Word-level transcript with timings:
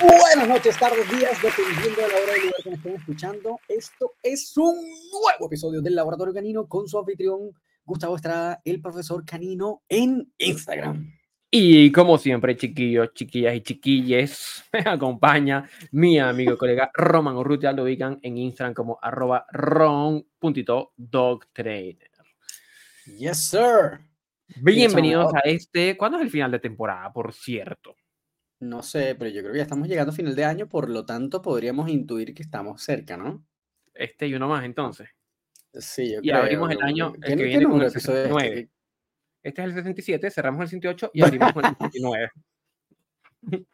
Buenas 0.00 0.48
noches, 0.48 0.78
tardes, 0.78 1.10
días, 1.10 1.42
dependiendo 1.42 2.02
de 2.02 2.08
la 2.08 2.14
hora 2.22 2.36
y 2.36 2.40
lugar 2.40 2.62
que 2.62 2.70
me 2.70 2.76
estén 2.76 2.94
escuchando. 2.96 3.58
Esto 3.68 4.12
es 4.22 4.54
un 4.58 4.76
nuevo 4.76 5.46
episodio 5.46 5.80
del 5.80 5.94
Laboratorio 5.94 6.34
Canino 6.34 6.68
con 6.68 6.86
su 6.86 6.98
anfitrión 6.98 7.54
Gustavo 7.84 8.16
Estrada, 8.16 8.60
el 8.64 8.82
profesor 8.82 9.24
canino 9.24 9.82
en 9.88 10.30
Instagram. 10.38 11.14
Y 11.50 11.90
como 11.92 12.18
siempre, 12.18 12.56
chiquillos, 12.56 13.14
chiquillas 13.14 13.54
y 13.54 13.62
chiquilles, 13.62 14.64
me 14.72 14.80
acompaña 14.80 15.70
mi 15.92 16.18
amigo 16.18 16.52
y 16.54 16.58
colega 16.58 16.90
Roman 16.92 17.36
Urrutia, 17.36 17.70
lo 17.72 17.84
ubican 17.84 18.18
en 18.22 18.36
Instagram 18.36 18.74
como 18.74 18.98
arroba 19.00 19.46
ron.dogtrainer. 19.50 22.10
Yes, 23.18 23.48
sir. 23.48 24.09
Bienvenidos 24.56 25.32
a 25.34 25.40
este. 25.40 25.96
¿Cuándo 25.96 26.18
es 26.18 26.24
el 26.24 26.30
final 26.30 26.50
de 26.50 26.58
temporada, 26.58 27.12
por 27.12 27.32
cierto? 27.32 27.96
No 28.60 28.82
sé, 28.82 29.14
pero 29.14 29.30
yo 29.30 29.40
creo 29.40 29.52
que 29.52 29.58
ya 29.58 29.62
estamos 29.64 29.88
llegando 29.88 30.12
a 30.12 30.14
final 30.14 30.34
de 30.36 30.44
año, 30.44 30.68
por 30.68 30.90
lo 30.90 31.06
tanto 31.06 31.40
podríamos 31.40 31.88
intuir 31.88 32.34
que 32.34 32.42
estamos 32.42 32.82
cerca, 32.82 33.16
¿no? 33.16 33.44
Este 33.94 34.26
y 34.26 34.34
uno 34.34 34.48
más 34.48 34.64
entonces. 34.64 35.08
Sí, 35.72 36.12
yo 36.12 36.18
Y 36.22 36.28
creo. 36.28 36.38
abrimos 36.42 36.70
el 36.70 36.82
año 36.82 37.12
el 37.14 37.20
¿Qué- 37.20 37.28
que 37.30 37.36
qué 37.36 37.44
viene 37.44 37.64
con 37.64 37.74
el 37.74 37.80
de 37.80 37.86
episodio 37.86 38.18
es 38.18 38.28
69. 38.28 38.58
este? 38.60 38.70
Este 39.42 39.62
es 39.62 39.66
el 39.68 39.74
67, 39.74 40.30
cerramos 40.30 40.60
el 40.62 40.68
68 40.68 41.10
y 41.14 41.22
abrimos 41.22 41.52
con 41.52 41.64
el 41.64 41.76
69. 41.78 42.30
Y 43.52 43.66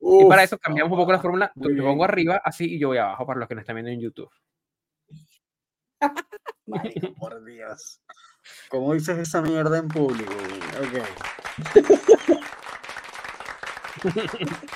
Uf, 0.00 0.28
para 0.28 0.42
eso 0.42 0.58
cambiamos 0.58 0.90
un 0.92 0.98
poco 0.98 1.12
la 1.12 1.20
fórmula. 1.20 1.52
Yo 1.54 1.84
pongo 1.84 2.04
arriba 2.04 2.40
así 2.44 2.64
y 2.74 2.78
yo 2.78 2.88
voy 2.88 2.98
abajo 2.98 3.26
para 3.26 3.38
los 3.40 3.48
que 3.48 3.54
nos 3.54 3.62
están 3.62 3.76
viendo 3.76 3.90
en 3.92 4.00
YouTube. 4.00 4.30
marico, 6.66 7.14
por 7.14 7.44
Dios. 7.44 8.00
¿Cómo 8.68 8.94
dices 8.94 9.18
esa 9.18 9.40
mierda 9.42 9.78
en 9.78 9.88
público? 9.88 10.32
Ok. 10.80 11.02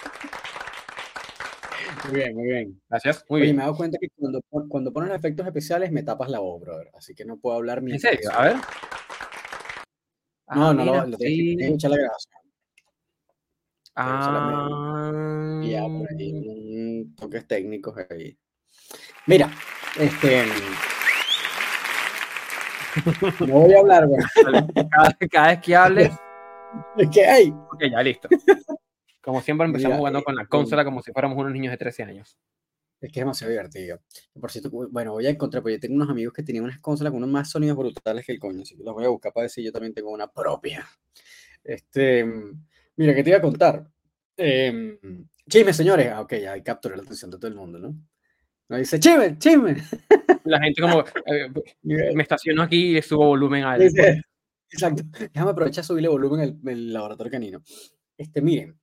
Muy 2.04 2.14
bien, 2.14 2.34
muy 2.34 2.44
bien. 2.48 2.80
Gracias. 2.88 3.24
Muy 3.28 3.38
Oye, 3.40 3.44
bien. 3.44 3.56
me 3.56 3.62
he 3.62 3.66
dado 3.66 3.76
cuenta 3.76 3.98
que 4.00 4.08
cuando, 4.16 4.40
cuando 4.68 4.92
pones 4.92 5.14
efectos 5.14 5.46
especiales 5.46 5.92
me 5.92 6.02
tapas 6.02 6.28
la 6.30 6.40
voz, 6.40 6.60
brother. 6.60 6.90
Así 6.96 7.14
que 7.14 7.24
no 7.24 7.36
puedo 7.38 7.56
hablar 7.56 7.80
ni 7.82 7.92
¿En 7.92 8.00
serio? 8.00 8.28
A 8.32 8.42
ver. 8.42 8.56
No, 8.56 8.62
Ah, 10.70 10.72
no, 10.74 10.84
lo, 10.84 10.92
mira, 10.92 11.06
lo 11.06 11.16
que- 11.18 11.26
sí. 11.26 11.56
que 11.56 11.64
escuchar 11.66 11.90
la 11.92 11.96
grabación. 11.98 12.34
Ah, 13.94 15.60
Y 15.62 15.70
ya 15.70 15.82
por 15.82 16.08
ahí, 16.10 17.04
toques 17.16 17.46
técnicos 17.46 17.94
ahí. 18.10 18.36
Mira, 19.26 19.48
este. 19.98 20.44
No 23.48 23.60
voy 23.60 23.74
a 23.74 23.78
hablar, 23.80 24.06
güey. 24.06 24.20
cada, 24.90 25.16
cada 25.30 25.48
vez 25.48 25.60
que 25.60 25.76
hables, 25.76 26.12
Es 26.96 27.08
que, 27.10 27.24
hey, 27.26 27.52
ok, 27.72 27.84
ya 27.90 28.02
listo. 28.02 28.28
Como 29.22 29.40
siempre 29.40 29.66
empezamos 29.66 29.92
Mira, 29.92 29.98
jugando 29.98 30.18
eh, 30.18 30.24
con 30.24 30.34
la 30.34 30.42
eh, 30.42 30.48
consola 30.48 30.84
como 30.84 31.00
si 31.02 31.12
fuéramos 31.12 31.38
unos 31.38 31.52
niños 31.52 31.70
de 31.70 31.76
13 31.78 32.02
años. 32.02 32.38
es 33.00 33.12
que 33.12 33.20
es 33.20 33.22
demasiado 33.22 33.50
divertido. 33.50 34.00
Por 34.38 34.50
cierto, 34.50 34.70
bueno, 34.70 35.12
voy 35.12 35.26
a 35.26 35.30
encontrar, 35.30 35.62
porque 35.62 35.74
yo 35.76 35.80
tengo 35.80 35.94
unos 35.94 36.10
amigos 36.10 36.34
que 36.34 36.42
tenían 36.42 36.64
unas 36.64 36.80
consolas 36.80 37.12
con 37.12 37.18
unos 37.18 37.30
más 37.30 37.50
sonidos 37.50 37.76
brutales 37.76 38.26
que 38.26 38.32
el 38.32 38.40
coño, 38.40 38.62
así 38.62 38.76
que 38.76 38.82
los 38.82 38.94
voy 38.94 39.04
a 39.04 39.08
buscar 39.08 39.32
para 39.32 39.44
decir 39.44 39.64
yo 39.64 39.72
también 39.72 39.94
tengo 39.94 40.10
una 40.10 40.26
propia. 40.30 40.86
Este, 41.62 42.24
mira, 42.96 43.14
¿qué 43.14 43.22
te 43.22 43.30
iba 43.30 43.38
a 43.38 43.42
contar? 43.42 43.86
Eh, 44.36 44.98
chisme, 45.48 45.72
señores. 45.72 46.08
Ah, 46.12 46.20
ok, 46.22 46.34
ya 46.34 46.62
capturé 46.62 46.96
la 46.96 47.02
atención 47.02 47.30
de 47.30 47.38
todo 47.38 47.48
el 47.48 47.54
mundo, 47.54 47.78
¿no? 47.78 47.94
No 48.68 48.76
dice, 48.76 48.98
chisme, 48.98 49.38
chisme. 49.38 49.76
La 50.44 50.60
gente 50.60 50.80
como, 50.82 51.00
eh, 51.26 51.48
me 51.82 52.22
estaciono 52.22 52.62
aquí 52.62 52.96
y 52.98 53.02
subo 53.02 53.26
volumen 53.26 53.64
al... 53.64 53.80
Dice- 53.80 54.22
Exacto. 54.70 55.02
Déjame 55.32 55.50
aprovechar 55.50 55.82
a 55.82 55.86
subirle 55.86 56.08
volumen 56.08 56.40
al, 56.40 56.58
al 56.72 56.92
laboratorio 56.92 57.30
canino. 57.30 57.62
Este, 58.16 58.40
miren, 58.40 58.78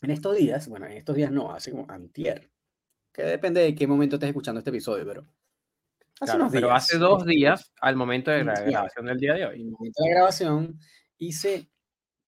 en 0.00 0.10
estos 0.10 0.36
días, 0.36 0.68
bueno, 0.68 0.86
en 0.86 0.92
estos 0.92 1.14
días 1.16 1.30
no, 1.30 1.52
hace 1.52 1.70
como 1.70 1.84
antier, 1.90 2.50
que 3.12 3.22
depende 3.24 3.60
de 3.60 3.74
qué 3.74 3.86
momento 3.86 4.16
estés 4.16 4.28
escuchando 4.28 4.60
este 4.60 4.70
episodio, 4.70 5.04
pero 5.04 5.22
hace 6.20 6.32
Claro, 6.32 6.40
unos 6.40 6.52
pero 6.52 6.68
días, 6.68 6.82
hace 6.84 6.98
dos 6.98 7.26
días, 7.26 7.72
al 7.80 7.96
momento 7.96 8.30
de 8.30 8.44
la 8.44 8.54
grabación 8.60 9.06
del 9.06 9.18
día 9.18 9.34
de 9.34 9.42
en 9.42 9.48
hoy. 9.48 9.60
el 9.62 9.70
momento 9.70 10.02
de 10.02 10.08
la 10.08 10.14
grabación, 10.16 10.78
hice 11.18 11.68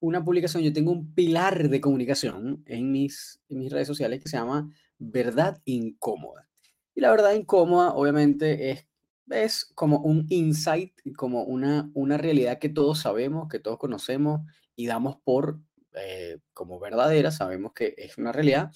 una 0.00 0.22
publicación, 0.24 0.62
yo 0.62 0.72
tengo 0.72 0.92
un 0.92 1.14
pilar 1.14 1.68
de 1.70 1.80
comunicación 1.80 2.62
en 2.66 2.90
mis, 2.92 3.40
en 3.48 3.60
mis 3.60 3.72
redes 3.72 3.86
sociales 3.86 4.22
que 4.22 4.28
se 4.28 4.36
llama 4.36 4.68
Verdad 4.98 5.58
Incómoda. 5.64 6.49
Y 6.94 7.00
la 7.00 7.10
verdad 7.10 7.32
incómoda, 7.34 7.94
obviamente, 7.94 8.70
es, 8.70 8.86
es 9.30 9.64
como 9.74 9.98
un 10.00 10.26
insight, 10.28 10.92
como 11.16 11.44
una, 11.44 11.90
una 11.94 12.16
realidad 12.18 12.58
que 12.58 12.68
todos 12.68 13.00
sabemos, 13.00 13.48
que 13.48 13.58
todos 13.58 13.78
conocemos 13.78 14.42
y 14.76 14.86
damos 14.86 15.16
por 15.24 15.60
eh, 15.94 16.38
como 16.52 16.78
verdadera, 16.78 17.30
sabemos 17.30 17.72
que 17.74 17.94
es 17.96 18.16
una 18.18 18.32
realidad, 18.32 18.72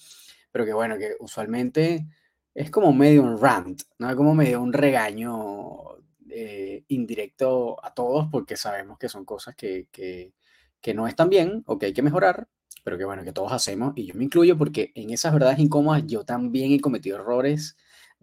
pero 0.51 0.65
que 0.65 0.73
bueno, 0.73 0.97
que 0.97 1.15
usualmente 1.19 2.07
es 2.53 2.71
como 2.71 2.93
medio 2.93 3.23
un 3.23 3.39
rant, 3.39 3.81
¿no? 3.99 4.15
Como 4.15 4.33
medio 4.35 4.61
un 4.61 4.73
regaño 4.73 5.97
eh, 6.29 6.83
indirecto 6.87 7.83
a 7.83 7.93
todos 7.93 8.27
porque 8.31 8.57
sabemos 8.57 8.97
que 8.97 9.09
son 9.09 9.25
cosas 9.25 9.55
que, 9.55 9.87
que, 9.91 10.33
que 10.81 10.93
no 10.93 11.07
están 11.07 11.29
bien 11.29 11.63
o 11.67 11.77
que 11.77 11.87
hay 11.87 11.93
que 11.93 12.01
mejorar, 12.01 12.47
pero 12.83 12.97
que 12.97 13.05
bueno, 13.05 13.23
que 13.23 13.33
todos 13.33 13.51
hacemos 13.51 13.93
y 13.95 14.07
yo 14.07 14.15
me 14.15 14.23
incluyo 14.25 14.57
porque 14.57 14.91
en 14.95 15.09
esas 15.11 15.33
verdades 15.33 15.59
incómodas 15.59 16.03
yo 16.07 16.25
también 16.25 16.71
he 16.71 16.79
cometido 16.79 17.17
errores 17.17 17.77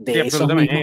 de 0.05 0.13
Sí, 0.13 0.19
esos 0.21 0.55
mismos 0.55 0.83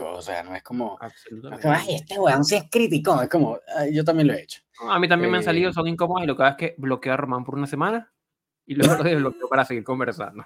o 0.00 0.22
sea, 0.22 0.42
no 0.42 0.54
es 0.54 0.62
como, 0.62 0.98
ay, 1.00 1.94
este 1.94 2.18
weón 2.18 2.44
sí 2.44 2.56
es 2.56 2.64
crítico, 2.70 3.20
es 3.22 3.28
como, 3.28 3.58
"Ay, 3.76 3.94
yo 3.94 4.04
también 4.04 4.26
lo 4.28 4.34
he 4.34 4.42
hecho. 4.42 4.60
A 4.88 4.98
mí 4.98 5.08
también 5.08 5.30
me 5.30 5.38
han 5.38 5.42
salido, 5.42 5.70
Eh, 5.70 5.72
son 5.72 5.86
incómodos 5.86 6.24
y 6.24 6.26
lo 6.26 6.36
que 6.36 6.42
hago 6.42 6.50
es 6.50 6.56
que 6.56 6.74
bloqueo 6.78 7.12
a 7.12 7.16
Román 7.16 7.44
por 7.44 7.54
una 7.54 7.66
semana 7.66 8.12
y 8.66 8.74
luego 8.74 8.96
lo 8.96 9.04
desbloqueo 9.04 9.48
para 9.48 9.64
seguir 9.64 9.84
conversando. 9.84 10.44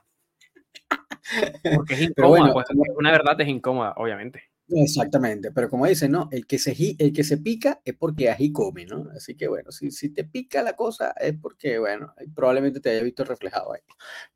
Porque 1.85 1.95
es 1.95 2.13
bueno, 2.17 2.53
pues 2.53 2.67
una 2.97 3.11
verdad 3.11 3.41
es 3.41 3.49
incómoda, 3.49 3.95
obviamente. 3.97 4.50
Exactamente, 4.73 5.51
pero 5.51 5.69
como 5.69 5.87
dicen, 5.87 6.13
¿no? 6.13 6.29
El 6.31 6.47
que 6.47 6.59
se, 6.59 6.75
el 6.99 7.13
que 7.13 7.25
se 7.25 7.39
pica 7.39 7.81
es 7.85 7.95
porque 7.97 8.31
ají 8.31 8.53
come, 8.53 8.87
¿no? 8.87 9.09
Así 9.17 9.35
que 9.37 9.49
bueno, 9.49 9.73
si, 9.73 9.91
si 9.91 10.11
te 10.11 10.23
pica 10.25 10.63
la 10.63 10.75
cosa 10.77 11.13
es 11.21 11.35
porque, 11.41 11.79
bueno, 11.81 12.15
probablemente 12.37 12.79
te 12.81 12.91
haya 12.91 13.03
visto 13.03 13.25
reflejado 13.25 13.73
ahí. 13.73 13.81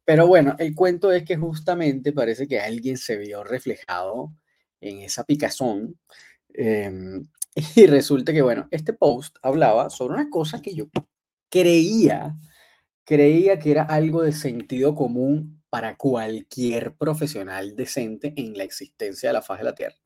Pero 0.04 0.26
bueno, 0.26 0.56
el 0.58 0.74
cuento 0.74 1.12
es 1.12 1.24
que 1.24 1.36
justamente 1.36 2.12
parece 2.12 2.48
que 2.48 2.58
alguien 2.60 2.96
se 2.98 3.16
vio 3.16 3.44
reflejado 3.44 4.32
en 4.80 4.98
esa 5.02 5.22
picazón. 5.24 5.98
em, 6.54 7.28
y 7.76 7.86
resulta 7.86 8.32
que, 8.32 8.42
bueno, 8.42 8.68
este 8.72 8.92
post 8.94 9.36
hablaba 9.42 9.90
sobre 9.90 10.14
una 10.14 10.30
cosa 10.30 10.62
que 10.62 10.74
yo 10.74 10.86
creía, 11.50 12.36
creía 13.04 13.58
que 13.58 13.70
era 13.72 13.82
algo 13.84 14.22
de 14.22 14.32
sentido 14.32 14.94
común 14.94 15.62
para 15.74 15.96
cualquier 15.96 16.94
profesional 16.94 17.74
decente 17.74 18.32
en 18.36 18.56
la 18.56 18.62
existencia 18.62 19.28
de 19.28 19.32
la 19.32 19.42
faz 19.42 19.58
de 19.58 19.64
la 19.64 19.74
Tierra. 19.74 19.96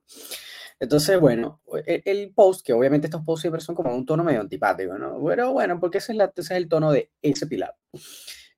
Entonces, 0.81 1.21
bueno, 1.21 1.61
e- 1.85 2.01
el, 2.07 2.33
post, 2.33 2.65
que 2.65 2.73
obviamente 2.73 3.07
estos 3.09 3.21
posts 3.23 3.43
siempre 3.43 3.61
son 3.61 3.75
como 3.75 3.95
un 3.95 4.07
tono 4.07 4.25
medio 4.25 4.41
antipático, 4.41 4.97
¿no? 4.97 5.23
Pero 5.27 5.53
bueno, 5.53 5.79
porque 5.79 5.99
ese 5.99 6.13
es, 6.13 6.17
la, 6.17 6.25
ese 6.35 6.41
es 6.41 6.51
el 6.53 6.71
tono 6.71 6.91
de 6.91 7.11
ese 7.21 7.47
pilar. 7.47 7.77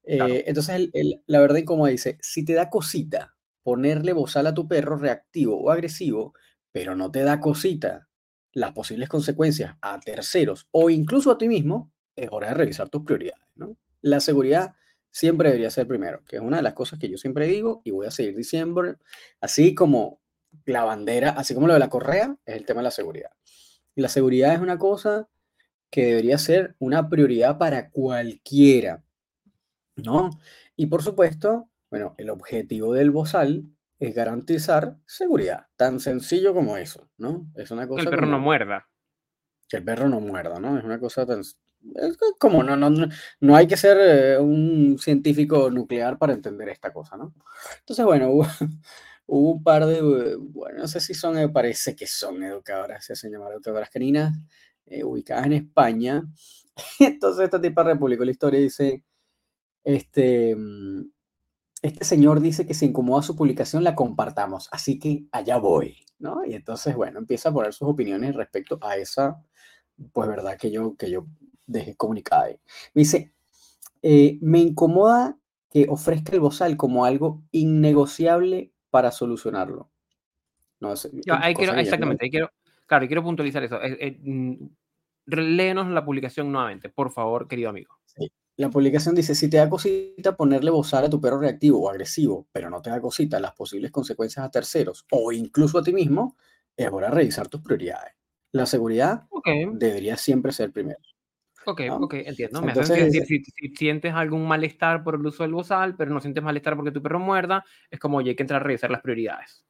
Eh, 0.04 0.18
Claro. 0.18 0.34
entonces, 0.46 0.76
el- 0.76 0.90
el- 0.94 1.20
la 1.26 1.40
verdad, 1.40 1.58
como 1.64 1.88
dice, 1.88 2.16
si 2.22 2.44
te 2.44 2.52
da 2.52 2.70
cosita 2.70 3.34
ponerle 3.64 4.12
bozal 4.12 4.46
a 4.46 4.54
tu 4.54 4.68
perro 4.68 4.96
reactivo 4.96 5.60
o 5.60 5.72
agresivo, 5.72 6.34
pero 6.70 6.94
no 6.94 7.10
te 7.10 7.24
da 7.24 7.40
cosita 7.40 8.08
las 8.52 8.70
posibles 8.70 9.08
consecuencias 9.08 9.74
a 9.82 9.98
terceros 9.98 10.68
o 10.70 10.90
incluso 10.90 11.32
a 11.32 11.38
ti 11.38 11.48
mismo, 11.48 11.92
es 12.14 12.28
hora 12.30 12.50
de 12.50 12.54
revisar 12.54 12.88
tus 12.88 13.02
prioridades, 13.02 13.42
¿no? 13.56 13.76
La 14.00 14.20
seguridad 14.20 14.74
siempre 15.10 15.48
debería 15.48 15.70
ser 15.70 15.86
primero, 15.86 16.22
que 16.26 16.36
es 16.36 16.42
una 16.42 16.58
de 16.58 16.62
las 16.62 16.74
cosas 16.74 16.98
que 16.98 17.08
yo 17.08 17.18
siempre 17.18 17.46
digo 17.46 17.82
y 17.84 17.90
voy 17.90 18.06
a 18.06 18.10
seguir 18.10 18.36
diciendo, 18.36 18.82
así 19.40 19.74
como 19.74 20.20
la 20.64 20.84
bandera, 20.84 21.30
así 21.30 21.54
como 21.54 21.66
lo 21.66 21.74
de 21.74 21.78
la 21.80 21.88
correa, 21.88 22.36
es 22.44 22.56
el 22.56 22.64
tema 22.66 22.80
de 22.80 22.84
la 22.84 22.90
seguridad. 22.90 23.30
Y 23.94 24.02
la 24.02 24.08
seguridad 24.08 24.54
es 24.54 24.60
una 24.60 24.78
cosa 24.78 25.28
que 25.90 26.06
debería 26.06 26.38
ser 26.38 26.76
una 26.78 27.08
prioridad 27.08 27.58
para 27.58 27.90
cualquiera, 27.90 29.02
¿no? 29.96 30.30
Y 30.76 30.86
por 30.86 31.02
supuesto, 31.02 31.68
bueno, 31.90 32.14
el 32.18 32.30
objetivo 32.30 32.94
del 32.94 33.10
bozal 33.10 33.64
es 33.98 34.14
garantizar 34.14 34.96
seguridad, 35.06 35.66
tan 35.76 36.00
sencillo 36.00 36.54
como 36.54 36.76
eso, 36.76 37.10
¿no? 37.18 37.46
Es 37.54 37.70
una 37.70 37.82
Que 37.82 37.88
cosa 37.88 38.02
el 38.04 38.10
perro 38.10 38.26
no 38.26 38.38
muerda. 38.38 38.88
que 39.68 39.76
el 39.78 39.84
perro 39.84 40.08
no 40.08 40.20
muerda, 40.20 40.58
¿no? 40.60 40.78
Es 40.78 40.84
una 40.84 40.98
cosa 40.98 41.26
tan... 41.26 41.42
Como 42.38 42.62
no, 42.62 42.76
no, 42.76 42.90
no, 43.40 43.56
hay 43.56 43.66
que 43.66 43.76
ser 43.76 43.96
eh, 44.00 44.38
un 44.38 44.98
científico 44.98 45.70
nuclear 45.70 46.18
para 46.18 46.34
entender 46.34 46.68
esta 46.68 46.92
cosa, 46.92 47.16
¿no? 47.16 47.34
Entonces, 47.80 48.04
bueno, 48.04 48.30
hubo, 48.30 48.44
hubo 49.26 49.50
un 49.52 49.62
par 49.62 49.86
de, 49.86 50.36
bueno, 50.36 50.80
no 50.80 50.88
sé 50.88 51.00
si 51.00 51.14
son, 51.14 51.38
eh, 51.38 51.48
parece 51.48 51.96
que 51.96 52.06
son 52.06 52.42
educadoras, 52.42 53.04
se 53.04 53.14
hacen 53.14 53.32
llamar 53.32 53.52
educadoras 53.52 53.90
caninas, 53.90 54.36
eh, 54.86 55.04
ubicadas 55.04 55.46
en 55.46 55.52
España. 55.54 56.22
Entonces, 57.00 57.44
esta 57.44 57.60
tipa 57.60 57.82
republicó 57.82 58.24
la 58.24 58.30
historia 58.32 58.60
y 58.60 58.64
dice, 58.64 59.04
este, 59.84 60.56
mm, 60.56 61.10
este 61.82 62.04
señor 62.04 62.40
dice 62.40 62.66
que 62.66 62.74
si 62.74 62.86
incomoda 62.86 63.22
su 63.22 63.36
publicación 63.36 63.84
la 63.84 63.94
compartamos, 63.94 64.68
así 64.72 64.98
que 64.98 65.26
allá 65.32 65.58
voy, 65.58 65.96
¿no? 66.18 66.44
Y 66.44 66.54
entonces, 66.54 66.94
bueno, 66.96 67.18
empieza 67.20 67.50
a 67.50 67.52
poner 67.54 67.72
sus 67.74 67.88
opiniones 67.88 68.34
respecto 68.36 68.78
a 68.82 68.96
esa 68.96 69.42
pues 70.12 70.28
verdad 70.28 70.56
que 70.58 70.70
yo, 70.70 70.96
que 70.96 71.10
yo 71.10 71.26
dejé 71.66 71.96
comunicada 71.96 72.44
ahí. 72.44 72.60
Me 72.94 73.00
dice, 73.00 73.32
eh, 74.02 74.38
me 74.40 74.58
incomoda 74.58 75.38
que 75.70 75.86
ofrezca 75.88 76.32
el 76.32 76.40
bozal 76.40 76.76
como 76.76 77.04
algo 77.04 77.42
innegociable 77.52 78.72
para 78.90 79.12
solucionarlo. 79.12 79.90
No, 80.80 80.94
quiero, 80.94 81.74
exactamente, 81.74 82.24
ahí 82.24 82.30
quiero, 82.30 82.50
claro, 82.86 83.06
quiero 83.06 83.22
puntualizar 83.22 83.62
eso. 83.62 83.78
Eh, 83.82 84.18
léenos 85.26 85.88
la 85.88 86.04
publicación 86.04 86.50
nuevamente, 86.50 86.88
por 86.88 87.12
favor, 87.12 87.46
querido 87.46 87.70
amigo. 87.70 88.00
La 88.56 88.68
publicación 88.68 89.14
dice, 89.14 89.34
si 89.34 89.48
te 89.48 89.56
da 89.56 89.70
cosita 89.70 90.36
ponerle 90.36 90.70
bozal 90.70 91.06
a 91.06 91.10
tu 91.10 91.18
perro 91.18 91.38
reactivo 91.38 91.80
o 91.80 91.88
agresivo, 91.88 92.46
pero 92.52 92.68
no 92.68 92.82
te 92.82 92.90
da 92.90 93.00
cosita 93.00 93.40
las 93.40 93.54
posibles 93.54 93.90
consecuencias 93.90 94.44
a 94.44 94.50
terceros 94.50 95.06
o 95.12 95.32
incluso 95.32 95.78
a 95.78 95.82
ti 95.82 95.94
mismo, 95.94 96.36
es 96.76 96.90
hora 96.92 97.08
de 97.08 97.14
revisar 97.14 97.48
tus 97.48 97.62
prioridades. 97.62 98.12
La 98.52 98.66
seguridad 98.66 99.26
debería 99.72 100.16
siempre 100.16 100.52
ser 100.52 100.72
primero. 100.72 101.00
Ok, 101.66 101.82
ok, 101.90 102.14
entiendo. 102.14 102.62
Me 102.62 102.68
Entonces, 102.68 103.12
decir, 103.12 103.24
si, 103.26 103.44
si, 103.44 103.76
sientes 103.76 104.14
algún 104.14 104.46
malestar 104.46 105.04
por 105.04 105.14
el 105.14 105.26
uso 105.26 105.42
del 105.42 105.52
bozal, 105.52 105.94
pero 105.96 106.10
no 106.10 106.20
sientes 106.20 106.42
malestar 106.42 106.74
porque 106.74 106.90
tu 106.90 107.02
perro 107.02 107.18
muerda, 107.18 107.64
es 107.90 107.98
como, 107.98 108.18
oye, 108.18 108.30
hay 108.30 108.36
que 108.36 108.42
entrar 108.42 108.62
a 108.62 108.64
revisar 108.64 108.90
las 108.90 109.02
prioridades. 109.02 109.64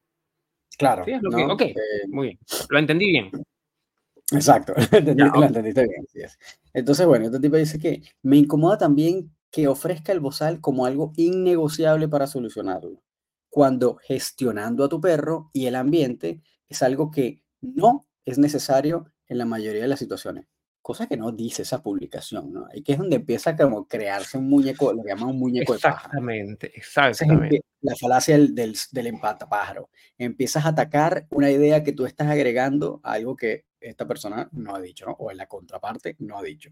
Claro. 0.78 1.02
ok, 1.02 1.62
eh, 1.62 1.75
muy 2.08 2.28
bien. 2.28 2.38
Lo 2.69 2.78
entendí 2.78 3.06
bien. 3.06 3.31
Exacto, 4.32 4.72
lo 4.92 5.44
entendiste 5.44 5.87
bien. 5.87 6.28
Entonces, 6.72 7.06
bueno, 7.06 7.26
este 7.26 7.40
tipo 7.40 7.56
dice 7.56 7.78
que 7.78 8.02
me 8.22 8.37
incomoda 8.37 8.78
también 8.78 9.34
que 9.50 9.66
ofrezca 9.66 10.12
el 10.12 10.20
bozal 10.20 10.60
como 10.60 10.87
algo 10.87 11.12
innegociable 11.16 12.08
para 12.08 12.28
solucionarlo, 12.28 13.02
cuando 13.48 13.96
gestionando 13.96 14.84
a 14.84 14.88
tu 14.88 15.00
perro 15.00 15.50
y 15.52 15.66
el 15.66 15.75
ambiente 15.75 16.40
es 16.69 16.82
algo 16.82 17.10
que 17.10 17.42
no 17.60 18.06
es 18.25 18.38
necesario 18.38 19.12
en 19.26 19.38
la 19.38 19.44
mayoría 19.44 19.82
de 19.82 19.88
las 19.88 19.98
situaciones. 19.98 20.46
Cosa 20.82 21.06
que 21.06 21.17
no 21.17 21.31
dice 21.31 21.62
esa 21.62 21.82
publicación, 21.82 22.53
¿no? 22.53 22.67
Y 22.73 22.82
que 22.82 22.93
es 22.93 22.99
donde 22.99 23.17
empieza 23.17 23.55
como 23.55 23.87
crearse 23.87 24.38
un 24.38 24.49
muñeco, 24.49 24.93
lo 24.93 25.03
que 25.03 25.11
llaman 25.11 25.31
un 25.31 25.38
muñeco 25.38 25.75
de 25.75 25.79
pájaro. 25.79 26.06
Exactamente, 26.06 26.73
exactamente. 26.75 27.62
La 27.82 27.94
falacia 27.97 28.37
del, 28.37 28.55
del, 28.55 28.77
del 28.91 29.06
empatapájaro. 29.09 29.91
Empiezas 30.17 30.65
a 30.65 30.71
atacar 30.71 31.27
una 31.31 31.50
idea 31.50 31.82
que 31.82 31.93
tú 31.93 32.06
estás 32.06 32.29
agregando 32.29 33.00
a 33.03 33.12
algo 33.12 33.37
que 33.37 33.67
esta 33.81 34.06
persona 34.06 34.49
no 34.53 34.75
ha 34.75 34.81
dicho, 34.81 35.06
¿no? 35.06 35.12
O 35.12 35.31
en 35.31 35.37
la 35.37 35.47
contraparte 35.47 36.17
no 36.19 36.38
ha 36.38 36.43
dicho. 36.43 36.71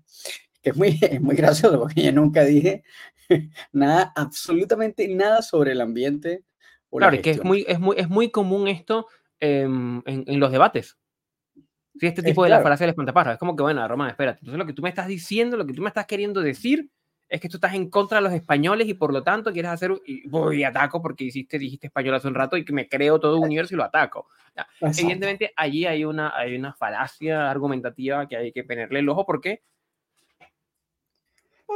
Que 0.63 0.71
es 0.71 0.77
muy, 0.77 0.99
es 1.03 1.21
muy 1.21 1.37
gracioso 1.37 1.79
porque 1.79 2.03
yo 2.03 2.13
nunca 2.13 2.45
dije 2.45 2.85
nada, 3.73 4.13
absolutamente 4.17 5.07
nada 5.09 5.43
sobre 5.43 5.73
el 5.73 5.81
ambiente. 5.81 6.45
claro, 6.91 7.17
es 7.17 7.23
que 7.23 7.31
es 7.31 7.45
muy, 7.45 7.65
es, 7.69 7.79
muy, 7.79 7.97
es 7.99 8.09
muy 8.09 8.31
común 8.31 8.69
esto 8.69 9.07
en, 9.41 10.03
en 10.07 10.41
los 10.41 10.51
debates. 10.51 10.97
Sí, 11.99 12.07
este 12.07 12.23
tipo 12.23 12.45
de 12.45 12.51
la 12.51 12.61
falacia 12.63 12.85
del 12.85 12.91
espantapájaros. 12.91 13.35
Es 13.35 13.39
como 13.39 13.57
que, 13.57 13.63
bueno, 13.63 13.87
Román, 13.87 14.11
espérate. 14.11 14.39
Entonces, 14.41 14.59
lo 14.59 14.67
que 14.67 14.73
tú 14.73 14.83
me 14.83 14.89
estás 14.89 15.09
diciendo, 15.09 15.57
lo 15.57 15.67
que 15.67 15.73
tú 15.73 15.83
me 15.83 15.89
estás 15.89 16.07
queriendo 16.07 16.41
decir, 16.41 16.91
es 17.29 17.41
que 17.41 17.49
tú 17.49 17.57
estás 17.57 17.75
en 17.75 17.91
contra 17.91 18.19
de 18.19 18.23
los 18.23 18.33
españoles 18.33 18.89
y 18.89 18.95
por 18.95 19.13
lo 19.13 19.23
tanto 19.23 19.53
quieres 19.53 19.71
hacer. 19.71 19.93
Y 20.07 20.29
voy 20.29 20.61
y 20.61 20.65
ataco 20.65 21.03
porque 21.03 21.25
hiciste, 21.25 21.59
dijiste 21.59 21.89
español 21.89 22.15
hace 22.15 22.29
un 22.29 22.35
rato 22.35 22.57
y 22.57 22.65
que 22.65 22.73
me 22.73 22.89
creo 22.89 23.19
todo 23.19 23.39
un 23.39 23.45
universo 23.45 23.75
y 23.75 23.77
lo 23.77 23.85
ataco. 23.85 24.29
evidentemente, 24.81 25.53
allí 25.57 25.87
hay 25.87 26.05
una, 26.05 26.37
hay 26.37 26.57
una 26.57 26.73
falacia 26.73 27.51
argumentativa 27.51 28.27
que 28.27 28.37
hay 28.37 28.53
que 28.53 28.65
ponerle 28.65 29.01
el 29.01 29.09
ojo 29.09 29.27
porque. 29.27 29.63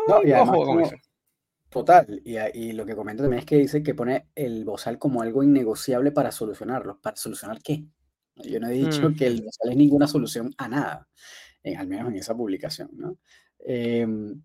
No, 0.08 0.22
y 0.22 0.32
ojo 0.32 0.64
con 0.64 0.80
eso. 0.80 0.96
Total, 1.68 2.20
y, 2.22 2.36
y, 2.36 2.72
lo 2.72 2.84
que 2.84 2.94
comenta 2.94 3.22
también 3.22 3.40
es 3.40 3.46
que 3.46 3.56
dice 3.56 3.82
que 3.82 3.94
pone 3.94 4.26
el 4.34 4.62
bozal 4.62 4.98
como 4.98 5.22
algo 5.22 5.42
innegociable 5.42 6.12
para 6.12 6.30
solucionarlo. 6.30 6.98
¿Para 7.00 7.16
solucionar 7.16 7.62
qué? 7.62 7.84
Yo 8.36 8.60
no 8.60 8.68
he 8.68 8.72
dicho 8.72 9.10
mm. 9.10 9.14
que 9.16 9.30
bozal 9.30 9.70
es 9.70 9.76
ninguna 9.76 10.06
solución 10.06 10.54
a 10.58 10.68
nada, 10.68 11.08
en, 11.62 11.78
al 11.78 11.86
menos 11.86 12.08
en 12.08 12.16
esa 12.16 12.34
publicación, 12.34 12.90
¿no? 12.92 13.18
Em, 13.58 14.42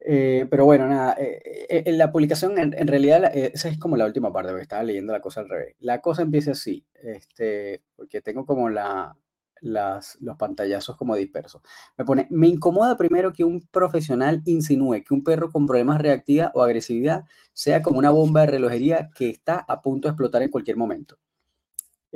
eh, 0.00 0.46
pero 0.48 0.64
bueno, 0.64 0.86
nada, 0.88 1.16
eh, 1.18 1.66
eh, 1.68 1.82
en 1.86 1.98
la 1.98 2.12
publicación 2.12 2.58
en, 2.58 2.86
realidad 2.86 3.30
esa 3.34 3.68
es 3.68 3.78
como 3.78 3.96
la 3.96 4.06
última 4.06 4.32
parte, 4.32 4.50
porque 4.50 4.62
estaba 4.62 4.82
leyendo 4.82 5.12
la 5.12 5.20
cosa 5.20 5.40
al 5.40 5.48
revés. 5.48 5.74
La 5.80 6.00
cosa 6.00 6.22
empieza 6.22 6.52
así, 6.52 6.86
este, 7.02 7.82
porque 7.96 8.20
tengo 8.20 8.46
como 8.46 8.70
la, 8.70 9.16
las, 9.60 10.16
los 10.20 10.36
pantallazos 10.36 10.96
como 10.96 11.16
dispersos. 11.16 11.62
Me 11.96 12.04
pone, 12.04 12.26
me 12.30 12.48
incomoda 12.48 12.96
primero 12.96 13.32
que 13.32 13.44
un 13.44 13.66
profesional 13.68 14.42
insinúe 14.44 15.02
que 15.04 15.14
un 15.14 15.24
perro 15.24 15.50
con 15.50 15.66
problemas 15.66 15.98
de 15.98 16.04
reactividad 16.04 16.50
o 16.54 16.62
agresividad 16.62 17.24
sea 17.52 17.82
como 17.82 17.98
una 17.98 18.10
bomba 18.10 18.42
de 18.42 18.48
relojería 18.48 19.10
que 19.14 19.30
está 19.30 19.64
a 19.66 19.80
punto 19.82 20.08
de 20.08 20.12
explotar 20.12 20.42
en 20.42 20.50
cualquier 20.50 20.76
momento. 20.76 21.18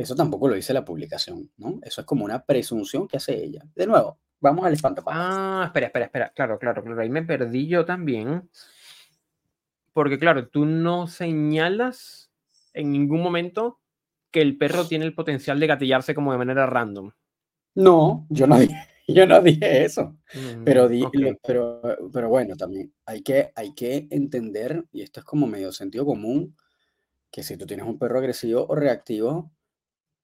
Eso 0.00 0.14
tampoco 0.14 0.48
lo 0.48 0.54
dice 0.54 0.72
la 0.72 0.82
publicación, 0.82 1.50
¿no? 1.58 1.78
Eso 1.82 2.00
es 2.00 2.06
como 2.06 2.24
una 2.24 2.42
presunción 2.42 3.06
que 3.06 3.18
hace 3.18 3.34
ella. 3.34 3.62
De 3.74 3.86
nuevo, 3.86 4.18
vamos 4.40 4.64
al 4.64 4.72
espantapájaros. 4.72 5.26
Ah, 5.30 5.62
espera, 5.66 5.88
espera, 5.88 6.06
espera. 6.06 6.32
Claro, 6.34 6.58
claro, 6.58 6.82
claro. 6.82 7.02
Ahí 7.02 7.10
me 7.10 7.22
perdí 7.22 7.66
yo 7.66 7.84
también. 7.84 8.48
Porque, 9.92 10.18
claro, 10.18 10.48
tú 10.48 10.64
no 10.64 11.06
señalas 11.06 12.32
en 12.72 12.92
ningún 12.92 13.22
momento 13.22 13.78
que 14.30 14.40
el 14.40 14.56
perro 14.56 14.86
tiene 14.86 15.04
el 15.04 15.14
potencial 15.14 15.60
de 15.60 15.66
gatillarse 15.66 16.14
como 16.14 16.32
de 16.32 16.38
manera 16.38 16.64
random. 16.64 17.10
No, 17.74 18.26
yo 18.30 18.46
no 18.46 18.58
dije, 18.58 18.76
yo 19.06 19.26
no 19.26 19.42
dije 19.42 19.84
eso. 19.84 20.16
Mm, 20.32 20.64
pero, 20.64 20.88
pero, 21.42 21.82
pero 22.10 22.28
bueno, 22.30 22.56
también 22.56 22.90
hay 23.04 23.20
que, 23.20 23.52
hay 23.54 23.74
que 23.74 24.08
entender, 24.10 24.82
y 24.92 25.02
esto 25.02 25.20
es 25.20 25.26
como 25.26 25.46
medio 25.46 25.72
sentido 25.72 26.06
común, 26.06 26.56
que 27.30 27.42
si 27.42 27.58
tú 27.58 27.66
tienes 27.66 27.84
un 27.84 27.98
perro 27.98 28.18
agresivo 28.18 28.64
o 28.66 28.74
reactivo, 28.74 29.52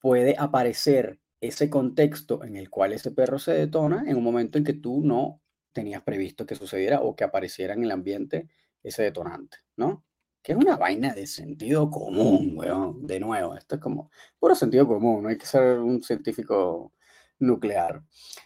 puede 0.06 0.36
aparecer 0.38 1.18
ese 1.40 1.68
contexto 1.68 2.44
en 2.44 2.54
el 2.54 2.70
cual 2.70 2.92
ese 2.92 3.10
perro 3.10 3.40
se 3.40 3.50
detona 3.54 4.04
en 4.06 4.16
un 4.16 4.22
momento 4.22 4.56
en 4.56 4.62
que 4.62 4.74
tú 4.74 5.00
no 5.02 5.42
tenías 5.72 6.00
previsto 6.02 6.46
que 6.46 6.54
sucediera 6.54 7.00
o 7.00 7.16
que 7.16 7.24
apareciera 7.24 7.74
en 7.74 7.82
el 7.82 7.90
ambiente 7.90 8.48
ese 8.84 9.02
detonante, 9.02 9.56
¿no? 9.74 10.04
Que 10.40 10.52
es 10.52 10.58
una 10.58 10.76
vaina 10.76 11.12
de 11.12 11.26
sentido 11.26 11.90
común, 11.90 12.52
weón. 12.54 13.04
De 13.04 13.18
nuevo, 13.18 13.56
esto 13.56 13.74
es 13.74 13.80
como 13.80 14.12
puro 14.38 14.54
sentido 14.54 14.86
común, 14.86 15.24
no 15.24 15.28
hay 15.28 15.38
que 15.38 15.46
ser 15.46 15.80
un 15.80 16.00
científico 16.04 16.92
nuclear. 17.40 18.00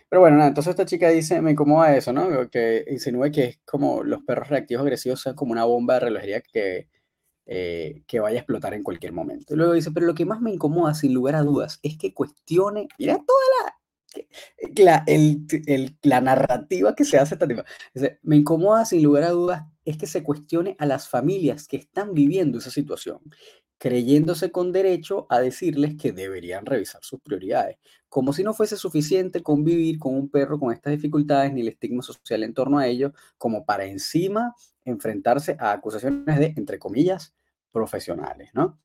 Pero 0.08 0.20
bueno, 0.20 0.38
nada, 0.38 0.48
entonces 0.48 0.70
esta 0.70 0.86
chica 0.86 1.10
dice, 1.10 1.42
me 1.42 1.50
incomoda 1.50 1.94
eso, 1.94 2.10
¿no? 2.14 2.48
Que 2.48 2.86
insinúe 2.88 3.30
que 3.30 3.44
es 3.44 3.60
como 3.66 4.02
los 4.02 4.22
perros 4.22 4.48
reactivos 4.48 4.80
agresivos 4.80 5.20
son 5.20 5.34
como 5.34 5.52
una 5.52 5.66
bomba 5.66 5.92
de 5.92 6.00
relojería 6.00 6.40
que 6.40 6.88
eh, 7.52 8.04
que 8.06 8.20
vaya 8.20 8.36
a 8.36 8.42
explotar 8.42 8.74
en 8.74 8.84
cualquier 8.84 9.12
momento. 9.12 9.56
luego 9.56 9.72
dice, 9.72 9.90
pero 9.90 10.06
lo 10.06 10.14
que 10.14 10.24
más 10.24 10.40
me 10.40 10.52
incomoda, 10.52 10.94
sin 10.94 11.12
lugar 11.12 11.34
a 11.34 11.42
dudas, 11.42 11.80
es 11.82 11.98
que 11.98 12.14
cuestione, 12.14 12.86
mira 12.96 13.18
toda 13.26 13.74
la, 14.76 15.04
la, 15.04 15.04
la 16.02 16.20
narrativa 16.20 16.94
que 16.94 17.04
se 17.04 17.18
hace 17.18 17.34
esta. 17.34 17.48
Dice, 17.92 18.20
me 18.22 18.36
incomoda, 18.36 18.84
sin 18.84 19.02
lugar 19.02 19.24
a 19.24 19.30
dudas, 19.30 19.64
es 19.84 19.96
que 19.96 20.06
se 20.06 20.22
cuestione 20.22 20.76
a 20.78 20.86
las 20.86 21.08
familias 21.08 21.66
que 21.66 21.76
están 21.76 22.14
viviendo 22.14 22.58
esa 22.58 22.70
situación, 22.70 23.18
creyéndose 23.78 24.52
con 24.52 24.70
derecho 24.70 25.26
a 25.28 25.40
decirles 25.40 25.96
que 26.00 26.12
deberían 26.12 26.66
revisar 26.66 27.02
sus 27.02 27.18
prioridades, 27.20 27.78
como 28.08 28.32
si 28.32 28.44
no 28.44 28.54
fuese 28.54 28.76
suficiente 28.76 29.42
convivir 29.42 29.98
con 29.98 30.14
un 30.14 30.30
perro 30.30 30.60
con 30.60 30.72
estas 30.72 30.92
dificultades 30.92 31.52
ni 31.52 31.62
el 31.62 31.68
estigma 31.68 32.04
social 32.04 32.44
en 32.44 32.54
torno 32.54 32.78
a 32.78 32.86
ello, 32.86 33.12
como 33.38 33.64
para 33.64 33.86
encima 33.86 34.54
enfrentarse 34.84 35.56
a 35.58 35.72
acusaciones 35.72 36.38
de, 36.38 36.54
entre 36.56 36.78
comillas, 36.78 37.34
profesionales, 37.72 38.50
¿no? 38.54 38.78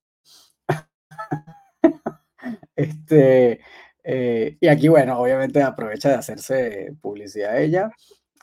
este, 2.76 3.60
eh, 4.04 4.58
y 4.60 4.68
aquí, 4.68 4.88
bueno, 4.88 5.20
obviamente 5.20 5.62
aprovecha 5.62 6.10
de 6.10 6.16
hacerse 6.16 6.96
publicidad 7.02 7.52
a 7.52 7.60
ella. 7.60 7.92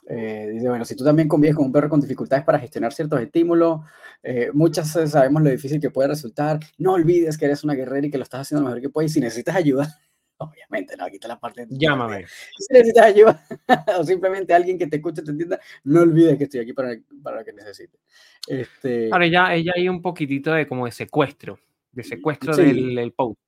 Eh, 0.08 0.50
dice, 0.52 0.68
bueno, 0.68 0.84
si 0.84 0.96
tú 0.96 1.04
también 1.04 1.28
convives 1.28 1.56
con 1.56 1.66
un 1.66 1.72
perro 1.72 1.88
con 1.88 2.00
dificultades 2.00 2.44
para 2.44 2.58
gestionar 2.58 2.92
ciertos 2.92 3.20
estímulos, 3.20 3.80
eh, 4.22 4.50
muchas 4.52 4.88
sabemos 4.88 5.42
lo 5.42 5.50
difícil 5.50 5.80
que 5.80 5.90
puede 5.90 6.08
resultar. 6.08 6.58
No 6.78 6.94
olvides 6.94 7.38
que 7.38 7.44
eres 7.44 7.62
una 7.62 7.74
guerrera 7.74 8.06
y 8.06 8.10
que 8.10 8.18
lo 8.18 8.24
estás 8.24 8.42
haciendo 8.42 8.62
lo 8.62 8.68
mejor 8.68 8.82
que 8.82 8.90
puedes. 8.90 9.12
Y 9.12 9.14
si 9.14 9.20
necesitas 9.20 9.54
ayuda, 9.54 10.00
obviamente, 10.44 10.96
no, 10.96 11.04
aquí 11.04 11.16
está 11.16 11.28
la 11.28 11.40
parte. 11.40 11.66
Llámame. 11.68 12.26
Si 12.58 12.72
necesitas 12.72 13.06
ayuda 13.06 13.44
o 13.98 14.04
simplemente 14.04 14.54
alguien 14.54 14.78
que 14.78 14.86
te 14.86 14.96
escuche, 14.96 15.22
te 15.22 15.30
entienda, 15.30 15.60
no 15.84 16.02
olvides 16.02 16.38
que 16.38 16.44
estoy 16.44 16.60
aquí 16.60 16.72
para, 16.72 16.96
para 17.22 17.38
lo 17.38 17.44
que 17.44 17.52
necesites. 17.52 18.00
Este... 18.46 19.08
Ahora, 19.12 19.26
ella, 19.26 19.54
ella 19.54 19.72
hay 19.76 19.88
un 19.88 20.02
poquitito 20.02 20.52
de 20.52 20.66
como 20.66 20.86
de 20.86 20.92
secuestro, 20.92 21.58
de 21.90 22.02
secuestro 22.04 22.56
del, 22.56 22.94
del, 22.94 23.12
post. 23.12 23.40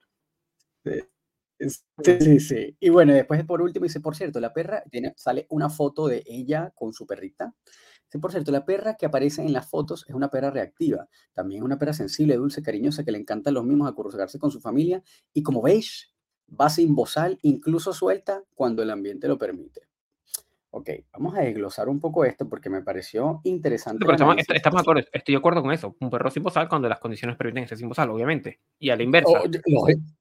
Sí. 0.84 1.00
Sí, 2.02 2.40
sí, 2.40 2.76
Y 2.80 2.88
bueno, 2.90 3.14
después 3.14 3.44
por 3.44 3.62
último 3.62 3.84
dice, 3.84 4.00
por 4.00 4.16
cierto, 4.16 4.40
la 4.40 4.52
perra, 4.52 4.82
tiene, 4.90 5.14
sale 5.16 5.46
una 5.50 5.70
foto 5.70 6.08
de 6.08 6.22
ella 6.26 6.72
con 6.74 6.92
su 6.92 7.06
perrita. 7.06 7.54
Dice, 8.06 8.18
por 8.18 8.32
cierto, 8.32 8.50
la 8.52 8.64
perra 8.64 8.96
que 8.96 9.06
aparece 9.06 9.42
en 9.42 9.52
las 9.52 9.68
fotos 9.68 10.04
es 10.08 10.14
una 10.14 10.28
perra 10.28 10.50
reactiva. 10.50 11.08
También 11.32 11.62
es 11.62 11.64
una 11.64 11.78
perra 11.78 11.92
sensible, 11.92 12.36
dulce, 12.36 12.62
cariñosa, 12.62 13.04
que 13.04 13.12
le 13.12 13.18
encanta 13.18 13.50
a 13.50 13.52
los 13.52 13.64
mismos 13.64 13.88
acurrucarse 13.88 14.38
con 14.38 14.50
su 14.50 14.60
familia. 14.60 15.02
Y 15.32 15.42
como 15.42 15.62
veis, 15.62 16.13
va 16.60 16.70
sin 16.70 16.94
bozal, 16.94 17.38
incluso 17.42 17.92
suelta 17.92 18.42
cuando 18.54 18.82
el 18.82 18.90
ambiente 18.90 19.28
lo 19.28 19.38
permite. 19.38 19.82
Ok, 20.76 20.90
vamos 21.12 21.38
a 21.38 21.42
desglosar 21.42 21.88
un 21.88 22.00
poco 22.00 22.24
esto 22.24 22.48
porque 22.48 22.68
me 22.68 22.82
pareció 22.82 23.40
interesante. 23.44 24.04
estamos, 24.10 24.36
estamos 24.38 24.78
de 24.78 24.80
acuerdo, 24.80 25.08
estoy 25.12 25.34
de 25.34 25.38
acuerdo 25.38 25.62
con 25.62 25.70
eso. 25.70 25.94
Un 26.00 26.10
perro 26.10 26.30
sin 26.32 26.42
bozal 26.42 26.68
cuando 26.68 26.88
las 26.88 26.98
condiciones 26.98 27.36
permiten 27.36 27.68
ser 27.68 27.78
sin 27.78 27.88
bozal, 27.88 28.10
obviamente. 28.10 28.58
Y 28.80 28.90
a 28.90 28.96
la 28.96 29.04
inversa. 29.04 29.30
Oh, 29.30 29.44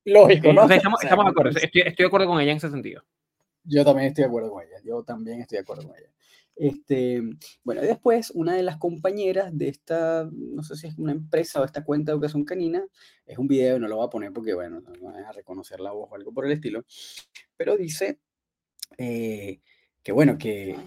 lógico, 0.06 0.54
¿no? 0.54 0.64
estamos, 0.70 1.00
de 1.02 1.10
acuerdo, 1.10 1.60
estoy, 1.60 1.82
de 1.98 2.06
acuerdo 2.06 2.28
con 2.28 2.40
ella 2.40 2.52
en 2.52 2.58
ese 2.58 2.70
sentido. 2.70 3.04
Yo 3.64 3.84
también 3.84 4.10
estoy 4.10 4.26
de 4.26 4.28
acuerdo 4.28 4.52
con 4.52 4.62
ella. 4.62 4.78
Yo 4.86 5.02
también 5.02 5.42
estoy 5.42 5.56
de 5.56 5.62
acuerdo 5.62 5.88
con 5.88 5.98
ella. 5.98 6.12
Este, 6.56 7.22
bueno, 7.64 7.82
después 7.82 8.32
una 8.32 8.56
de 8.56 8.64
las 8.64 8.78
compañeras 8.78 9.58
de 9.58 9.70
esta, 9.70 10.30
no 10.32 10.62
sé 10.62 10.76
si 10.76 10.88
es 10.88 10.98
una 10.98 11.12
empresa 11.12 11.62
o 11.62 11.66
esta 11.66 11.84
cuenta 11.84 12.12
de 12.12 12.16
educación 12.16 12.46
canina, 12.46 12.86
es 13.26 13.38
un 13.38 13.48
video, 13.48 13.80
no 13.80 13.88
lo 13.88 13.98
voy 13.98 14.06
a 14.06 14.10
poner 14.10 14.32
porque, 14.32 14.54
bueno, 14.54 14.82
no 14.82 14.92
van 15.02 15.24
a 15.24 15.32
reconocer 15.32 15.80
la 15.80 15.92
voz 15.92 16.10
o 16.12 16.16
algo 16.16 16.32
por 16.34 16.46
el 16.46 16.52
estilo, 16.52 16.86
pero 17.58 17.76
dice 17.76 18.20
eh, 18.98 19.62
que, 20.04 20.12
bueno, 20.12 20.38
que, 20.38 20.78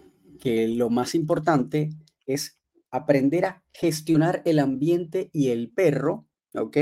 que 0.40 0.68
lo 0.68 0.88
más 0.90 1.14
importante 1.14 1.90
es 2.26 2.58
aprender 2.90 3.44
a 3.44 3.64
gestionar 3.72 4.42
el 4.44 4.58
ambiente 4.58 5.30
y 5.32 5.50
el 5.50 5.70
perro, 5.70 6.26
¿ok? 6.54 6.76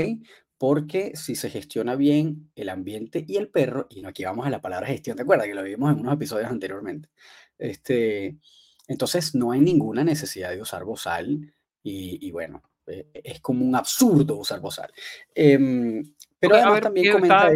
Porque 0.57 1.11
si 1.15 1.35
se 1.35 1.49
gestiona 1.49 1.95
bien 1.95 2.51
el 2.55 2.69
ambiente 2.69 3.25
y 3.27 3.37
el 3.37 3.49
perro, 3.49 3.87
y 3.89 4.05
aquí 4.05 4.23
vamos 4.23 4.45
a 4.45 4.49
la 4.49 4.61
palabra 4.61 4.87
gestión, 4.87 5.17
¿te 5.17 5.23
acuerdas? 5.23 5.47
Que 5.47 5.55
lo 5.55 5.63
vimos 5.63 5.91
en 5.91 5.99
unos 5.99 6.13
episodios 6.13 6.49
anteriormente. 6.49 7.09
Este, 7.57 8.37
entonces, 8.87 9.35
no 9.35 9.51
hay 9.51 9.61
ninguna 9.61 10.03
necesidad 10.03 10.51
de 10.51 10.61
usar 10.61 10.83
bozal 10.83 11.53
y, 11.83 12.31
bueno, 12.31 12.63
eh, 12.87 13.07
es 13.13 13.41
como 13.41 13.65
un 13.65 13.75
absurdo 13.75 14.37
usar 14.37 14.59
bozal. 14.59 14.91
Em, 15.33 16.03
pero 16.39 16.55
además 16.55 16.81
también 16.81 17.13
comenta 17.13 17.51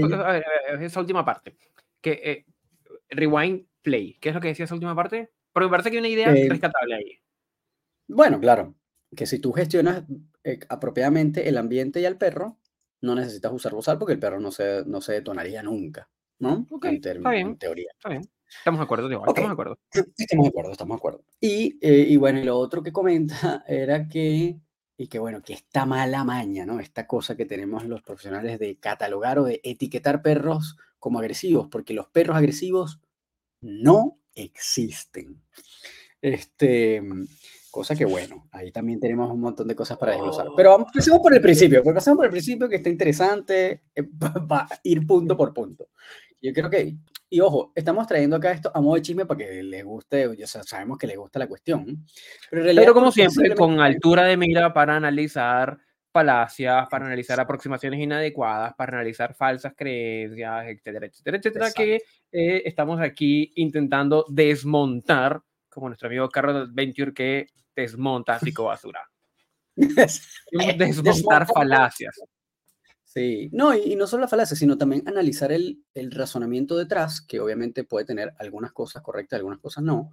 esa 0.79 1.00
última 1.00 1.25
parte, 1.25 1.57
que 2.01 2.12
eh, 2.24 2.45
rewind 3.09 3.65
play, 3.81 4.17
¿qué 4.19 4.29
es 4.29 4.36
lo 4.36 4.41
que 4.41 4.50
decía 4.50 4.65
esa 4.65 4.75
última 4.75 4.95
parte? 4.95 5.31
Porque 5.51 5.65
me 5.65 5.71
parece 5.71 5.89
que 5.89 5.98
hay 5.98 6.00
una 6.00 6.09
idea 6.09 6.31
eh, 6.31 6.48
rescatable 6.50 6.95
ahí. 6.95 7.19
Bueno, 8.07 8.39
claro, 8.39 8.75
que 9.15 9.25
si 9.25 9.39
tú 9.39 9.51
gestionas 9.51 10.03
apropiadamente 10.67 11.48
el 11.48 11.57
ambiente 11.57 12.01
y 12.01 12.05
al 12.05 12.17
perro, 12.17 12.57
no 13.01 13.15
necesitas 13.15 13.51
usar 13.51 13.74
bozal 13.74 13.98
porque 13.98 14.13
el 14.13 14.19
perro 14.19 14.39
no 14.39 14.51
se, 14.51 14.83
no 14.86 15.01
se 15.01 15.13
detonaría 15.13 15.63
nunca, 15.63 16.09
¿no? 16.39 16.65
en, 16.83 17.01
teoría. 17.57 17.91
Está 17.95 18.09
bien. 18.09 18.29
Estamos 18.58 18.79
de 18.79 18.84
acuerdo, 18.84 19.12
igual, 19.12 19.29
estamos 19.29 19.50
de 19.50 19.53
acuerdo. 19.53 19.79
Estamos 20.18 20.44
de 20.44 20.50
acuerdo, 20.50 20.72
estamos 20.72 20.96
de 20.96 20.98
acuerdo. 20.98 21.24
Y, 21.39 21.77
eh, 21.82 22.06
y 22.10 22.18
bueno, 22.18 22.39
y 22.39 22.44
lo 22.44 22.58
otro 22.58 22.82
que 22.82 22.91
comenta 22.91 23.63
era 23.68 24.08
que, 24.08 24.60
y 24.98 25.08
que 25.08 25.20
bueno, 25.20 25.41
que 25.41 25.53
esta 25.53 25.86
mala 25.86 26.24
maña, 26.24 26.65
¿no? 26.65 26.79
Esta 26.79 27.08
cosa 27.08 27.36
que 27.36 27.46
tenemos 27.46 27.86
los 27.86 28.01
profesionales 28.01 28.60
de 28.60 28.77
catalogar 28.79 29.39
o 29.39 29.46
de 29.46 29.62
etiquetar 29.63 30.22
perros 30.22 30.77
como 30.98 31.20
agresivos, 31.20 31.68
porque 31.70 31.94
los 31.94 32.08
perros 32.08 32.38
agresivos 32.38 33.00
no 33.62 34.20
existen. 34.34 35.41
Este, 36.22 37.01
cosa 37.72 37.96
que 37.96 38.06
bueno, 38.06 38.50
ahí 38.51 38.72
también 38.72 39.00
tenemos 39.00 39.32
un 39.32 39.39
montón 39.39 39.68
de 39.68 39.75
cosas 39.75 39.98
para 39.98 40.13
desglosar. 40.13 40.48
Pero 40.56 40.72
vamos, 40.72 40.88
empecemos 40.89 41.20
por 41.22 41.34
el 41.34 41.41
principio, 41.41 41.79
porque 41.79 41.89
empecemos 41.89 42.18
por 42.18 42.25
el 42.25 42.32
principio 42.32 42.68
que 42.68 42.77
está 42.77 42.89
interesante, 42.89 43.84
eh, 43.96 44.01
va 44.51 44.68
a 44.70 44.79
ir 44.84 45.06
punto 45.06 45.38
por 45.38 45.53
punto. 45.53 45.89
Yo 46.41 46.53
creo 46.53 46.70
que 46.70 46.96
y 47.29 47.39
ojo, 47.41 47.71
estamos 47.75 48.07
trayendo 48.07 48.36
acá 48.36 48.51
esto 48.51 48.71
a 48.74 48.81
modo 48.81 48.95
de 48.95 49.03
chisme 49.03 49.25
para 49.25 49.38
que 49.38 49.62
les 49.62 49.83
guste, 49.83 50.36
ya 50.36 50.48
sabemos 50.48 50.98
que 50.98 51.05
les 51.05 51.17
gusta 51.17 51.38
la 51.38 51.48
cuestión. 51.48 52.05
Pero, 52.50 52.93
como 52.93 53.12
siempre, 53.12 53.53
con 53.55 53.79
altura 53.79 54.24
de 54.24 54.36
mira 54.36 54.74
para 54.74 54.95
analizar 54.95 55.77
falacias, 56.12 56.88
para 56.89 57.05
analizar 57.05 57.39
aproximaciones 57.39 58.00
inadecuadas, 58.00 58.74
para 58.74 58.98
analizar 58.98 59.36
falsas 59.36 59.74
creencias, 59.75 60.67
etcétera, 60.67 61.05
etcétera, 61.05 61.38
etcétera, 61.38 61.71
que 61.71 61.95
eh, 62.31 62.63
estamos 62.65 63.00
aquí 63.00 63.51
intentando 63.57 64.25
desmontar, 64.27 65.39
como 65.69 65.88
nuestro 65.88 66.07
amigo 66.07 66.27
Carlos 66.29 66.74
Venture 66.74 67.13
que 67.13 67.48
desmonta 67.75 68.39
psicobasura. 68.39 69.07
desmontar 69.77 71.45
falacias. 71.45 72.19
Sí, 73.10 73.50
no, 73.54 73.74
y, 73.75 73.96
no 73.96 74.06
solo 74.06 74.22
la 74.22 74.28
falacia, 74.28 74.56
sino 74.56 74.78
también 74.78 75.01
analizar 75.08 75.51
el, 75.51 75.84
razonamiento 76.12 76.78
detrás, 76.78 77.22
que 77.22 77.39
obviamente 77.39 77.84
puede 77.84 78.06
tener 78.06 78.36
algunas 78.38 78.72
cosas 78.72 79.01
correctas, 79.01 79.38
algunas 79.38 79.58
cosas 79.58 79.84
no. 79.84 80.12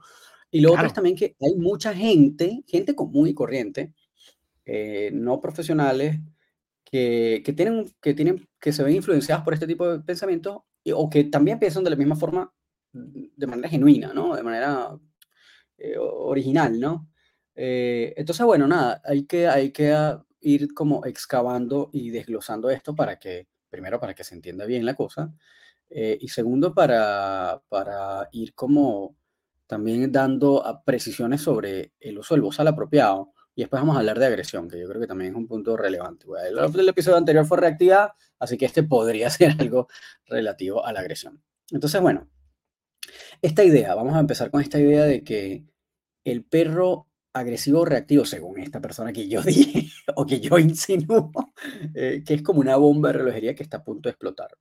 Y 0.50 0.62
lo 0.62 0.73
otro 0.73 0.87
es 0.87 0.95
también 0.95 1.15
que 1.15 1.37
hay 1.43 1.57
mucha 1.57 1.93
gente, 1.93 2.65
gente 2.67 2.95
común 2.95 3.29
y 3.29 3.35
corriente, 3.35 3.93
eh, 4.65 5.11
no 5.12 5.43
profesionales, 5.43 6.21
que, 6.87 7.43
tienen, 7.55 7.85
que, 8.00 8.15
tienen, 8.15 8.49
que 8.59 8.73
se 8.73 8.83
ven 8.83 8.97
influenciadas 8.97 9.45
por 9.45 9.53
este 9.53 9.67
tipo 9.67 9.87
de 9.87 10.00
pensamientos 10.00 10.62
o 10.95 11.11
que 11.11 11.25
también 11.25 11.59
piensan 11.59 11.85
de 11.85 11.91
la 11.91 11.97
misma 11.97 12.17
forma, 12.17 12.50
de 12.93 13.47
manera 13.47 13.69
genuina, 13.69 14.15
¿no? 14.15 14.35
De 14.35 14.43
manera 14.43 14.99
eh, 15.76 15.99
original, 15.99 16.81
¿no? 16.81 17.11
Eh, 17.55 18.15
entonces, 18.17 18.47
bueno, 18.47 18.67
nada, 18.67 19.03
hay 19.05 19.26
que, 19.26 19.49
hay 19.49 19.71
que 19.71 20.17
ir 20.40 20.75
como 20.75 21.05
excavando 21.05 21.90
y 21.93 22.11
desglosando 22.11 22.71
esto 22.71 22.95
para 22.95 23.19
que, 23.19 23.49
primero, 23.69 24.00
para 24.00 24.14
que 24.14 24.25
se 24.25 24.35
entienda 24.35 24.64
bien 24.64 24.85
la 24.85 24.95
cosa, 24.95 25.33
eh, 25.88 26.19
y 26.21 26.28
segundo, 26.28 26.75
para, 26.75 27.62
para 27.69 28.28
ir 28.33 28.55
como 28.55 29.16
también 29.66 30.11
dando 30.12 30.62
precisiones 30.85 31.43
sobre 31.43 31.93
el 32.00 32.19
uso 32.19 32.35
del 32.35 32.43
bozal 32.43 32.69
apropiado. 32.69 33.33
Y 33.55 33.62
después 33.62 33.81
vamos 33.81 33.97
a 33.97 34.00
hablar 34.00 34.19
de 34.19 34.26
agresión, 34.26 34.69
que 34.69 34.78
yo 34.78 34.87
creo 34.87 35.00
que 35.00 35.07
también 35.07 35.31
es 35.31 35.37
un 35.37 35.49
punto 35.49 35.76
relevante. 35.76 36.26
El, 36.47 36.59
el 36.59 36.88
episodio 36.88 37.16
anterior 37.16 37.47
fue 37.47 37.59
reactividad, 37.59 38.11
así 38.38 38.59
que 38.59 38.66
este 38.66 38.83
podría 38.83 39.31
ser 39.31 39.55
algo 39.59 39.88
relativo 40.26 40.85
a 40.85 40.93
la 40.93 41.00
agresión. 41.00 41.43
Entonces, 41.71 42.00
bueno, 42.00 42.28
esta 43.43 43.64
idea, 43.64 43.95
vamos 43.95 44.14
a 44.14 44.21
empezar 44.21 44.50
con 44.50 44.61
esta 44.61 44.78
idea 44.78 45.05
de 45.05 45.25
que 45.25 45.64
el 46.25 46.45
perro 46.45 47.09
agresivo 47.37 47.85
reactivo, 47.85 48.25
según 48.25 48.59
esta 48.61 48.81
persona 48.81 49.12
que 49.12 49.28
yo 49.28 49.43
dije 49.43 49.90
o 50.14 50.26
que 50.26 50.40
yo 50.40 50.59
insinúo, 50.59 51.31
eh, 51.95 52.23
que 52.26 52.35
es 52.35 52.43
como 52.43 52.61
una 52.61 52.76
bomba 52.76 53.11
de 53.11 53.19
relojería 53.19 53.55
que 53.55 53.62
está 53.62 53.78
a 53.78 53.85
punto 53.85 54.09
de 54.09 54.12
explotar 54.12 54.57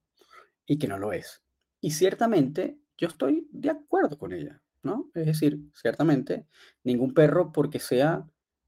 y 0.65 0.77
que 0.77 0.87
no 0.87 0.97
lo 0.97 1.13
es. 1.13 1.41
Y 1.81 1.91
ciertamente 1.91 2.77
yo 2.97 3.07
estoy 3.07 3.47
de 3.51 3.69
acuerdo 3.69 4.17
con 4.17 4.33
ella, 4.33 4.61
¿no? 4.83 5.09
Es 5.13 5.25
decir, 5.25 5.59
ciertamente 5.73 6.47
ningún 6.83 7.13
perro 7.13 7.51
porque 7.51 7.79
sea 7.79 8.27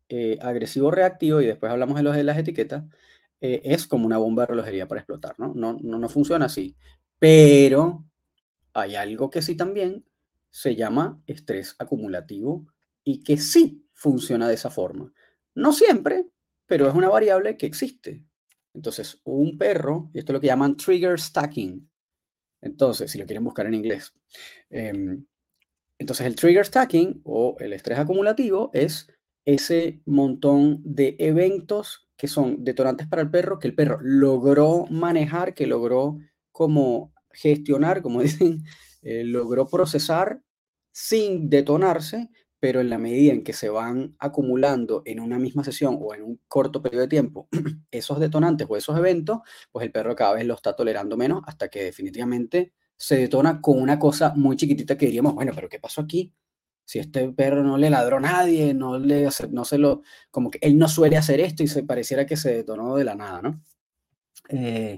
eh, 0.09 0.37
agresivo 0.41 0.91
reactivo, 0.91 1.41
y 1.41 1.47
después 1.47 1.71
hablamos 1.71 1.97
de 1.97 2.03
los 2.03 2.15
de 2.15 2.23
las 2.23 2.37
etiquetas, 2.37 2.85
eh, 3.41 3.61
es 3.63 3.87
como 3.87 4.05
una 4.05 4.17
bomba 4.17 4.43
de 4.43 4.47
relojería 4.47 4.87
para 4.87 5.01
explotar, 5.01 5.35
¿no? 5.37 5.53
No, 5.53 5.77
no, 5.81 5.99
no 5.99 6.09
funciona 6.09 6.45
así. 6.45 6.75
Pero 7.19 8.05
hay 8.73 8.95
algo 8.95 9.29
que 9.29 9.41
sí 9.41 9.55
también 9.55 10.05
se 10.49 10.75
llama 10.75 11.21
estrés 11.27 11.75
acumulativo 11.79 12.67
y 13.03 13.23
que 13.23 13.37
sí 13.37 13.86
funciona 13.97 14.47
de 14.47 14.53
esa 14.53 14.69
forma. 14.69 15.11
No 15.55 15.73
siempre, 15.73 16.27
pero 16.67 16.87
es 16.87 16.93
una 16.93 17.09
variable 17.09 17.57
que 17.57 17.65
existe. 17.65 18.23
Entonces, 18.73 19.19
un 19.23 19.57
perro, 19.57 20.11
y 20.13 20.19
esto 20.19 20.31
es 20.31 20.35
lo 20.35 20.39
que 20.39 20.47
llaman 20.47 20.77
trigger 20.77 21.19
stacking. 21.19 21.89
Entonces, 22.61 23.11
si 23.11 23.17
lo 23.17 23.25
quieren 23.25 23.43
buscar 23.43 23.65
en 23.65 23.73
inglés. 23.73 24.13
Em, 24.69 25.25
entonces, 25.97 26.27
el 26.27 26.35
trigger 26.35 26.65
stacking 26.65 27.21
o 27.23 27.57
el 27.59 27.73
estrés 27.73 27.97
acumulativo 27.97 28.69
es 28.71 29.07
ese 29.45 30.01
montón 30.05 30.81
de 30.83 31.15
eventos 31.17 32.07
que 32.15 32.27
son 32.27 32.63
detonantes 32.63 33.07
para 33.07 33.23
el 33.23 33.31
perro, 33.31 33.57
que 33.57 33.67
el 33.67 33.75
perro 33.75 33.97
logró 34.01 34.85
manejar, 34.91 35.55
que 35.55 35.65
logró 35.65 36.19
como 36.51 37.13
gestionar, 37.31 38.03
como 38.03 38.21
dicen, 38.21 38.63
eh, 39.01 39.23
logró 39.23 39.67
procesar 39.67 40.41
sin 40.91 41.49
detonarse, 41.49 42.29
pero 42.59 42.81
en 42.81 42.89
la 42.89 42.97
medida 42.97 43.33
en 43.33 43.43
que 43.43 43.53
se 43.53 43.69
van 43.69 44.15
acumulando 44.19 45.03
en 45.05 45.19
una 45.19 45.37
misma 45.39 45.63
sesión 45.63 45.97
o 46.01 46.13
en 46.15 46.23
un 46.23 46.41
corto 46.47 46.81
periodo 46.81 47.03
de 47.03 47.07
tiempo 47.07 47.47
esos 47.91 48.19
detonantes 48.19 48.67
o 48.69 48.77
esos 48.77 48.97
eventos, 48.97 49.39
pues 49.71 49.85
el 49.85 49.91
perro 49.91 50.15
cada 50.15 50.33
vez 50.33 50.45
lo 50.45 50.55
está 50.55 50.75
tolerando 50.75 51.17
menos 51.17 51.41
hasta 51.45 51.69
que 51.69 51.83
definitivamente 51.83 52.73
se 52.97 53.17
detona 53.17 53.61
con 53.61 53.79
una 53.81 53.99
cosa 53.99 54.33
muy 54.35 54.55
chiquitita 54.57 54.97
que 54.97 55.05
diríamos, 55.05 55.35
bueno, 55.35 55.51
pero 55.53 55.69
¿qué 55.69 55.79
pasó 55.79 56.01
aquí? 56.01 56.33
Si 56.83 56.99
este 56.99 57.31
perro 57.33 57.63
no 57.63 57.77
le 57.77 57.89
ladró 57.89 58.17
a 58.17 58.21
nadie, 58.21 58.73
no, 58.73 58.97
le, 58.97 59.29
no 59.51 59.65
se 59.65 59.77
lo, 59.77 60.01
como 60.31 60.49
que 60.49 60.57
él 60.61 60.77
no 60.77 60.87
suele 60.87 61.17
hacer 61.17 61.39
esto 61.41 61.61
y 61.61 61.67
se 61.67 61.83
pareciera 61.83 62.25
que 62.25 62.37
se 62.37 62.53
detonó 62.53 62.95
de 62.95 63.03
la 63.03 63.13
nada, 63.13 63.41
¿no? 63.41 63.61
Eh, 64.49 64.97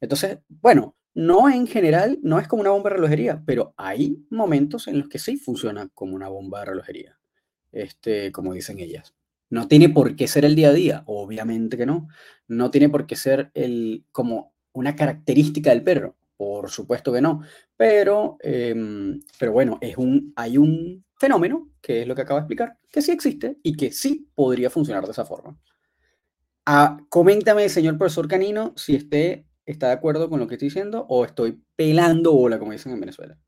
entonces, 0.00 0.38
bueno, 0.48 0.96
no 1.20 1.50
en 1.50 1.66
general, 1.66 2.18
no 2.22 2.38
es 2.38 2.48
como 2.48 2.62
una 2.62 2.70
bomba 2.70 2.88
de 2.88 2.96
relojería, 2.96 3.42
pero 3.44 3.74
hay 3.76 4.24
momentos 4.30 4.88
en 4.88 4.98
los 4.98 5.08
que 5.10 5.18
sí 5.18 5.36
funciona 5.36 5.86
como 5.92 6.14
una 6.14 6.28
bomba 6.28 6.60
de 6.60 6.64
relojería, 6.64 7.18
este, 7.72 8.32
como 8.32 8.54
dicen 8.54 8.78
ellas. 8.78 9.14
No 9.50 9.68
tiene 9.68 9.90
por 9.90 10.16
qué 10.16 10.26
ser 10.26 10.46
el 10.46 10.56
día 10.56 10.70
a 10.70 10.72
día, 10.72 11.02
obviamente 11.04 11.76
que 11.76 11.84
no. 11.84 12.08
No 12.48 12.70
tiene 12.70 12.88
por 12.88 13.06
qué 13.06 13.16
ser 13.16 13.50
el, 13.52 14.06
como 14.12 14.54
una 14.72 14.96
característica 14.96 15.68
del 15.68 15.84
perro, 15.84 16.16
por 16.38 16.70
supuesto 16.70 17.12
que 17.12 17.20
no. 17.20 17.42
Pero, 17.76 18.38
em, 18.40 19.20
pero 19.38 19.52
bueno, 19.52 19.76
es 19.82 19.98
un, 19.98 20.32
hay 20.36 20.56
un 20.56 21.04
fenómeno, 21.16 21.68
que 21.82 22.00
es 22.00 22.08
lo 22.08 22.14
que 22.14 22.22
acabo 22.22 22.38
de 22.38 22.44
explicar, 22.44 22.78
que 22.90 23.02
sí 23.02 23.12
existe 23.12 23.58
y 23.62 23.76
que 23.76 23.92
sí 23.92 24.30
podría 24.34 24.70
funcionar 24.70 25.04
de 25.04 25.12
esa 25.12 25.26
forma. 25.26 25.54
Ah, 26.64 26.96
coméntame, 27.10 27.68
señor 27.68 27.98
profesor 27.98 28.26
Canino, 28.26 28.72
si 28.76 28.94
esté 28.94 29.49
está 29.72 29.88
de 29.88 29.94
acuerdo 29.94 30.28
con 30.28 30.40
lo 30.40 30.46
que 30.46 30.54
estoy 30.54 30.66
diciendo 30.66 31.06
o 31.08 31.24
estoy 31.24 31.62
pelando 31.76 32.32
bola, 32.32 32.58
como 32.58 32.72
dicen 32.72 32.92
en 32.92 33.00
Venezuela. 33.00 33.38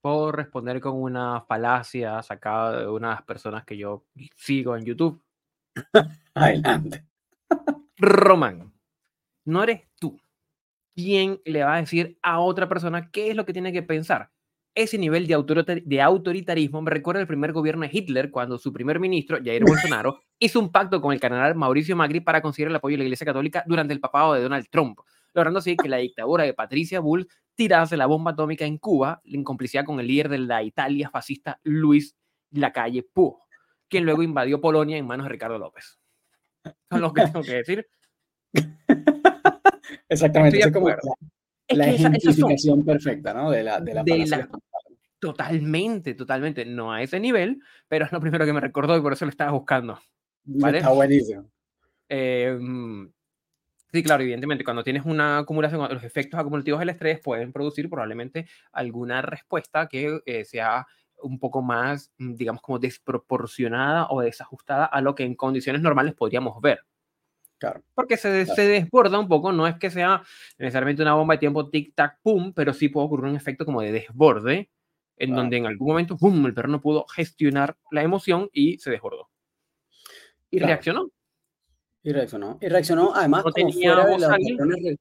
Puedo 0.00 0.32
responder 0.32 0.80
con 0.80 1.00
una 1.00 1.42
falacia 1.42 2.22
sacada 2.22 2.80
de 2.80 2.88
unas 2.88 3.22
personas 3.22 3.64
que 3.64 3.76
yo 3.76 4.06
sigo 4.36 4.76
en 4.76 4.84
YouTube. 4.84 5.22
Adelante. 6.34 7.04
Román, 7.96 8.72
no 9.44 9.62
eres 9.62 9.82
tú 9.98 10.20
quien 10.94 11.40
le 11.44 11.62
va 11.62 11.74
a 11.74 11.80
decir 11.80 12.18
a 12.22 12.40
otra 12.40 12.68
persona 12.68 13.10
qué 13.10 13.30
es 13.30 13.36
lo 13.36 13.46
que 13.46 13.52
tiene 13.52 13.72
que 13.72 13.82
pensar. 13.82 14.30
ese 14.74 14.98
nivel 14.98 15.26
de, 15.26 15.82
de 15.84 16.02
autoritarismo 16.02 16.82
me 16.82 16.90
recuerda 16.90 17.20
el 17.20 17.26
primer 17.26 17.52
gobierno 17.52 17.82
de 17.82 17.90
Hitler 17.92 18.30
cuando 18.30 18.58
su 18.58 18.72
primer 18.72 19.00
ministro, 19.00 19.38
Jair 19.42 19.62
Bolsonaro, 19.66 20.20
hizo 20.38 20.60
un 20.60 20.70
pacto 20.70 21.00
con 21.00 21.12
el 21.12 21.20
cardenal 21.20 21.54
Mauricio 21.54 21.96
Macri 21.96 22.20
para 22.20 22.42
conseguir 22.42 22.68
el 22.68 22.76
apoyo 22.76 22.94
de 22.94 22.98
la 22.98 23.04
Iglesia 23.04 23.24
Católica 23.24 23.64
durante 23.66 23.94
el 23.94 24.00
papado 24.00 24.34
de 24.34 24.42
Donald 24.42 24.66
Trump, 24.70 24.98
logrando 25.38 25.60
así 25.60 25.76
que 25.76 25.88
la 25.88 25.98
dictadura 25.98 26.44
de 26.44 26.54
Patricia 26.54 27.00
Bull 27.00 27.28
tirase 27.54 27.96
la 27.96 28.06
bomba 28.06 28.32
atómica 28.32 28.64
en 28.64 28.78
Cuba 28.78 29.20
en 29.24 29.44
complicidad 29.44 29.84
con 29.84 30.00
el 30.00 30.06
líder 30.06 30.28
de 30.28 30.38
la 30.38 30.62
Italia 30.62 31.10
fascista 31.10 31.60
Luis 31.62 32.16
Lacalle 32.50 33.02
Pou, 33.02 33.38
quien 33.88 34.04
luego 34.04 34.22
invadió 34.22 34.60
Polonia 34.60 34.96
en 34.96 35.06
manos 35.06 35.26
de 35.26 35.30
Ricardo 35.30 35.58
López. 35.58 35.98
Son 36.90 37.00
lo 37.00 37.12
que 37.12 37.22
tengo 37.22 37.42
que 37.42 37.54
decir. 37.54 37.88
Exactamente. 40.08 40.58
Es 40.58 40.72
como 40.72 40.88
la, 40.88 41.88
ejemplificación 41.88 42.84
perfecta, 42.84 43.34
¿no? 43.34 43.50
De 43.50 43.62
la, 43.62 43.80
de 43.80 43.94
la, 43.94 44.48
Totalmente, 45.18 46.14
totalmente. 46.14 46.64
No 46.64 46.92
a 46.92 47.02
ese 47.02 47.18
nivel, 47.18 47.60
pero 47.88 48.04
es 48.04 48.12
lo 48.12 48.20
primero 48.20 48.46
que 48.46 48.52
me 48.52 48.60
recordó 48.60 48.96
y 48.96 49.00
por 49.00 49.12
eso 49.12 49.24
lo 49.24 49.30
estaba 49.30 49.50
buscando. 49.50 49.98
¿vale? 50.44 50.78
Está 50.78 50.92
buenísimo. 50.92 51.50
Em, 52.08 53.10
sí, 53.92 54.02
claro, 54.02 54.22
evidentemente, 54.22 54.64
cuando 54.64 54.82
tienes 54.82 55.04
una 55.04 55.38
acumulación, 55.38 55.92
los 55.92 56.04
efectos 56.04 56.38
acumulativos 56.38 56.80
del 56.80 56.90
estrés 56.90 57.20
pueden 57.20 57.52
producir 57.52 57.88
probablemente 57.88 58.46
alguna 58.72 59.22
respuesta 59.22 59.88
que 59.88 60.20
eh, 60.26 60.44
sea 60.44 60.86
un 61.22 61.38
poco 61.38 61.62
más, 61.62 62.12
digamos, 62.18 62.62
como 62.62 62.78
desproporcionada 62.78 64.06
o 64.10 64.20
desajustada 64.20 64.84
a 64.84 65.00
lo 65.00 65.14
que 65.14 65.24
en 65.24 65.34
condiciones 65.34 65.82
normales 65.82 66.14
podríamos 66.14 66.60
ver. 66.60 66.80
Claro. 67.58 67.82
Porque 67.94 68.16
se, 68.16 68.46
se, 68.46 68.68
desborda 68.68 69.18
un 69.18 69.26
poco, 69.26 69.50
no 69.50 69.66
es 69.66 69.76
que 69.76 69.90
sea 69.90 70.22
necesariamente 70.58 71.02
una 71.02 71.14
bomba 71.14 71.34
de 71.34 71.38
tiempo 71.38 71.68
tic-tac, 71.70 72.18
pum, 72.22 72.52
pero 72.52 72.72
sí 72.72 72.88
puede 72.88 73.06
ocurrir 73.06 73.30
un 73.30 73.36
efecto 73.36 73.64
como 73.64 73.82
de 73.82 73.90
desborde, 73.90 74.70
en 75.16 75.34
donde 75.34 75.56
en 75.56 75.66
algún 75.66 75.88
momento, 75.88 76.16
pum, 76.16 76.46
el 76.46 76.54
perro 76.54 76.68
no 76.68 76.80
pudo 76.80 77.04
gestionar 77.08 77.76
la 77.90 78.02
emoción 78.02 78.48
y 78.52 78.78
se 78.78 78.90
desbordó. 78.90 79.28
Y 80.50 80.60
reaccionó. 80.60 81.10
Y 82.08 82.12
reaccionó. 82.12 82.58
Y 82.60 82.68
reaccionó, 82.68 83.12
además, 83.14 83.44
no 83.44 83.52
como 83.52 83.72
fuera 83.72 84.06
de 84.06 84.98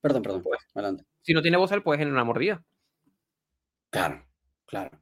Perdón, 0.00 0.22
perdón, 0.22 0.42
pues, 0.42 0.60
adelante. 0.74 1.04
Si 1.22 1.32
no 1.34 1.42
tiene 1.42 1.56
voz, 1.56 1.70
puede 1.84 1.98
generar 1.98 2.14
una 2.14 2.24
mordida. 2.24 2.64
Claro, 3.90 4.24
claro. 4.66 4.98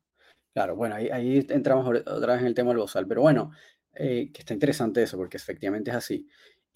Claro, 0.54 0.76
bueno, 0.76 0.96
ahí, 0.96 1.08
ahí 1.08 1.46
entramos 1.50 1.86
otra 1.86 2.32
vez 2.32 2.40
en 2.40 2.48
el 2.48 2.54
tema 2.54 2.70
del 2.70 2.78
bozal, 2.78 3.06
pero 3.06 3.20
bueno, 3.20 3.52
eh, 3.94 4.30
que 4.32 4.40
está 4.40 4.54
interesante 4.54 5.02
eso, 5.02 5.16
porque 5.16 5.36
efectivamente 5.36 5.90
es 5.90 5.96
así 5.96 6.28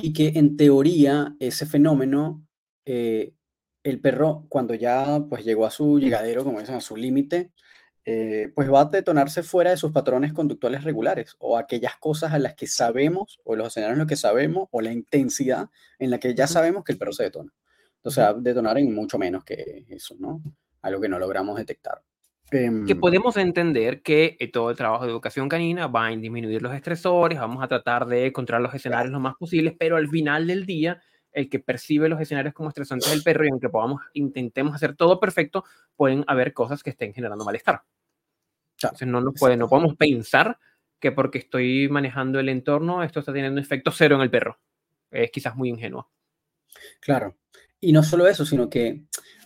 y 0.02 0.12
que 0.12 0.32
en 0.34 0.56
teoría 0.56 1.34
ese 1.38 1.66
fenómeno, 1.66 2.44
eh, 2.84 3.34
el 3.84 4.00
perro 4.00 4.46
cuando 4.48 4.74
ya 4.74 5.24
pues 5.28 5.44
llegó 5.44 5.66
a 5.66 5.70
su 5.70 5.98
llegadero, 5.98 6.44
como 6.44 6.60
dicen, 6.60 6.76
a 6.76 6.80
su 6.80 6.96
límite, 6.96 7.52
eh, 8.04 8.50
pues 8.54 8.70
va 8.72 8.80
a 8.80 8.84
detonarse 8.86 9.44
fuera 9.44 9.70
de 9.70 9.76
sus 9.76 9.92
patrones 9.92 10.32
conductuales 10.32 10.82
regulares 10.82 11.36
o 11.38 11.56
aquellas 11.56 11.96
cosas 11.98 12.32
a 12.32 12.38
las 12.40 12.54
que 12.54 12.66
sabemos 12.66 13.40
o 13.44 13.54
los 13.54 13.68
escenarios 13.68 13.94
en 13.94 13.98
los 14.00 14.08
que 14.08 14.16
sabemos 14.16 14.68
o 14.72 14.80
la 14.80 14.92
intensidad 14.92 15.70
en 16.00 16.10
la 16.10 16.18
que 16.18 16.34
ya 16.34 16.48
sabemos 16.48 16.82
que 16.82 16.92
el 16.92 16.98
perro 16.98 17.12
se 17.12 17.24
detona. 17.24 17.52
Entonces 17.96 18.24
va 18.24 18.28
a 18.30 18.34
detonar 18.34 18.78
en 18.78 18.92
mucho 18.92 19.18
menos 19.18 19.44
que 19.44 19.84
eso, 19.88 20.16
¿no? 20.18 20.42
Algo 20.80 21.00
que 21.00 21.08
no 21.08 21.20
logramos 21.20 21.56
detectar. 21.56 22.02
Que 22.50 22.64
em, 22.64 23.00
podemos 23.00 23.36
entender 23.36 24.02
que 24.02 24.36
eh, 24.40 24.50
todo 24.50 24.70
el 24.70 24.76
trabajo 24.76 25.04
de 25.04 25.10
educación 25.12 25.48
canina 25.48 25.86
va 25.86 26.08
a 26.08 26.10
disminuir 26.10 26.60
los 26.60 26.74
estresores, 26.74 27.38
vamos 27.38 27.62
a 27.62 27.68
tratar 27.68 28.06
de 28.06 28.32
controlar 28.32 28.62
los 28.62 28.74
escenarios 28.74 29.12
lo 29.12 29.20
más 29.20 29.36
posibles, 29.36 29.74
pero 29.78 29.96
al 29.96 30.08
final 30.08 30.48
del 30.48 30.66
día, 30.66 31.00
el 31.32 31.48
que 31.48 31.58
percibe 31.58 32.08
los 32.08 32.20
escenarios 32.20 32.54
como 32.54 32.68
estresantes 32.68 33.10
del 33.10 33.22
perro 33.22 33.44
y 33.44 33.50
aunque 33.50 33.68
podamos, 33.68 34.02
intentemos 34.14 34.74
hacer 34.74 34.96
todo 34.96 35.18
perfecto, 35.20 35.64
pueden 35.96 36.24
haber 36.26 36.52
cosas 36.52 36.82
que 36.82 36.90
estén 36.90 37.14
generando 37.14 37.44
malestar. 37.44 37.82
Entonces 38.82 39.08
no, 39.08 39.20
nos 39.20 39.34
puede, 39.38 39.56
no 39.56 39.68
podemos 39.68 39.96
pensar 39.96 40.58
que 40.98 41.12
porque 41.12 41.38
estoy 41.38 41.88
manejando 41.88 42.38
el 42.40 42.48
entorno, 42.48 43.02
esto 43.02 43.20
está 43.20 43.32
teniendo 43.32 43.58
un 43.58 43.64
efecto 43.64 43.90
cero 43.90 44.16
en 44.16 44.22
el 44.22 44.30
perro. 44.30 44.58
Es 45.10 45.30
quizás 45.30 45.56
muy 45.56 45.68
ingenuo. 45.68 46.10
Claro. 47.00 47.36
Y 47.80 47.92
no 47.92 48.02
solo 48.02 48.26
eso, 48.26 48.44
sino 48.46 48.68
que 48.68 49.04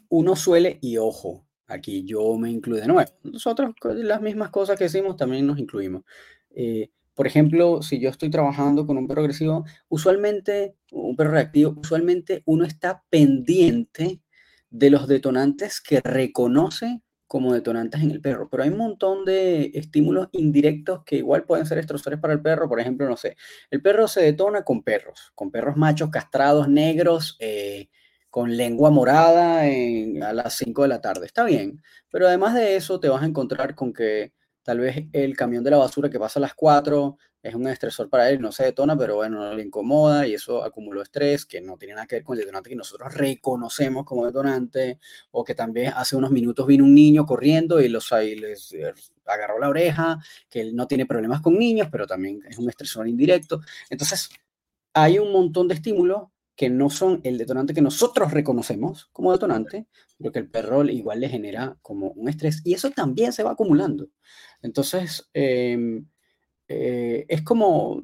uno 0.08 0.36
suele, 0.36 0.78
y 0.80 0.98
ojo, 0.98 1.46
Aquí 1.68 2.04
yo 2.04 2.36
me 2.38 2.50
incluyo 2.50 2.80
de 2.80 2.86
nuevo. 2.86 3.10
Nosotros 3.24 3.74
las 3.82 4.20
mismas 4.20 4.50
cosas 4.50 4.78
que 4.78 4.84
hicimos 4.84 5.16
también 5.16 5.46
nos 5.46 5.58
incluimos. 5.58 6.04
Eh, 6.50 6.90
por 7.16 7.26
ejemplo, 7.26 7.80
si 7.80 7.98
yo 7.98 8.10
estoy 8.10 8.28
trabajando 8.30 8.86
con 8.86 8.98
un 8.98 9.08
perro 9.08 9.22
agresivo, 9.22 9.64
usualmente, 9.88 10.76
un 10.92 11.16
perro 11.16 11.30
reactivo, 11.30 11.74
usualmente 11.74 12.42
uno 12.44 12.66
está 12.66 13.02
pendiente 13.08 14.20
de 14.68 14.90
los 14.90 15.08
detonantes 15.08 15.80
que 15.80 16.00
reconoce 16.00 17.00
como 17.26 17.54
detonantes 17.54 18.02
en 18.02 18.10
el 18.10 18.20
perro, 18.20 18.48
pero 18.50 18.62
hay 18.62 18.68
un 18.68 18.76
montón 18.76 19.24
de 19.24 19.72
estímulos 19.74 20.28
indirectos 20.32 21.04
que 21.04 21.16
igual 21.16 21.44
pueden 21.44 21.64
ser 21.64 21.78
estresores 21.78 22.20
para 22.20 22.34
el 22.34 22.42
perro. 22.42 22.68
Por 22.68 22.80
ejemplo, 22.80 23.08
no 23.08 23.16
sé, 23.16 23.36
el 23.70 23.80
perro 23.80 24.06
se 24.08 24.20
detona 24.20 24.62
con 24.62 24.82
perros, 24.82 25.32
con 25.34 25.50
perros 25.50 25.76
machos 25.76 26.10
castrados, 26.10 26.68
negros, 26.68 27.36
eh, 27.40 27.88
con 28.28 28.54
lengua 28.58 28.90
morada 28.90 29.62
a 29.62 30.32
las 30.34 30.54
5 30.54 30.82
de 30.82 30.88
la 30.88 31.00
tarde. 31.00 31.24
Está 31.24 31.44
bien, 31.44 31.82
pero 32.10 32.28
además 32.28 32.54
de 32.54 32.76
eso 32.76 33.00
te 33.00 33.08
vas 33.08 33.22
a 33.22 33.26
encontrar 33.26 33.74
con 33.74 33.94
que 33.94 34.34
tal 34.66 34.80
vez 34.80 35.06
el 35.12 35.36
camión 35.36 35.62
de 35.62 35.70
la 35.70 35.76
basura 35.76 36.10
que 36.10 36.18
pasa 36.18 36.40
a 36.40 36.42
las 36.42 36.54
4 36.54 37.16
es 37.40 37.54
un 37.54 37.68
estresor 37.68 38.10
para 38.10 38.28
él, 38.28 38.40
no 38.40 38.50
se 38.50 38.64
detona, 38.64 38.98
pero 38.98 39.14
bueno, 39.14 39.38
no 39.38 39.54
le 39.54 39.62
incomoda 39.62 40.26
y 40.26 40.34
eso 40.34 40.64
acumuló 40.64 41.02
estrés 41.02 41.46
que 41.46 41.60
no 41.60 41.78
tiene 41.78 41.94
nada 41.94 42.08
que 42.08 42.16
ver 42.16 42.24
con 42.24 42.34
el 42.34 42.40
detonante 42.40 42.70
que 42.70 42.74
nosotros 42.74 43.14
reconocemos 43.14 44.04
como 44.04 44.26
detonante, 44.26 44.98
o 45.30 45.44
que 45.44 45.54
también 45.54 45.92
hace 45.94 46.16
unos 46.16 46.32
minutos 46.32 46.66
vino 46.66 46.82
un 46.82 46.96
niño 46.96 47.24
corriendo 47.24 47.80
y 47.80 47.88
los 47.88 48.12
ahí 48.12 48.34
les 48.34 48.74
agarró 49.24 49.60
la 49.60 49.68
oreja, 49.68 50.18
que 50.50 50.60
él 50.62 50.74
no 50.74 50.88
tiene 50.88 51.06
problemas 51.06 51.40
con 51.40 51.56
niños, 51.56 51.86
pero 51.92 52.08
también 52.08 52.40
es 52.48 52.58
un 52.58 52.68
estresor 52.68 53.06
indirecto. 53.06 53.60
Entonces, 53.88 54.28
hay 54.92 55.20
un 55.20 55.30
montón 55.30 55.68
de 55.68 55.74
estímulos 55.74 56.24
que 56.56 56.70
no 56.70 56.90
son 56.90 57.20
el 57.22 57.38
detonante 57.38 57.74
que 57.74 57.82
nosotros 57.82 58.32
reconocemos 58.32 59.08
como 59.12 59.30
detonante, 59.30 59.86
pero 60.18 60.32
que 60.32 60.38
el 60.38 60.50
perro 60.50 60.84
igual 60.84 61.20
le 61.20 61.28
genera 61.28 61.76
como 61.82 62.08
un 62.08 62.28
estrés 62.28 62.62
y 62.64 62.72
eso 62.74 62.90
también 62.90 63.32
se 63.32 63.42
va 63.44 63.52
acumulando. 63.52 64.08
Entonces, 64.62 65.28
em, 65.34 66.06
eh, 66.68 67.26
es 67.28 67.42
como, 67.42 68.02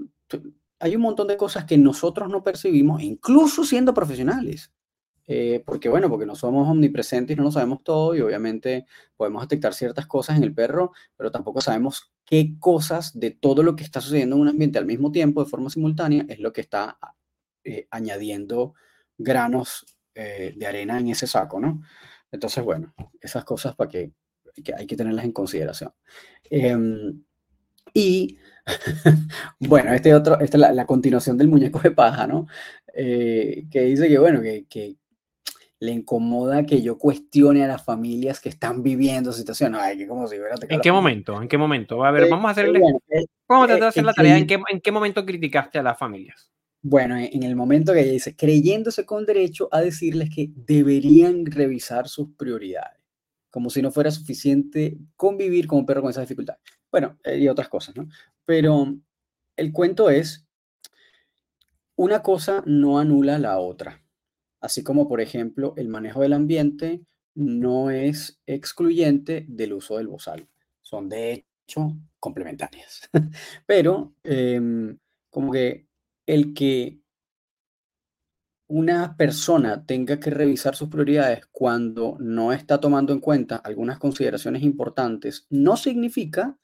hay 0.78 0.96
un 0.96 1.02
montón 1.02 1.28
de 1.28 1.36
cosas 1.36 1.64
que 1.64 1.78
nosotros 1.78 2.28
no 2.28 2.42
percibimos, 2.44 3.02
incluso 3.02 3.64
siendo 3.64 3.94
profesionales. 3.94 4.72
Eh, 5.28 5.62
porque 5.64 5.88
bueno, 5.88 6.10
porque 6.10 6.26
no 6.26 6.34
somos 6.34 6.68
omnipresentes 6.68 7.36
no 7.36 7.44
lo 7.44 7.52
sabemos 7.52 7.84
todo 7.84 8.14
y 8.16 8.20
obviamente 8.20 8.86
podemos 9.16 9.42
detectar 9.42 9.72
ciertas 9.72 10.06
cosas 10.06 10.36
en 10.36 10.42
el 10.42 10.52
perro, 10.52 10.92
pero 11.16 11.30
tampoco 11.30 11.60
sabemos 11.60 12.12
qué 12.24 12.56
cosas 12.58 13.18
de 13.18 13.30
todo 13.30 13.62
lo 13.62 13.76
que 13.76 13.84
está 13.84 14.00
sucediendo 14.00 14.36
en 14.36 14.42
un 14.42 14.48
ambiente 14.48 14.78
al 14.78 14.86
mismo 14.86 15.12
tiempo, 15.12 15.44
de 15.44 15.50
forma 15.50 15.70
simultánea, 15.70 16.26
es 16.28 16.40
lo 16.40 16.52
que 16.52 16.62
está 16.62 16.98
eh, 17.64 17.86
añadiendo 17.90 18.74
granos 19.16 19.86
eh, 20.14 20.54
de 20.56 20.66
arena 20.66 20.98
en 20.98 21.08
ese 21.08 21.26
saco, 21.26 21.60
¿no? 21.60 21.82
Entonces, 22.32 22.64
bueno, 22.64 22.92
esas 23.20 23.44
cosas 23.44 23.76
para 23.76 23.88
que, 23.90 24.12
hay 24.76 24.86
que 24.86 24.96
tenerlas 24.96 25.24
en 25.24 25.32
consideración. 25.32 25.92
Em, 26.50 27.22
y, 27.94 28.38
bueno, 29.60 29.92
este 29.92 30.14
otro, 30.14 30.38
esta 30.40 30.56
es 30.56 30.74
la, 30.74 30.86
continuación 30.86 31.38
del 31.38 31.48
muñeco 31.48 31.80
de 31.80 31.90
paja, 31.90 32.26
¿no? 32.26 32.46
Eh, 32.94 33.64
que 33.70 33.82
dice 33.82 34.08
que, 34.08 34.18
bueno, 34.18 34.40
que, 34.42 34.96
le 35.80 35.90
incomoda 35.90 36.64
que 36.64 36.80
yo 36.80 36.96
cuestione 36.96 37.64
a 37.64 37.66
las 37.66 37.84
familias 37.84 38.38
que 38.40 38.48
están 38.48 38.84
viviendo 38.84 39.32
situaciones. 39.32 39.80
Ay, 39.82 39.98
que 39.98 40.06
como 40.06 40.28
si 40.28 40.36
¿En 40.68 40.80
qué 40.80 40.92
momento? 40.92 41.42
¿En 41.42 41.48
qué 41.48 41.58
momento? 41.58 42.04
A 42.04 42.12
ver, 42.12 42.30
vamos 42.30 42.46
a 42.46 42.50
hacerle... 42.50 42.80
vamos 43.48 43.64
a 43.64 43.66
tratar 43.66 43.80
de 43.80 43.86
hacer 43.88 44.04
la 44.04 44.12
tarea. 44.12 44.38
¿En 44.38 44.46
qué, 44.46 44.60
¿En 44.70 44.80
qué 44.80 44.92
momento 44.92 45.26
criticaste 45.26 45.80
a 45.80 45.82
las 45.82 45.98
familias? 45.98 46.52
Bueno, 46.82 47.16
e, 47.16 47.30
en 47.32 47.44
el 47.44 47.54
momento 47.54 47.92
que 47.92 48.00
ella 48.00 48.12
dice, 48.12 48.34
creyéndose 48.36 49.06
con 49.06 49.24
derecho 49.24 49.68
a 49.70 49.80
decirles 49.80 50.30
que 50.34 50.50
deberían 50.54 51.46
revisar 51.46 52.08
sus 52.08 52.30
prioridades, 52.36 53.01
como 53.52 53.68
si 53.68 53.82
no 53.82 53.92
fuera 53.92 54.10
suficiente 54.10 54.96
convivir 55.14 55.66
con 55.66 55.80
un 55.80 55.86
perro 55.86 56.00
con 56.00 56.10
esa 56.10 56.22
dificultad. 56.22 56.56
Bueno, 56.90 57.18
eh, 57.22 57.38
y 57.38 57.48
otras 57.48 57.68
cosas, 57.68 57.94
¿no? 57.94 58.08
Pero 58.46 58.96
el 59.56 59.72
cuento 59.72 60.08
es, 60.08 60.46
una 61.94 62.22
cosa 62.22 62.64
no 62.66 62.98
anula 62.98 63.38
la 63.38 63.58
otra. 63.58 64.02
Así 64.58 64.82
como, 64.82 65.06
por 65.06 65.20
ejemplo, 65.20 65.74
el 65.76 65.88
manejo 65.88 66.22
del 66.22 66.32
ambiente 66.32 67.02
no 67.34 67.90
es 67.90 68.40
excluyente 68.46 69.44
del 69.46 69.74
uso 69.74 69.98
del 69.98 70.08
bozal. 70.08 70.48
Son, 70.80 71.10
de 71.10 71.44
hecho, 71.66 71.94
complementarias. 72.18 73.10
Pero, 73.66 74.14
em, 74.24 74.98
como 75.28 75.52
que 75.52 75.86
el 76.26 76.54
que 76.54 77.01
una 78.72 79.18
persona 79.18 79.84
tenga 79.84 80.18
que 80.18 80.30
revisar 80.30 80.74
sus 80.74 80.88
prioridades 80.88 81.44
cuando 81.52 82.16
no 82.20 82.54
está 82.54 82.80
tomando 82.80 83.12
en 83.12 83.20
cuenta 83.20 83.56
algunas 83.56 83.98
consideraciones 83.98 84.62
importantes, 84.62 85.46
no 85.50 85.76
significa 85.76 86.56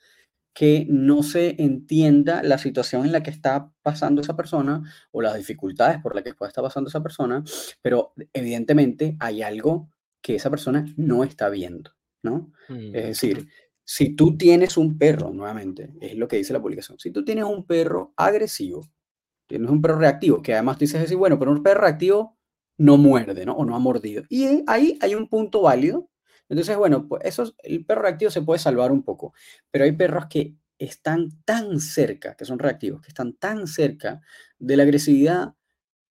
que 0.54 0.86
no 0.88 1.22
se 1.22 1.62
entienda 1.62 2.42
la 2.42 2.56
situación 2.56 3.04
en 3.04 3.12
la 3.12 3.22
que 3.22 3.28
está 3.28 3.70
pasando 3.82 4.22
esa 4.22 4.34
persona 4.34 4.82
o 5.10 5.20
las 5.20 5.36
dificultades 5.36 6.00
por 6.00 6.14
las 6.14 6.24
que 6.24 6.32
puede 6.32 6.48
estar 6.48 6.64
pasando 6.64 6.88
esa 6.88 7.02
persona, 7.02 7.44
pero 7.82 8.14
evidentemente 8.32 9.18
hay 9.20 9.42
algo 9.42 9.90
que 10.22 10.36
esa 10.36 10.48
persona 10.48 10.86
no 10.96 11.24
está 11.24 11.50
viendo. 11.50 11.92
¿no? 12.22 12.50
Es 12.68 13.04
decir, 13.04 13.48
si 13.84 14.16
tú 14.16 14.38
tienes 14.38 14.78
un 14.78 14.96
perro, 14.96 15.30
nuevamente, 15.30 15.90
es 16.00 16.14
lo 16.16 16.26
que 16.26 16.38
dice 16.38 16.54
la 16.54 16.62
publicación, 16.62 16.98
si 16.98 17.10
tú 17.10 17.22
tienes 17.22 17.44
un 17.44 17.66
perro 17.66 18.14
agresivo, 18.16 18.88
tienes 19.48 19.70
un 19.70 19.82
perro 19.82 19.98
reactivo, 19.98 20.42
que 20.42 20.54
además 20.54 20.78
tú 20.78 20.80
dices 20.84 21.14
bueno, 21.16 21.38
pero 21.38 21.52
un 21.52 21.62
perro 21.62 21.82
reactivo 21.82 22.38
no 22.78 22.96
muerde, 22.98 23.46
¿no? 23.46 23.54
O 23.56 23.64
no 23.64 23.74
ha 23.76 23.80
mordido. 23.80 24.24
Y 24.28 24.62
ahí 24.68 24.98
hay 25.00 25.14
un 25.16 25.28
punto 25.28 25.62
válido. 25.62 26.08
Entonces, 26.48 26.76
bueno, 26.76 27.08
pues 27.08 27.22
eso, 27.24 27.54
el 27.62 27.84
perro 27.84 28.02
reactivo 28.02 28.30
se 28.30 28.42
puede 28.42 28.60
salvar 28.60 28.92
un 28.92 29.02
poco, 29.02 29.34
pero 29.70 29.84
hay 29.84 29.92
perros 29.92 30.26
que 30.30 30.54
están 30.78 31.30
tan 31.44 31.80
cerca, 31.80 32.36
que 32.36 32.44
son 32.44 32.58
reactivos, 32.58 33.02
que 33.02 33.08
están 33.08 33.34
tan 33.34 33.66
cerca 33.66 34.20
de 34.58 34.76
la 34.76 34.84
agresividad 34.84 35.54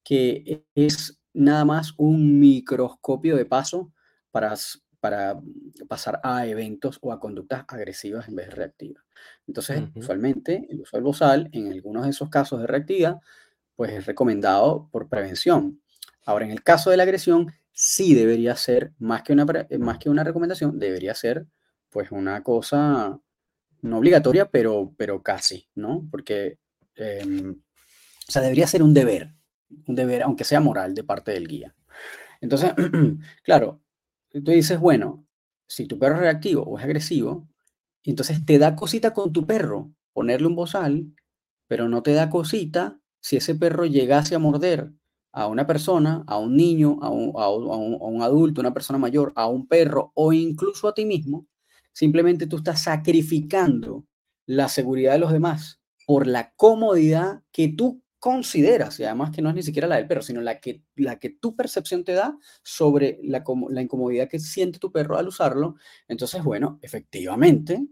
que 0.03 0.65
es 0.75 1.19
nada 1.33 1.65
más 1.65 1.93
un 1.97 2.39
microscopio 2.39 3.35
de 3.35 3.45
paso 3.45 3.91
para, 4.31 4.55
para 4.99 5.39
pasar 5.87 6.19
a 6.23 6.45
eventos 6.47 6.97
o 7.01 7.11
a 7.11 7.19
conductas 7.19 7.65
agresivas 7.67 8.27
en 8.27 8.35
vez 8.35 8.47
de 8.49 8.55
reactivas. 8.55 9.03
Entonces, 9.47 9.83
usualmente 9.95 10.67
el 10.69 10.81
uso 10.81 10.97
del 10.97 11.03
bozal, 11.03 11.49
en 11.53 11.71
algunos 11.71 12.03
de 12.03 12.09
esos 12.09 12.29
casos 12.29 12.59
de 12.59 12.67
reactividad, 12.67 13.17
pues 13.75 13.91
es 13.91 14.05
recomendado 14.05 14.89
por 14.91 15.07
prevención. 15.07 15.81
Ahora, 16.25 16.45
en 16.45 16.51
el 16.51 16.63
caso 16.63 16.89
de 16.89 16.97
la 16.97 17.03
agresión, 17.03 17.53
sí 17.71 18.13
debería 18.13 18.55
ser, 18.55 18.91
más 18.99 19.23
que 19.23 19.33
una, 19.33 19.45
más 19.79 19.99
que 19.99 20.09
una 20.09 20.23
recomendación, 20.23 20.79
debería 20.79 21.13
ser 21.15 21.47
pues 21.89 22.11
una 22.11 22.43
cosa 22.43 23.19
no 23.81 23.97
obligatoria, 23.97 24.49
pero, 24.49 24.93
pero 24.97 25.21
casi, 25.23 25.69
¿no? 25.75 26.07
Porque, 26.11 26.59
em, 26.95 27.51
o 28.27 28.31
sea, 28.31 28.41
debería 28.41 28.67
ser 28.67 28.83
un 28.83 28.93
deber, 28.93 29.33
un 29.87 29.95
deber, 29.95 30.23
aunque 30.23 30.43
sea 30.43 30.59
moral, 30.59 30.93
de 30.93 31.03
parte 31.03 31.31
del 31.31 31.47
guía. 31.47 31.75
Entonces, 32.41 32.73
claro, 33.43 33.81
tú 34.31 34.51
dices, 34.51 34.79
bueno, 34.79 35.25
si 35.67 35.85
tu 35.85 35.99
perro 35.99 36.15
es 36.15 36.21
reactivo 36.21 36.63
o 36.63 36.77
es 36.77 36.83
agresivo, 36.83 37.47
entonces 38.11 38.45
te 38.45 38.57
da 38.57 38.75
cosita 38.75 39.13
con 39.13 39.33
tu 39.33 39.45
perro 39.45 39.91
ponerle 40.13 40.47
un 40.47 40.55
bozal, 40.55 41.13
pero 41.67 41.89
no 41.89 42.01
te 42.03 42.13
da 42.13 42.29
cosita 42.29 42.99
si 43.21 43.37
ese 43.37 43.55
perro 43.55 43.85
llegase 43.85 44.35
a 44.35 44.39
morder 44.39 44.91
a 45.33 45.47
una 45.47 45.67
persona, 45.67 46.23
a 46.25 46.39
un 46.39 46.55
niño, 46.55 46.97
a 47.01 47.09
un, 47.09 47.31
a 47.35 47.49
un, 47.49 48.21
adulto, 48.23 48.61
una 48.61 48.73
persona 48.73 48.97
mayor, 48.97 49.33
a 49.35 49.47
un 49.47 49.67
perro 49.67 50.11
o 50.15 50.33
incluso 50.33 50.87
a 50.87 50.93
ti 50.93 51.05
mismo, 51.05 51.47
simplemente 51.93 52.47
tú 52.47 52.57
estás 52.57 52.81
sacrificando 52.83 54.05
la 54.47 54.69
seguridad 54.69 55.11
de 55.13 55.19
los 55.19 55.31
demás 55.31 55.79
por 56.07 56.25
la 56.25 56.53
comodidad 56.55 57.43
que 57.51 57.67
tú 57.67 58.01
consideras, 58.19 58.99
y 58.99 59.03
además 59.03 59.29
que 59.31 59.41
no 59.41 59.49
es 59.49 59.55
ni 59.55 59.61
siquiera 59.63 59.87
la 59.87 59.97
del 59.97 60.07
perro, 60.07 60.23
sino 60.23 60.41
la 60.41 60.59
que, 60.59 60.81
la 60.95 61.19
que 61.19 61.29
tu 61.29 61.55
percepción 61.55 62.03
te 62.03 62.13
da 62.13 62.35
sobre 62.63 63.19
la 63.21 63.81
incomodidad 63.81 64.27
que 64.27 64.39
siente 64.39 64.79
tu 64.79 64.91
perro 64.91 65.17
al 65.17 65.27
usarlo, 65.27 65.75
entonces, 66.07 66.43
bueno, 66.43 66.79
efectivamente, 66.81 67.87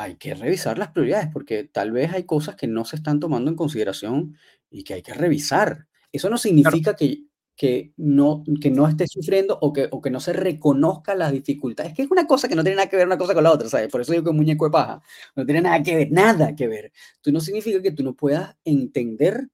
hay 0.00 0.16
que 0.16 0.34
revisar 0.34 0.78
las 0.78 0.92
prioridades, 0.92 1.28
porque 1.30 1.64
tal 1.64 1.92
vez 1.92 2.10
hay 2.14 2.24
cosas 2.24 2.56
que 2.56 2.66
no 2.66 2.86
se 2.86 2.96
están 2.96 3.20
tomando 3.20 3.50
en 3.50 3.56
consideración 3.56 4.34
y 4.70 4.82
que 4.82 4.94
hay 4.94 5.02
que 5.02 5.12
revisar. 5.12 5.88
Eso 6.10 6.30
no 6.30 6.38
significa 6.38 6.96
que, 6.96 7.24
que, 7.54 7.92
no, 7.98 8.42
que 8.62 8.70
no 8.70 8.88
esté 8.88 9.06
sufriendo 9.06 9.58
o 9.60 9.74
que, 9.74 9.88
o 9.90 10.00
que 10.00 10.08
no 10.08 10.18
se 10.18 10.32
reconozca 10.32 11.14
las 11.14 11.32
dificultades, 11.32 11.92
que 11.92 12.00
es 12.00 12.10
una 12.10 12.26
cosa 12.26 12.48
que 12.48 12.54
no 12.54 12.62
tiene 12.62 12.76
nada 12.76 12.88
que 12.88 12.96
ver 12.96 13.06
una 13.06 13.18
cosa 13.18 13.34
con 13.34 13.44
la 13.44 13.52
otra, 13.52 13.68
¿sabes? 13.68 13.88
Por 13.88 14.00
eso 14.00 14.12
digo 14.12 14.24
que 14.24 14.30
un 14.30 14.36
muñeco 14.36 14.64
de 14.64 14.70
paja 14.70 15.02
no 15.36 15.44
tiene 15.44 15.60
nada 15.60 15.82
que 15.82 15.94
ver, 15.94 16.10
nada 16.10 16.56
que 16.56 16.66
ver. 16.66 16.92
Tú 17.20 17.30
no 17.30 17.40
significa 17.40 17.82
que 17.82 17.92
tú 17.92 18.02
no 18.02 18.14
puedas 18.14 18.56
entender 18.64 19.50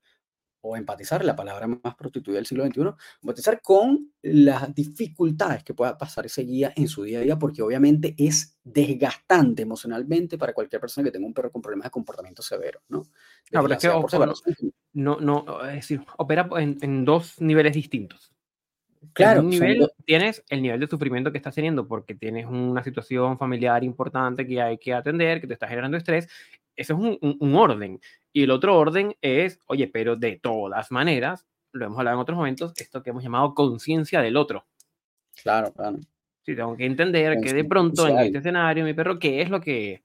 o 0.67 0.77
empatizar, 0.77 1.25
la 1.25 1.37
palabra 1.37 1.67
más 1.67 1.95
prostituida 1.97 2.37
del 2.37 2.47
siglo 2.47 2.67
XXI, 2.67 2.81
empatizar 3.23 3.61
con 3.63 4.13
las 4.23 4.75
dificultades 4.75 5.63
que 5.63 5.75
pueda 5.75 5.97
pasar 5.97 6.27
ese 6.27 6.43
guía 6.43 6.73
en 6.77 6.89
su 6.89 7.05
día 7.05 7.21
a 7.21 7.23
día, 7.23 7.39
porque 7.39 7.63
obviamente 7.63 8.15
es 8.19 8.59
desgastante 8.65 9.63
emocionalmente 9.63 10.37
para 10.37 10.53
cualquier 10.53 10.81
persona 10.81 11.05
que 11.05 11.13
tenga 11.13 11.27
un 11.27 11.35
perro 11.35 11.53
con 11.53 11.63
problemas 11.63 11.85
de 11.85 11.91
comportamiento 11.91 12.43
severo, 12.43 12.81
¿no? 12.89 13.05
No, 13.53 13.63
pero 13.63 13.75
es 13.75 13.81
que 13.81 13.89
no, 14.93 15.21
no, 15.21 15.65
es 15.69 15.75
decir, 15.75 16.03
opera 16.17 16.49
en, 16.57 17.05
dos 17.05 17.41
niveles 17.41 17.75
distintos. 17.75 18.33
Claro. 19.13 19.41
En 19.41 19.47
un 19.47 19.51
nivel 19.51 19.89
tienes 20.05 20.43
el 20.49 20.63
nivel 20.63 20.81
de 20.81 20.89
sufrimiento 20.89 21.31
que 21.31 21.39
estás 21.39 21.55
teniendo 21.55 21.87
porque 21.87 22.15
tienes 22.15 22.47
una 22.47 22.83
situación 22.83 23.39
familiar 23.39 23.85
importante 23.85 24.47
que 24.47 24.61
hay 24.61 24.79
que 24.79 24.95
atender, 24.95 25.41
que 25.41 25.47
te 25.47 25.53
está 25.53 25.69
generando 25.69 25.97
estrés. 25.97 26.29
Eso 26.75 26.95
es 26.95 26.99
un, 27.21 27.37
un 27.41 27.55
orden. 27.55 28.01
Y 28.37 28.43
el 28.43 28.51
otro 28.51 28.77
orden 28.77 29.17
es, 29.23 29.61
oye, 29.65 29.89
pero 29.89 30.15
de 30.15 30.37
todas 30.37 30.93
maneras, 30.93 31.47
lo 31.73 31.87
hemos 31.87 31.99
hablado 31.99 32.19
en 32.19 32.21
otros 32.21 32.37
momentos, 32.37 32.75
esto 32.77 33.03
que 33.03 33.09
hemos 33.09 33.23
llamado 33.23 33.55
conciencia 33.55 34.21
del 34.21 34.37
otro. 34.37 34.67
Claro, 35.43 35.73
claro. 35.73 35.97
Sí, 36.43 36.55
tengo 36.55 36.77
que 36.77 36.85
entender 36.85 37.41
que 37.41 37.55
de 37.55 37.65
pronto 37.65 38.07
en 38.07 38.19
este 38.19 38.37
escenario, 38.37 38.85
mi 38.85 38.93
perro, 38.93 39.19
¿qué 39.19 39.41
es 39.41 39.49
lo 39.49 39.59
que 39.59 40.05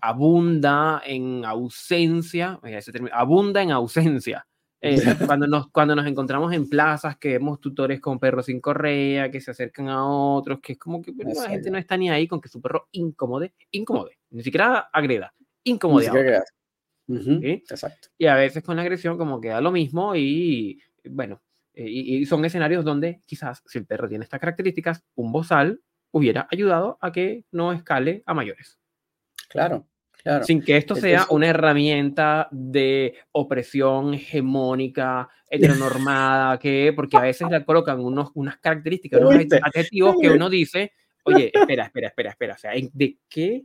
abunda 0.00 1.00
en 1.06 1.44
ausencia? 1.44 2.58
Ese 2.64 2.90
término, 2.90 3.14
abunda 3.14 3.62
en 3.62 3.70
ausencia. 3.70 4.44
Eh, 4.80 4.96
cuando, 5.38 5.46
nos, 5.46 5.70
cuando 5.70 5.94
nos 5.94 6.08
encontramos 6.08 6.52
en 6.52 6.68
plazas, 6.68 7.18
que 7.18 7.28
vemos 7.28 7.60
tutores 7.60 8.00
con 8.00 8.18
perros 8.18 8.46
sin 8.46 8.60
correa, 8.60 9.30
que 9.30 9.40
se 9.40 9.52
acercan 9.52 9.88
a 9.90 10.04
otros, 10.04 10.58
que 10.58 10.72
es 10.72 10.78
como 10.80 11.00
que 11.00 11.12
la 11.16 11.48
gente 11.48 11.70
no 11.70 11.78
está 11.78 11.96
ni 11.96 12.10
ahí 12.10 12.26
con 12.26 12.40
que 12.40 12.48
su 12.48 12.60
perro 12.60 12.88
incomode, 12.90 13.54
incomode, 13.70 14.18
ni 14.30 14.42
siquiera 14.42 14.90
agreda, 14.92 15.32
incomode. 15.62 16.10
Exacto. 17.42 18.08
Y 18.18 18.26
a 18.26 18.34
veces 18.34 18.62
con 18.62 18.76
la 18.76 18.82
agresión 18.82 19.18
como 19.18 19.40
queda 19.40 19.60
lo 19.60 19.70
mismo 19.70 20.14
y 20.14 20.80
bueno, 21.04 21.40
eh, 21.74 21.88
y, 21.88 22.26
son 22.26 22.44
escenarios 22.44 22.84
donde 22.84 23.22
quizás 23.26 23.62
si 23.66 23.78
el 23.78 23.86
perro 23.86 24.08
tiene 24.08 24.24
estas 24.24 24.40
características, 24.40 25.04
un 25.14 25.32
bozal 25.32 25.80
hubiera 26.10 26.48
ayudado 26.50 26.98
a 27.00 27.12
que 27.12 27.44
no 27.52 27.72
escale 27.72 28.22
a 28.26 28.34
mayores. 28.34 28.78
Claro, 29.48 29.86
claro. 30.22 30.44
Sin 30.44 30.62
que 30.62 30.76
esto 30.76 30.96
sea 30.96 31.26
una 31.30 31.46
herramienta 31.48 32.48
de 32.50 33.14
opresión 33.32 34.14
hegemónica, 34.14 35.28
heteronormada, 35.48 36.58
que, 36.58 36.92
porque 36.94 37.16
a 37.16 37.22
veces 37.22 37.48
le 37.50 37.64
colocan 37.64 38.00
unos, 38.00 38.30
unas 38.34 38.58
características, 38.58 39.20
unos 39.20 39.46
adjetivos 39.62 40.16
que 40.20 40.30
uno 40.30 40.50
dice, 40.50 40.92
oye, 41.24 41.50
espera, 41.54 41.84
espera, 41.84 42.08
espera, 42.08 42.30
espera, 42.30 42.54
o 42.54 42.58
sea, 42.58 42.72
¿de 42.92 43.18
qué 43.28 43.64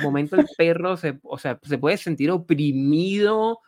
momento 0.00 0.36
el 0.36 0.46
perro 0.56 0.96
se, 0.96 1.18
o 1.22 1.38
sea, 1.38 1.58
se 1.62 1.78
puede 1.78 1.96
sentir 1.96 2.30
oprimido 2.30 3.60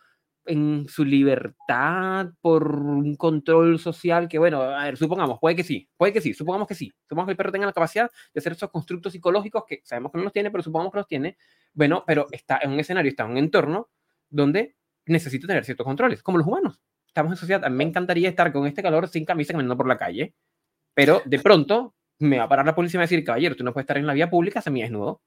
en 0.45 0.87
su 0.87 1.03
libertad 1.03 2.29
por 2.41 2.71
un 2.71 3.15
control 3.15 3.79
social 3.79 4.27
que, 4.27 4.37
bueno, 4.37 4.61
a 4.61 4.83
ver, 4.85 4.97
supongamos, 4.97 5.39
puede 5.39 5.55
que 5.55 5.63
sí, 5.63 5.89
puede 5.97 6.13
que 6.13 6.21
sí, 6.21 6.33
supongamos 6.33 6.67
que 6.67 6.75
sí, 6.75 6.93
supongamos 7.03 7.27
que 7.27 7.31
el 7.31 7.37
perro 7.37 7.51
tenga 7.51 7.65
la 7.65 7.73
capacidad 7.73 8.09
de 8.33 8.39
hacer 8.39 8.53
esos 8.53 8.69
constructos 8.69 9.13
psicológicos 9.13 9.63
que 9.67 9.81
sabemos 9.83 10.11
que 10.11 10.17
no 10.19 10.23
los 10.23 10.33
tiene, 10.33 10.51
pero 10.51 10.63
supongamos 10.63 10.91
que 10.91 10.99
los 10.99 11.07
tiene, 11.07 11.37
bueno, 11.73 12.03
pero 12.05 12.27
está 12.31 12.59
en 12.61 12.71
un 12.71 12.79
escenario, 12.79 13.09
está 13.09 13.25
en 13.25 13.31
un 13.31 13.37
entorno 13.37 13.89
donde 14.29 14.75
necesita 15.07 15.47
tener 15.47 15.65
ciertos 15.65 15.85
controles, 15.85 16.21
como 16.21 16.37
los 16.37 16.47
humanos. 16.47 16.79
Estamos 17.07 17.31
en 17.31 17.37
sociedad, 17.37 17.69
me 17.69 17.83
encantaría 17.83 18.29
estar 18.29 18.51
con 18.51 18.67
este 18.67 18.83
calor 18.83 19.07
sin 19.07 19.25
camisa 19.25 19.53
caminando 19.53 19.77
por 19.77 19.87
la 19.87 19.97
calle, 19.97 20.35
pero 20.93 21.21
de 21.25 21.39
pronto 21.39 21.95
me 22.19 22.37
va 22.37 22.45
a 22.45 22.49
parar 22.49 22.65
la 22.65 22.75
policía 22.75 22.97
y 22.97 22.99
me 22.99 23.01
va 23.01 23.03
a 23.03 23.09
decir, 23.09 23.23
caballero, 23.23 23.55
tú 23.55 23.63
no 23.63 23.73
puedes 23.73 23.83
estar 23.85 23.97
en 23.97 24.07
la 24.07 24.13
vía 24.13 24.29
pública 24.29 24.61
semi-desnudo. 24.61 25.21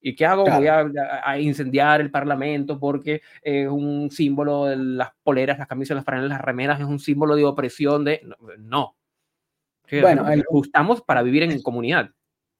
¿Y 0.00 0.14
qué 0.14 0.26
hago? 0.26 0.44
Voy 0.44 0.66
a, 0.66 1.38
incendiar 1.40 2.00
el 2.00 2.10
Parlamento 2.10 2.78
porque 2.78 3.20
es 3.42 3.68
un 3.68 4.10
símbolo 4.10 4.66
de 4.66 4.76
las 4.76 5.10
poleras, 5.22 5.58
las 5.58 5.68
camisas, 5.68 5.96
las 5.96 6.04
franelas, 6.04 6.30
las 6.30 6.40
remeras, 6.40 6.80
es 6.80 6.86
un 6.86 6.98
símbolo 6.98 7.34
de 7.34 7.44
opresión 7.44 8.04
de... 8.04 8.22
No. 8.58 8.96
bueno, 10.00 10.24
ajustamos 10.26 11.02
para 11.02 11.22
vivir 11.22 11.42
en 11.42 11.60
comunidad. 11.62 12.10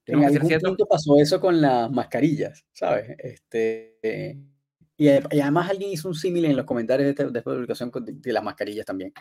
En 0.06 0.24
algún 0.24 0.58
punto 0.60 0.86
pasó 0.86 1.20
eso 1.20 1.38
con 1.40 1.60
las 1.60 1.90
mascarillas, 1.90 2.64
¿sabes? 2.72 3.14
Este, 3.18 3.98
y, 5.00 5.08
además 5.08 5.70
alguien 5.70 5.90
hizo 5.90 6.08
un 6.08 6.14
símil 6.14 6.44
en 6.46 6.56
los 6.56 6.66
comentarios 6.66 7.06
de, 7.06 7.10
esta, 7.10 7.24
de 7.30 7.42
publicación 7.42 7.92
de, 7.94 8.32
las 8.32 8.42
mascarillas 8.42 8.84
también. 8.84 9.12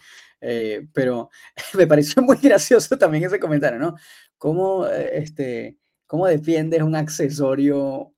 Eh, 0.41 0.87
pero 0.91 1.29
me 1.75 1.85
pareció 1.85 2.23
muy 2.23 2.37
gracioso 2.41 2.97
también 2.97 3.25
ese 3.25 3.39
comentario, 3.39 3.77
¿no? 3.77 3.95
Cómo 4.39 4.87
eh, 4.87 5.19
este, 5.19 5.77
¿Cómo 6.07 6.25
defiendes 6.25 6.81
un 6.81 6.95
accesorio 6.95 8.13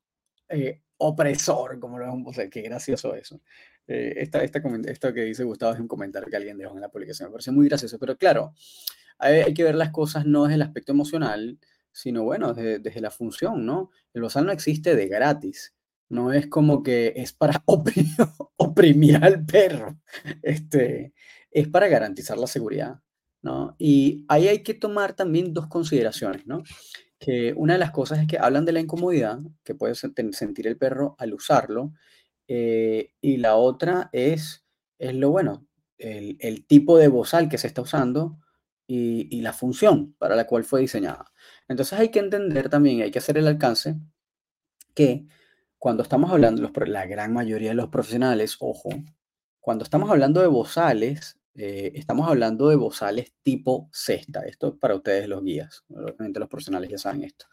eh, 0.47 0.81
opresor? 0.97 1.79
Como 1.79 1.99
lo, 1.99 2.13
o 2.13 2.33
sea, 2.33 2.49
qué 2.49 2.61
gracioso 2.61 3.15
eso. 3.15 3.41
Eh, 3.87 4.13
esta, 4.17 4.43
esto 4.43 5.13
que 5.13 5.23
dice 5.23 5.43
Gustavo 5.43 5.73
es 5.73 5.79
un 5.79 5.87
comentario 5.87 6.29
que 6.29 6.37
alguien 6.37 6.57
dejó 6.57 6.75
en 6.75 6.81
la 6.81 6.89
publicación. 6.89 7.29
Me 7.29 7.33
parece 7.33 7.51
muy 7.51 7.67
gracioso, 7.67 7.97
pero 7.97 8.15
claro, 8.15 8.53
hay, 9.17 9.53
que 9.53 9.63
ver 9.63 9.75
las 9.75 9.89
cosas 9.91 10.25
no 10.25 10.43
desde 10.43 10.55
el 10.55 10.61
aspecto 10.61 10.91
emocional, 10.91 11.59
sino 11.91 12.23
bueno, 12.23 12.53
desde, 12.53 13.01
la 13.01 13.09
función, 13.09 13.65
¿no? 13.65 13.89
El 14.13 14.21
bozal 14.21 14.45
no 14.45 14.51
existe 14.51 14.95
de 14.95 15.07
gratis. 15.07 15.73
No 16.07 16.33
es 16.33 16.47
como 16.47 16.83
que 16.83 17.13
es 17.15 17.33
para 17.33 17.61
oprimir, 17.65 18.15
oprimir 18.57 19.17
al 19.17 19.45
perro. 19.45 19.99
Este, 20.43 21.13
es 21.51 21.67
para 21.67 21.87
garantizar 21.87 22.37
la 22.37 22.47
seguridad, 22.47 22.99
¿no? 23.41 23.75
Y 23.79 24.25
ahí 24.27 24.47
hay 24.47 24.61
que 24.61 24.75
tomar 24.75 25.13
también 25.13 25.53
dos 25.53 25.67
consideraciones, 25.67 26.45
¿no? 26.45 26.63
Que 27.19 27.53
una 27.55 27.73
de 27.73 27.79
las 27.79 27.91
cosas 27.91 28.19
es 28.19 28.27
que 28.27 28.39
hablan 28.39 28.65
de 28.65 28.71
la 28.71 28.79
incomodidad 28.79 29.39
que 29.63 29.75
puede 29.75 29.95
sentir 29.95 30.67
el 30.67 30.77
perro 30.77 31.15
al 31.19 31.33
usarlo, 31.33 31.93
eh, 32.47 33.11
y 33.21 33.37
la 33.37 33.55
otra 33.55 34.09
es, 34.11 34.65
es 34.97 35.13
lo 35.13 35.29
bueno, 35.29 35.67
el, 35.99 36.65
tipo 36.65 36.97
de 36.97 37.09
bozal 37.09 37.49
que 37.49 37.57
se 37.57 37.67
está 37.67 37.81
usando 37.81 38.39
y, 38.87 39.41
la 39.41 39.53
función 39.53 40.15
para 40.17 40.35
la 40.35 40.47
cual 40.47 40.63
fue 40.63 40.81
diseñada. 40.81 41.31
Entonces 41.67 41.99
hay 41.99 42.09
que 42.09 42.19
entender 42.19 42.69
también, 42.69 43.01
hay 43.01 43.11
que 43.11 43.19
hacer 43.19 43.37
el 43.37 43.47
alcance 43.47 43.97
que 44.95 45.27
cuando 45.77 46.03
estamos 46.03 46.31
hablando, 46.31 46.69
la 46.87 47.05
gran 47.05 47.33
mayoría 47.33 47.69
de 47.69 47.75
los 47.75 47.89
profesionales, 47.89 48.57
ojo, 48.59 48.89
cuando 49.59 49.83
estamos 49.83 50.09
hablando 50.09 50.41
de 50.41 50.47
bozales, 50.47 51.38
eh, 51.55 51.91
estamos 51.95 52.27
hablando 52.27 52.69
de 52.69 52.75
bozales 52.75 53.33
tipo 53.43 53.89
cesta. 53.91 54.41
Esto 54.41 54.77
para 54.77 54.95
ustedes 54.95 55.27
los 55.27 55.43
guías, 55.43 55.83
obviamente 55.89 56.39
los 56.39 56.49
profesionales 56.49 56.89
ya 56.89 56.97
saben 56.97 57.23
esto. 57.23 57.45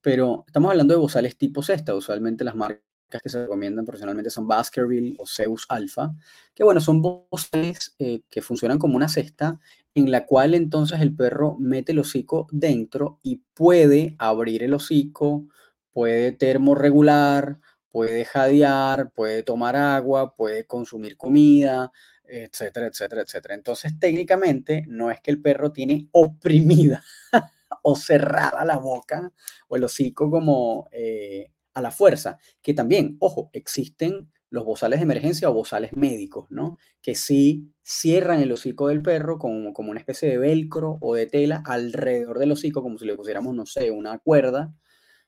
Pero 0.00 0.44
estamos 0.46 0.70
hablando 0.70 0.94
de 0.94 1.00
bozales 1.00 1.36
tipo 1.36 1.62
cesta. 1.62 1.94
Usualmente 1.94 2.44
las 2.44 2.54
marcas 2.54 2.82
que 3.22 3.28
se 3.28 3.42
recomiendan 3.42 3.84
profesionalmente 3.84 4.30
son 4.30 4.48
Baskerville 4.48 5.16
o 5.18 5.26
Zeus 5.26 5.66
Alpha, 5.68 6.14
que 6.54 6.64
bueno, 6.64 6.80
son 6.80 7.02
bozales 7.02 7.94
eh, 7.98 8.22
que 8.28 8.42
funcionan 8.42 8.78
como 8.78 8.96
una 8.96 9.08
cesta 9.08 9.60
en 9.94 10.10
la 10.10 10.26
cual 10.26 10.54
entonces 10.54 11.00
el 11.00 11.14
perro 11.14 11.56
mete 11.58 11.92
el 11.92 12.00
hocico 12.00 12.48
dentro 12.50 13.18
y 13.22 13.42
puede 13.54 14.14
abrir 14.18 14.62
el 14.62 14.74
hocico, 14.74 15.46
puede 15.92 16.32
termorregular, 16.32 17.60
puede 17.90 18.26
jadear, 18.26 19.10
puede 19.12 19.42
tomar 19.42 19.74
agua, 19.74 20.34
puede 20.36 20.66
consumir 20.66 21.16
comida, 21.16 21.92
etcétera, 22.28 22.86
etcétera, 22.86 23.22
etcétera. 23.22 23.54
Entonces, 23.54 23.98
técnicamente, 23.98 24.84
no 24.88 25.10
es 25.10 25.20
que 25.20 25.30
el 25.30 25.40
perro 25.40 25.72
tiene 25.72 26.08
oprimida 26.12 27.02
o 27.82 27.96
cerrada 27.96 28.64
la 28.64 28.78
boca 28.78 29.32
o 29.68 29.76
el 29.76 29.84
hocico 29.84 30.30
como 30.30 30.88
eh, 30.92 31.50
a 31.74 31.82
la 31.82 31.90
fuerza, 31.90 32.38
que 32.62 32.74
también, 32.74 33.16
ojo, 33.20 33.50
existen 33.52 34.30
los 34.50 34.64
bozales 34.64 35.00
de 35.00 35.04
emergencia 35.04 35.50
o 35.50 35.54
bozales 35.54 35.92
médicos, 35.94 36.46
¿no? 36.50 36.78
Que 37.02 37.14
sí 37.14 37.72
cierran 37.82 38.40
el 38.40 38.52
hocico 38.52 38.88
del 38.88 39.02
perro 39.02 39.38
como, 39.38 39.72
como 39.72 39.90
una 39.90 40.00
especie 40.00 40.28
de 40.28 40.38
velcro 40.38 40.98
o 41.00 41.14
de 41.14 41.26
tela 41.26 41.62
alrededor 41.66 42.38
del 42.38 42.52
hocico, 42.52 42.82
como 42.82 42.98
si 42.98 43.04
le 43.06 43.16
pusiéramos, 43.16 43.54
no 43.54 43.66
sé, 43.66 43.90
una 43.90 44.18
cuerda, 44.18 44.74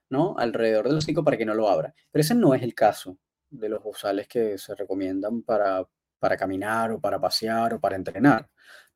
¿no? 0.09 0.37
Alrededor 0.39 0.89
del 0.89 0.99
hocico 0.99 1.25
para 1.25 1.37
que 1.37 1.45
no 1.45 1.55
lo 1.55 1.69
abra. 1.69 1.95
Pero 2.11 2.21
ese 2.23 2.35
no 2.35 2.55
es 2.55 2.63
el 2.63 2.75
caso 2.75 3.19
de 3.51 3.69
los 3.69 3.83
bozales 3.83 4.29
que 4.29 4.59
se 4.59 4.75
recomiendan 4.75 5.43
para, 5.43 5.87
para 6.19 6.37
caminar 6.37 6.93
o 6.93 7.01
para 7.01 7.21
pasear 7.21 7.75
o 7.75 7.81
para 7.81 7.97
entrenar. 7.97 8.49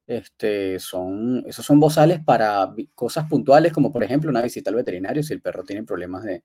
Este, 0.06 0.78
son, 0.78 1.44
esos 1.46 1.64
son 1.64 1.78
bozales 1.80 2.20
para 2.24 2.72
cosas 2.94 3.28
puntuales, 3.28 3.72
como 3.72 3.92
por 3.92 4.02
ejemplo 4.02 4.30
una 4.30 4.42
visita 4.42 4.70
al 4.70 4.76
veterinario 4.76 5.22
si 5.22 5.32
el 5.32 5.40
perro 5.40 5.62
tiene 5.64 5.85
problemas 5.85 6.24
de, 6.24 6.44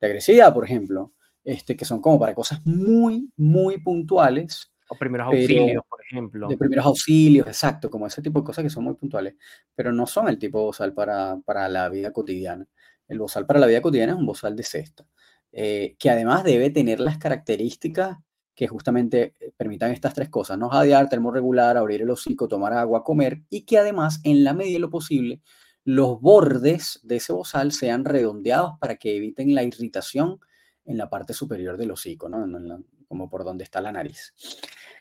de 0.00 0.06
agresividad, 0.06 0.54
por 0.54 0.64
ejemplo 0.64 1.12
este, 1.44 1.76
que 1.76 1.84
son 1.84 2.00
como 2.00 2.18
para 2.18 2.34
cosas 2.34 2.64
muy, 2.64 3.30
muy 3.36 3.80
puntuales. 3.80 4.72
O 4.88 4.96
primeros 4.96 5.28
auxilios, 5.28 5.84
por 5.88 6.00
ejemplo. 6.02 6.48
De 6.48 6.56
primeros 6.56 6.84
auxilios, 6.86 7.46
exacto, 7.46 7.90
como 7.90 8.06
ese 8.06 8.22
tipo 8.22 8.40
de 8.40 8.44
cosas 8.44 8.62
que 8.62 8.70
son 8.70 8.84
muy 8.84 8.94
puntuales, 8.94 9.34
pero 9.74 9.92
no 9.92 10.06
son 10.06 10.28
el 10.28 10.38
tipo 10.38 10.58
de 10.58 10.64
bozal 10.64 10.92
para, 10.92 11.38
para 11.44 11.68
la 11.68 11.88
vida 11.88 12.12
cotidiana. 12.12 12.66
El 13.08 13.18
bozal 13.18 13.46
para 13.46 13.58
la 13.58 13.66
vida 13.66 13.80
cotidiana 13.80 14.12
es 14.12 14.18
un 14.18 14.26
bozal 14.26 14.54
de 14.54 14.62
cesta, 14.62 15.06
eh, 15.50 15.96
que 15.98 16.10
además 16.10 16.44
debe 16.44 16.70
tener 16.70 17.00
las 17.00 17.18
características 17.18 18.18
que 18.54 18.68
justamente 18.68 19.34
eh, 19.40 19.52
permitan 19.56 19.90
estas 19.92 20.14
tres 20.14 20.28
cosas, 20.28 20.58
no 20.58 20.68
jadear, 20.68 21.08
termorregular, 21.08 21.76
abrir 21.76 22.02
el 22.02 22.10
hocico, 22.10 22.48
tomar 22.48 22.72
agua, 22.72 23.04
comer, 23.04 23.42
y 23.50 23.62
que 23.62 23.78
además, 23.78 24.20
en 24.24 24.44
la 24.44 24.52
medida 24.52 24.74
de 24.74 24.80
lo 24.80 24.90
posible, 24.90 25.40
los 25.84 26.20
bordes 26.20 27.00
de 27.02 27.16
ese 27.16 27.32
bozal 27.32 27.72
sean 27.72 28.04
redondeados 28.04 28.78
para 28.78 28.96
que 28.96 29.16
eviten 29.16 29.54
la 29.54 29.62
irritación 29.62 30.38
en 30.84 30.96
la 30.96 31.08
parte 31.08 31.32
superior 31.32 31.76
del 31.76 31.90
hocico, 31.90 32.28
¿no? 32.28 32.46
como 33.08 33.28
por 33.28 33.44
donde 33.44 33.64
está 33.64 33.80
la 33.80 33.92
nariz. 33.92 34.34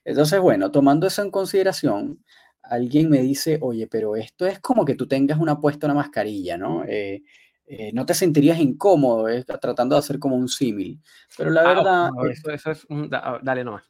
Entonces, 0.03 0.39
bueno, 0.39 0.71
tomando 0.71 1.07
eso 1.07 1.21
en 1.21 1.31
consideración, 1.31 2.23
alguien 2.63 3.09
me 3.09 3.21
dice, 3.21 3.57
oye, 3.61 3.87
pero 3.87 4.15
esto 4.15 4.45
es 4.45 4.59
como 4.59 4.85
que 4.85 4.95
tú 4.95 5.07
tengas 5.07 5.39
una 5.39 5.59
puesta 5.59 5.87
una 5.87 5.93
mascarilla, 5.95 6.57
¿no? 6.57 6.83
Eh, 6.85 7.23
eh, 7.65 7.91
no 7.93 8.06
te 8.06 8.13
sentirías 8.13 8.60
incómodo 8.60 9.30
eh, 9.30 9.43
tratando 9.43 9.95
de 9.95 10.00
hacer 10.00 10.19
como 10.19 10.36
un 10.36 10.47
símil. 10.47 11.00
Pero 11.38 11.50
la 11.50 11.62
ah, 11.62 11.74
verdad... 11.74 12.10
eso, 12.54 12.71
es 12.71 12.86
un... 12.89 13.10
Dale 13.10 13.63
nomás. 13.63 13.84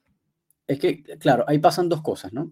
Es 0.67 0.79
que, 0.79 1.03
claro, 1.03 1.43
ahí 1.47 1.59
pasan 1.59 1.89
dos 1.89 2.01
cosas, 2.01 2.31
¿no? 2.31 2.51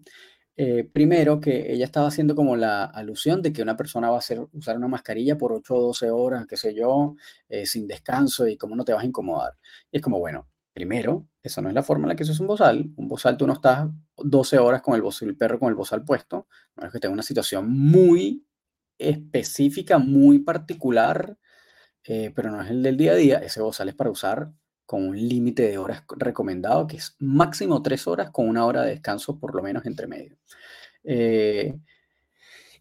Eh, 0.62 0.84
primero, 0.84 1.40
que 1.40 1.72
ella 1.72 1.86
estaba 1.86 2.08
haciendo 2.08 2.34
como 2.34 2.54
la 2.54 2.84
alusión 2.84 3.40
de 3.40 3.50
que 3.50 3.62
una 3.62 3.78
persona 3.78 4.10
va 4.10 4.16
a 4.16 4.18
hacer, 4.18 4.46
usar 4.52 4.76
una 4.76 4.88
mascarilla 4.88 5.38
por 5.38 5.54
8 5.54 5.74
o 5.74 5.80
12 5.86 6.10
horas, 6.10 6.46
qué 6.46 6.58
sé 6.58 6.74
yo, 6.74 7.16
eh, 7.48 7.64
sin 7.64 7.86
descanso 7.86 8.46
y 8.46 8.58
cómo 8.58 8.76
no 8.76 8.84
te 8.84 8.92
vas 8.92 9.02
a 9.02 9.06
incomodar. 9.06 9.56
Y 9.90 9.96
es 9.96 10.02
como, 10.02 10.18
bueno, 10.18 10.48
primero, 10.74 11.26
esa 11.42 11.62
no 11.62 11.70
es 11.70 11.74
la 11.74 11.82
forma 11.82 12.04
en 12.04 12.08
la 12.10 12.14
que 12.14 12.26
se 12.26 12.32
usa 12.32 12.42
un 12.42 12.48
bozal. 12.48 12.90
Un 12.96 13.08
bozal 13.08 13.38
tú 13.38 13.46
no 13.46 13.54
estás 13.54 13.88
12 14.18 14.58
horas 14.58 14.82
con 14.82 14.94
el, 14.94 15.00
bozal, 15.00 15.28
el 15.30 15.36
perro 15.38 15.58
con 15.58 15.70
el 15.70 15.74
bozal 15.74 16.04
puesto. 16.04 16.46
No 16.76 16.86
es 16.86 16.92
que 16.92 16.98
tenga 17.00 17.14
una 17.14 17.22
situación 17.22 17.70
muy 17.70 18.44
específica, 19.00 19.98
muy 19.98 20.40
particular, 20.40 21.36
eh, 22.04 22.32
pero 22.34 22.50
no 22.50 22.62
es 22.62 22.70
el 22.70 22.82
del 22.82 22.96
día 22.96 23.12
a 23.12 23.16
día. 23.16 23.38
Ese 23.38 23.60
bozal 23.60 23.88
es 23.88 23.94
para 23.94 24.10
usar 24.10 24.52
con 24.86 25.06
un 25.08 25.16
límite 25.16 25.68
de 25.68 25.78
horas 25.78 26.04
recomendado, 26.16 26.86
que 26.86 26.96
es 26.96 27.16
máximo 27.20 27.82
tres 27.82 28.06
horas 28.06 28.30
con 28.30 28.48
una 28.48 28.66
hora 28.66 28.82
de 28.82 28.90
descanso 28.90 29.38
por 29.38 29.54
lo 29.54 29.62
menos 29.62 29.86
entre 29.86 30.06
medio. 30.06 30.36
Eh, 31.04 31.78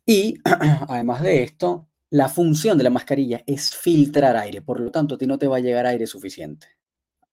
y 0.06 0.36
además 0.88 1.22
de 1.22 1.44
esto, 1.44 1.88
la 2.10 2.28
función 2.28 2.78
de 2.78 2.84
la 2.84 2.90
mascarilla 2.90 3.44
es 3.46 3.76
filtrar 3.76 4.36
aire, 4.38 4.62
por 4.62 4.80
lo 4.80 4.90
tanto 4.92 5.16
a 5.16 5.18
ti 5.18 5.28
no 5.28 5.38
te 5.38 5.48
va 5.48 5.58
a 5.58 5.60
llegar 5.60 5.86
aire 5.86 6.08
suficiente. 6.08 6.79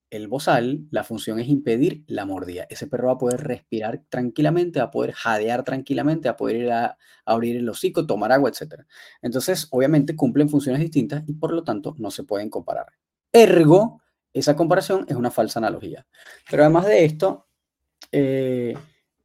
El 0.08 0.28
bozal, 0.28 0.86
la 0.90 1.02
función 1.02 1.40
es 1.40 1.48
impedir 1.48 2.04
la 2.06 2.24
mordida. 2.24 2.66
Ese 2.70 2.86
perro 2.86 3.08
va 3.08 3.14
a 3.14 3.18
poder 3.18 3.40
respirar 3.40 4.04
tranquilamente, 4.08 4.78
va 4.78 4.86
a 4.86 4.90
poder 4.90 5.12
jadear 5.12 5.64
tranquilamente, 5.64 6.28
va 6.28 6.34
a 6.34 6.36
poder 6.36 6.56
ir 6.56 6.70
a, 6.70 6.96
abrir 7.24 7.56
el 7.56 7.68
hocico, 7.68 8.06
tomar 8.06 8.32
agua, 8.32 8.50
etc. 8.50 8.84
Entonces, 9.20 9.66
obviamente 9.70 10.14
cumplen 10.14 10.48
funciones 10.48 10.80
distintas 10.80 11.24
y 11.26 11.34
por 11.34 11.52
lo 11.52 11.64
tanto 11.64 11.94
no 11.98 12.10
se 12.10 12.22
pueden 12.22 12.50
comparar. 12.50 12.86
Ergo, 13.32 14.00
esa 14.32 14.54
comparación 14.54 15.04
es 15.08 15.16
una 15.16 15.30
falsa 15.30 15.58
analogía. 15.58 16.06
Pero 16.48 16.62
además 16.62 16.86
de 16.86 17.04
esto, 17.04 17.48
eh, 18.12 18.74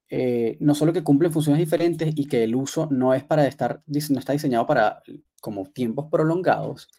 eh, 0.10 0.58
no 0.60 0.76
solo 0.76 0.92
que 0.92 1.04
cumplen 1.04 1.32
funciones 1.32 1.60
diferentes 1.60 2.12
y 2.16 2.28
que 2.28 2.44
el 2.44 2.56
uso 2.56 2.88
no 2.92 3.14
es 3.14 3.24
para 3.24 3.48
estar, 3.48 3.82
no 3.88 4.20
está 4.20 4.34
diseñado 4.34 4.66
para 4.66 5.04
como 5.40 5.66
tiempos 5.72 6.08
prolongados, 6.12 6.90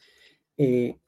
eh, 0.57 0.99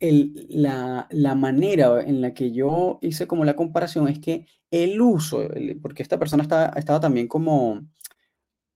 la, 0.00 1.08
la, 1.10 1.34
manera 1.34 2.00
en 2.02 2.20
la 2.20 2.32
que 2.32 2.52
yo 2.52 2.98
hice 3.02 3.26
como 3.26 3.44
la 3.44 3.56
comparación 3.56 4.08
es 4.08 4.20
que 4.20 4.46
el 4.70 5.00
uso, 5.00 5.48
porque 5.82 6.02
esta 6.02 6.18
persona 6.18 6.42
está, 6.42 6.72
estaba 6.76 7.00
también 7.00 7.26
como 7.26 7.82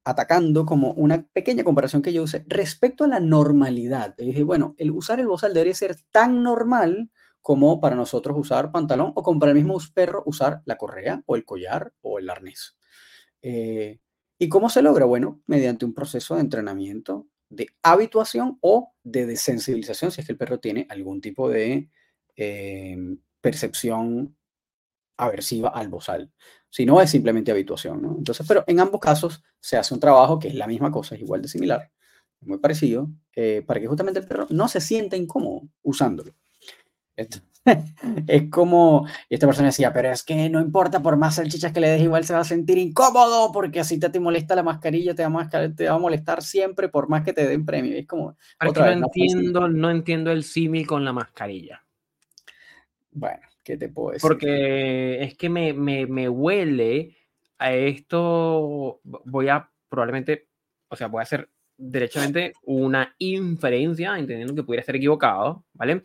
atacando 0.05 0.67
como 0.67 0.93
una 0.93 1.27
pequeña 1.33 1.65
comparación 1.65 2.03
que 2.03 2.13
yo 2.13 2.25
usé 2.25 2.45
respecto 2.49 3.05
a 3.05 3.09
la 3.09 3.21
normalidad. 3.21 4.17
dije, 4.17 4.43
bueno, 4.43 4.75
el 4.79 4.91
usar 4.91 5.21
el 5.21 5.29
bozal 5.29 5.55
debería 5.55 5.75
ser 5.75 5.97
tan 6.11 6.43
normal 6.43 7.11
como 7.41 7.81
para 7.81 7.97
nosotros 7.97 8.37
usar 8.39 8.73
pantalón 8.73 9.13
o 9.15 9.23
como 9.23 9.41
para 9.41 9.53
el 9.53 9.59
mismo 9.59 9.79
perro 9.95 10.23
usar 10.27 10.63
la 10.65 10.77
correa 10.77 11.23
o 11.27 11.37
el 11.37 11.45
collar 11.45 11.93
o 12.01 12.19
el 12.19 12.31
arnés. 12.31 12.77
Eh, 13.43 14.01
¿Y 14.39 14.49
cómo 14.49 14.69
se 14.69 14.83
logra? 14.83 15.05
Bueno, 15.05 15.41
mediante 15.47 15.85
un 15.85 15.95
proceso 15.95 16.35
de 16.35 16.41
entrenamiento, 16.41 17.29
de 17.53 17.69
habituación 17.83 18.59
o 18.63 18.95
de 19.05 19.27
desensibilización, 19.27 20.11
si 20.11 20.21
es 20.21 20.27
que 20.27 20.33
el 20.33 20.39
perro 20.39 20.59
tiene 20.59 20.87
algún 20.89 21.21
tipo 21.21 21.51
de 21.51 21.91
eh, 22.35 22.97
percepción 23.41 24.37
aversiva 25.19 25.69
al 25.69 25.89
bozal. 25.89 26.33
Si 26.71 26.87
no, 26.87 27.01
es 27.01 27.11
simplemente 27.11 27.53
habituación. 27.53 28.17
Entonces, 28.19 28.47
pero 28.49 28.65
en 28.67 28.81
ambos 28.81 29.01
casos 29.01 29.43
se 29.61 29.77
hace 29.77 29.93
un 29.93 30.01
trabajo 30.01 30.39
que 30.39 30.49
es 30.49 30.55
la 30.55 30.67
misma 30.67 30.91
cosa, 30.91 31.15
es 31.15 31.21
igual 31.21 31.43
de 31.43 31.49
similar, 31.49 31.91
muy 32.41 32.59
parecido, 32.59 33.11
eh, 33.37 33.63
para 33.67 33.81
que 33.81 33.87
justamente 33.87 34.21
el 34.21 34.27
perro 34.27 34.47
no 34.49 34.67
se 34.69 34.81
sienta 34.81 35.17
incómodo 35.17 35.69
usándolo. 35.83 36.35
es 38.27 38.51
como, 38.51 39.07
y 39.29 39.35
esta 39.35 39.47
persona 39.47 39.69
decía, 39.69 39.93
pero 39.93 40.11
es 40.11 40.23
que 40.23 40.49
no 40.49 40.61
importa, 40.61 41.01
por 41.01 41.17
más 41.17 41.37
salchichas 41.37 41.73
que 41.73 41.81
le 41.81 41.89
des, 41.89 42.03
igual 42.03 42.25
se 42.25 42.35
va 42.35 42.41
a 42.41 42.45
sentir 42.45 42.79
incómodo, 42.79 43.53
porque 43.53 43.81
así 43.81 44.01
te, 44.01 44.09
te 44.09 44.21
molesta 44.21 44.57
la 44.57 44.63
mascarilla, 44.63 45.15
te 45.15 45.27
va, 45.27 45.43
a, 45.43 45.69
te 45.75 45.89
va 45.89 45.95
a 45.95 45.99
molestar 45.99 46.43
siempre, 46.43 46.89
por 46.89 47.09
más 47.09 47.25
que 47.25 47.33
te 47.33 47.47
den 47.47 47.65
premio. 47.65 47.97
Es 47.97 48.07
como. 48.07 48.37
Otra 48.67 48.95
no, 48.97 49.07
entiendo, 49.07 49.69
no 49.69 49.91
entiendo 49.91 50.33
el 50.33 50.45
símil 50.45 50.87
con 50.87 51.05
la 51.05 51.13
mascarilla. 51.13 51.85
Bueno, 53.13 53.43
¿qué 53.63 53.77
te 53.77 53.89
puedo 53.89 54.13
decir? 54.13 54.29
Porque 54.29 55.23
es 55.23 55.37
que 55.37 55.49
me, 55.49 55.73
me, 55.73 56.07
me 56.07 56.29
huele 56.29 57.17
a 57.59 57.73
esto. 57.73 59.01
Voy 59.05 59.49
a 59.49 59.69
probablemente, 59.89 60.49
o 60.89 60.97
sea, 60.97 61.07
voy 61.07 61.21
a 61.21 61.25
hacer 61.25 61.49
derechamente 61.77 62.53
una 62.63 63.15
inferencia, 63.19 64.17
entendiendo 64.19 64.55
que 64.55 64.63
pudiera 64.63 64.81
estar 64.81 64.97
equivocado, 64.97 65.65
¿vale? 65.75 66.05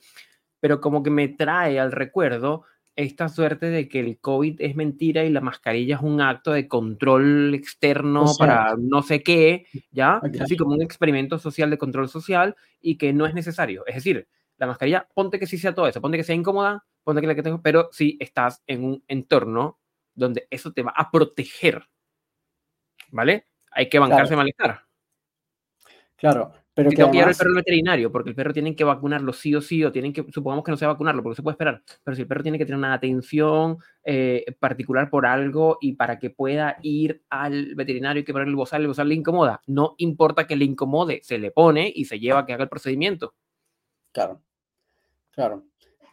Pero 0.60 0.82
como 0.82 1.04
que 1.04 1.10
me 1.10 1.28
trae 1.28 1.80
al 1.80 1.92
recuerdo 1.92 2.64
esta 2.96 3.30
suerte 3.30 3.68
de 3.68 3.88
que 3.88 4.00
el 4.00 4.20
COVID 4.20 4.60
es 4.60 4.76
mentira 4.76 5.24
y 5.24 5.30
la 5.30 5.40
mascarilla 5.40 5.98
es 5.98 6.02
un 6.02 6.20
acto 6.20 6.52
de 6.52 6.68
control 6.68 7.54
externo 7.54 8.26
para 8.40 8.76
no 8.78 9.04
sé 9.04 9.22
qué, 9.22 9.68
¿ya? 9.92 10.20
Así 10.42 10.58
como 10.58 10.74
un 10.74 10.82
experimento 10.82 11.38
social 11.38 11.70
de 11.70 11.78
control 11.78 12.10
social 12.10 12.56
y 12.82 12.98
que 12.98 13.14
no 13.14 13.28
es 13.28 13.36
necesario. 13.36 13.86
Es 13.86 13.96
decir, 13.96 14.28
la 14.58 14.66
mascarilla, 14.66 15.08
ponte 15.14 15.38
que 15.38 15.46
sí 15.46 15.60
sea 15.60 15.76
todo 15.76 15.88
eso, 15.88 16.02
ponte 16.02 16.18
que 16.18 16.24
sea 16.24 16.36
incómoda, 16.36 16.86
ponte 17.04 17.22
que 17.22 17.28
la 17.28 17.36
que 17.36 17.44
tengo, 17.44 17.62
pero 17.62 17.90
si 17.92 18.18
estás 18.20 18.64
en 18.66 18.84
un 18.84 19.04
entorno 19.08 19.80
donde 20.16 20.48
eso 20.50 20.74
te 20.74 20.82
va 20.82 20.94
a 20.96 21.12
proteger, 21.12 21.84
¿vale? 23.12 23.46
Hay 23.70 23.90
que 23.90 24.00
bancarse 24.00 24.36
malestar. 24.36 24.82
Claro, 26.16 26.52
pero 26.78 26.92
que 26.92 26.96
tengo 26.96 27.10
que 27.10 27.18
llevar 27.18 27.32
el 27.32 27.36
perro 27.36 27.50
al 27.50 27.56
veterinario 27.56 28.12
porque 28.12 28.30
el 28.30 28.36
perro 28.36 28.54
tienen 28.54 28.76
que 28.76 28.84
vacunarlo 28.84 29.34
sí 29.34 29.56
o 29.56 29.62
sí, 29.62 29.84
o 29.84 29.92
tienen 29.92 30.14
que, 30.14 30.24
supongamos 30.32 30.64
que 30.64 30.70
no 30.70 30.78
se 30.78 30.86
va 30.86 30.92
a 30.92 30.94
vacunarlo 30.94 31.24
porque 31.24 31.38
se 31.38 31.42
puede 31.42 31.54
esperar, 31.54 31.82
pero 32.04 32.14
si 32.14 32.22
el 32.22 32.28
perro 32.28 32.44
tiene 32.44 32.60
que 32.60 32.66
tener 32.66 32.78
una 32.78 32.94
atención 32.94 33.80
eh, 34.04 34.46
particular 34.60 35.10
por 35.10 35.26
algo 35.26 35.80
y 35.82 35.94
para 35.94 36.20
que 36.20 36.30
pueda 36.30 36.78
ir 36.84 37.24
al 37.32 37.74
veterinario 37.74 38.22
y 38.22 38.24
que 38.24 38.32
ponerle 38.32 38.52
el 38.52 38.58
bozal, 38.58 38.82
el 38.82 38.90
bozal 38.90 39.10
le 39.10 39.16
incomoda, 39.16 39.60
no 39.66 39.96
importa 39.98 40.46
que 40.46 40.56
le 40.56 40.66
incomode, 40.66 41.22
se 41.24 41.40
le 41.40 41.50
pone 41.50 41.92
y 41.96 42.06
se 42.06 42.20
lleva 42.20 42.42
a 42.42 42.46
que 42.46 42.54
haga 42.54 42.66
el 42.66 42.70
procedimiento. 42.70 43.34
Claro, 44.12 44.44
claro. 45.32 45.64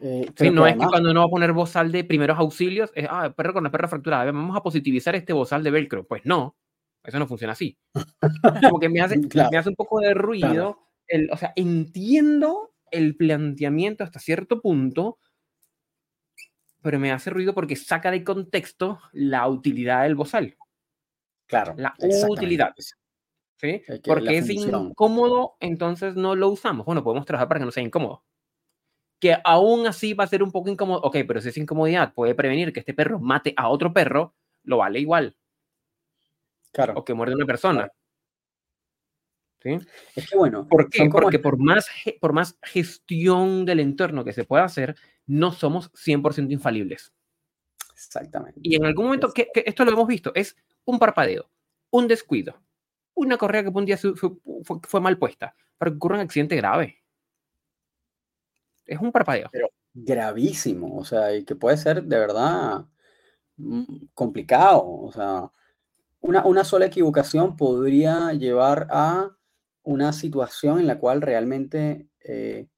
Eh, 0.01 0.31
no 0.51 0.67
es 0.67 0.77
que 0.77 0.87
cuando 0.87 1.11
uno 1.11 1.21
va 1.21 1.27
a 1.27 1.31
poner 1.31 1.53
bozal 1.53 1.93
de 1.93 2.05
primeros 2.05 2.39
auxilios, 2.39 2.91
es, 2.95 3.07
ah, 3.11 3.27
el 3.27 3.35
perro 3.35 3.53
con 3.53 3.65
la 3.65 3.71
perra 3.71 3.89
fracturada, 3.89 4.25
vamos 4.25 4.57
a 4.57 4.63
positivizar 4.63 5.15
este 5.15 5.35
bozal 5.35 5.63
de 5.63 5.71
velcro. 5.71 6.07
Pues 6.07 6.23
no, 6.25 6.57
eso 7.05 7.19
no 7.19 7.27
funciona 7.27 7.53
así. 7.53 7.79
Como 8.71 8.81
que 8.81 8.89
me 8.89 9.01
hace, 9.01 9.19
me 9.19 9.59
hace 9.59 9.69
un 9.69 9.77
poco 9.77 10.01
de 10.01 10.15
ruido. 10.15 10.79
El, 11.07 11.31
o 11.31 11.37
sea, 11.37 11.53
entiendo 11.55 12.75
el 12.91 13.17
planteamiento 13.17 14.05
hasta 14.05 14.19
cierto 14.19 14.61
punto, 14.61 15.19
pero 16.81 16.99
me 16.99 17.13
hace 17.13 17.31
ruido 17.31 17.55
porque 17.55 17.77
saca 17.77 18.11
de 18.11 18.25
contexto 18.25 19.01
la 19.13 19.47
utilidad 19.49 20.05
del 20.05 20.15
bozal. 20.15 20.57
Claro. 21.47 21.75
La 21.77 21.95
utilidad. 22.29 22.75
¿Sí? 23.57 23.83
Porque 24.05 24.39
es 24.39 24.51
incómodo, 24.51 25.57
entonces 25.61 26.17
no 26.17 26.35
lo 26.35 26.49
usamos. 26.49 26.87
Bueno, 26.87 27.05
podemos 27.05 27.27
trabajar 27.27 27.49
para 27.49 27.61
que 27.61 27.67
no 27.67 27.73
sea 27.73 27.83
incómodo. 27.83 28.25
Que 29.21 29.37
aún 29.45 29.87
así 29.87 30.15
va 30.15 30.25
a 30.25 30.29
ser 30.29 30.43
un 30.43 30.51
poco 30.51 30.71
incómodo. 30.71 31.01
Ok, 31.03 31.19
pero 31.27 31.41
si 31.41 31.51
esa 31.51 31.61
incomodidad 31.61 32.15
puede 32.15 32.35
prevenir 32.35 32.73
que 32.73 32.81
este 32.81 32.95
perro 32.95 33.21
mate 33.21 33.55
a 33.57 33.69
otro 33.69 33.93
perro, 33.93 34.35
lo 34.63 34.79
vale 34.79 35.01
igual. 35.01 35.37
O 36.95 37.05
que 37.05 37.15
muerde 37.15 37.35
una 37.35 37.47
persona. 37.47 37.91
¿Sí? 39.63 39.79
Es 40.15 40.29
que 40.29 40.37
bueno. 40.37 40.67
¿Por 40.69 40.91
qué? 40.91 41.09
Porque 41.11 41.39
por 41.39 41.59
más, 41.59 41.89
por 42.21 42.33
más 42.33 42.59
gestión 42.63 43.65
del 43.65 43.81
entorno 43.81 44.25
que 44.25 44.33
se 44.33 44.45
pueda 44.45 44.65
hacer, 44.65 44.97
no 45.27 45.53
somos 45.53 45.91
100% 45.93 46.53
infalibles. 46.53 47.13
Exactamente. 47.95 48.61
Y 48.63 48.77
en 48.77 48.85
algún 48.85 49.07
momento, 49.07 49.33
que, 49.33 49.51
esto 49.55 49.85
lo 49.85 49.93
hemos 49.93 50.07
visto, 50.07 50.33
es 50.35 50.57
un 50.85 50.99
parpadeo, 50.99 51.49
un 51.91 52.09
descuido, 52.09 52.61
una 53.15 53.39
correa 53.39 53.63
que 53.63 53.71
un 53.71 53.87
día 53.87 53.97
fue, 53.97 55.01
mal 55.01 55.19
puesta, 55.19 55.55
para 55.79 55.91
que 55.91 55.97
ocurra 55.97 56.17
un 56.17 56.23
accidente 56.23 56.57
grave. 56.57 57.03
Es 58.85 59.01
un 59.01 59.13
parpadeo. 59.13 59.49
Pero 59.51 59.71
gravísimo, 59.95 60.99
o 60.99 61.05
sea, 61.05 61.35
y 61.35 61.45
que 61.45 61.55
puede 61.55 61.77
ser 61.77 62.03
de 62.03 62.19
verdad 62.19 62.85
mm, 63.57 64.07
complicado, 64.13 64.85
o 64.85 65.13
sea, 65.13 65.51
una, 66.25 66.65
sola 66.65 66.87
equivocación 66.87 67.57
podría 67.57 68.33
llevar 68.33 68.87
a 68.91 69.31
una 69.83 70.13
situación 70.13 70.81
en 70.81 70.87
la 70.87 70.99
cual 70.99 71.21
realmente, 71.21 72.09
eh, 72.21 72.69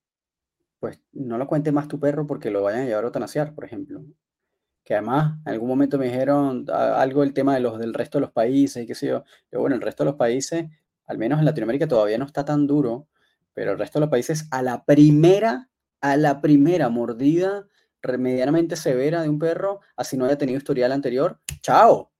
pues, 0.81 1.01
no 1.13 1.39
lo 1.39 1.47
cuente 1.47 1.73
más 1.73 1.87
tu 1.89 2.01
perro 2.01 2.27
porque 2.27 2.51
lo 2.51 2.63
vayan 2.63 2.83
a 2.83 2.85
llevar 2.87 3.05
a 3.05 3.07
eutanasiar, 3.07 3.55
por 3.55 3.65
ejemplo. 3.65 4.05
Que 4.85 4.95
además, 4.95 5.39
en 5.47 5.53
algún 5.53 5.69
momento 5.69 5.99
me 5.99 6.07
dijeron 6.07 6.67
algo 6.71 7.23
del 7.23 7.35
tema 7.35 7.55
de 7.55 7.61
los, 7.61 7.79
del 7.79 7.95
resto 7.95 8.19
de 8.19 8.23
los 8.23 8.33
países 8.33 8.83
y 8.83 8.87
qué 8.87 8.95
sé 8.95 9.09
yo. 9.09 9.25
Pero 9.49 9.61
bueno, 9.61 9.77
el 9.77 9.83
resto 9.83 10.05
de 10.05 10.11
los 10.11 10.19
países, 10.19 10.67
al 11.07 11.19
menos 11.19 11.39
en 11.39 11.45
Latinoamérica 11.45 11.87
todavía 11.89 12.19
no 12.19 12.27
está 12.27 12.45
tan 12.45 12.67
duro, 12.67 13.09
pero 13.53 13.73
el 13.73 13.79
resto 13.79 13.99
de 13.99 14.07
los 14.07 14.11
países 14.11 14.49
a 14.51 14.63
la 14.63 14.85
primera, 14.85 15.71
a 16.01 16.17
la 16.17 16.41
primera 16.41 16.89
mordida 16.89 17.67
medianamente 18.19 18.77
severa 18.77 19.23
de 19.23 19.29
un 19.29 19.41
perro, 19.41 19.81
así 19.97 20.17
no 20.17 20.27
haya 20.27 20.39
tenido 20.39 20.59
historial 20.59 20.93
anterior, 20.93 21.41
chao, 21.61 22.13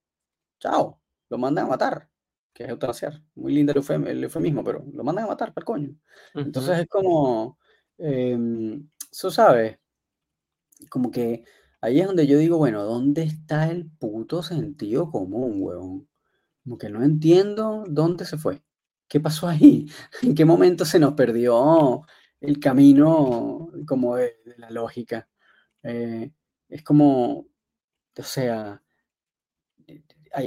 chao 0.59 1.01
lo 1.29 1.39
mandan 1.39 1.67
a 1.67 1.69
matar, 1.69 2.09
que 2.53 2.65
es 2.65 2.71
eutanasiar. 2.71 3.23
Muy 3.35 3.53
lindo 3.53 3.73
el, 3.73 4.25
eufemismo, 4.25 4.65
pero 4.65 4.85
lo 4.93 5.05
mandan 5.05 5.25
a 5.25 5.29
matar, 5.29 5.53
para 5.53 5.65
coño. 5.65 5.95
Entonces 6.35 6.81
es 6.81 6.87
como, 6.89 7.59
eso 7.99 9.31
sabes, 9.31 9.79
como 10.91 11.11
que 11.11 11.45
ahí 11.81 12.01
es 12.01 12.07
donde 12.07 12.27
yo 12.27 12.39
digo, 12.39 12.59
bueno, 12.59 12.85
¿dónde 12.85 13.23
está 13.23 13.71
el 13.71 13.91
puto 13.91 14.43
sentido 14.43 15.11
común, 15.11 15.63
huevón? 15.63 16.09
Como 16.65 16.79
que 16.79 16.89
no 16.91 17.03
entiendo 17.05 17.85
dónde 17.89 18.25
se 18.25 18.39
fue. 18.39 18.63
¿Qué 19.09 19.21
pasó 19.21 19.49
ahí? 19.49 19.87
¿En 20.23 20.35
qué 20.35 20.45
momento 20.45 20.85
se 20.85 20.99
nos 20.99 21.15
perdió 21.15 22.03
el 22.41 22.61
camino 22.61 23.71
como 23.87 24.17
de, 24.17 24.37
la 24.59 24.71
lógica? 24.71 25.29
Eh, 25.83 26.33
es 26.69 26.83
como, 26.83 27.47
o 28.19 28.23
sea, 28.23 28.83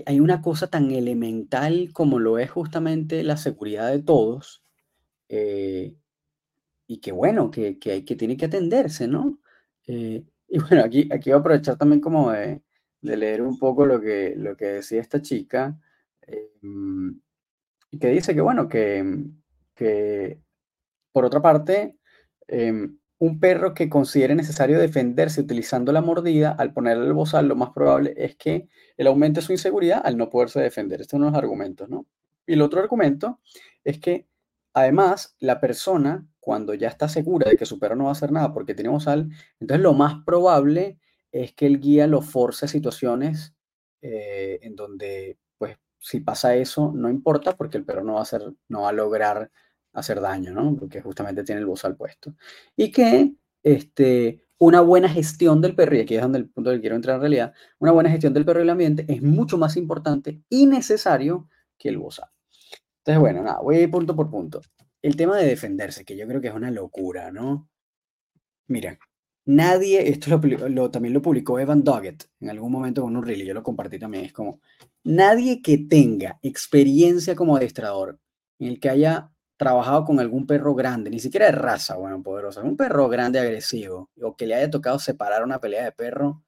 hay, 0.05 0.19
una 0.19 0.41
cosa 0.41 0.67
tan 0.67 0.91
elemental 0.91 1.89
como 1.93 2.19
lo 2.19 2.37
es 2.37 2.51
justamente 2.51 3.23
la 3.23 3.37
seguridad 3.37 3.89
de 3.89 4.03
todos, 4.03 4.63
eh, 5.29 5.95
y 6.87 6.99
que 6.99 7.11
bueno, 7.11 7.49
que, 7.51 7.79
que, 7.79 8.05
que, 8.05 8.15
tiene 8.15 8.37
que 8.37 8.45
atenderse, 8.45 9.07
¿no? 9.07 9.39
Eh, 9.87 10.23
y 10.47 10.59
bueno, 10.59 10.83
aquí, 10.83 11.09
aquí 11.11 11.29
voy 11.31 11.37
a 11.37 11.39
aprovechar 11.39 11.77
también 11.77 12.01
como 12.01 12.31
de, 12.31 12.61
leer 13.01 13.41
un 13.41 13.57
poco 13.57 13.85
lo 13.85 13.99
que, 14.01 14.35
lo 14.35 14.55
que 14.57 14.65
decía 14.65 15.01
esta 15.01 15.21
chica, 15.21 15.79
eh, 16.27 16.51
que 17.99 18.07
dice 18.09 18.35
que 18.35 18.41
bueno, 18.41 18.67
que, 18.67 19.25
que 19.75 20.39
por 21.11 21.25
otra 21.25 21.41
parte, 21.41 21.97
un 23.19 23.39
perro 23.39 23.73
que 23.73 23.89
considere 23.89 24.33
necesario 24.33 24.79
defenderse 24.79 25.41
utilizando 25.41 25.91
la 25.91 26.01
mordida, 26.01 26.51
al 26.51 26.73
ponerle 26.73 27.05
el 27.05 27.13
bozal, 27.13 27.47
lo 27.47 27.55
más 27.55 27.71
probable 27.71 28.13
es 28.17 28.37
que 28.37 28.69
el 28.97 29.07
aumente 29.07 29.41
su 29.41 29.51
inseguridad 29.51 30.01
al 30.03 30.17
no 30.17 30.29
poderse 30.29 30.61
defender. 30.61 31.01
Estos 31.01 31.19
son 31.19 31.27
los 31.27 31.35
argumentos, 31.35 31.89
¿no? 31.89 32.07
Y 32.47 32.53
el 32.53 32.61
otro 32.61 32.79
argumento 32.79 33.39
es 33.83 33.99
que, 33.99 34.27
además, 34.73 35.35
la 35.39 35.59
persona, 35.59 36.25
cuando 36.39 36.73
ya 36.73 36.87
está 36.87 37.09
segura 37.09 37.49
de 37.49 37.57
que 37.57 37.65
su 37.65 37.77
perro 37.77 37.97
no 37.97 38.05
va 38.05 38.11
a 38.11 38.13
hacer 38.13 38.31
nada 38.31 38.53
porque 38.53 38.73
tiene 38.73 38.89
bozal, 38.89 39.29
entonces 39.59 39.83
lo 39.83 39.93
más 39.93 40.23
probable 40.25 40.97
es 41.31 41.53
que 41.53 41.65
el 41.65 41.79
guía 41.79 42.07
lo 42.07 42.21
force 42.21 42.65
a 42.65 42.69
situaciones 42.69 43.53
eh, 44.01 44.59
en 44.61 44.77
donde, 44.77 45.37
pues, 45.57 45.77
si 45.99 46.21
pasa 46.21 46.55
eso, 46.55 46.93
no 46.95 47.09
importa 47.09 47.57
porque 47.57 47.77
el 47.77 47.85
perro 47.85 48.03
no 48.05 48.13
va 48.13 48.19
a, 48.19 48.23
hacer, 48.23 48.41
no 48.69 48.83
va 48.83 48.89
a 48.89 48.93
lograr 48.93 49.51
hacer 49.99 50.21
daño, 50.21 50.51
¿no? 50.51 50.75
Porque 50.75 51.01
justamente 51.01 51.43
tiene 51.43 51.61
el 51.61 51.67
bozal 51.67 51.95
puesto. 51.95 52.33
Y 52.75 52.91
que 52.91 53.33
este, 53.63 54.43
una 54.57 54.81
buena 54.81 55.09
gestión 55.09 55.61
del 55.61 55.75
perro, 55.75 55.95
y 55.95 56.01
aquí 56.01 56.15
es 56.15 56.21
donde 56.21 56.39
el 56.39 56.49
punto 56.49 56.69
del 56.69 56.79
que 56.79 56.83
quiero 56.83 56.95
entrar 56.97 57.15
en 57.15 57.21
realidad, 57.21 57.53
una 57.79 57.91
buena 57.91 58.09
gestión 58.09 58.33
del 58.33 58.45
perro 58.45 58.59
y 58.59 58.63
el 58.63 58.69
ambiente 58.69 59.05
es 59.07 59.21
mucho 59.21 59.57
más 59.57 59.77
importante 59.77 60.41
y 60.49 60.65
necesario 60.65 61.49
que 61.77 61.89
el 61.89 61.97
bozal. 61.97 62.29
Entonces, 62.99 63.19
bueno, 63.19 63.41
nada, 63.41 63.59
voy 63.61 63.77
a 63.77 63.81
ir 63.81 63.89
punto 63.89 64.15
por 64.15 64.29
punto. 64.29 64.61
El 65.01 65.15
tema 65.15 65.37
de 65.37 65.47
defenderse, 65.47 66.03
que 66.03 66.17
yo 66.17 66.27
creo 66.27 66.41
que 66.41 66.49
es 66.49 66.53
una 66.53 66.71
locura, 66.71 67.31
¿no? 67.31 67.69
Mira, 68.67 68.99
nadie, 69.45 70.09
esto 70.09 70.39
lo, 70.69 70.91
también 70.91 71.13
lo 71.13 71.21
publicó 71.21 71.57
Evan 71.57 71.83
Doggett 71.83 72.29
en 72.41 72.49
algún 72.49 72.71
momento 72.71 73.01
con 73.01 73.15
un 73.15 73.23
reel, 73.23 73.41
y 73.41 73.45
yo 73.45 73.53
lo 73.53 73.63
compartí 73.63 73.97
también, 73.97 74.25
es 74.25 74.33
como, 74.33 74.59
nadie 75.03 75.61
que 75.61 75.77
tenga 75.77 76.37
experiencia 76.41 77.33
como 77.33 77.55
adestrador, 77.55 78.19
en 78.59 78.67
el 78.67 78.79
que 78.79 78.89
haya 78.89 79.31
trabajado 79.59 80.05
con 80.05 80.21
algún 80.21 80.47
perro 80.47 80.73
grande, 80.73 81.09
ni 81.09 81.19
siquiera 81.19 81.47
de 81.47 81.51
raza, 81.51 81.97
bueno, 81.97 82.23
poderosa, 82.23 82.61
un 82.63 82.77
perro 82.77 83.09
grande 83.09 83.39
agresivo, 83.39 84.09
o 84.21 84.37
que 84.37 84.47
le 84.47 84.55
haya 84.55 84.69
tocado 84.69 84.99
separar 84.99 85.43
una 85.43 85.59
pelea 85.59 85.83
de 85.83 85.91
perro, 85.91 86.45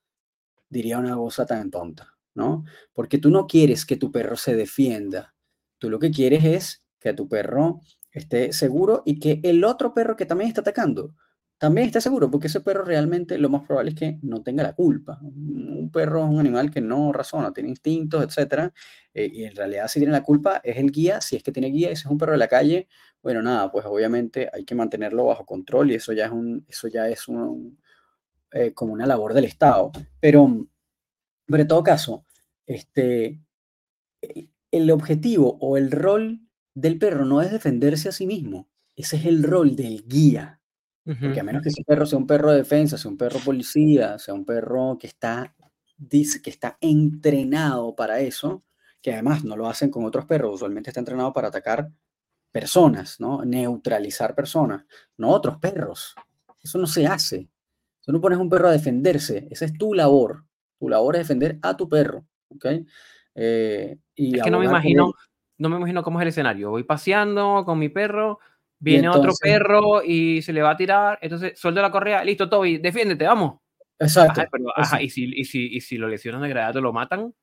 diría 0.69 0.97
una 0.97 1.17
cosa 1.17 1.45
tan 1.45 1.69
tonta, 1.69 2.15
¿no? 2.36 2.63
Porque 2.93 3.17
tú 3.17 3.30
no 3.30 3.47
quieres 3.47 3.86
que 3.86 3.97
tu 3.97 4.13
perro 4.13 4.38
se 4.38 4.56
defienda, 4.56 5.36
tú 5.78 5.89
lo 5.89 6.00
que 6.00 6.10
quieres 6.10 6.45
es 6.45 6.86
que 7.02 7.14
tu 7.14 7.28
perro 7.28 7.82
esté 8.14 8.53
seguro 8.53 9.03
y 9.05 9.20
que 9.20 9.41
el 9.43 9.66
otro 9.66 9.93
perro 9.93 10.16
que 10.16 10.26
también 10.26 10.47
está 10.47 10.62
atacando 10.62 11.14
también 11.62 11.86
esté 11.86 12.01
seguro, 12.01 12.32
porque 12.32 12.47
ese 12.47 12.62
perro 12.62 12.84
realmente 12.84 13.38
lo 13.38 13.47
más 13.47 13.62
probable 13.68 13.91
es 13.91 13.95
que 13.95 14.18
no 14.24 14.41
tenga 14.41 14.64
la 14.64 14.74
culpa. 14.74 15.20
Un 15.22 15.91
perro 15.93 16.24
es 16.24 16.30
un 16.32 16.39
animal 16.39 16.72
que 16.72 16.82
no 16.82 17.14
razona, 17.14 17.53
tiene 17.53 17.70
instintos, 17.70 18.24
etc. 18.24 18.74
Eh, 19.14 19.30
y 19.32 19.43
en 19.43 19.55
realidad 19.55 19.88
si 19.88 19.99
tiene 19.99 20.12
la 20.12 20.24
culpa 20.24 20.59
es 20.64 20.78
el 20.78 20.89
guía, 20.89 21.22
si 21.22 21.36
es 21.36 21.43
que 21.43 21.51
tiene 21.51 21.68
guía, 21.68 21.91
ese 21.91 22.05
es 22.05 22.05
un 22.07 22.18
perro 22.18 22.32
de 22.32 22.39
la 22.39 22.47
calle, 22.47 22.88
bueno, 23.22 23.43
nada, 23.43 23.72
pues 23.72 23.86
obviamente 23.86 24.49
hay 24.51 24.66
que 24.66 24.74
mantenerlo 24.74 25.26
bajo 25.26 25.45
control 25.45 25.91
y 25.91 25.93
eso 25.93 26.14
ya 26.14 26.26
es, 26.26 26.32
un, 26.32 26.66
eso 26.68 26.88
ya 26.88 27.07
es 27.07 27.28
un, 27.28 27.80
eh, 28.53 28.74
como 28.74 28.93
una 28.93 29.05
labor 29.05 29.36
del 29.36 29.45
Estado. 29.45 29.91
Pero, 30.20 30.68
pero 31.45 31.62
en 31.62 31.68
todo 31.68 31.84
caso, 31.84 32.26
este, 32.66 33.39
el 34.72 34.89
objetivo 34.89 35.59
o 35.62 35.78
el 35.78 35.91
rol 35.91 36.41
del 36.74 36.97
perro 36.97 37.24
no 37.24 37.39
es 37.39 37.51
defenderse 37.51 38.09
a 38.09 38.14
sí 38.14 38.26
mismo, 38.26 38.68
ese 38.95 39.18
es 39.18 39.28
el 39.28 39.43
rol 39.43 39.76
del 39.76 40.07
guía 40.07 40.61
porque 41.04 41.39
a 41.39 41.43
menos 41.43 41.64
que 41.64 41.70
ese 41.70 41.84
perro 41.84 42.06
sea 42.06 42.20
un 42.20 42.28
perro 42.28 42.52
de 42.52 42.58
defensa, 42.58 42.97
sea 42.97 43.10
un 43.10 43.18
perro 43.18 43.39
policía, 43.43 44.20
sea 44.20 44.34
un 44.34 44.45
perro 44.45 44.97
que 44.99 45.08
está, 45.08 45.56
dice, 45.97 46.41
que 46.41 46.49
está 46.49 46.78
entrenado 46.80 47.95
para 47.95 48.20
eso, 48.20 48.64
que 49.02 49.14
además 49.14 49.43
no 49.43 49.58
lo 49.58 49.68
hacen 49.68 49.89
con 49.89 50.06
otros 50.06 50.26
perros, 50.26 50.56
usualmente 50.56 50.89
está 50.89 50.99
entrenado 50.99 51.34
para 51.34 51.47
atacar 51.47 51.89
personas, 52.52 53.20
¿no? 53.20 53.43
Neutralizar 53.43 54.36
personas, 54.36 54.86
no 55.18 55.30
otros 55.30 55.58
perros. 55.58 56.16
Eso 56.62 56.78
no 56.78 56.86
se 56.86 57.08
hace. 57.08 57.49
Tú 58.02 58.12
no 58.12 58.22
pones 58.22 58.38
un 58.38 58.49
perro 58.49 58.68
a 58.68 58.72
defenderse, 58.72 59.47
esa 59.49 59.66
es 59.66 59.74
tu 59.74 59.93
labor. 59.93 60.45
Tu 60.80 60.89
labor 60.89 61.16
es 61.16 61.28
defender 61.28 61.60
a 61.62 61.76
tu 61.78 61.88
perro, 61.88 62.26
¿ok? 62.49 62.66
Eh, 63.36 63.97
y 64.16 64.38
es 64.38 64.43
que 64.43 64.52
no 64.52 64.60
me 64.60 64.66
imagino, 64.66 65.14
no 65.58 65.70
me 65.70 65.78
imagino 65.78 66.04
cómo 66.04 66.20
es 66.20 66.24
el 66.24 66.30
escenario. 66.30 66.72
Voy 66.72 66.84
paseando 66.84 67.64
con 67.66 67.80
mi 67.80 67.89
perro, 67.89 68.39
viene 68.82 69.07
otro 69.07 69.32
perro 69.39 70.03
y 70.03 70.41
se 70.41 70.51
le 70.51 70.61
va 70.61 70.71
a 70.71 70.77
tirar, 70.77 71.19
entonces 71.21 71.57
sueldo 71.57 71.82
la 71.82 71.91
correa, 71.91 72.23
listo, 72.23 72.49
Toby, 72.49 72.79
defiéndete, 72.79 73.25
vamos. 73.25 73.59
Exacto. 73.99 74.41
y, 74.99 75.09
si, 75.09 75.25
y, 75.25 75.45
si, 75.45 75.67
y 75.67 75.79
si 75.79 75.97
lo 75.97 76.07
lesionan 76.07 76.41
de 76.41 76.49
gravedad, 76.49 76.82
lo 76.82 76.91
matan. 76.91 77.34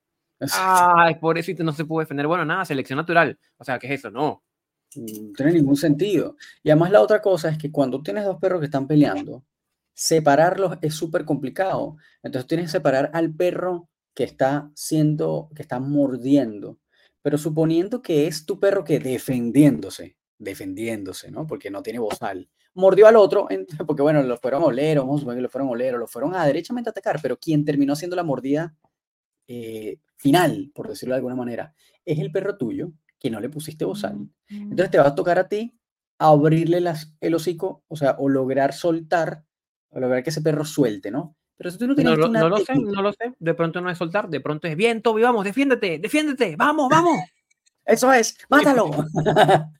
Ay, 0.52 1.14
pobrecito, 1.16 1.62
no 1.64 1.72
se 1.72 1.84
puede 1.84 2.04
defender. 2.04 2.26
Bueno, 2.26 2.44
nada, 2.44 2.64
selección 2.64 2.96
natural. 2.96 3.38
O 3.56 3.64
sea, 3.64 3.78
¿qué 3.78 3.86
es 3.86 4.00
eso? 4.00 4.10
No. 4.10 4.42
No 4.96 5.32
tiene 5.36 5.52
ningún 5.52 5.76
sentido. 5.76 6.36
Y 6.62 6.70
además 6.70 6.90
la 6.90 7.00
otra 7.00 7.20
cosa 7.20 7.48
es 7.48 7.58
que 7.58 7.70
cuando 7.70 8.02
tienes 8.02 8.24
dos 8.24 8.38
perros 8.38 8.60
que 8.60 8.66
están 8.66 8.86
peleando, 8.86 9.44
separarlos 9.94 10.78
es 10.82 10.94
súper 10.94 11.24
complicado. 11.24 11.96
Entonces 12.22 12.48
tienes 12.48 12.66
que 12.66 12.72
separar 12.72 13.10
al 13.14 13.32
perro 13.34 13.88
que 14.14 14.24
está 14.24 14.70
siendo, 14.74 15.50
que 15.54 15.62
está 15.62 15.78
mordiendo. 15.78 16.78
Pero 17.22 17.38
suponiendo 17.38 18.02
que 18.02 18.26
es 18.26 18.46
tu 18.46 18.58
perro 18.58 18.84
que 18.84 18.98
defendiéndose, 18.98 20.16
defendiéndose, 20.38 21.30
¿no? 21.30 21.46
Porque 21.46 21.70
no 21.70 21.82
tiene 21.82 21.98
bozal. 21.98 22.48
Mordió 22.74 23.06
al 23.06 23.16
otro, 23.16 23.48
porque 23.86 24.02
bueno, 24.02 24.22
los 24.22 24.40
fueron 24.40 24.62
a 24.62 24.66
oler, 24.66 24.98
vamos 24.98 25.26
a 25.26 25.34
que 25.34 25.40
lo 25.40 25.48
fueron 25.48 25.68
a 25.68 25.72
oler, 25.72 25.94
o 25.94 25.98
lo 25.98 26.06
fueron 26.06 26.34
a 26.34 26.46
derechamente 26.46 26.90
atacar, 26.90 27.18
pero 27.20 27.36
quien 27.38 27.64
terminó 27.64 27.92
haciendo 27.92 28.16
la 28.16 28.22
mordida 28.22 28.74
eh, 29.46 29.98
final, 30.16 30.70
por 30.74 30.88
decirlo 30.88 31.14
de 31.14 31.18
alguna 31.18 31.34
manera, 31.34 31.74
es 32.04 32.18
el 32.18 32.30
perro 32.30 32.56
tuyo, 32.56 32.92
que 33.18 33.30
no 33.30 33.40
le 33.40 33.48
pusiste 33.48 33.84
bozal. 33.84 34.28
Entonces 34.48 34.90
te 34.90 34.98
va 34.98 35.08
a 35.08 35.14
tocar 35.14 35.38
a 35.38 35.48
ti 35.48 35.74
abrirle 36.18 36.80
las, 36.80 37.14
el 37.20 37.34
hocico, 37.34 37.84
o 37.88 37.96
sea, 37.96 38.16
o 38.18 38.28
lograr 38.28 38.72
soltar, 38.72 39.44
o 39.90 40.00
lograr 40.00 40.22
que 40.22 40.30
ese 40.30 40.42
perro 40.42 40.64
suelte, 40.64 41.10
¿no? 41.10 41.36
Pero 41.56 41.70
si 41.70 41.78
tú 41.78 41.86
no 41.88 41.94
tienes 41.94 42.16
no, 42.18 42.28
no 42.28 42.48
lo 42.48 42.58
sé, 42.58 42.74
no 42.74 43.02
lo 43.02 43.12
sé. 43.12 43.34
De 43.38 43.54
pronto 43.54 43.80
no 43.80 43.90
es 43.90 43.98
soltar, 43.98 44.28
de 44.28 44.40
pronto 44.40 44.68
es 44.68 44.76
bien, 44.76 45.02
Toby, 45.02 45.22
vamos, 45.22 45.44
defiéndete, 45.44 45.98
defiéndete, 45.98 46.56
vamos, 46.56 46.88
vamos. 46.88 47.18
Eso 47.84 48.12
es, 48.12 48.36
mátalo. 48.48 48.90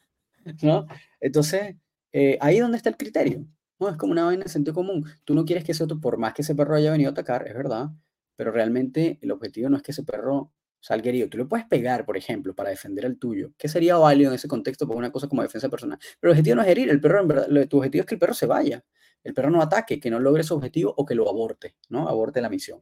¿No? 0.63 0.87
Entonces, 1.21 1.77
eh, 2.13 2.39
ahí 2.41 2.57
es 2.57 2.63
donde 2.63 2.77
está 2.77 2.89
el 2.89 2.97
criterio. 2.97 3.47
No, 3.79 3.89
es 3.89 3.97
como 3.97 4.13
una 4.13 4.25
vaina 4.25 4.45
de 4.45 4.51
sentido 4.51 4.75
común. 4.75 5.05
Tú 5.25 5.35
no 5.35 5.45
quieres 5.45 5.65
que 5.65 5.73
ese 5.73 5.85
otro, 5.85 6.01
por 6.01 6.19
más 6.19 6.35
que 6.35 6.43
ese 6.43 6.55
perro 6.55 6.75
haya 6.75 6.91
venido 6.91 7.11
a 7.11 7.13
atacar, 7.13 7.47
es 7.47 7.55
verdad, 7.55 7.91
pero 8.37 8.51
realmente 8.51 9.19
el 9.23 9.31
objetivo 9.31 9.69
no 9.69 9.77
es 9.77 9.83
que 9.83 9.93
ese 9.93 10.03
perro 10.03 10.53
salga 10.81 11.09
herido. 11.09 11.29
Tú 11.29 11.39
le 11.39 11.45
puedes 11.45 11.67
pegar, 11.67 12.05
por 12.05 12.17
ejemplo, 12.17 12.55
para 12.55 12.71
defender 12.71 13.07
al 13.07 13.19
tuyo. 13.19 13.53
¿Qué 13.57 13.69
sería 13.69 13.97
válido 13.97 14.31
en 14.31 14.37
ese 14.37 14.49
contexto 14.49 14.87
por 14.87 14.97
una 14.97 15.11
cosa 15.13 15.29
como 15.29 15.43
defensa 15.43 15.69
personal? 15.69 15.99
Pero 16.21 16.33
el 16.33 16.39
objetivo 16.39 16.57
no 16.57 16.63
es 16.63 16.69
herir, 16.69 16.91
el 16.91 17.01
perro, 17.01 17.21
en 17.21 17.29
verdad, 17.29 17.69
tu 17.69 17.79
objetivo 17.79 18.03
es 18.03 18.07
que 18.07 18.15
el 18.15 18.19
perro 18.19 18.35
se 18.35 18.47
vaya. 18.47 18.85
El 19.25 19.35
perro 19.35 19.51
no 19.51 19.61
ataque, 19.61 19.99
que 20.01 20.11
no 20.11 20.21
logre 20.21 20.45
su 20.45 20.55
objetivo 20.55 20.95
o 20.97 21.05
que 21.05 21.15
lo 21.15 21.29
aborte, 21.29 21.75
¿no? 21.89 22.09
Aborte 22.09 22.41
la 22.41 22.49
misión. 22.49 22.81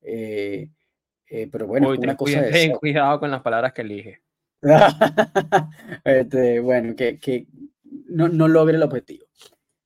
Eh, 0.00 0.70
eh, 1.26 1.48
pero 1.50 1.66
bueno, 1.66 1.90
una 1.90 2.16
cosa 2.16 2.42
ten 2.50 2.72
cuidado 2.72 3.20
con 3.20 3.30
las 3.30 3.42
palabras 3.42 3.72
que 3.72 3.82
elige. 3.82 4.22
este, 6.04 6.60
bueno, 6.60 6.94
que, 6.96 7.18
que 7.18 7.46
no, 8.08 8.28
no, 8.28 8.48
logre 8.48 8.76
el 8.76 8.82
objetivo. 8.82 9.26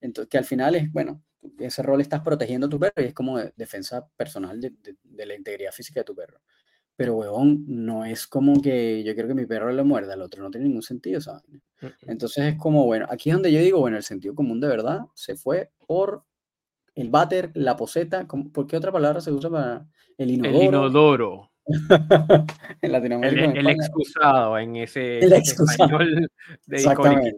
Entonces, 0.01 0.31
que 0.31 0.39
al 0.39 0.45
final 0.45 0.75
es, 0.75 0.93
bueno, 0.93 1.23
ese 1.59 1.83
rol 1.83 2.01
estás 2.01 2.21
protegiendo 2.21 2.67
a 2.67 2.71
tu 2.71 2.79
perro 2.79 3.03
y 3.03 3.07
es 3.07 3.15
como 3.15 3.39
defensa 3.57 4.07
personal 4.17 4.61
de, 4.61 4.73
la 5.27 5.35
integridad 5.35 5.73
física 5.73 6.01
de 6.01 6.05
tu 6.05 6.15
perro. 6.15 6.41
Pero, 6.97 7.17
huevón, 7.17 7.65
no 7.69 8.05
es 8.05 8.27
como 8.27 8.61
que 8.61 9.05
yo 9.05 9.15
quiero 9.15 9.29
que 9.29 9.35
mi 9.35 9.47
perro 9.47 9.73
le 9.73 9.85
muerda 9.85 10.15
al 10.15 10.23
otro, 10.23 10.43
no 10.43 10.51
tiene 10.51 10.67
ningún 10.67 10.83
sentido, 10.83 11.21
¿sabes? 11.21 11.45
Entonces 12.03 12.55
es 12.55 12.57
como, 12.57 12.87
bueno, 12.87 13.07
aquí 13.09 13.31
es 13.31 13.35
donde 13.35 13.53
yo 13.53 13.61
digo, 13.61 13.79
bueno, 13.79 13.97
el 13.97 14.03
sentido 14.03 14.35
común 14.35 14.61
de 14.61 14.67
verdad 14.67 15.03
se 15.15 15.37
fue 15.37 15.71
por 15.87 16.25
el 16.97 17.11
váter, 17.11 17.53
la 17.55 17.77
poseta, 17.77 18.27
¿por 18.27 18.67
qué 18.67 18.77
otra 18.77 18.91
palabra 18.91 19.21
se 19.21 19.31
usa 19.31 19.49
para 19.49 19.89
el 20.17 20.33
inodoro? 20.33 20.59
El 20.59 20.67
inodoro. 20.67 21.48
en 22.83 22.93
Latinoamérica. 22.93 23.53
El, 23.53 23.69
excusado 23.69 24.59
en 24.59 24.77
ese 24.77 25.19
el 25.19 25.33
excusado. 25.33 26.01
español 26.01 26.29
de 26.67 26.77
Exactamente. 26.77 27.37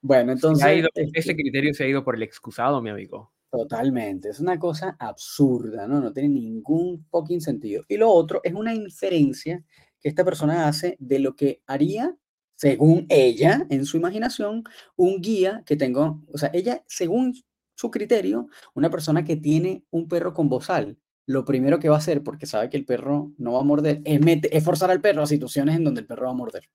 Bueno, 0.00 0.32
entonces. 0.32 0.84
Este 0.94 1.18
ese 1.18 1.34
criterio 1.34 1.72
se 1.72 1.84
ha 1.84 1.88
ido 1.88 2.04
por 2.04 2.16
el 2.16 2.22
excusado, 2.22 2.82
mi 2.82 2.90
amigo. 2.90 3.32
Totalmente. 3.50 4.30
Es 4.30 4.40
una 4.40 4.58
cosa 4.58 4.96
absurda, 4.98 5.86
¿no? 5.86 6.00
No 6.00 6.12
tiene 6.12 6.28
ningún 6.28 7.06
fucking 7.08 7.40
sentido. 7.40 7.84
Y 7.88 7.96
lo 7.96 8.10
otro 8.10 8.40
es 8.42 8.52
una 8.52 8.74
inferencia 8.74 9.62
que 10.00 10.08
esta 10.08 10.24
persona 10.24 10.66
hace 10.66 10.96
de 10.98 11.20
lo 11.20 11.36
que 11.36 11.62
haría, 11.66 12.16
según 12.56 13.06
ella, 13.08 13.64
en 13.70 13.86
su 13.86 13.96
imaginación, 13.96 14.64
un 14.96 15.20
guía 15.20 15.62
que 15.64 15.76
tengo. 15.76 16.20
O 16.32 16.38
sea, 16.38 16.50
ella, 16.52 16.82
según 16.88 17.32
su 17.76 17.90
criterio, 17.90 18.48
una 18.74 18.90
persona 18.90 19.24
que 19.24 19.36
tiene 19.36 19.84
un 19.90 20.08
perro 20.08 20.34
con 20.34 20.48
bozal, 20.48 20.98
lo 21.26 21.44
primero 21.44 21.78
que 21.78 21.88
va 21.88 21.96
a 21.96 21.98
hacer, 21.98 22.22
porque 22.22 22.46
sabe 22.46 22.68
que 22.70 22.76
el 22.76 22.84
perro 22.84 23.32
no 23.38 23.52
va 23.54 23.60
a 23.60 23.64
morder, 23.64 24.02
es, 24.04 24.20
es 24.50 24.64
forzar 24.64 24.90
al 24.90 25.00
perro 25.00 25.22
a 25.22 25.26
situaciones 25.26 25.76
en 25.76 25.84
donde 25.84 26.02
el 26.02 26.06
perro 26.06 26.26
va 26.26 26.32
a 26.32 26.34
morder. 26.34 26.68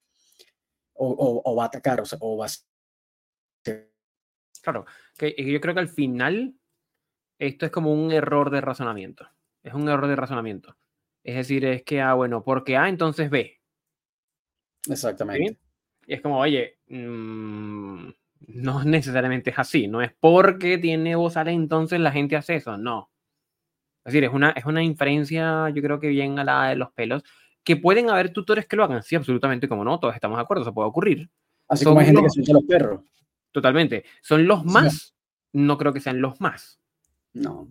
O, 0.93 1.41
o, 1.45 1.55
va 1.55 1.63
a 1.63 1.67
atacar, 1.67 2.01
o, 2.01 2.03
o 2.19 2.37
va 2.37 2.45
a 2.45 2.49
Claro, 4.61 4.85
que 5.17 5.33
yo 5.37 5.61
creo 5.61 5.73
que 5.73 5.79
al 5.79 5.87
final 5.87 6.55
esto 7.39 7.65
es 7.65 7.71
como 7.71 7.93
un 7.93 8.11
error 8.11 8.49
de 8.49 8.61
razonamiento. 8.61 9.27
Es 9.63 9.73
un 9.73 9.87
error 9.87 10.07
de 10.07 10.15
razonamiento. 10.15 10.75
Es 11.23 11.35
decir, 11.35 11.65
es 11.65 11.83
que, 11.83 12.01
ah, 12.01 12.13
bueno, 12.13 12.43
porque 12.43 12.75
A, 12.77 12.89
entonces 12.89 13.29
B. 13.29 13.59
Exactamente. 14.89 15.57
Y 16.05 16.13
es 16.13 16.21
como, 16.21 16.39
oye, 16.39 16.79
mm, 16.87 18.09
no 18.47 18.83
necesariamente 18.85 19.51
es 19.51 19.59
así. 19.59 19.87
No 19.87 20.01
es 20.01 20.11
porque 20.19 20.77
tiene 20.77 21.15
voz 21.15 21.35
entonces 21.37 21.99
la 21.99 22.11
gente 22.11 22.35
hace 22.35 22.55
eso. 22.55 22.77
No. 22.77 23.11
Es 24.09 24.13
decir, 24.13 24.23
es 24.23 24.33
una, 24.33 24.49
es 24.51 24.65
una 24.65 24.83
inferencia, 24.83 25.69
yo 25.69 25.81
creo 25.83 25.99
que 25.99 26.07
bien 26.07 26.39
a 26.39 26.43
la 26.43 26.69
de 26.69 26.75
los 26.75 26.91
pelos, 26.91 27.23
que 27.63 27.77
pueden 27.77 28.09
haber 28.09 28.33
tutores 28.33 28.65
que 28.65 28.75
lo 28.75 28.83
hagan. 28.83 29.03
Sí, 29.03 29.15
absolutamente, 29.15 29.69
como 29.69 29.83
no, 29.83 29.99
todos 29.99 30.15
estamos 30.15 30.37
de 30.37 30.41
acuerdo, 30.41 30.63
eso 30.63 30.73
puede 30.73 30.89
ocurrir. 30.89 31.29
Así 31.67 31.85
como 31.85 31.99
hay 31.99 32.07
gente 32.07 32.23
que 32.23 32.29
suelta 32.29 32.53
los 32.53 32.63
perros. 32.63 33.01
Totalmente. 33.51 34.05
Son 34.21 34.47
los 34.47 34.65
más, 34.65 35.15
no 35.53 35.77
creo 35.77 35.93
que 35.93 35.99
sean 35.99 36.19
los 36.19 36.41
más. 36.41 36.79
No. 37.33 37.67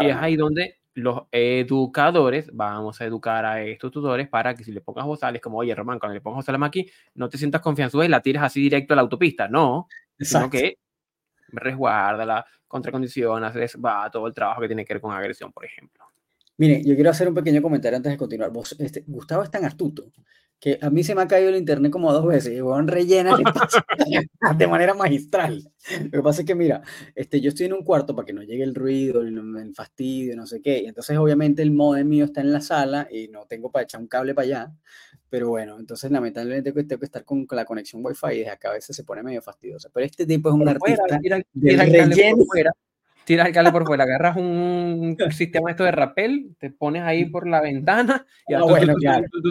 Y 0.00 0.06
es 0.06 0.16
ahí 0.16 0.36
donde 0.36 0.76
los 0.94 1.22
educadores 1.32 2.50
vamos 2.52 3.00
a 3.00 3.04
educar 3.04 3.44
a 3.44 3.62
estos 3.62 3.90
tutores 3.90 4.28
para 4.28 4.54
que 4.54 4.62
si 4.62 4.70
le 4.70 4.80
pongas 4.80 5.06
bozales, 5.06 5.42
como, 5.42 5.58
oye, 5.58 5.74
Román, 5.74 5.98
cuando 5.98 6.14
le 6.14 6.20
pongas 6.20 6.44
bozales 6.44 6.62
aquí, 6.62 6.88
no 7.14 7.28
te 7.28 7.38
sientas 7.38 7.60
confianzuda 7.60 8.04
y 8.04 8.08
la 8.08 8.22
tires 8.22 8.42
así 8.42 8.60
directo 8.60 8.94
a 8.94 8.96
la 8.96 9.02
autopista. 9.02 9.48
No, 9.48 9.88
sino 10.18 10.48
que 10.48 10.78
resguarda 11.52 12.24
la 12.24 12.46
contracondición, 12.66 13.44
haces, 13.44 13.76
va 13.76 14.10
todo 14.10 14.26
el 14.26 14.34
trabajo 14.34 14.60
que 14.62 14.66
tiene 14.66 14.84
que 14.84 14.94
ver 14.94 15.00
con 15.00 15.12
agresión, 15.12 15.52
por 15.52 15.64
ejemplo. 15.64 16.04
Mire, 16.56 16.82
yo 16.84 16.94
quiero 16.94 17.10
hacer 17.10 17.28
un 17.28 17.34
pequeño 17.34 17.62
comentario 17.62 17.96
antes 17.96 18.12
de 18.12 18.18
continuar. 18.18 18.50
Vos, 18.50 18.76
este, 18.78 19.04
Gustavo 19.06 19.42
es 19.42 19.50
tan 19.50 19.64
astuto 19.64 20.12
que 20.62 20.78
a 20.80 20.90
mí 20.90 21.02
se 21.02 21.16
me 21.16 21.22
ha 21.22 21.26
caído 21.26 21.48
el 21.48 21.56
internet 21.56 21.90
como 21.90 22.12
dos 22.12 22.24
veces 22.24 22.56
y 22.56 22.60
van 22.60 22.86
rellena 22.86 23.36
de 24.56 24.66
manera 24.68 24.94
magistral. 24.94 25.68
Lo 26.04 26.10
que 26.10 26.22
pasa 26.22 26.42
es 26.42 26.46
que, 26.46 26.54
mira, 26.54 26.82
este, 27.16 27.40
yo 27.40 27.48
estoy 27.48 27.66
en 27.66 27.72
un 27.72 27.82
cuarto 27.82 28.14
para 28.14 28.24
que 28.24 28.32
no 28.32 28.44
llegue 28.44 28.62
el 28.62 28.72
ruido, 28.72 29.22
el, 29.22 29.36
el 29.36 29.74
fastidio, 29.74 30.36
no 30.36 30.46
sé 30.46 30.62
qué. 30.62 30.78
Y 30.78 30.86
entonces, 30.86 31.18
obviamente, 31.18 31.62
el 31.62 31.72
modem 31.72 32.08
mío 32.08 32.26
está 32.26 32.42
en 32.42 32.52
la 32.52 32.60
sala 32.60 33.08
y 33.10 33.26
no 33.26 33.44
tengo 33.46 33.72
para 33.72 33.82
echar 33.82 34.00
un 34.00 34.06
cable 34.06 34.36
para 34.36 34.44
allá. 34.46 34.72
Pero 35.28 35.48
bueno, 35.48 35.80
entonces 35.80 36.08
lamentablemente 36.12 36.70
tengo 36.70 37.00
que 37.00 37.06
estar 37.06 37.24
con, 37.24 37.44
la 37.50 37.64
conexión 37.64 38.00
Wi-Fi 38.04 38.28
y 38.32 38.38
desde 38.38 38.50
acá 38.52 38.70
a 38.70 38.74
veces 38.74 38.94
se 38.94 39.02
pone 39.02 39.24
medio 39.24 39.42
fastidioso. 39.42 39.90
Pero 39.92 40.06
este 40.06 40.26
tipo 40.26 40.48
es 40.48 40.54
un 40.54 40.68
artista 40.68 41.18
tiras 43.24 43.46
el 43.46 43.52
cable 43.52 43.72
por 43.72 43.86
fuera, 43.86 44.04
agarras 44.04 44.36
un 44.36 45.16
sistema 45.36 45.70
esto 45.70 45.84
de 45.84 45.92
rappel, 45.92 46.56
te 46.58 46.70
pones 46.70 47.02
ahí 47.02 47.26
por 47.26 47.46
la 47.46 47.60
ventana 47.60 48.26
y 48.48 48.54
ah, 48.54 48.62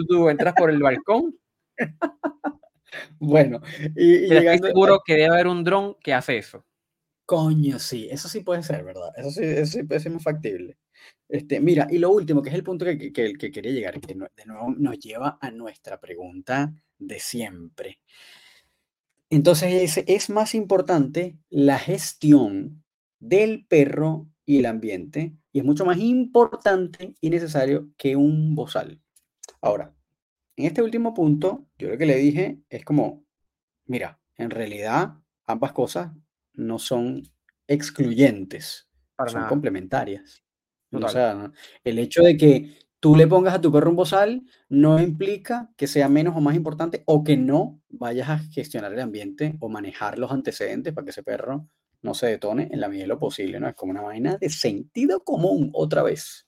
tú, 0.08 0.28
entras 0.28 0.54
por 0.54 0.70
el 0.70 0.80
balcón. 0.80 1.36
bueno, 3.18 3.60
y, 3.96 4.28
llegando, 4.28 4.68
seguro 4.68 5.00
que 5.04 5.14
debe 5.14 5.34
haber 5.34 5.46
un 5.46 5.64
dron 5.64 5.96
que 6.02 6.14
hace 6.14 6.38
eso. 6.38 6.64
Coño, 7.24 7.78
sí, 7.78 8.08
eso 8.10 8.28
sí 8.28 8.40
puede 8.40 8.62
ser, 8.62 8.84
¿verdad? 8.84 9.10
Eso 9.16 9.30
sí, 9.30 9.42
eso 9.42 9.78
sí 9.78 9.84
puede 9.84 10.00
ser 10.00 10.12
muy 10.12 10.20
factible. 10.20 10.76
Este, 11.28 11.60
mira, 11.60 11.86
y 11.90 11.98
lo 11.98 12.10
último, 12.10 12.42
que 12.42 12.50
es 12.50 12.54
el 12.54 12.62
punto 12.62 12.84
que, 12.84 13.12
que, 13.12 13.32
que 13.32 13.50
quería 13.50 13.72
llegar, 13.72 14.00
que 14.00 14.14
de 14.14 14.44
nuevo 14.44 14.74
nos 14.76 14.98
lleva 14.98 15.38
a 15.40 15.50
nuestra 15.50 15.98
pregunta 15.98 16.74
de 16.98 17.18
siempre. 17.18 18.00
Entonces, 19.30 19.96
es, 19.96 20.04
es 20.06 20.28
más 20.28 20.54
importante 20.54 21.38
la 21.48 21.78
gestión 21.78 22.81
del 23.22 23.64
perro 23.66 24.28
y 24.44 24.58
el 24.58 24.66
ambiente 24.66 25.32
y 25.52 25.60
es 25.60 25.64
mucho 25.64 25.84
más 25.84 25.98
importante 25.98 27.14
y 27.20 27.30
necesario 27.30 27.90
que 27.96 28.16
un 28.16 28.54
bozal. 28.54 29.00
Ahora, 29.60 29.94
en 30.56 30.66
este 30.66 30.82
último 30.82 31.14
punto, 31.14 31.68
yo 31.78 31.88
lo 31.88 31.96
que 31.96 32.06
le 32.06 32.16
dije 32.16 32.60
es 32.68 32.84
como, 32.84 33.24
mira, 33.86 34.18
en 34.36 34.50
realidad 34.50 35.14
ambas 35.46 35.72
cosas 35.72 36.10
no 36.54 36.78
son 36.80 37.22
excluyentes, 37.68 38.88
son 39.28 39.46
complementarias. 39.46 40.42
O 40.90 41.08
sea, 41.08 41.50
el 41.84 41.98
hecho 41.98 42.22
de 42.22 42.36
que 42.36 42.76
tú 42.98 43.14
le 43.14 43.26
pongas 43.28 43.54
a 43.54 43.60
tu 43.60 43.70
perro 43.70 43.88
un 43.88 43.96
bozal 43.96 44.42
no 44.68 45.00
implica 45.00 45.70
que 45.76 45.86
sea 45.86 46.08
menos 46.08 46.36
o 46.36 46.40
más 46.40 46.56
importante 46.56 47.02
o 47.06 47.22
que 47.22 47.36
no 47.36 47.80
vayas 47.88 48.28
a 48.28 48.38
gestionar 48.38 48.92
el 48.92 49.00
ambiente 49.00 49.56
o 49.60 49.68
manejar 49.68 50.18
los 50.18 50.32
antecedentes 50.32 50.92
para 50.92 51.04
que 51.04 51.10
ese 51.10 51.22
perro 51.22 51.68
no 52.02 52.14
se 52.14 52.26
detone 52.26 52.68
en 52.70 52.80
la 52.80 52.88
medida 52.88 53.04
de 53.04 53.08
lo 53.08 53.18
posible, 53.18 53.58
¿no? 53.58 53.68
Es 53.68 53.74
como 53.74 53.92
una 53.92 54.02
vaina 54.02 54.36
de 54.36 54.50
sentido 54.50 55.24
común 55.24 55.70
otra 55.72 56.02
vez. 56.02 56.46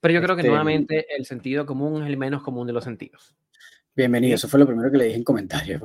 Pero 0.00 0.14
yo 0.14 0.22
creo 0.22 0.36
que 0.36 0.42
este 0.42 0.48
nuevamente 0.48 1.06
el 1.16 1.24
sentido 1.24 1.64
común 1.66 2.02
es 2.02 2.08
el 2.08 2.16
menos 2.16 2.42
común 2.42 2.66
de 2.66 2.72
los 2.72 2.84
sentidos. 2.84 3.34
Bienvenido, 3.94 4.36
eso 4.36 4.48
fue 4.48 4.58
lo 4.58 4.66
primero 4.66 4.90
que 4.90 4.96
le 4.96 5.04
dije 5.04 5.18
en 5.18 5.24
comentarios. 5.24 5.82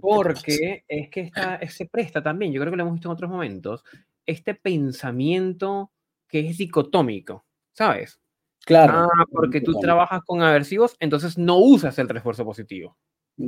Porque 0.00 0.84
es 0.86 1.10
que 1.10 1.20
está, 1.22 1.60
se 1.68 1.86
presta 1.86 2.22
también, 2.22 2.52
yo 2.52 2.60
creo 2.60 2.70
que 2.70 2.76
lo 2.76 2.82
hemos 2.82 2.94
visto 2.94 3.08
en 3.08 3.12
otros 3.12 3.30
momentos, 3.30 3.84
este 4.24 4.54
pensamiento 4.54 5.90
que 6.28 6.48
es 6.48 6.58
dicotómico, 6.58 7.44
¿sabes? 7.72 8.20
Claro. 8.64 8.92
Ah, 9.12 9.24
porque 9.30 9.60
tú 9.60 9.78
trabajas 9.80 10.20
con 10.24 10.42
aversivos, 10.42 10.96
entonces 11.00 11.36
no 11.38 11.58
usas 11.58 11.98
el 11.98 12.08
refuerzo 12.08 12.44
positivo. 12.44 12.96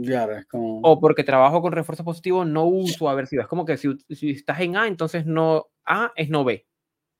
Claro, 0.05 0.36
es 0.36 0.47
como... 0.47 0.80
O 0.80 0.99
porque 0.99 1.24
trabajo 1.24 1.61
con 1.61 1.72
refuerzo 1.72 2.05
positivo, 2.05 2.45
no 2.45 2.64
uso 2.64 3.09
aversivo. 3.09 3.43
Es 3.43 3.49
como 3.49 3.64
que 3.64 3.76
si, 3.76 3.88
si 4.11 4.30
estás 4.30 4.61
en 4.61 4.76
A, 4.76 4.86
entonces 4.86 5.26
no 5.26 5.66
A 5.84 6.12
es 6.16 6.30
no 6.30 6.45
B. 6.45 6.66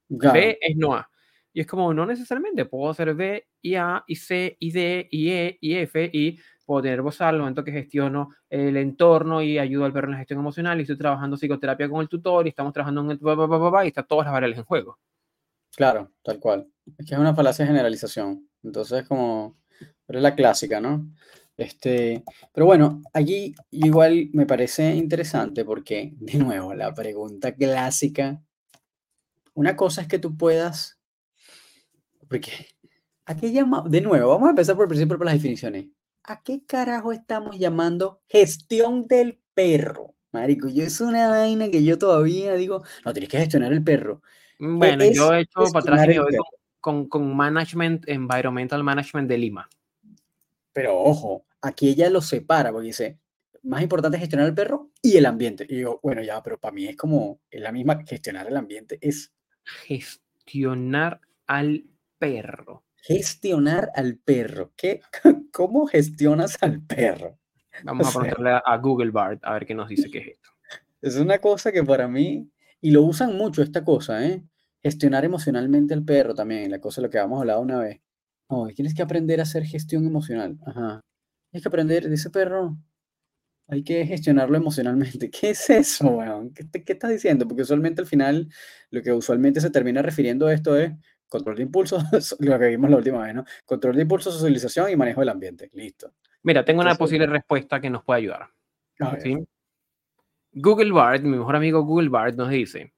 B 0.09 0.59
es 0.61 0.77
no 0.77 0.95
A. 0.95 1.11
Y 1.53 1.61
es 1.61 1.67
como, 1.67 1.93
no 1.93 2.07
necesariamente, 2.07 2.65
puedo 2.65 2.91
hacer 2.91 3.15
B 3.15 3.47
y 3.61 3.75
A 3.75 4.03
y 4.07 4.17
C 4.17 4.57
y 4.59 4.73
D 4.73 5.09
y 5.11 5.31
E 5.31 5.59
y 5.61 5.75
F 5.75 6.11
y 6.13 6.39
puedo 6.65 6.83
tener 6.83 7.03
voz 7.03 7.21
al 7.21 7.39
momento 7.39 7.63
que 7.63 7.73
gestiono 7.73 8.31
el 8.49 8.77
entorno 8.79 9.43
y 9.43 9.59
ayudo 9.59 9.85
al 9.85 9.93
perro 9.93 10.07
en 10.07 10.13
la 10.13 10.19
gestión 10.19 10.41
emocional 10.41 10.79
y 10.79 10.83
estoy 10.83 10.97
trabajando 10.97 11.37
psicoterapia 11.37 11.91
con 11.91 12.01
el 12.01 12.09
tutor 12.09 12.47
y 12.47 12.51
estamos 12.51 12.73
trabajando 12.73 13.03
en 13.03 13.11
el 13.11 13.21
y 13.85 13.89
está 13.89 14.03
todas 14.03 14.25
las 14.25 14.33
variables 14.33 14.59
en 14.59 14.65
juego. 14.65 14.99
Claro, 15.77 16.11
tal 16.23 16.39
cual. 16.39 16.67
Es 16.99 17.07
que 17.07 17.15
es 17.15 17.21
una 17.21 17.35
falacia 17.35 17.65
de 17.65 17.71
generalización. 17.71 18.49
Entonces, 18.63 19.07
como, 19.07 19.59
pero 20.07 20.19
es 20.19 20.23
la 20.23 20.35
clásica, 20.35 20.81
¿no? 20.81 21.07
Este, 21.63 22.25
pero 22.53 22.67
bueno, 22.67 23.03
allí 23.13 23.55
igual 23.71 24.31
me 24.33 24.47
parece 24.47 24.95
interesante 24.95 25.65
porque, 25.65 26.13
de 26.21 26.39
nuevo, 26.39 26.75
la 26.75 26.93
pregunta 26.95 27.55
clásica, 27.55 28.43
una 29.55 29.77
cosa 29.77 30.03
es 30.03 30.09
que 30.09 30.19
tú 30.19 30.37
puedas 30.37 30.99
porque, 32.33 32.51
¿a 33.27 33.37
qué 33.37 33.53
llama? 33.53 33.85
De 33.87 34.01
nuevo, 34.01 34.31
vamos 34.31 34.47
a 34.47 34.51
empezar 34.53 34.75
por 34.75 34.85
el 34.85 34.89
principio 34.89 35.19
por 35.19 35.27
las 35.27 35.35
definiciones. 35.35 35.85
¿A 36.25 36.43
qué 36.43 36.65
carajo 36.65 37.13
estamos 37.13 37.59
llamando 37.59 38.23
gestión 38.27 39.07
del 39.07 39.39
perro? 39.53 40.15
Marico, 40.33 40.67
yo 40.69 40.83
es 40.83 40.99
una 41.03 41.29
vaina 41.29 41.69
que 41.69 41.85
yo 41.85 41.99
todavía 41.99 42.55
digo, 42.55 42.85
no, 43.05 43.13
tienes 43.13 43.29
que 43.29 43.37
gestionar 43.37 43.71
el 43.71 43.85
perro. 43.85 44.23
Bueno, 44.59 45.05
yo 45.13 45.35
he 45.35 45.41
hecho 45.41 45.61
para 45.75 45.97
atrás 45.97 46.17
con, 46.81 47.07
con 47.07 47.37
Management, 47.37 48.09
Environmental 48.09 48.83
Management 48.83 49.29
de 49.29 49.37
Lima. 49.37 49.69
Pero 50.73 50.99
ojo, 50.99 51.47
aquí 51.61 51.89
ella 51.89 52.11
lo 52.11 52.21
separa 52.21 52.73
porque 52.73 52.87
dice, 52.87 53.19
más 53.63 53.83
importante 53.83 54.17
es 54.17 54.23
gestionar 54.23 54.49
el 54.49 54.55
perro 54.55 54.91
y 55.01 55.17
el 55.17 55.27
ambiente. 55.27 55.67
Y 55.69 55.81
yo, 55.81 56.01
bueno, 56.03 56.23
ya, 56.23 56.43
pero 56.43 56.59
para 56.59 56.73
mí 56.73 56.87
es 56.87 56.97
como, 56.97 57.41
es 57.51 57.61
la 57.61 57.73
misma, 57.73 58.03
gestionar 58.05 58.47
el 58.47 58.57
ambiente 58.57 58.99
es... 59.01 59.33
Gestionar 59.87 61.21
al 61.47 61.85
perro. 62.19 62.85
Gestionar 62.97 63.91
al 63.95 64.17
perro. 64.17 64.73
¿Qué, 64.77 65.01
¿Cómo 65.53 65.87
gestionas 65.87 66.59
al 66.61 66.83
perro? 66.83 67.39
Vamos 67.85 68.09
a 68.09 68.21
preguntarle 68.21 68.61
a 68.65 68.77
Google 68.79 69.11
Bard 69.11 69.39
a 69.43 69.55
ver 69.55 69.67
qué 69.67 69.75
nos 69.75 69.89
dice 69.89 70.11
qué 70.11 70.19
es 70.19 70.27
esto. 70.29 70.51
Es 71.03 71.17
una 71.17 71.39
cosa 71.39 71.73
que 71.73 71.83
para 71.83 72.07
mí, 72.07 72.49
y 72.81 72.93
lo 72.93 73.03
usan 73.03 73.37
mucho 73.37 73.61
esta 73.61 73.83
cosa, 73.83 74.25
¿eh? 74.25 74.45
Gestionar 74.81 75.25
emocionalmente 75.25 75.95
al 75.95 76.05
perro 76.05 76.33
también, 76.33 76.71
la 76.71 76.81
cosa 76.81 77.01
de 77.01 77.09
lo 77.09 77.11
que 77.11 77.19
habíamos 77.19 77.41
hablado 77.41 77.61
una 77.61 77.81
vez. 77.81 78.01
No, 78.53 78.67
tienes 78.75 78.95
que 78.95 79.01
aprender 79.01 79.41
a 79.41 79.45
hacer 79.45 79.65
gestión 79.65 80.05
emocional. 80.07 80.59
Ajá. 80.67 81.01
Tienes 81.51 81.63
que 81.63 81.69
aprender 81.69 82.07
de 82.07 82.15
ese 82.15 82.29
perro. 82.29 82.77
Hay 83.67 83.83
que 83.83 84.05
gestionarlo 84.05 84.59
emocionalmente. 84.59 85.31
¿Qué 85.41 85.51
es 85.51 85.71
eso, 85.71 86.07
weón? 86.07 86.53
¿Qué, 86.53 86.85
¿Qué, 86.85 86.93
estás 86.93 87.11
diciendo? 87.11 87.49
Porque 87.49 87.63
usualmente 87.63 88.03
al 88.03 88.07
final, 88.07 88.51
lo 88.91 89.01
que 89.01 89.11
usualmente 89.11 89.61
se 89.63 89.71
termina 89.71 90.03
refiriendo 90.03 90.49
a 90.49 90.53
esto 90.53 90.77
es, 90.79 90.93
Control 91.29 91.57
de 91.57 91.63
impulso, 91.63 91.97
lo 92.41 92.59
que 92.59 92.67
vimos 92.67 92.91
la 92.91 92.99
última 92.99 93.23
vez, 93.23 93.35
¿no? 93.35 93.45
Control 93.65 93.97
de 93.97 94.03
impulso, 94.03 94.31
socialización 94.31 94.91
y 94.91 94.97
manejo 94.97 95.21
del 95.21 95.31
ambiente. 95.31 95.71
Listo. 95.73 96.13
Mira, 96.43 96.63
tengo 96.63 96.83
una 96.83 96.95
posible 96.95 97.27
respuesta 97.27 97.81
que 97.81 97.89
nos 97.89 98.05
puede 98.05 98.19
ayudar. 98.19 98.51
Google 100.53 100.93
Bard, 100.93 101.23
mi 101.23 101.39
mejor 101.39 101.57
amigo 101.57 101.83
Google 101.85 102.11
Bard, 102.11 102.35
nos 102.35 102.51
dice: 102.51 102.93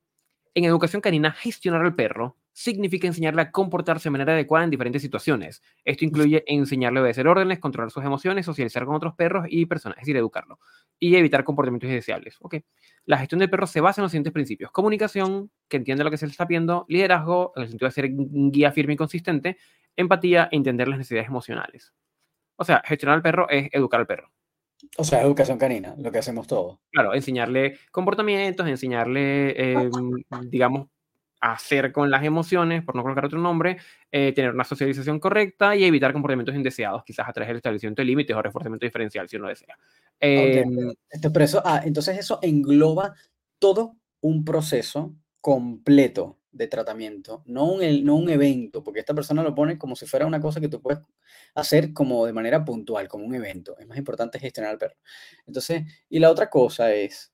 En 0.52 0.64
educación 0.64 1.00
canina, 1.00 1.30
gestionar 1.30 1.82
al 1.82 1.94
perro 1.94 2.36
significa 2.54 3.08
enseñarle 3.08 3.42
a 3.42 3.50
comportarse 3.50 4.04
de 4.04 4.12
manera 4.12 4.32
adecuada 4.32 4.64
en 4.64 4.70
diferentes 4.70 5.02
situaciones. 5.02 5.60
Esto 5.84 6.04
incluye 6.04 6.44
enseñarle 6.46 7.00
a 7.00 7.02
obedecer 7.02 7.26
órdenes, 7.26 7.58
controlar 7.58 7.90
sus 7.90 8.04
emociones, 8.04 8.46
socializar 8.46 8.86
con 8.86 8.94
otros 8.94 9.14
perros 9.14 9.46
y 9.48 9.66
personas, 9.66 9.98
es 9.98 10.02
decir, 10.02 10.16
educarlo, 10.16 10.60
y 11.00 11.16
evitar 11.16 11.42
comportamientos 11.42 11.90
indeseables. 11.90 12.36
Okay. 12.40 12.64
La 13.06 13.18
gestión 13.18 13.40
del 13.40 13.50
perro 13.50 13.66
se 13.66 13.80
basa 13.80 14.00
en 14.00 14.04
los 14.04 14.12
siguientes 14.12 14.32
principios. 14.32 14.70
Comunicación, 14.70 15.50
que 15.68 15.78
entiende 15.78 16.04
lo 16.04 16.12
que 16.12 16.16
se 16.16 16.26
le 16.26 16.30
está 16.30 16.46
pidiendo, 16.46 16.86
liderazgo, 16.88 17.52
en 17.56 17.64
el 17.64 17.68
sentido 17.68 17.88
de 17.88 17.92
ser 17.92 18.04
un 18.06 18.52
guía 18.52 18.70
firme 18.70 18.92
y 18.94 18.96
consistente, 18.96 19.58
empatía 19.96 20.48
e 20.52 20.56
entender 20.56 20.86
las 20.86 20.98
necesidades 20.98 21.28
emocionales. 21.28 21.92
O 22.56 22.64
sea, 22.64 22.82
gestionar 22.84 23.16
al 23.16 23.22
perro 23.22 23.48
es 23.48 23.68
educar 23.72 23.98
al 23.98 24.06
perro. 24.06 24.30
O 24.96 25.02
sea, 25.02 25.22
educación 25.22 25.58
canina, 25.58 25.96
lo 25.98 26.12
que 26.12 26.18
hacemos 26.18 26.46
todos. 26.46 26.78
Claro, 26.92 27.14
enseñarle 27.14 27.78
comportamientos, 27.90 28.68
enseñarle, 28.68 29.72
em, 29.72 29.90
digamos, 30.46 30.88
hacer 31.52 31.92
con 31.92 32.10
las 32.10 32.24
emociones, 32.24 32.82
por 32.82 32.96
no 32.96 33.02
colocar 33.02 33.26
otro 33.26 33.38
nombre, 33.38 33.76
eh, 34.10 34.32
tener 34.32 34.52
una 34.52 34.64
socialización 34.64 35.20
correcta 35.20 35.76
y 35.76 35.84
evitar 35.84 36.12
comportamientos 36.12 36.54
indeseados, 36.54 37.04
quizás 37.04 37.28
a 37.28 37.32
través 37.32 37.48
del 37.48 37.58
establecimiento 37.58 38.00
de 38.00 38.06
límites 38.06 38.34
o 38.34 38.40
reforzamiento 38.40 38.86
diferencial, 38.86 39.28
si 39.28 39.36
uno 39.36 39.48
desea. 39.48 39.76
Eh, 40.20 40.64
eso, 41.40 41.62
ah, 41.64 41.82
entonces 41.84 42.18
eso 42.18 42.38
engloba 42.40 43.14
todo 43.58 43.96
un 44.20 44.44
proceso 44.44 45.14
completo 45.42 46.38
de 46.50 46.66
tratamiento, 46.66 47.42
no 47.44 47.72
un, 47.72 48.04
no 48.04 48.16
un 48.16 48.30
evento, 48.30 48.82
porque 48.82 49.00
esta 49.00 49.12
persona 49.12 49.42
lo 49.42 49.54
pone 49.54 49.76
como 49.76 49.96
si 49.96 50.06
fuera 50.06 50.24
una 50.24 50.40
cosa 50.40 50.62
que 50.62 50.68
tú 50.68 50.80
puedes 50.80 51.00
hacer 51.54 51.92
como 51.92 52.24
de 52.24 52.32
manera 52.32 52.64
puntual, 52.64 53.06
como 53.06 53.26
un 53.26 53.34
evento. 53.34 53.76
Es 53.78 53.86
más 53.86 53.98
importante 53.98 54.38
gestionar 54.38 54.70
al 54.70 54.78
perro. 54.78 54.96
Entonces, 55.46 55.82
y 56.08 56.20
la 56.20 56.30
otra 56.30 56.48
cosa 56.48 56.94
es, 56.94 57.33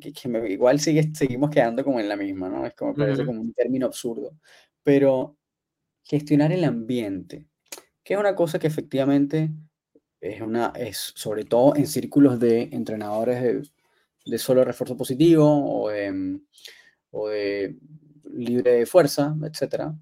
que, 0.00 0.12
igual 0.50 0.80
sigue, 0.80 1.10
seguimos 1.14 1.50
quedando 1.50 1.84
como 1.84 2.00
en 2.00 2.08
la 2.08 2.16
misma, 2.16 2.48
¿no? 2.48 2.66
Es 2.66 2.74
como, 2.74 2.94
parece 2.94 3.24
como 3.24 3.40
un 3.40 3.52
término 3.52 3.86
absurdo. 3.86 4.36
Pero 4.82 5.36
gestionar 6.02 6.52
el 6.52 6.64
ambiente, 6.64 7.46
que 8.02 8.14
es 8.14 8.20
una 8.20 8.34
cosa 8.34 8.58
que 8.58 8.66
efectivamente 8.66 9.50
es 10.20 10.40
una, 10.40 10.72
es 10.76 11.12
sobre 11.14 11.44
todo 11.44 11.76
en 11.76 11.86
círculos 11.86 12.38
de 12.38 12.68
entrenadores 12.72 13.42
de, 13.42 13.62
de 14.24 14.38
solo 14.38 14.64
refuerzo 14.64 14.96
positivo 14.96 15.82
o 15.82 15.90
de, 15.90 16.40
o 17.10 17.28
de 17.28 17.76
libre 18.32 18.72
de 18.72 18.86
fuerza, 18.86 19.36
etcétera, 19.42 19.94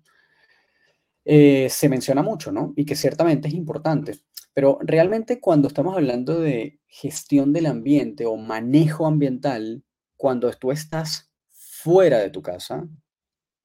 eh, 1.25 1.69
se 1.71 1.89
menciona 1.89 2.23
mucho, 2.23 2.51
¿no? 2.53 2.73
Y 2.77 2.85
que 2.85 2.97
ciertamente 2.97 3.49
es 3.49 3.55
importante. 3.55 4.19
Pero 4.55 4.79
realmente 4.83 5.41
cuando 5.41 5.69
estamos 5.69 5.97
hablando 5.97 6.41
de 6.41 6.81
gestión 6.87 7.53
del 7.53 7.67
ambiente 7.67 8.27
o 8.27 8.37
manejo 8.37 9.07
ambiental, 9.07 9.85
cuando 10.17 10.51
tú 10.53 10.73
estás 10.73 11.31
fuera 11.51 12.19
de 12.19 12.31
tu 12.31 12.43
casa, 12.43 12.89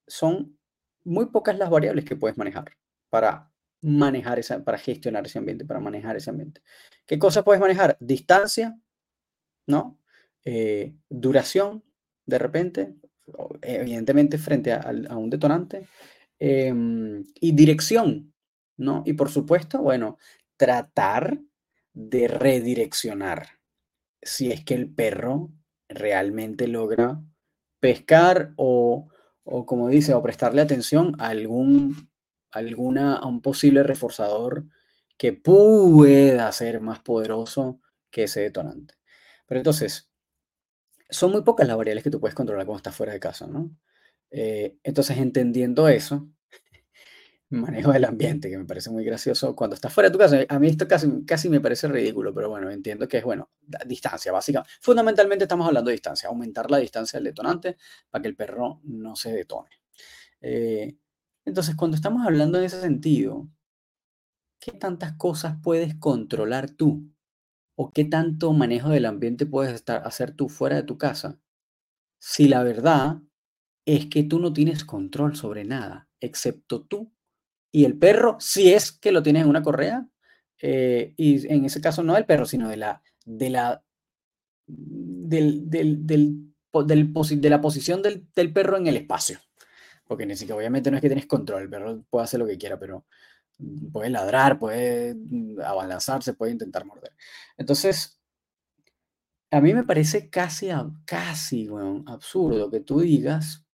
son 0.08 0.58
muy 1.04 1.28
pocas 1.28 1.58
las 1.58 1.70
variables 1.70 2.06
que 2.06 2.16
puedes 2.16 2.38
manejar 2.38 2.78
para 3.10 3.52
manejar 3.82 4.40
esa, 4.40 4.64
para 4.64 4.78
gestionar 4.78 5.26
ese 5.26 5.38
ambiente, 5.38 5.66
para 5.66 5.80
manejar 5.80 6.16
ese 6.16 6.30
ambiente. 6.30 6.62
¿Qué 7.06 7.20
cosas 7.20 7.44
puedes 7.44 7.62
manejar? 7.62 7.98
Distancia, 8.00 8.78
¿no? 9.68 10.00
Eh, 10.44 10.96
duración, 11.10 11.84
de 12.26 12.40
repente, 12.40 12.96
evidentemente 13.62 14.38
frente 14.38 14.74
a, 14.74 15.18
un 15.18 15.30
detonante, 15.30 15.88
em, 16.40 17.24
y 17.40 17.52
dirección, 17.52 18.34
¿no? 18.78 19.04
Y 19.06 19.14
por 19.14 19.30
supuesto, 19.30 19.82
bueno, 19.82 20.18
tratar 20.58 21.40
de 21.94 22.28
redireccionar 22.28 23.48
si 24.22 24.52
es 24.52 24.64
que 24.66 24.74
el 24.74 24.94
perro 24.94 25.52
realmente 25.88 26.68
logra 26.68 27.22
pescar 27.80 28.54
o, 28.58 29.08
como 29.44 29.90
dice, 29.90 30.14
o 30.14 30.24
prestarle 30.24 30.62
atención 30.62 31.16
a 31.20 31.28
algún, 31.28 32.10
alguna, 32.52 33.16
a 33.16 33.28
un 33.28 33.42
posible 33.42 33.84
reforzador 33.84 34.66
que 35.18 35.34
pueda 35.34 36.52
ser 36.52 36.82
más 36.82 37.00
poderoso 37.00 37.80
que 38.10 38.24
ese 38.24 38.42
detonante. 38.42 38.96
Pero 39.46 39.60
entonces, 39.60 40.10
son 41.10 41.32
muy 41.32 41.44
pocas 41.44 41.68
las 41.68 41.78
variables 41.78 42.04
que 42.04 42.10
tú 42.10 42.20
puedes 42.20 42.36
controlar 42.36 42.66
cuando 42.66 42.78
estás 42.78 42.96
fuera 42.96 43.14
de 43.14 43.20
casa, 43.20 43.48
¿no? 43.48 43.70
Eh, 44.32 44.78
entonces, 44.84 45.18
entendiendo 45.18 45.88
eso, 45.88 46.28
manejo 47.50 47.92
del 47.92 48.06
ambiente, 48.06 48.50
que 48.50 48.58
me 48.58 48.66
parece 48.66 48.90
muy 48.90 49.04
gracioso. 49.04 49.56
Cuando 49.56 49.76
estás 49.76 49.94
fuera 49.94 50.10
de 50.10 50.14
tu 50.14 50.20
casa, 50.20 50.40
a 50.48 50.60
mí 50.60 50.68
esto 50.68 50.88
casi, 50.88 51.26
casi 51.26 51.50
me 51.50 51.62
parece 51.62 51.88
ridículo, 51.88 52.34
pero 52.34 52.50
bueno, 52.50 52.70
entiendo 52.70 53.08
que 53.08 53.18
es, 53.18 53.24
bueno, 53.24 53.50
distancia, 53.86 54.32
básicamente. 54.32 54.72
Fundamentalmente 54.82 55.46
estamos 55.46 55.68
hablando 55.68 55.90
de 55.90 55.94
distancia, 55.94 56.30
aumentar 56.30 56.70
la 56.72 56.78
distancia 56.78 57.18
del 57.18 57.26
detonante 57.26 57.78
para 58.10 58.22
que 58.22 58.28
el 58.30 58.36
perro 58.36 58.82
no 58.84 59.16
se 59.16 59.32
detone. 59.32 59.70
Eh, 60.42 60.96
entonces, 61.46 61.76
cuando 61.76 61.96
estamos 61.96 62.26
hablando 62.26 62.58
en 62.58 62.66
ese 62.66 62.82
sentido, 62.82 63.48
¿qué 64.60 64.72
tantas 64.72 65.14
cosas 65.14 65.56
puedes 65.62 65.96
controlar 65.96 66.72
tú? 66.72 67.12
¿O 67.78 67.92
qué 67.92 68.06
tanto 68.06 68.54
manejo 68.54 68.90
del 68.90 69.06
ambiente 69.06 69.46
puedes 69.46 69.74
estar, 69.74 70.06
hacer 70.08 70.32
tú 70.32 70.50
fuera 70.50 70.78
de 70.78 70.84
tu 70.84 70.98
casa? 70.98 71.40
Si 72.20 72.48
la 72.48 72.64
verdad 72.64 73.22
es 73.86 74.08
que 74.08 74.24
tú 74.24 74.40
no 74.40 74.54
tienes 74.54 74.86
control 74.86 75.36
sobre 75.36 75.66
nada, 75.66 76.10
excepto 76.20 76.84
tú 76.84 77.15
y 77.72 77.86
el 77.86 77.98
perro, 77.98 78.38
si 78.40 78.74
es 78.74 78.92
que 78.92 79.12
lo 79.12 79.24
tienes 79.24 79.44
en 79.44 79.50
una 79.50 79.64
correa, 79.64 80.08
Eh, 80.62 81.14
y 81.18 81.46
en 81.54 81.66
ese 81.66 81.82
caso 81.82 82.02
no 82.02 82.14
del 82.16 82.26
perro, 82.26 82.46
sino 82.46 82.70
de 82.70 82.78
la, 82.78 83.02
de 83.26 83.50
la, 83.50 83.84
del, 84.68 85.70
del, 85.70 86.06
del, 86.08 86.54
de 86.72 87.50
la 87.50 87.62
posición 87.62 88.02
del, 88.02 88.26
del, 88.36 88.54
perro 88.54 88.78
en 88.78 88.88
el 88.88 88.98
espacio. 88.98 89.40
Porque 90.08 90.26
ni 90.26 90.36
siquiera, 90.36 90.58
obviamente 90.58 90.90
no 90.92 90.98
es 90.98 91.02
que 91.02 91.10
tienes 91.10 91.28
control, 91.28 91.64
el 91.64 91.70
perro 91.70 92.04
puede 92.10 92.26
hacer 92.26 92.40
lo 92.40 92.48
que 92.48 92.58
quiera, 92.58 92.78
pero 92.80 93.06
puede 93.94 94.10
ladrar, 94.10 94.60
puede 94.60 95.16
abalanzarse, 95.64 96.34
puede 96.34 96.54
intentar 96.54 96.86
morder. 96.86 97.14
Entonces, 97.58 98.20
a 99.52 99.62
mí 99.62 99.74
me 99.74 99.84
parece 99.84 100.30
casi, 100.30 100.70
casi 101.06 101.68
bueno, 101.68 102.04
absurdo 102.08 102.70
que 102.70 102.82
tú 102.82 103.00
digas 103.00 103.66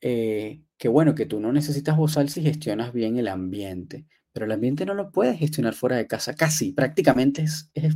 eh, 0.00 0.62
que, 0.82 0.88
bueno, 0.88 1.14
que 1.14 1.26
tú 1.26 1.38
no 1.38 1.52
necesitas 1.52 1.96
bozal 1.96 2.28
si 2.28 2.42
gestionas 2.42 2.92
bien 2.92 3.16
el 3.16 3.28
ambiente, 3.28 4.04
pero 4.32 4.46
el 4.46 4.50
ambiente 4.50 4.84
no 4.84 4.94
lo 4.94 5.12
puedes 5.12 5.38
gestionar 5.38 5.74
fuera 5.74 5.94
de 5.96 6.08
casa, 6.08 6.34
casi, 6.34 6.72
prácticamente 6.72 7.42
es, 7.42 7.70
es, 7.72 7.94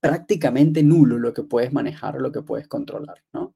prácticamente 0.00 0.82
nulo 0.82 1.20
lo 1.20 1.32
que 1.32 1.44
puedes 1.44 1.72
manejar, 1.72 2.16
lo 2.20 2.32
que 2.32 2.42
puedes 2.42 2.66
controlar, 2.66 3.22
¿no? 3.32 3.54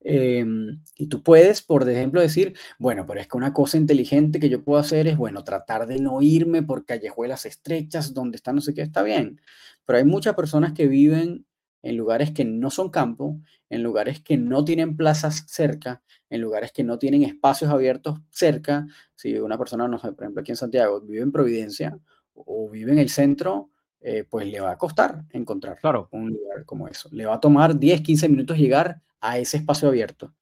Em, 0.00 0.82
y 0.96 1.08
tú 1.08 1.22
puedes, 1.22 1.60
por 1.60 1.86
ejemplo, 1.86 2.22
decir, 2.22 2.56
bueno, 2.78 3.04
pero 3.06 3.20
es 3.20 3.28
que 3.28 3.36
una 3.36 3.52
cosa 3.52 3.76
inteligente 3.76 4.40
que 4.40 4.48
yo 4.48 4.64
puedo 4.64 4.80
hacer 4.80 5.06
es, 5.06 5.18
bueno, 5.18 5.44
tratar 5.44 5.86
de 5.86 6.00
no 6.00 6.22
irme 6.22 6.62
por 6.62 6.86
callejuelas 6.86 7.44
estrechas 7.44 8.14
donde 8.14 8.36
está 8.36 8.54
no 8.54 8.62
sé 8.62 8.72
qué, 8.72 8.80
está 8.80 9.02
bien. 9.02 9.42
Pero 9.84 9.98
hay 9.98 10.04
muchas 10.04 10.34
personas 10.34 10.72
que 10.72 10.88
viven 10.88 11.44
en 11.82 11.98
lugares 11.98 12.32
que 12.32 12.46
no 12.46 12.70
son 12.70 12.88
campo, 12.90 13.38
en 13.68 13.82
lugares 13.82 14.20
que 14.20 14.38
no 14.38 14.64
tienen 14.64 14.96
plazas 14.96 15.44
cerca, 15.48 16.02
en 16.34 16.40
lugares 16.40 16.72
que 16.72 16.82
no 16.82 16.98
tienen 16.98 17.22
espacios 17.22 17.70
abiertos 17.70 18.20
cerca. 18.30 18.86
Si 19.14 19.34
una 19.38 19.56
persona, 19.56 19.86
no 19.86 19.98
sé, 19.98 20.12
por 20.12 20.24
ejemplo, 20.24 20.40
aquí 20.40 20.50
en 20.50 20.56
Santiago 20.56 21.00
vive 21.00 21.22
en 21.22 21.30
Providencia 21.30 21.96
o 22.34 22.68
vive 22.68 22.92
en 22.92 22.98
el 22.98 23.08
centro, 23.08 23.70
eh, 24.00 24.24
pues 24.28 24.46
le 24.46 24.60
va 24.60 24.72
a 24.72 24.76
costar 24.76 25.22
encontrar 25.30 25.78
claro. 25.78 26.08
un 26.10 26.30
lugar 26.30 26.64
como 26.64 26.88
eso. 26.88 27.08
Le 27.12 27.24
va 27.24 27.34
a 27.36 27.40
tomar 27.40 27.78
10, 27.78 28.00
15 28.00 28.28
minutos 28.28 28.58
llegar 28.58 29.00
a 29.20 29.38
ese 29.38 29.58
espacio 29.58 29.88
abierto. 29.88 30.34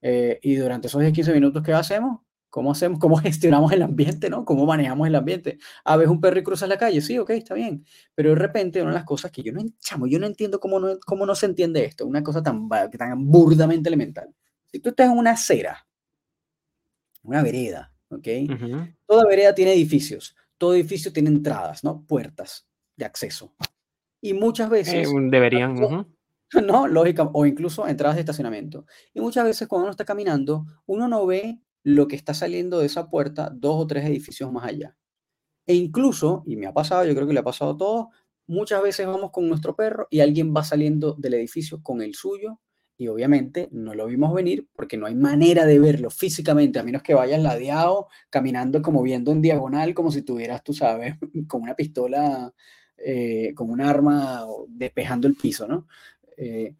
Eh, 0.00 0.38
y 0.42 0.54
durante 0.54 0.86
esos 0.86 1.00
10, 1.00 1.12
15 1.12 1.34
minutos, 1.34 1.62
¿qué 1.64 1.72
hacemos? 1.72 2.20
¿Cómo 2.48 2.70
hacemos? 2.70 3.00
¿Cómo 3.00 3.16
gestionamos 3.18 3.72
el 3.72 3.82
ambiente, 3.82 4.30
no? 4.30 4.44
¿Cómo 4.44 4.66
manejamos 4.66 5.08
el 5.08 5.16
ambiente? 5.16 5.58
A 5.84 5.94
ah, 5.94 5.96
veces 5.96 6.12
un 6.12 6.20
perro 6.20 6.38
y 6.38 6.44
cruza 6.44 6.68
la 6.68 6.78
calle, 6.78 7.00
sí, 7.00 7.18
ok, 7.18 7.30
está 7.30 7.54
bien. 7.54 7.84
Pero 8.14 8.30
de 8.30 8.36
repente, 8.36 8.80
una 8.82 8.92
de 8.92 8.98
las 8.98 9.04
cosas 9.04 9.32
que 9.32 9.42
yo 9.42 9.52
no, 9.52 9.62
chamo, 9.80 10.06
yo 10.06 10.20
no 10.20 10.26
entiendo 10.26 10.60
cómo 10.60 10.78
no, 10.78 10.98
cómo 11.04 11.26
no 11.26 11.34
se 11.34 11.46
entiende 11.46 11.84
esto, 11.84 12.06
una 12.06 12.22
cosa 12.22 12.40
tan, 12.40 12.68
tan 12.68 13.26
burdamente 13.26 13.88
elemental. 13.88 14.32
Si 14.72 14.80
tú 14.80 14.90
estás 14.90 15.10
en 15.10 15.18
una 15.18 15.32
acera, 15.32 15.86
una 17.22 17.42
vereda, 17.42 17.92
¿ok? 18.08 18.28
Toda 19.06 19.26
vereda 19.26 19.54
tiene 19.54 19.72
edificios, 19.72 20.36
todo 20.58 20.74
edificio 20.74 21.12
tiene 21.12 21.30
entradas, 21.30 21.84
¿no? 21.84 22.04
Puertas 22.06 22.66
de 22.96 23.04
acceso. 23.04 23.54
Y 24.20 24.34
muchas 24.34 24.68
eh, 24.68 24.70
veces... 24.70 25.08
deberían... 25.30 26.06
No, 26.52 26.88
lógica, 26.88 27.30
o 27.32 27.46
incluso 27.46 27.86
entradas 27.86 28.16
de 28.16 28.22
estacionamiento. 28.22 28.84
Y 29.14 29.20
muchas 29.20 29.44
veces 29.44 29.68
cuando 29.68 29.84
uno 29.84 29.92
está 29.92 30.04
caminando, 30.04 30.66
uno 30.84 31.06
no 31.06 31.24
ve 31.24 31.60
lo 31.84 32.08
que 32.08 32.16
está 32.16 32.34
saliendo 32.34 32.80
de 32.80 32.86
esa 32.86 33.08
puerta 33.08 33.50
dos 33.54 33.76
o 33.76 33.86
tres 33.86 34.04
edificios 34.04 34.50
más 34.50 34.64
allá. 34.64 34.96
E 35.64 35.74
incluso, 35.74 36.42
y 36.46 36.56
me 36.56 36.66
ha 36.66 36.72
pasado, 36.72 37.04
yo 37.04 37.14
creo 37.14 37.28
que 37.28 37.34
le 37.34 37.38
ha 37.38 37.44
pasado 37.44 37.70
a 37.70 37.76
todos, 37.76 38.06
muchas 38.48 38.82
veces 38.82 39.06
vamos 39.06 39.30
con 39.30 39.48
nuestro 39.48 39.76
perro 39.76 40.08
y 40.10 40.18
alguien 40.18 40.52
va 40.52 40.64
saliendo 40.64 41.14
del 41.14 41.34
edificio 41.34 41.80
con 41.84 42.02
el 42.02 42.16
suyo 42.16 42.60
y 43.00 43.08
obviamente 43.08 43.70
no 43.72 43.94
lo 43.94 44.06
vimos 44.06 44.34
venir 44.34 44.68
porque 44.76 44.98
no 44.98 45.06
hay 45.06 45.14
manera 45.14 45.64
de 45.64 45.78
verlo 45.78 46.10
físicamente, 46.10 46.78
a 46.78 46.82
menos 46.82 47.02
que 47.02 47.14
vayas 47.14 47.40
ladeado, 47.40 48.08
caminando 48.28 48.82
como 48.82 49.02
viendo 49.02 49.32
en 49.32 49.40
diagonal, 49.40 49.94
como 49.94 50.12
si 50.12 50.20
tuvieras, 50.20 50.62
tú 50.62 50.74
sabes, 50.74 51.14
con 51.48 51.62
una 51.62 51.74
pistola, 51.74 52.52
eh, 52.98 53.54
con 53.54 53.70
un 53.70 53.80
arma 53.80 54.44
despejando 54.68 55.26
el 55.28 55.34
piso, 55.34 55.66
¿no? 55.66 55.86
Eh, 56.36 56.74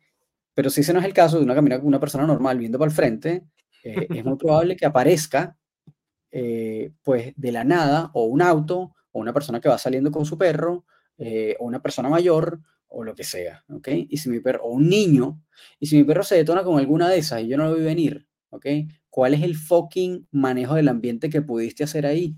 pero 0.53 0.69
si 0.69 0.83
ese 0.83 0.93
no 0.93 0.99
es 0.99 1.07
el 1.07 1.15
caso 1.15 1.39
de 1.39 1.45
una 1.45 1.55
con 1.55 1.87
una 1.87 2.01
persona 2.01 2.27
normal 2.27 2.59
viendo 2.59 2.79
para 2.79 2.91
el 2.91 2.95
frente, 2.95 3.47
eh, 3.83 4.07
es 4.11 4.23
muy 4.23 4.37
probable 4.37 4.77
que 4.77 4.85
aparezca 4.85 5.57
pues 7.03 7.33
de 7.35 7.51
la 7.51 7.65
nada 7.65 8.11
o 8.13 8.25
un 8.25 8.43
auto 8.43 8.95
o 9.11 9.21
una 9.21 9.33
persona 9.33 9.59
que 9.59 9.71
va 9.71 9.79
saliendo 9.79 10.11
con 10.11 10.27
su 10.27 10.37
perro 10.37 10.85
o 11.17 11.65
una 11.65 11.81
persona 11.81 12.11
mayor 12.11 12.61
o 12.91 13.05
lo 13.05 13.15
que 13.15 13.25
sea, 13.25 13.65
¿ok? 13.71 13.89
Y 14.09 14.19
si 14.19 14.29
mi 14.29 14.41
perro, 14.41 14.65
o 14.65 14.71
un 14.71 14.89
niño, 14.89 15.43
y 15.79 15.87
si 15.87 15.97
mi 15.97 16.05
perro 16.05 16.23
se 16.23 16.37
detona 16.37 16.65
con 16.65 16.79
alguna 16.79 17.09
de 17.09 17.19
esas 17.19 17.43
y 17.43 17.49
yo 17.49 17.57
no 17.57 17.65
lo 17.65 17.77
vi 17.77 17.85
venir, 17.85 18.27
¿ok? 18.51 18.67
¿Cuál 19.09 19.35
es 19.35 19.43
el 19.43 19.57
fucking 19.57 20.29
manejo 20.33 20.75
del 20.75 20.89
ambiente 20.89 21.31
que 21.31 21.43
pudiste 21.43 21.85
hacer 21.85 22.07
ahí? 22.07 22.37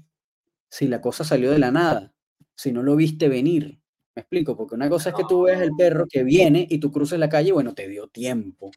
Si 0.71 0.89
la 0.89 1.01
cosa 1.01 1.25
salió 1.25 1.51
de 1.51 1.59
la 1.59 1.71
nada, 1.73 2.15
si 2.55 2.73
no 2.73 2.83
lo 2.83 2.97
viste 2.97 3.29
venir, 3.29 3.81
me 4.15 4.21
explico, 4.21 4.57
porque 4.57 4.75
una 4.75 4.89
cosa 4.91 5.11
es 5.11 5.17
que 5.17 5.25
tú 5.29 5.43
ves 5.43 5.61
el 5.61 5.73
perro 5.77 6.07
que 6.09 6.23
viene 6.23 6.67
y 6.69 6.79
tú 6.79 6.91
cruces 6.93 7.19
la 7.19 7.29
calle, 7.29 7.53
bueno, 7.53 7.75
te 7.75 7.89
dio 7.89 8.09
tiempo. 8.09 8.71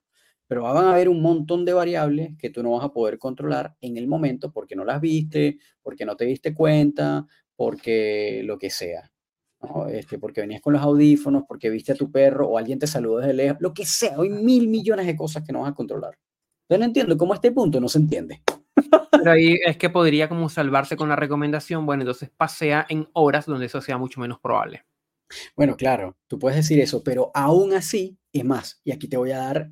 Pero 0.47 0.63
van 0.63 0.85
a 0.85 0.93
haber 0.93 1.09
un 1.09 1.21
montón 1.21 1.65
de 1.65 1.73
variables 1.73 2.37
que 2.37 2.49
tú 2.49 2.63
no 2.63 2.71
vas 2.71 2.85
a 2.85 2.93
poder 2.93 3.17
controlar 3.17 3.75
en 3.81 3.97
el 3.97 4.07
momento 4.07 4.51
porque 4.51 4.75
no 4.75 4.85
las 4.85 5.01
viste, 5.01 5.57
porque 5.81 6.05
no 6.05 6.15
te 6.15 6.25
diste 6.25 6.53
cuenta, 6.53 7.27
porque 7.55 8.41
lo 8.45 8.57
que 8.57 8.69
sea. 8.69 9.11
Este, 9.89 10.19
porque 10.19 10.41
venías 10.41 10.61
con 10.61 10.73
los 10.73 10.81
audífonos, 10.81 11.43
porque 11.47 11.69
viste 11.69 11.91
a 11.91 11.95
tu 11.95 12.11
perro 12.11 12.47
o 12.47 12.57
alguien 12.57 12.79
te 12.79 12.87
saludó 12.87 13.17
desde 13.17 13.33
lejos, 13.33 13.57
lo 13.59 13.73
que 13.73 13.85
sea. 13.85 14.15
Hay 14.17 14.29
mil 14.29 14.67
millones 14.67 15.05
de 15.05 15.15
cosas 15.15 15.43
que 15.43 15.53
no 15.53 15.61
vas 15.61 15.71
a 15.71 15.75
controlar. 15.75 16.17
Yo 16.69 16.77
no 16.77 16.85
entiendo 16.85 17.17
cómo 17.17 17.33
a 17.33 17.35
este 17.35 17.51
punto 17.51 17.79
no 17.79 17.87
se 17.87 17.99
entiende. 17.99 18.41
Pero 19.11 19.31
ahí 19.31 19.57
es 19.65 19.77
que 19.77 19.89
podría 19.89 20.29
como 20.29 20.49
salvarse 20.49 20.97
con 20.97 21.09
la 21.09 21.15
recomendación, 21.15 21.85
bueno, 21.85 22.03
entonces 22.03 22.29
pasea 22.35 22.85
en 22.89 23.07
horas 23.13 23.45
donde 23.45 23.67
eso 23.67 23.81
sea 23.81 23.97
mucho 23.97 24.19
menos 24.19 24.39
probable. 24.39 24.85
Bueno, 25.55 25.75
claro, 25.75 26.17
tú 26.27 26.37
puedes 26.37 26.57
decir 26.57 26.79
eso, 26.79 27.03
pero 27.03 27.31
aún 27.33 27.73
así, 27.73 28.17
es 28.31 28.45
más, 28.45 28.81
y 28.83 28.91
aquí 28.91 29.07
te 29.07 29.17
voy 29.17 29.31
a 29.31 29.37
dar 29.37 29.71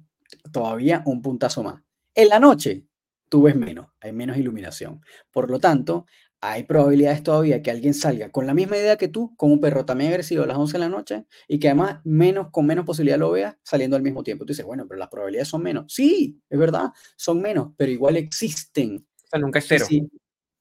todavía 0.52 1.04
un 1.06 1.22
puntazo 1.22 1.64
más. 1.64 1.82
En 2.16 2.30
la 2.30 2.40
noche, 2.40 2.86
tú 3.30 3.44
ves 3.44 3.56
menos, 3.56 3.88
hay 4.00 4.12
menos 4.12 4.38
iluminación. 4.38 5.02
Por 5.32 5.50
lo 5.50 5.60
tanto, 5.60 6.06
hay 6.46 6.64
probabilidades 6.64 7.24
todavía 7.24 7.62
que 7.62 7.72
alguien 7.72 7.94
salga 7.94 8.30
con 8.30 8.46
la 8.46 8.54
misma 8.54 8.76
idea 8.76 8.98
que 8.98 9.08
tú, 9.08 9.34
con 9.38 9.50
un 9.52 9.62
perro 9.62 9.86
también 9.86 10.12
agresivo 10.12 10.44
a 10.44 10.48
las 10.48 10.58
11 10.58 10.74
de 10.74 10.80
la 10.80 10.90
noche 10.90 11.26
y 11.48 11.58
que 11.58 11.70
además 11.70 12.02
menos, 12.04 12.50
con 12.52 12.66
menos 12.66 12.86
posibilidad 12.86 13.18
lo 13.18 13.32
veas 13.32 13.56
saliendo 13.64 13.96
al 13.96 14.04
mismo 14.04 14.24
tiempo. 14.24 14.44
Tú 14.44 14.52
dices, 14.52 14.66
bueno, 14.66 14.86
pero 14.86 15.00
las 15.00 15.08
probabilidades 15.08 15.48
son 15.48 15.64
menos. 15.64 15.86
Sí, 15.94 16.42
es 16.50 16.60
verdad, 16.60 16.92
son 17.16 17.42
menos, 17.42 17.70
pero 17.78 17.92
igual 17.92 18.18
existen. 18.18 19.08
O 19.24 19.28
sea, 19.28 19.40
nunca 19.40 19.60
es 19.60 19.66
cero 19.70 19.86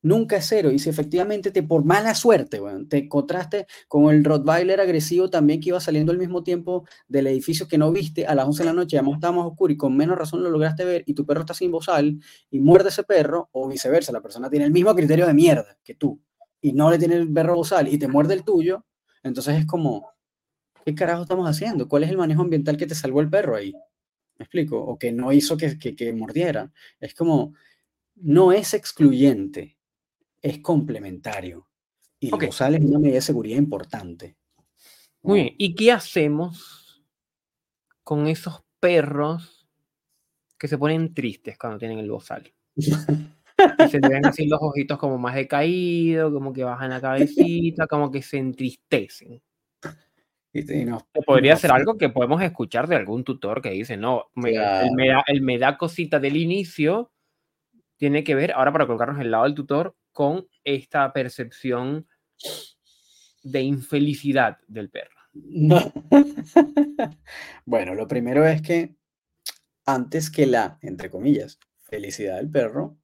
nunca 0.03 0.37
es 0.37 0.47
cero. 0.49 0.71
Y 0.71 0.79
si 0.79 0.91
efectivamente 0.91 1.51
te, 1.51 1.63
por 1.63 1.85
mala 1.85 2.15
suerte, 2.15 2.61
te 2.89 2.99
encontraste 2.99 3.67
con 3.89 4.13
el 4.13 4.25
Rottweiler 4.25 4.81
agresivo 4.81 5.31
también 5.31 5.61
que 5.61 5.71
iba 5.71 5.81
saliendo 5.81 6.13
al 6.13 6.19
mismo 6.19 6.43
tiempo 6.43 6.87
del 7.09 7.29
edificio 7.29 7.69
que 7.69 7.79
no 7.79 7.91
viste 7.93 8.27
a 8.27 8.35
las 8.35 8.47
11 8.47 8.63
de 8.63 8.67
la 8.67 8.73
noche, 8.73 8.99
además 8.99 9.15
estaba 9.15 9.39
más 9.39 9.47
oscuro 9.47 9.73
y 9.73 9.77
con 9.77 9.97
menos 9.97 10.19
razón 10.19 10.43
lo 10.43 10.51
lograste 10.51 10.85
ver 10.85 11.05
y 11.07 11.15
tu 11.15 11.25
perro 11.25 11.41
está 11.41 11.55
sin 11.55 11.71
bozal 11.71 12.19
y 12.51 12.61
muerde 12.61 12.91
ese 12.91 13.05
perro, 13.05 13.49
o 13.53 13.69
viceversa, 13.69 14.13
la 14.13 14.21
persona 14.21 14.51
tiene 14.51 14.67
el 14.67 14.73
mismo 14.73 14.95
criterio 14.95 15.27
de 15.27 15.35
mierda 15.35 15.79
que 15.83 15.95
tú 15.95 16.21
y 16.61 16.73
no 16.73 16.91
le 16.91 16.99
tiene 16.99 17.17
el 17.17 17.33
perro 17.33 17.57
bozal 17.57 17.89
y 17.89 17.99
te 17.99 18.09
muerde 18.09 18.35
el 18.35 18.45
tuyo, 18.45 18.85
entonces 19.23 19.59
es 19.59 19.67
como, 19.67 20.11
¿qué 20.85 20.95
carajo 20.95 21.23
estamos 21.23 21.49
haciendo? 21.49 21.89
¿Cuál 21.89 22.05
es 22.05 22.11
el 22.11 22.17
manejo 22.17 22.43
ambiental 22.43 22.77
que 22.77 22.87
te 22.87 22.95
salvó 22.95 23.21
el 23.21 23.31
perro 23.31 23.57
ahí? 23.57 23.73
¿Me 24.39 24.45
explico? 24.45 24.79
O 24.79 24.99
que 24.99 25.13
no 25.13 25.33
hizo 25.33 25.57
que, 25.57 25.79
que, 25.79 25.95
que 25.95 26.13
mordiera. 26.13 26.73
Es 27.01 27.15
como, 27.15 27.55
no 28.17 28.53
es 28.53 28.75
excluyente, 28.75 29.77
es 30.43 30.59
complementario. 30.59 31.69
Y 32.19 32.33
okay. 32.33 32.51
es 32.51 32.61
una 32.61 32.99
medida 32.99 33.15
de 33.15 33.23
seguridad 33.23 33.59
importante. 33.59 34.37
Muy 35.23 35.41
bien. 35.41 35.55
¿Y 35.59 35.75
qué 35.75 35.93
hacemos 35.93 37.05
con 38.03 38.27
esos 38.27 38.63
perros 38.81 39.69
que 40.59 40.69
se 40.69 40.79
ponen 40.79 41.15
tristes 41.15 41.57
cuando 41.57 41.79
tienen 41.79 41.99
el 41.99 42.11
bozal? 42.11 42.53
y 42.77 43.89
se 43.89 44.01
le 44.01 44.09
ven 44.09 44.27
así 44.27 44.47
los 44.47 44.61
ojitos 44.61 44.99
como 44.99 45.19
más 45.19 45.35
decaídos, 45.35 46.33
como 46.33 46.53
que 46.53 46.65
bajan 46.65 46.91
la 46.91 47.01
cabecita, 47.01 47.87
como 47.87 48.11
que 48.11 48.23
se 48.23 48.39
entristecen. 48.39 49.43
Y, 50.55 50.85
no, 50.85 51.07
podría 51.25 51.57
ser 51.57 51.73
algo 51.73 51.97
que 51.97 52.11
podemos 52.11 52.43
escuchar 52.43 52.87
de 52.87 52.97
algún 52.97 53.25
tutor 53.25 53.63
que 53.63 53.71
dice, 53.71 53.97
no, 53.97 54.27
me, 54.35 54.53
me, 54.95 55.09
da, 55.09 55.25
me 55.41 55.59
da 55.59 55.79
cosita 55.79 56.21
del 56.21 56.37
inicio, 56.37 57.11
tiene 57.97 58.23
que 58.23 58.35
ver, 58.35 58.53
ahora 58.53 58.71
para 58.71 58.87
colocarnos 58.87 59.19
el 59.21 59.31
lado 59.31 59.45
del 59.45 59.55
tutor, 59.55 59.97
con 60.13 60.47
esta 60.65 61.13
percepción 61.13 62.07
de 63.43 63.63
infelicidad 63.63 64.59
del 64.69 64.91
perro? 64.91 65.17
bueno, 67.65 67.95
lo 67.95 68.07
primero 68.07 68.47
es 68.47 68.63
que 68.63 68.95
antes 69.87 70.31
que 70.31 70.47
la, 70.47 70.79
entre 70.83 71.11
comillas, 71.11 71.59
felicidad 71.81 72.37
del 72.37 72.51
perro, 72.51 72.99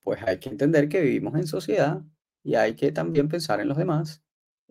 pues 0.00 0.22
hay 0.22 0.38
que 0.38 0.48
entender 0.48 0.88
que 0.88 1.00
vivimos 1.00 1.34
en 1.34 1.46
sociedad 1.46 2.02
y 2.42 2.54
hay 2.54 2.74
que 2.74 2.92
también 2.92 3.28
pensar 3.28 3.60
en 3.60 3.68
los 3.68 3.76
demás 3.76 4.24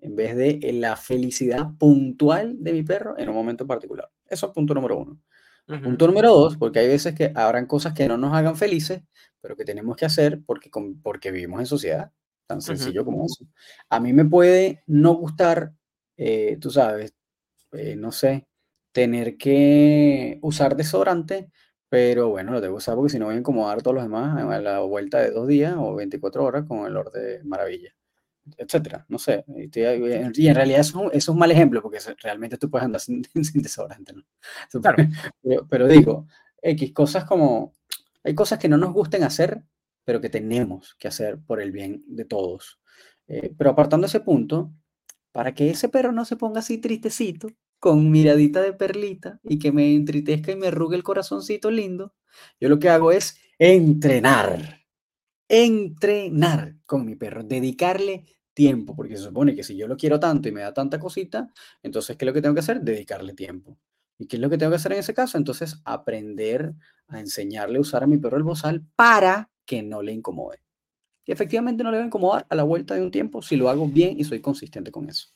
en 0.03 0.15
vez 0.15 0.35
de 0.35 0.59
en 0.63 0.81
la 0.81 0.95
felicidad 0.97 1.71
puntual 1.79 2.61
de 2.61 2.73
mi 2.73 2.83
perro 2.83 3.17
en 3.17 3.29
un 3.29 3.35
momento 3.35 3.65
particular. 3.65 4.09
Eso 4.27 4.47
es 4.47 4.53
punto 4.53 4.73
número 4.73 4.97
uno. 4.97 5.21
Punto 5.65 6.07
número 6.07 6.29
dos, 6.29 6.57
porque 6.57 6.79
hay 6.79 6.87
veces 6.87 7.15
que 7.15 7.31
habrán 7.35 7.67
cosas 7.67 7.93
que 7.93 8.07
no 8.07 8.17
nos 8.17 8.33
hagan 8.33 8.55
felices, 8.57 9.01
pero 9.39 9.55
que 9.55 9.63
tenemos 9.63 9.95
que 9.95 10.05
hacer 10.05 10.41
porque, 10.45 10.69
porque 11.01 11.31
vivimos 11.31 11.59
en 11.59 11.65
sociedad. 11.65 12.11
Tan 12.45 12.61
sencillo 12.61 13.05
como 13.05 13.25
eso. 13.25 13.45
A 13.89 13.99
mí 13.99 14.11
me 14.11 14.25
puede 14.25 14.83
no 14.87 15.13
gustar, 15.13 15.73
eh, 16.17 16.57
tú 16.59 16.69
sabes, 16.69 17.13
eh, 17.71 17.95
no 17.95 18.11
sé, 18.11 18.45
tener 18.91 19.37
que 19.37 20.39
usar 20.41 20.75
desodorante, 20.75 21.49
pero 21.89 22.29
bueno, 22.29 22.51
lo 22.51 22.61
tengo 22.61 22.75
que 22.75 22.79
usar 22.79 22.95
porque 22.95 23.11
si 23.11 23.19
no 23.19 23.25
voy 23.25 23.35
a 23.35 23.39
incomodar 23.39 23.77
a 23.79 23.81
todos 23.81 23.95
los 23.95 24.03
demás 24.03 24.37
a 24.37 24.61
la 24.61 24.79
vuelta 24.81 25.19
de 25.19 25.31
dos 25.31 25.47
días 25.47 25.75
o 25.77 25.95
24 25.95 26.43
horas 26.43 26.65
con 26.67 26.85
el 26.85 26.97
orden 26.97 27.23
de 27.23 27.43
maravilla 27.43 27.93
etcétera. 28.57 29.05
No 29.09 29.19
sé. 29.19 29.45
Y 29.47 30.47
en 30.47 30.55
realidad 30.55 30.79
eso, 30.79 31.11
es 31.11 31.27
un 31.27 31.37
mal 31.37 31.51
ejemplo 31.51 31.81
porque 31.81 31.99
realmente 32.21 32.57
tú 32.57 32.69
puedes 32.69 32.85
andar 32.85 33.01
sin, 33.01 33.23
desodorante, 33.53 34.13
¿no? 34.13 34.23
Pero, 35.69 35.87
digo, 35.87 36.27
X 36.61 36.93
cosas 36.93 37.25
como, 37.25 37.73
hay 38.23 38.35
cosas 38.35 38.59
que 38.59 38.69
no 38.69 38.77
nos 38.77 38.93
gusten 38.93 39.23
hacer, 39.23 39.63
pero 40.03 40.21
que 40.21 40.29
tenemos 40.29 40.95
que 40.99 41.07
hacer 41.07 41.39
por 41.45 41.61
el 41.61 41.71
bien 41.71 42.03
de 42.07 42.25
todos. 42.25 42.79
Eh, 43.27 43.53
pero 43.57 43.71
apartando 43.71 44.07
ese 44.07 44.19
punto, 44.19 44.73
para 45.31 45.53
que 45.53 45.69
ese 45.69 45.89
perro 45.89 46.11
no 46.11 46.25
se 46.25 46.35
ponga 46.35 46.59
así 46.59 46.77
tristecito, 46.77 47.49
con 47.79 48.11
miradita 48.11 48.61
de 48.61 48.71
perlita 48.71 49.39
y 49.43 49.59
que 49.59 49.73
me 49.73 49.93
entritezca 49.93 50.51
y 50.51 50.55
me 50.55 50.67
arrugue 50.67 50.95
el 50.95 51.03
corazoncito 51.03 51.69
lindo, 51.69 52.13
yo 52.59 52.69
lo 52.69 52.79
que 52.79 52.89
hago 52.89 53.11
es 53.11 53.37
entrenar 53.59 54.82
entrenar 55.53 56.75
con 56.85 57.05
mi 57.05 57.15
perro, 57.15 57.43
dedicarle 57.43 58.25
tiempo, 58.53 58.95
porque 58.95 59.17
se 59.17 59.23
supone 59.23 59.55
que 59.55 59.63
si 59.63 59.75
yo 59.75 59.87
lo 59.87 59.97
quiero 59.97 60.19
tanto 60.19 60.49
y 60.49 60.51
me 60.51 60.61
da 60.61 60.73
tanta 60.73 60.99
cosita, 60.99 61.47
entonces, 61.83 62.17
¿qué 62.17 62.25
es 62.25 62.27
lo 62.27 62.33
que 62.33 62.41
tengo 62.41 62.55
que 62.55 62.61
hacer? 62.61 62.81
Dedicarle 62.81 63.33
tiempo. 63.33 63.77
¿Y 64.17 64.27
qué 64.27 64.37
es 64.37 64.41
lo 64.41 64.49
que 64.49 64.57
tengo 64.57 64.71
que 64.71 64.77
hacer 64.77 64.93
en 64.93 64.99
ese 64.99 65.13
caso? 65.13 65.37
Entonces, 65.37 65.81
aprender 65.85 66.73
a 67.07 67.19
enseñarle 67.19 67.77
a 67.77 67.81
usar 67.81 68.03
a 68.03 68.07
mi 68.07 68.17
perro 68.17 68.37
el 68.37 68.43
bozal 68.43 68.83
para 68.95 69.51
que 69.65 69.83
no 69.83 70.01
le 70.01 70.11
incomode. 70.11 70.59
Y 71.25 71.31
efectivamente 71.31 71.83
no 71.83 71.91
le 71.91 71.97
va 71.97 72.03
a 72.03 72.07
incomodar 72.07 72.45
a 72.49 72.55
la 72.55 72.63
vuelta 72.63 72.95
de 72.95 73.01
un 73.01 73.11
tiempo 73.11 73.41
si 73.41 73.55
lo 73.55 73.69
hago 73.69 73.87
bien 73.87 74.19
y 74.19 74.23
soy 74.23 74.41
consistente 74.41 74.91
con 74.91 75.09
eso. 75.09 75.29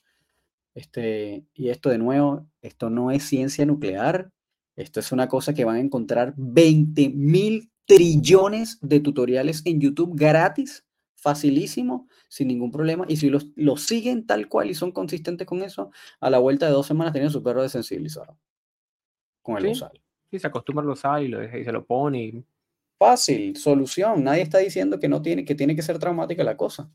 Este, 0.74 1.46
y 1.54 1.70
esto 1.70 1.90
de 1.90 1.98
nuevo, 1.98 2.48
esto 2.62 2.90
no 2.90 3.10
es 3.10 3.24
ciencia 3.24 3.66
nuclear, 3.66 4.32
esto 4.76 5.00
es 5.00 5.12
una 5.12 5.28
cosa 5.28 5.54
que 5.54 5.66
van 5.66 5.78
a 5.78 5.80
encontrar 5.80 6.34
20 6.38 7.10
mil 7.10 7.72
trillones 7.88 8.78
de 8.82 9.00
tutoriales 9.00 9.64
en 9.66 9.80
YouTube 9.80 10.14
gratis, 10.14 10.86
facilísimo, 11.16 12.08
sin 12.28 12.50
ningún 12.50 12.72
problema. 12.72 13.06
Y 13.08 13.18
si 13.18 13.30
los, 13.30 13.48
siguen 13.82 14.28
tal 14.28 14.48
cual 14.48 14.70
y 14.70 14.76
son 14.76 14.92
consistentes 14.92 15.48
con 15.48 15.64
eso, 15.64 15.90
a 16.20 16.30
la 16.30 16.38
vuelta 16.38 16.68
de 16.68 16.74
dos 16.74 16.86
semanas 16.86 17.14
tienen 17.14 17.32
su 17.32 17.42
perro 17.42 17.64
desensibilizado 17.64 18.38
con 19.42 19.58
el 19.58 19.74
sí, 19.74 19.84
Sí, 20.30 20.40
se 20.40 20.48
acostumbra 20.48 20.84
a 20.84 20.92
usar 20.92 21.24
y, 21.24 21.30
lo 21.30 21.42
y 21.42 21.64
se 21.64 21.72
lo 21.72 21.86
pone. 21.86 22.44
Fácil, 23.00 23.56
solución. 23.56 24.24
Nadie 24.24 24.42
está 24.42 24.58
diciendo 24.58 25.00
que, 25.00 25.08
no 25.08 25.22
tiene, 25.22 25.46
que 25.46 25.56
tiene 25.56 25.74
que 25.74 25.82
ser 25.82 25.98
traumática 26.00 26.44
la 26.44 26.58
cosa. 26.58 26.92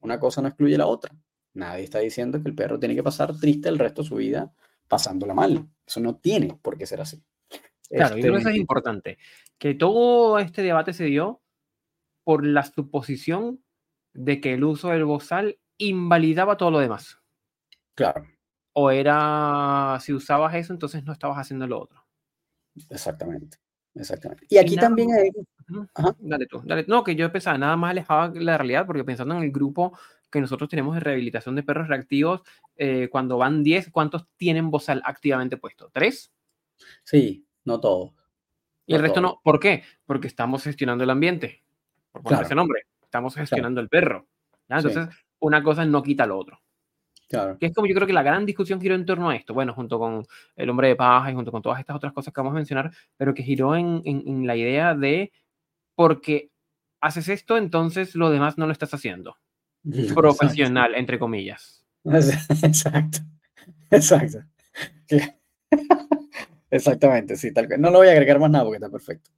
Una 0.00 0.20
cosa 0.20 0.42
no 0.42 0.48
excluye 0.48 0.76
la 0.76 0.86
otra. 0.86 1.16
Nadie 1.54 1.84
está 1.84 2.00
diciendo 2.00 2.42
que 2.42 2.48
el 2.50 2.54
perro 2.54 2.78
tiene 2.78 2.94
que 2.94 3.02
pasar 3.02 3.38
triste 3.38 3.70
el 3.70 3.78
resto 3.78 4.02
de 4.02 4.08
su 4.08 4.16
vida 4.16 4.52
pasándola 4.86 5.32
mal. 5.32 5.66
Eso 5.86 6.00
no 6.00 6.16
tiene 6.16 6.58
por 6.60 6.76
qué 6.76 6.84
ser 6.84 7.00
así. 7.00 7.22
Claro, 7.88 8.16
y 8.16 8.20
eso 8.20 8.36
es 8.36 8.46
este 8.46 8.58
importante, 8.58 9.18
que 9.62 9.74
todo 9.74 10.40
este 10.40 10.60
debate 10.60 10.92
se 10.92 11.04
dio 11.04 11.40
por 12.24 12.44
la 12.44 12.64
suposición 12.64 13.62
de 14.12 14.40
que 14.40 14.54
el 14.54 14.64
uso 14.64 14.88
del 14.88 15.04
bozal 15.04 15.60
invalidaba 15.78 16.56
todo 16.56 16.72
lo 16.72 16.80
demás. 16.80 17.20
Claro. 17.94 18.26
O 18.72 18.90
era, 18.90 19.98
si 20.00 20.12
usabas 20.12 20.56
eso, 20.56 20.72
entonces 20.72 21.04
no 21.04 21.12
estabas 21.12 21.38
haciendo 21.38 21.68
lo 21.68 21.80
otro. 21.80 22.04
Exactamente, 22.90 23.58
exactamente. 23.94 24.48
Y 24.50 24.58
aquí 24.58 24.74
también 24.74 25.12
hay... 25.12 25.30
Dale 26.18 26.46
tú, 26.46 26.60
dale. 26.64 26.84
No, 26.88 27.04
que 27.04 27.14
yo 27.14 27.30
pensaba 27.30 27.56
nada 27.56 27.76
más 27.76 27.92
alejaba 27.92 28.32
la 28.34 28.58
realidad, 28.58 28.84
porque 28.84 29.04
pensando 29.04 29.36
en 29.36 29.44
el 29.44 29.52
grupo 29.52 29.96
que 30.28 30.40
nosotros 30.40 30.68
tenemos 30.70 30.94
de 30.94 31.02
rehabilitación 31.02 31.54
de 31.54 31.62
perros 31.62 31.86
reactivos, 31.86 32.42
eh, 32.74 33.08
cuando 33.12 33.38
van 33.38 33.62
10, 33.62 33.92
¿cuántos 33.92 34.26
tienen 34.36 34.72
bozal 34.72 35.02
activamente 35.04 35.56
puesto? 35.56 35.88
¿Tres? 35.92 36.32
Sí, 37.04 37.46
no 37.62 37.78
todos. 37.78 38.21
Y 38.92 38.96
el 38.96 39.02
resto 39.02 39.20
no. 39.20 39.40
¿Por 39.42 39.58
qué? 39.58 39.82
Porque 40.04 40.26
estamos 40.26 40.62
gestionando 40.62 41.04
el 41.04 41.10
ambiente. 41.10 41.62
Por 42.10 42.22
poner 42.22 42.42
ese 42.42 42.54
nombre. 42.54 42.82
Estamos 43.02 43.34
gestionando 43.34 43.80
el 43.80 43.88
perro. 43.88 44.26
Entonces, 44.68 45.08
una 45.38 45.62
cosa 45.62 45.84
no 45.84 46.02
quita 46.02 46.26
lo 46.26 46.38
otro. 46.38 46.60
Claro. 47.28 47.56
Que 47.58 47.66
es 47.66 47.74
como 47.74 47.86
yo 47.86 47.94
creo 47.94 48.06
que 48.06 48.12
la 48.12 48.22
gran 48.22 48.44
discusión 48.44 48.80
giró 48.80 48.94
en 48.94 49.06
torno 49.06 49.30
a 49.30 49.36
esto. 49.36 49.54
Bueno, 49.54 49.72
junto 49.72 49.98
con 49.98 50.26
el 50.54 50.70
hombre 50.70 50.88
de 50.88 50.96
paja 50.96 51.30
y 51.30 51.34
junto 51.34 51.50
con 51.50 51.62
todas 51.62 51.80
estas 51.80 51.96
otras 51.96 52.12
cosas 52.12 52.32
que 52.32 52.40
vamos 52.40 52.52
a 52.52 52.56
mencionar, 52.56 52.90
pero 53.16 53.32
que 53.32 53.42
giró 53.42 53.74
en, 53.74 54.02
en, 54.04 54.46
la 54.46 54.54
idea 54.54 54.94
de 54.94 55.32
porque 55.94 56.50
haces 57.00 57.28
esto, 57.28 57.56
entonces 57.56 58.14
lo 58.14 58.30
demás 58.30 58.58
no 58.58 58.66
lo 58.66 58.72
estás 58.72 58.92
haciendo. 58.92 59.36
Profesional, 60.14 60.94
entre 60.94 61.18
comillas. 61.18 61.84
Exacto. 62.04 63.18
Exacto. 63.90 64.40
Exactamente, 66.72 67.36
sí, 67.36 67.52
tal 67.52 67.68
No 67.78 67.90
lo 67.90 67.98
voy 67.98 68.08
a 68.08 68.12
agregar 68.12 68.38
más 68.40 68.50
nada 68.50 68.64
porque 68.64 68.76
está 68.78 68.88
perfecto. 68.90 69.30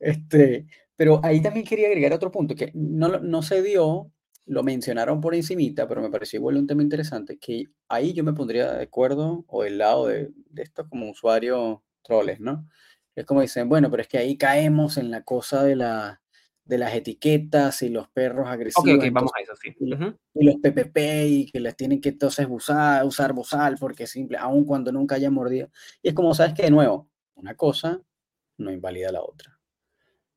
Este, 0.00 0.66
pero 0.96 1.20
ahí 1.22 1.42
también 1.42 1.66
quería 1.66 1.88
agregar 1.88 2.14
otro 2.14 2.30
punto 2.30 2.54
que 2.54 2.70
no, 2.74 3.20
no 3.20 3.42
se 3.42 3.62
dio, 3.62 4.10
lo 4.46 4.62
mencionaron 4.62 5.20
por 5.20 5.34
encimita, 5.34 5.86
pero 5.86 6.00
me 6.00 6.10
pareció 6.10 6.38
igual 6.38 6.56
un 6.56 6.66
tema 6.66 6.82
interesante, 6.82 7.38
que 7.38 7.64
ahí 7.88 8.14
yo 8.14 8.24
me 8.24 8.32
pondría 8.32 8.72
de 8.72 8.84
acuerdo 8.84 9.44
o 9.48 9.62
del 9.64 9.76
lado 9.76 10.06
de, 10.06 10.30
de 10.48 10.62
esto 10.62 10.88
como 10.88 11.10
usuario 11.10 11.82
troles, 12.02 12.40
¿no? 12.40 12.66
Es 13.14 13.26
como 13.26 13.42
dicen, 13.42 13.68
bueno, 13.68 13.90
pero 13.90 14.00
es 14.02 14.08
que 14.08 14.16
ahí 14.16 14.38
caemos 14.38 14.96
en 14.96 15.10
la 15.10 15.22
cosa 15.24 15.62
de 15.64 15.76
la, 15.76 16.22
de 16.68 16.76
las 16.76 16.94
etiquetas 16.94 17.82
y 17.82 17.88
los 17.88 18.08
perros 18.08 18.46
agresivos. 18.46 19.04
Ok, 19.04 19.10
vamos 19.10 19.32
a 19.36 19.42
eso, 19.42 19.54
sí. 19.56 19.74
Y, 19.80 20.44
los 20.44 20.56
PPP 20.56 20.98
y 21.26 21.50
que 21.50 21.60
les 21.60 21.74
tienen 21.74 22.00
que 22.00 22.10
entonces 22.10 22.46
usar, 22.48 23.04
usar 23.04 23.32
bozal 23.32 23.76
porque 23.80 24.06
simple, 24.06 24.36
aun 24.36 24.64
cuando 24.64 24.92
nunca 24.92 25.14
haya 25.14 25.30
mordido. 25.30 25.70
Y 26.02 26.08
es 26.08 26.14
como, 26.14 26.34
¿sabes 26.34 26.52
que 26.52 26.64
De 26.64 26.70
nuevo, 26.70 27.08
una 27.34 27.54
cosa 27.54 28.02
no 28.58 28.70
invalida 28.70 29.10
la 29.10 29.22
otra. 29.22 29.58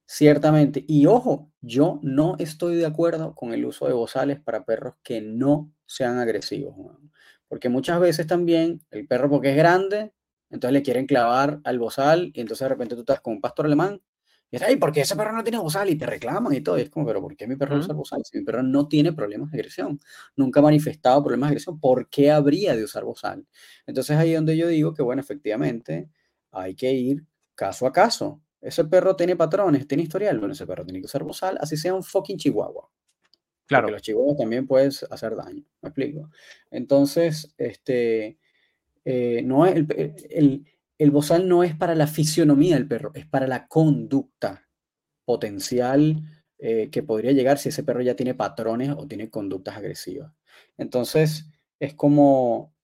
Ciertamente. 0.05 0.85
Y 0.87 1.05
ojo, 1.05 1.51
yo 1.59 1.99
no 2.01 2.35
estoy 2.39 2.77
de 2.77 2.85
acuerdo 2.85 3.35
con 3.35 3.53
el 3.53 3.65
uso 3.65 3.87
de 3.87 3.93
bozales 3.93 4.39
para 4.39 4.63
perros 4.63 4.95
que 5.03 5.21
no 5.21 5.73
sean 5.85 6.17
agresivos. 6.17 6.75
Porque 7.49 7.67
muchas 7.67 7.99
veces 7.99 8.25
también 8.25 8.81
el 8.89 9.05
perro 9.05 9.29
porque 9.29 9.49
es 9.51 9.57
grande, 9.57 10.13
entonces 10.49 10.73
le 10.73 10.81
quieren 10.81 11.07
clavar 11.07 11.59
al 11.65 11.77
bozal 11.77 12.31
y 12.33 12.39
entonces 12.39 12.63
de 12.63 12.69
repente 12.69 12.95
tú 12.95 13.01
estás 13.01 13.19
con 13.19 13.33
un 13.33 13.41
pastor 13.41 13.65
alemán 13.65 14.01
y 14.51 14.57
es, 14.57 14.77
¿por 14.77 14.91
qué 14.91 15.01
ese 15.01 15.15
perro 15.15 15.31
no 15.31 15.43
tiene 15.43 15.59
bozal? 15.59 15.89
Y 15.89 15.95
te 15.95 16.05
reclaman 16.05 16.53
y 16.53 16.61
todo. 16.61 16.77
Y 16.77 16.81
es 16.81 16.89
como, 16.89 17.05
pero 17.05 17.21
¿por 17.21 17.37
qué 17.37 17.47
mi 17.47 17.55
perro 17.55 17.77
usa 17.77 17.93
bozal? 17.93 18.21
Si 18.25 18.37
mi 18.37 18.43
perro 18.43 18.61
no 18.61 18.87
tiene 18.89 19.13
problemas 19.13 19.49
de 19.51 19.57
agresión, 19.59 19.99
nunca 20.35 20.59
ha 20.59 20.63
manifestado 20.63 21.23
problemas 21.23 21.49
de 21.49 21.51
agresión, 21.53 21.79
¿por 21.79 22.09
qué 22.09 22.31
habría 22.31 22.75
de 22.75 22.83
usar 22.83 23.05
bozal? 23.05 23.47
Entonces 23.87 24.17
ahí 24.17 24.31
es 24.31 24.35
donde 24.37 24.57
yo 24.57 24.67
digo 24.67 24.93
que, 24.93 25.01
bueno, 25.03 25.21
efectivamente 25.21 26.09
hay 26.51 26.75
que 26.75 26.91
ir 26.91 27.25
caso 27.55 27.87
a 27.87 27.93
caso. 27.93 28.41
Ese 28.59 28.83
perro 28.85 29.15
tiene 29.15 29.37
patrones, 29.37 29.87
tiene 29.87 30.03
historial. 30.03 30.37
Bueno, 30.37 30.53
ese 30.53 30.67
perro 30.67 30.83
tiene 30.83 30.99
que 30.99 31.05
usar 31.05 31.23
bozal, 31.23 31.57
así 31.61 31.77
sea 31.77 31.93
un 31.93 32.03
fucking 32.03 32.37
chihuahua. 32.37 32.89
Claro. 33.67 33.83
Porque 33.83 33.93
los 33.93 34.01
chihuahuas 34.01 34.37
también 34.37 34.67
pueden 34.67 34.91
hacer 35.09 35.35
daño. 35.35 35.63
¿Me 35.81 35.89
explico? 35.89 36.29
Entonces, 36.69 37.53
este, 37.57 38.37
eh, 39.05 39.41
no 39.45 39.65
es 39.65 39.75
el, 39.77 39.87
el 40.29 40.65
el 41.01 41.09
bozal 41.09 41.47
no 41.47 41.63
es 41.63 41.75
para 41.75 41.95
la 41.95 42.05
fisionomía 42.05 42.75
del 42.75 42.87
perro, 42.87 43.11
es 43.15 43.25
para 43.25 43.47
la 43.47 43.67
conducta 43.67 44.69
potencial 45.25 46.21
eh, 46.59 46.89
que 46.91 47.01
podría 47.01 47.31
llegar 47.31 47.57
si 47.57 47.69
ese 47.69 47.83
perro 47.83 48.03
ya 48.03 48.15
tiene 48.15 48.35
patrones 48.35 48.91
o 48.95 49.07
tiene 49.07 49.27
conductas 49.27 49.75
agresivas. 49.75 50.31
Entonces, 50.77 51.49
es 51.79 51.95
como, 51.95 52.75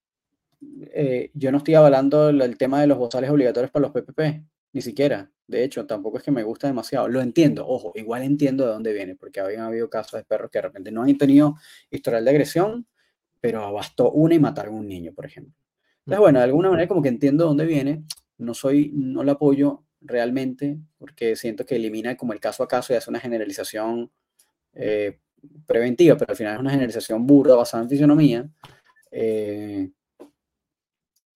eh, 0.95 1.29
yo 1.35 1.51
no 1.51 1.59
estoy 1.59 1.75
hablando 1.75 2.33
del 2.33 2.57
tema 2.57 2.81
de 2.81 2.87
los 2.87 2.97
bozales 2.97 3.29
obligatorios 3.29 3.69
para 3.69 3.83
los 3.83 3.91
PPP, 3.91 4.43
ni 4.73 4.81
siquiera. 4.81 5.31
De 5.45 5.63
hecho, 5.63 5.85
tampoco 5.85 6.17
es 6.17 6.23
que 6.23 6.31
me 6.31 6.41
gusta 6.41 6.65
demasiado. 6.65 7.07
Lo 7.09 7.21
entiendo, 7.21 7.67
ojo, 7.67 7.91
igual 7.93 8.23
entiendo 8.23 8.65
de 8.65 8.71
dónde 8.71 8.93
viene, 8.93 9.15
porque 9.15 9.41
habían 9.41 9.61
habido 9.61 9.91
casos 9.91 10.19
de 10.19 10.25
perros 10.25 10.49
que 10.49 10.57
de 10.57 10.63
repente 10.63 10.91
no 10.91 11.03
han 11.03 11.17
tenido 11.19 11.53
historial 11.91 12.25
de 12.25 12.31
agresión, 12.31 12.87
pero 13.39 13.63
abastó 13.63 14.11
una 14.11 14.33
y 14.33 14.39
mataron 14.39 14.73
a 14.73 14.79
un 14.79 14.87
niño, 14.87 15.13
por 15.13 15.27
ejemplo. 15.27 15.53
Entonces, 16.07 16.21
bueno, 16.21 16.39
de 16.39 16.45
alguna 16.45 16.69
manera 16.69 16.87
como 16.87 17.01
que 17.01 17.09
entiendo 17.09 17.45
dónde 17.45 17.65
viene, 17.65 18.05
no 18.37 18.53
soy, 18.53 18.91
no 18.93 19.23
lo 19.23 19.33
apoyo 19.33 19.83
realmente, 19.99 20.79
porque 20.97 21.35
siento 21.35 21.65
que 21.65 21.75
elimina 21.75 22.15
como 22.15 22.31
el 22.31 22.39
caso 22.39 22.63
a 22.63 22.67
caso 22.69 22.93
y 22.93 22.95
hace 22.95 23.09
una 23.09 23.19
generalización 23.19 24.09
eh, 24.71 25.19
preventiva, 25.65 26.15
pero 26.15 26.31
al 26.31 26.37
final 26.37 26.53
es 26.53 26.59
una 26.61 26.69
generalización 26.69 27.27
burda 27.27 27.57
basada 27.57 27.83
en 27.83 27.89
fisionomía. 27.89 28.49
Eh, 29.11 29.91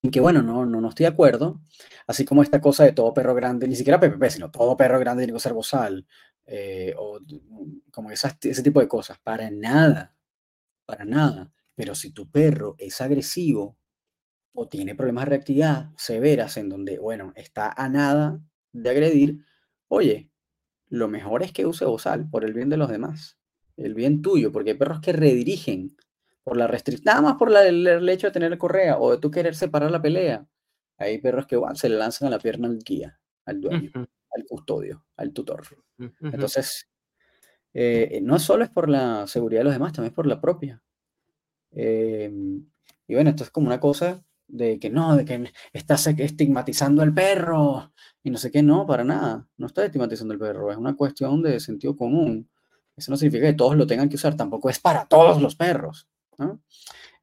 en 0.04 0.10
que 0.10 0.20
bueno, 0.20 0.40
no, 0.40 0.64
no, 0.64 0.80
no 0.80 0.88
estoy 0.88 1.04
de 1.04 1.12
acuerdo, 1.12 1.60
así 2.06 2.24
como 2.24 2.42
esta 2.42 2.62
cosa 2.62 2.84
de 2.84 2.92
todo 2.92 3.12
perro 3.12 3.34
grande, 3.34 3.68
ni 3.68 3.76
siquiera 3.76 4.00
PPP, 4.00 4.30
sino 4.30 4.50
todo 4.50 4.74
perro 4.74 4.98
grande 4.98 5.24
tiene 5.24 5.36
que 5.36 5.42
ser 5.42 5.52
bozal, 5.52 6.06
eh, 6.46 6.94
o 6.96 7.20
como 7.90 8.10
ese 8.10 8.62
tipo 8.62 8.80
de 8.80 8.88
cosas, 8.88 9.18
para 9.22 9.50
nada, 9.50 10.16
para 10.86 11.04
nada. 11.04 11.52
Pero 11.74 11.94
si 11.94 12.10
tu 12.12 12.30
perro 12.30 12.74
es 12.78 13.02
agresivo, 13.02 13.76
o 14.54 14.68
tiene 14.68 14.94
problemas 14.94 15.24
de 15.24 15.30
reactividad 15.30 15.90
severas 15.96 16.56
en 16.56 16.68
donde, 16.68 16.98
bueno, 16.98 17.32
está 17.36 17.72
a 17.72 17.88
nada 17.88 18.40
de 18.72 18.90
agredir, 18.90 19.44
oye, 19.88 20.30
lo 20.88 21.08
mejor 21.08 21.42
es 21.42 21.52
que 21.52 21.66
use 21.66 21.84
bozal 21.84 22.28
por 22.28 22.44
el 22.44 22.52
bien 22.52 22.68
de 22.68 22.76
los 22.76 22.90
demás. 22.90 23.38
el 23.78 23.94
bien 23.94 24.20
tuyo, 24.20 24.52
porque 24.52 24.70
hay 24.70 24.76
perros 24.76 25.00
que 25.00 25.12
redirigen 25.12 25.96
por 26.44 26.56
la 26.56 26.66
restricción, 26.66 27.04
nada 27.06 27.22
más 27.22 27.36
por 27.36 27.50
el, 27.56 28.08
hecho 28.08 28.26
de 28.26 28.32
tener 28.32 28.58
correa 28.58 28.98
o 28.98 29.12
de 29.12 29.18
tú 29.18 29.30
querer 29.30 29.54
separar 29.54 29.90
la 29.90 30.02
pelea. 30.02 30.46
Hay 30.98 31.18
perros 31.18 31.46
que 31.46 31.58
se 31.74 31.88
le 31.88 31.96
lanzan 31.96 32.28
a 32.28 32.32
la 32.32 32.38
pierna 32.38 32.68
al 32.68 32.78
guía, 32.78 33.18
al 33.46 33.60
dueño, 33.60 33.90
al 33.94 34.44
custodio, 34.46 35.06
al 35.16 35.32
tutor. 35.32 35.62
Entonces, 36.20 36.88
eh, 37.72 38.20
no 38.22 38.38
solo 38.38 38.64
es 38.64 38.70
por 38.70 38.88
la 38.88 39.26
seguridad 39.26 39.60
de 39.60 39.64
los 39.64 39.72
demás, 39.72 39.92
también 39.92 40.10
es 40.10 40.14
por 40.14 40.26
la 40.26 40.40
propia. 40.40 40.82
Em, 41.70 42.66
y 43.06 43.14
bueno, 43.14 43.30
esto 43.30 43.44
es 43.44 43.50
como 43.50 43.66
una 43.68 43.80
cosa 43.80 44.22
de 44.52 44.78
que 44.78 44.90
no, 44.90 45.16
de 45.16 45.24
que 45.24 45.50
estás 45.72 46.06
estigmatizando 46.06 47.02
al 47.02 47.12
perro 47.12 47.92
y 48.22 48.30
no 48.30 48.36
sé 48.36 48.50
qué, 48.50 48.62
no, 48.62 48.86
para 48.86 49.02
nada. 49.02 49.48
No 49.56 49.66
está 49.66 49.84
estigmatizando 49.84 50.34
al 50.34 50.38
perro, 50.38 50.70
es 50.70 50.76
una 50.76 50.94
cuestión 50.94 51.42
de 51.42 51.58
sentido 51.58 51.96
común. 51.96 52.48
Eso 52.94 53.10
no 53.10 53.16
significa 53.16 53.46
que 53.46 53.54
todos 53.54 53.76
lo 53.76 53.86
tengan 53.86 54.10
que 54.10 54.16
usar, 54.16 54.36
tampoco 54.36 54.68
es 54.68 54.78
para 54.78 55.06
todos 55.06 55.40
los 55.40 55.56
perros. 55.56 56.06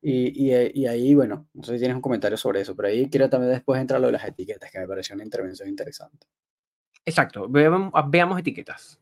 Y, 0.01 0.49
y, 0.49 0.87
ahí, 0.87 1.13
bueno, 1.13 1.47
no 1.53 1.63
sé 1.63 1.73
si 1.73 1.79
tienes 1.79 1.95
un 1.95 2.01
comentario 2.01 2.37
sobre 2.37 2.61
eso, 2.61 2.75
pero 2.75 2.87
ahí 2.87 3.07
quiero 3.09 3.29
también 3.29 3.53
después 3.53 3.79
entrar 3.79 4.01
lo 4.01 4.07
de 4.07 4.13
las 4.13 4.25
etiquetas, 4.25 4.71
que 4.71 4.79
me 4.79 4.87
pareció 4.87 5.13
una 5.13 5.23
intervención 5.23 5.69
interesante. 5.69 6.25
Exacto, 7.05 7.47
veamos, 7.47 7.91
veamos 8.07 8.39
etiquetas. 8.39 8.99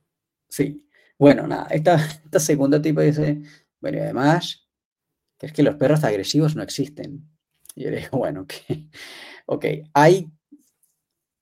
Sí, 0.49 0.85
bueno, 1.17 1.47
nada, 1.47 1.67
esta, 1.69 1.95
esta 2.25 2.39
segunda 2.39 2.81
tipo 2.81 2.99
dice, 2.99 3.41
bueno, 3.79 3.99
y 3.99 4.01
además, 4.01 4.67
que 5.37 5.45
es 5.45 5.53
que 5.53 5.63
los 5.63 5.75
perros 5.75 6.03
agresivos 6.03 6.55
no 6.55 6.63
existen. 6.63 7.36
Y 7.77 7.83
yo 7.83 7.91
le 7.91 8.07
bueno, 8.11 8.41
ok, 8.41 8.53
ok, 9.45 9.65
hay, 9.93 10.27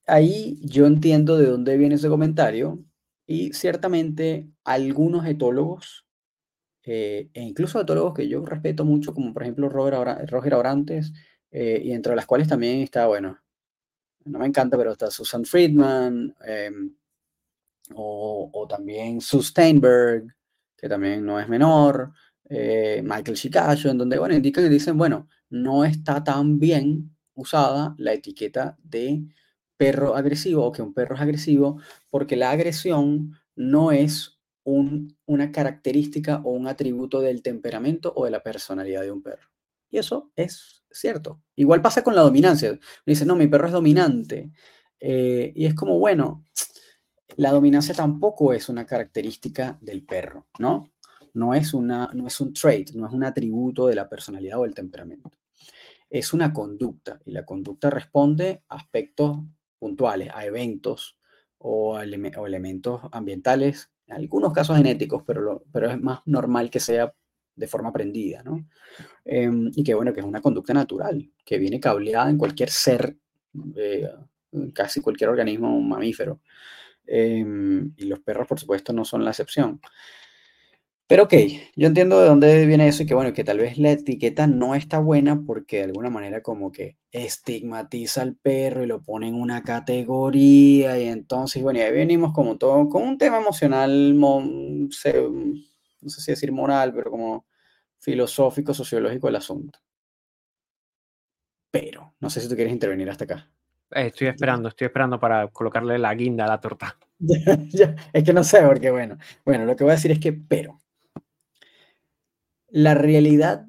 ahí 0.05 0.59
yo 0.63 0.85
entiendo 0.85 1.37
de 1.37 1.47
dónde 1.47 1.77
viene 1.77 1.95
ese 1.95 2.09
comentario 2.09 2.83
y 3.25 3.53
ciertamente 3.53 4.49
algunos 4.65 5.25
etólogos, 5.25 6.05
eh, 6.83 7.29
e 7.33 7.41
incluso 7.41 7.79
etólogos 7.79 8.13
que 8.13 8.27
yo 8.27 8.45
respeto 8.45 8.83
mucho, 8.83 9.13
como 9.13 9.33
por 9.33 9.43
ejemplo 9.43 9.69
Roger, 9.69 10.29
Roger 10.29 10.53
Abrantes, 10.55 11.13
eh, 11.51 11.81
y 11.83 11.93
entre 11.93 12.15
las 12.15 12.25
cuales 12.25 12.49
también 12.49 12.81
está, 12.81 13.07
bueno, 13.07 13.39
no 14.25 14.39
me 14.39 14.47
encanta, 14.47 14.77
pero 14.77 14.91
está 14.91 15.09
Susan 15.09 15.45
Friedman, 15.45 16.35
em, 16.45 16.95
o, 17.95 18.49
o, 18.51 18.67
también 18.67 19.21
Steinberg, 19.21 20.25
que 20.75 20.89
también 20.89 21.25
no 21.25 21.39
es 21.39 21.47
menor, 21.47 22.11
eh, 22.49 23.01
Michael 23.03 23.37
Shikacho, 23.37 23.89
en 23.89 23.97
donde, 23.97 24.19
bueno, 24.19 24.35
indican 24.35 24.65
y 24.65 24.69
dicen, 24.69 24.97
bueno, 24.97 25.27
no 25.55 25.85
está 25.85 26.23
tan 26.23 26.59
bien 26.59 27.15
usada 27.33 27.95
la 27.97 28.13
etiqueta 28.13 28.77
de 28.83 29.23
perro 29.77 30.15
agresivo 30.15 30.65
o 30.65 30.71
que 30.71 30.81
un 30.81 30.93
perro 30.93 31.15
es 31.15 31.21
agresivo, 31.21 31.79
porque 32.09 32.35
la 32.35 32.51
agresión 32.51 33.33
no 33.55 33.91
es 33.91 34.37
un, 34.65 35.17
una 35.25 35.51
característica 35.51 36.41
o 36.43 36.51
un 36.51 36.67
atributo 36.67 37.21
del 37.21 37.41
temperamento 37.41 38.11
o 38.15 38.25
de 38.25 38.31
la 38.31 38.43
personalidad 38.43 39.01
de 39.01 39.11
un 39.11 39.21
perro. 39.21 39.49
Y 39.89 39.97
eso 39.97 40.31
es 40.35 40.83
cierto. 40.91 41.41
Igual 41.55 41.81
pasa 41.81 42.03
con 42.03 42.15
la 42.15 42.21
dominancia. 42.21 42.77
Dice, 43.05 43.25
no, 43.25 43.35
mi 43.35 43.47
perro 43.47 43.67
es 43.67 43.73
dominante. 43.73 44.51
Eh, 44.99 45.53
y 45.55 45.65
es 45.65 45.73
como, 45.73 45.99
bueno, 45.99 46.43
la 47.37 47.51
dominancia 47.51 47.93
tampoco 47.93 48.51
es 48.51 48.67
una 48.67 48.85
característica 48.85 49.77
del 49.81 50.05
perro, 50.05 50.47
¿no? 50.59 50.91
No 51.33 51.53
es, 51.53 51.73
una, 51.73 52.09
no 52.13 52.27
es 52.27 52.39
un 52.41 52.53
trait, 52.53 52.91
no 52.91 53.07
es 53.07 53.13
un 53.13 53.23
atributo 53.23 53.87
de 53.87 53.95
la 53.95 54.07
personalidad 54.07 54.59
o 54.59 54.63
del 54.63 54.73
temperamento. 54.73 55.31
Es 56.09 56.33
una 56.33 56.53
conducta 56.53 57.19
y 57.25 57.31
la 57.31 57.45
conducta 57.45 57.89
responde 57.89 58.63
a 58.69 58.75
aspectos 58.75 59.37
puntuales, 59.79 60.29
a 60.33 60.45
eventos 60.45 61.17
o, 61.57 61.99
elementos 61.99 63.01
ambientales, 63.11 63.89
en 64.07 64.15
algunos 64.15 64.53
casos 64.53 64.77
genéticos, 64.77 65.23
pero, 65.25 65.63
pero 65.71 65.89
es 65.89 65.99
más 65.99 66.19
normal 66.25 66.69
que 66.69 66.79
sea 66.79 67.13
de 67.55 67.67
forma 67.67 67.89
aprendida, 67.89 68.43
¿no? 68.43 68.67
Em, 69.23 69.71
y 69.73 69.83
que 69.83 69.93
bueno, 69.93 70.13
que 70.13 70.19
es 70.19 70.25
una 70.25 70.41
conducta 70.41 70.73
natural, 70.73 71.31
que 71.43 71.57
viene 71.57 71.79
cableada 71.79 72.29
en 72.29 72.37
cualquier 72.37 72.69
ser, 72.69 73.17
eh, 73.75 74.09
casi 74.73 75.01
cualquier 75.01 75.29
organismo 75.29 75.79
mamífero. 75.81 76.41
Em, 77.07 77.93
y 77.97 78.05
los 78.05 78.19
perros, 78.19 78.47
por 78.47 78.59
supuesto, 78.59 78.93
no 78.93 79.05
son 79.05 79.23
la 79.23 79.31
excepción. 79.31 79.79
Pero 81.07 81.23
ok, 81.23 81.33
yo 81.75 81.87
entiendo 81.87 82.19
de 82.19 82.27
dónde 82.27 82.65
viene 82.65 82.87
eso 82.87 83.03
y 83.03 83.05
que 83.05 83.13
bueno, 83.13 83.31
que 83.31 83.43
tal 83.43 83.59
vez 83.59 83.77
la 83.77 83.91
etiqueta 83.91 84.47
no 84.47 84.73
está 84.73 84.97
buena 84.97 85.39
porque 85.45 85.77
de 85.77 85.83
alguna 85.83 86.09
manera 86.09 86.41
como 86.41 86.71
que 86.71 86.97
estigmatiza 87.11 88.23
al 88.23 88.35
perro 88.35 88.83
y 88.83 88.87
lo 88.87 89.03
pone 89.03 89.27
en 89.27 89.35
una 89.35 89.61
categoría 89.61 90.99
y 90.99 91.07
entonces, 91.07 91.61
bueno, 91.61 91.79
y 91.79 91.83
ahí 91.83 91.91
venimos 91.91 92.33
como 92.33 92.57
todo, 92.57 92.89
con 92.89 93.03
un 93.03 93.17
tema 93.19 93.37
emocional, 93.37 94.19
no 94.19 94.89
sé 94.91 96.21
si 96.21 96.31
decir 96.31 96.51
moral, 96.51 96.91
pero 96.93 97.11
como 97.11 97.45
filosófico, 97.99 98.73
sociológico 98.73 99.27
el 99.29 99.35
asunto. 99.35 99.79
Pero, 101.71 102.15
no 102.19 102.29
sé 102.29 102.41
si 102.41 102.49
tú 102.49 102.55
quieres 102.55 102.73
intervenir 102.73 103.09
hasta 103.09 103.25
acá. 103.25 103.49
Eh, 103.91 104.07
estoy 104.07 104.27
esperando, 104.27 104.69
estoy 104.69 104.85
esperando 104.85 105.19
para 105.19 105.47
colocarle 105.49 105.99
la 105.99 106.15
guinda 106.15 106.45
a 106.45 106.47
la 106.47 106.59
torta. 106.59 106.97
es 108.13 108.23
que 108.23 108.33
no 108.33 108.43
sé, 108.43 108.61
porque 108.63 108.89
bueno, 108.91 109.17
bueno, 109.45 109.65
lo 109.65 109.75
que 109.75 109.83
voy 109.83 109.91
a 109.91 109.95
decir 109.95 110.11
es 110.11 110.19
que, 110.19 110.33
pero, 110.33 110.79
la 112.75 112.93
realidad 112.93 113.67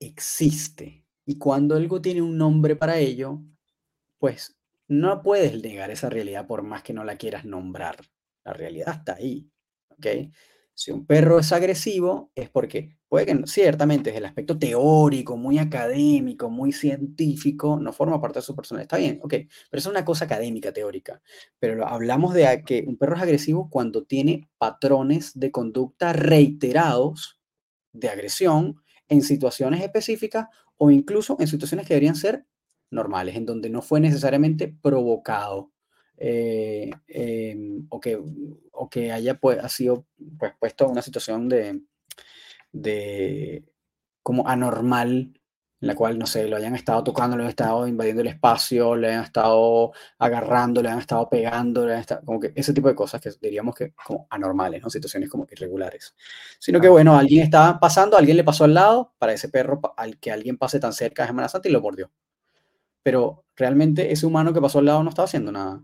existe 0.00 1.06
y 1.24 1.38
cuando 1.38 1.76
algo 1.76 2.02
tiene 2.02 2.22
un 2.22 2.36
nombre 2.36 2.74
para 2.74 2.98
ello, 2.98 3.40
pues 4.18 4.58
no 4.88 5.22
puedes 5.22 5.62
negar 5.62 5.92
esa 5.92 6.10
realidad 6.10 6.48
por 6.48 6.64
más 6.64 6.82
que 6.82 6.92
no 6.92 7.04
la 7.04 7.16
quieras 7.16 7.44
nombrar. 7.44 7.98
La 8.44 8.52
realidad 8.52 8.96
está 8.96 9.14
ahí, 9.14 9.48
¿ok? 9.90 10.32
Si 10.74 10.90
un 10.90 11.06
perro 11.06 11.38
es 11.38 11.52
agresivo, 11.52 12.32
es 12.34 12.50
porque 12.50 12.96
puede 13.08 13.26
que 13.26 13.46
ciertamente 13.46 14.10
es 14.10 14.16
el 14.16 14.24
aspecto 14.24 14.58
teórico, 14.58 15.36
muy 15.36 15.58
académico, 15.60 16.50
muy 16.50 16.72
científico, 16.72 17.78
no 17.78 17.92
forma 17.92 18.20
parte 18.20 18.40
de 18.40 18.42
su 18.44 18.56
personalidad. 18.56 18.86
Está 18.86 18.96
bien, 18.96 19.20
ok, 19.22 19.34
pero 19.70 19.78
es 19.78 19.86
una 19.86 20.04
cosa 20.04 20.24
académica, 20.24 20.72
teórica. 20.72 21.22
Pero 21.60 21.86
hablamos 21.86 22.34
de 22.34 22.64
que 22.66 22.82
un 22.88 22.98
perro 22.98 23.14
es 23.14 23.22
agresivo 23.22 23.70
cuando 23.70 24.02
tiene 24.02 24.50
patrones 24.58 25.30
de 25.38 25.52
conducta 25.52 26.12
reiterados 26.12 27.38
de 27.92 28.08
agresión 28.08 28.82
en 29.08 29.22
situaciones 29.22 29.82
específicas 29.82 30.48
o 30.76 30.90
incluso 30.90 31.36
en 31.38 31.46
situaciones 31.46 31.86
que 31.86 31.94
deberían 31.94 32.16
ser 32.16 32.46
normales, 32.90 33.36
en 33.36 33.46
donde 33.46 33.70
no 33.70 33.82
fue 33.82 34.00
necesariamente 34.00 34.68
provocado 34.68 35.72
eh, 36.16 36.90
em, 37.08 37.86
o, 37.88 38.00
que, 38.00 38.20
o 38.72 38.88
que 38.88 39.12
haya 39.12 39.38
pues, 39.38 39.58
ha 39.58 39.68
sido 39.68 40.06
pues, 40.38 40.52
puesto 40.58 40.84
en 40.84 40.90
una 40.92 41.02
situación 41.02 41.48
de, 41.48 41.82
de 42.70 43.64
como 44.22 44.46
anormal 44.46 45.32
en 45.82 45.88
la 45.88 45.96
cual, 45.96 46.16
no 46.16 46.26
sé, 46.26 46.46
lo 46.46 46.56
hayan 46.56 46.76
estado 46.76 47.02
tocando, 47.02 47.36
lo 47.36 47.42
hayan 47.42 47.50
estado 47.50 47.88
invadiendo 47.88 48.22
el 48.22 48.28
espacio, 48.28 48.94
le 48.94 49.08
hayan 49.08 49.24
estado 49.24 49.90
agarrando, 50.16 50.80
le 50.80 50.88
han 50.88 51.00
estado 51.00 51.28
pegando, 51.28 51.84
le 51.84 51.98
estado, 51.98 52.24
como 52.24 52.38
que 52.38 52.52
ese 52.54 52.72
tipo 52.72 52.86
de 52.86 52.94
cosas 52.94 53.20
que 53.20 53.30
diríamos 53.40 53.74
que 53.74 53.92
como 53.92 54.28
anormales, 54.30 54.80
¿no? 54.80 54.88
Situaciones 54.88 55.28
como 55.28 55.44
irregulares. 55.50 56.14
Sino 56.60 56.80
que, 56.80 56.88
bueno, 56.88 57.18
alguien 57.18 57.42
estaba 57.42 57.80
pasando, 57.80 58.16
alguien 58.16 58.36
le 58.36 58.44
pasó 58.44 58.62
al 58.62 58.74
lado, 58.74 59.12
para 59.18 59.32
ese 59.32 59.48
perro, 59.48 59.80
al 59.96 60.20
que 60.20 60.30
alguien 60.30 60.56
pase 60.56 60.78
tan 60.78 60.92
cerca 60.92 61.24
es 61.24 61.30
amenazante 61.30 61.68
y 61.68 61.72
lo 61.72 61.80
mordió. 61.80 62.12
Pero 63.02 63.44
realmente 63.56 64.12
ese 64.12 64.24
humano 64.24 64.52
que 64.52 64.60
pasó 64.60 64.78
al 64.78 64.84
lado 64.84 65.02
no 65.02 65.08
estaba 65.08 65.26
haciendo 65.26 65.50
nada 65.50 65.82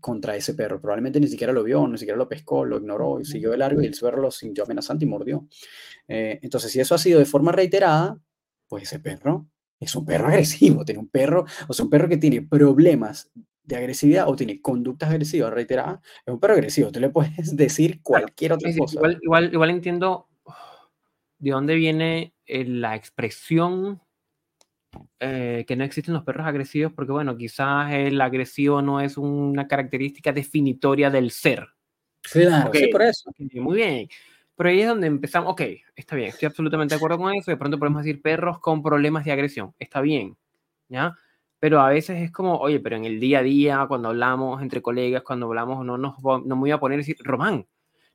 contra 0.00 0.36
ese 0.36 0.54
perro. 0.54 0.80
Probablemente 0.80 1.18
ni 1.18 1.26
siquiera 1.26 1.52
lo 1.52 1.64
vio, 1.64 1.88
ni 1.88 1.98
siquiera 1.98 2.16
lo 2.16 2.28
pescó, 2.28 2.64
lo 2.64 2.76
ignoró 2.76 3.18
y 3.18 3.24
siguió 3.24 3.50
de 3.50 3.56
largo 3.56 3.82
y 3.82 3.86
el 3.86 3.96
perro 4.00 4.22
lo 4.22 4.30
sintió 4.30 4.62
amenazante 4.62 5.04
y 5.04 5.08
mordió. 5.08 5.48
Eh, 6.06 6.38
entonces, 6.40 6.70
si 6.70 6.78
eso 6.78 6.94
ha 6.94 6.98
sido 6.98 7.18
de 7.18 7.24
forma 7.24 7.50
reiterada, 7.50 8.16
pues 8.74 8.82
ese 8.82 8.98
perro 8.98 9.46
es 9.78 9.94
un 9.94 10.04
perro 10.04 10.26
agresivo, 10.26 10.84
tiene 10.84 10.98
un 10.98 11.06
perro, 11.06 11.44
o 11.68 11.72
sea, 11.72 11.84
un 11.84 11.90
perro 11.90 12.08
que 12.08 12.16
tiene 12.16 12.42
problemas 12.42 13.30
de 13.62 13.76
agresividad 13.76 14.28
o 14.28 14.34
tiene 14.34 14.60
conductas 14.60 15.10
agresivas 15.10 15.52
reiteradas, 15.52 16.00
es 16.26 16.34
un 16.34 16.40
perro 16.40 16.54
agresivo. 16.54 16.90
Tú 16.90 16.98
le 16.98 17.08
puedes 17.08 17.54
decir 17.56 18.02
cualquier 18.02 18.54
otra 18.54 18.68
cosa. 18.76 18.96
Igual, 18.96 19.20
igual, 19.22 19.52
igual, 19.52 19.70
entiendo 19.70 20.28
de 21.38 21.52
dónde 21.52 21.76
viene 21.76 22.34
eh, 22.46 22.64
la 22.64 22.96
expresión 22.96 24.02
eh, 25.20 25.64
que 25.68 25.76
no 25.76 25.84
existen 25.84 26.14
los 26.14 26.24
perros 26.24 26.48
agresivos, 26.48 26.92
porque 26.94 27.12
bueno, 27.12 27.36
quizás 27.36 27.92
el 27.92 28.20
agresivo 28.20 28.82
no 28.82 29.00
es 29.00 29.16
una 29.16 29.68
característica 29.68 30.32
definitoria 30.32 31.10
del 31.10 31.30
ser. 31.30 31.68
Claro, 32.22 32.72
sí, 32.74 32.88
por 32.88 33.02
eso. 33.02 33.30
Muy 33.38 33.76
bien. 33.76 34.08
Pero 34.56 34.68
ahí 34.70 34.80
es 34.80 34.88
donde 34.88 35.06
empezamos, 35.08 35.52
ok, 35.52 35.62
está 35.96 36.16
bien, 36.16 36.28
estoy 36.28 36.46
absolutamente 36.46 36.94
de 36.94 36.96
acuerdo 36.96 37.18
con 37.18 37.34
eso, 37.34 37.50
de 37.50 37.56
pronto 37.56 37.78
podemos 37.78 38.04
decir 38.04 38.22
perros 38.22 38.60
con 38.60 38.82
problemas 38.82 39.24
de 39.24 39.32
agresión, 39.32 39.74
está 39.78 40.00
bien, 40.00 40.36
¿ya? 40.88 41.14
Pero 41.58 41.80
a 41.80 41.88
veces 41.88 42.22
es 42.22 42.30
como, 42.30 42.56
oye, 42.58 42.78
pero 42.80 42.96
en 42.96 43.04
el 43.04 43.18
día 43.20 43.40
a 43.40 43.42
día, 43.42 43.86
cuando 43.88 44.10
hablamos 44.10 44.62
entre 44.62 44.82
colegas, 44.82 45.22
cuando 45.22 45.46
hablamos, 45.46 45.84
no, 45.84 45.98
nos, 45.98 46.14
no 46.22 46.56
me 46.56 46.60
voy 46.60 46.70
a 46.70 46.78
poner 46.78 46.96
a 46.96 47.00
decir, 47.00 47.16
Román, 47.20 47.66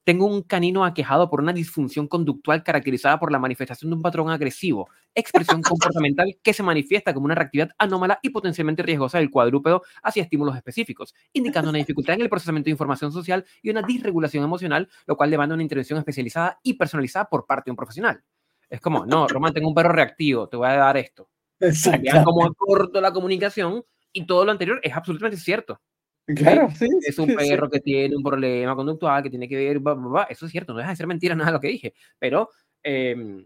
tengo 0.03 0.25
un 0.25 0.41
canino 0.41 0.85
aquejado 0.85 1.29
por 1.29 1.41
una 1.41 1.53
disfunción 1.53 2.07
conductual 2.07 2.63
caracterizada 2.63 3.19
por 3.19 3.31
la 3.31 3.39
manifestación 3.39 3.91
de 3.91 3.97
un 3.97 4.01
patrón 4.01 4.29
agresivo, 4.29 4.89
expresión 5.13 5.61
comportamental 5.61 6.37
que 6.41 6.53
se 6.53 6.63
manifiesta 6.63 7.13
como 7.13 7.25
una 7.25 7.35
reactividad 7.35 7.69
anómala 7.77 8.19
y 8.21 8.29
potencialmente 8.29 8.83
riesgosa 8.83 9.19
del 9.19 9.29
cuadrúpedo 9.29 9.83
hacia 10.03 10.23
estímulos 10.23 10.55
específicos, 10.55 11.13
indicando 11.33 11.69
una 11.69 11.79
dificultad 11.79 12.15
en 12.15 12.21
el 12.21 12.29
procesamiento 12.29 12.65
de 12.65 12.71
información 12.71 13.11
social 13.11 13.45
y 13.61 13.69
una 13.69 13.81
disregulación 13.81 14.43
emocional, 14.43 14.89
lo 15.05 15.15
cual 15.15 15.31
demanda 15.31 15.53
una 15.53 15.63
intervención 15.63 15.99
especializada 15.99 16.59
y 16.63 16.73
personalizada 16.73 17.25
por 17.25 17.45
parte 17.45 17.69
de 17.69 17.71
un 17.71 17.77
profesional. 17.77 18.23
Es 18.69 18.81
como, 18.81 19.05
no, 19.05 19.27
Román, 19.27 19.53
tengo 19.53 19.67
un 19.67 19.75
perro 19.75 19.91
reactivo, 19.91 20.47
te 20.47 20.57
voy 20.57 20.67
a 20.67 20.73
dar 20.73 20.97
esto. 20.97 21.29
Vean 22.01 22.23
cómo 22.23 22.53
corto 22.53 23.01
la 23.01 23.11
comunicación 23.11 23.83
y 24.13 24.25
todo 24.25 24.45
lo 24.45 24.51
anterior 24.51 24.79
es 24.83 24.93
absolutamente 24.93 25.37
cierto. 25.37 25.81
Claro, 26.25 26.69
sí. 26.77 26.87
Es 27.01 27.17
un 27.17 27.35
perro 27.35 27.69
que 27.69 27.79
tiene 27.79 28.15
un 28.15 28.23
problema 28.23 28.75
conductual, 28.75 29.23
que 29.23 29.29
tiene 29.29 29.47
que 29.47 29.55
ver, 29.55 29.81
eso 30.29 30.45
es 30.45 30.51
cierto, 30.51 30.73
no 30.73 30.79
deja 30.79 30.91
de 30.91 30.95
ser 30.95 31.07
mentira 31.07 31.35
nada 31.35 31.51
lo 31.51 31.59
que 31.59 31.69
dije, 31.69 31.93
pero 32.19 32.49
eh, 32.83 33.43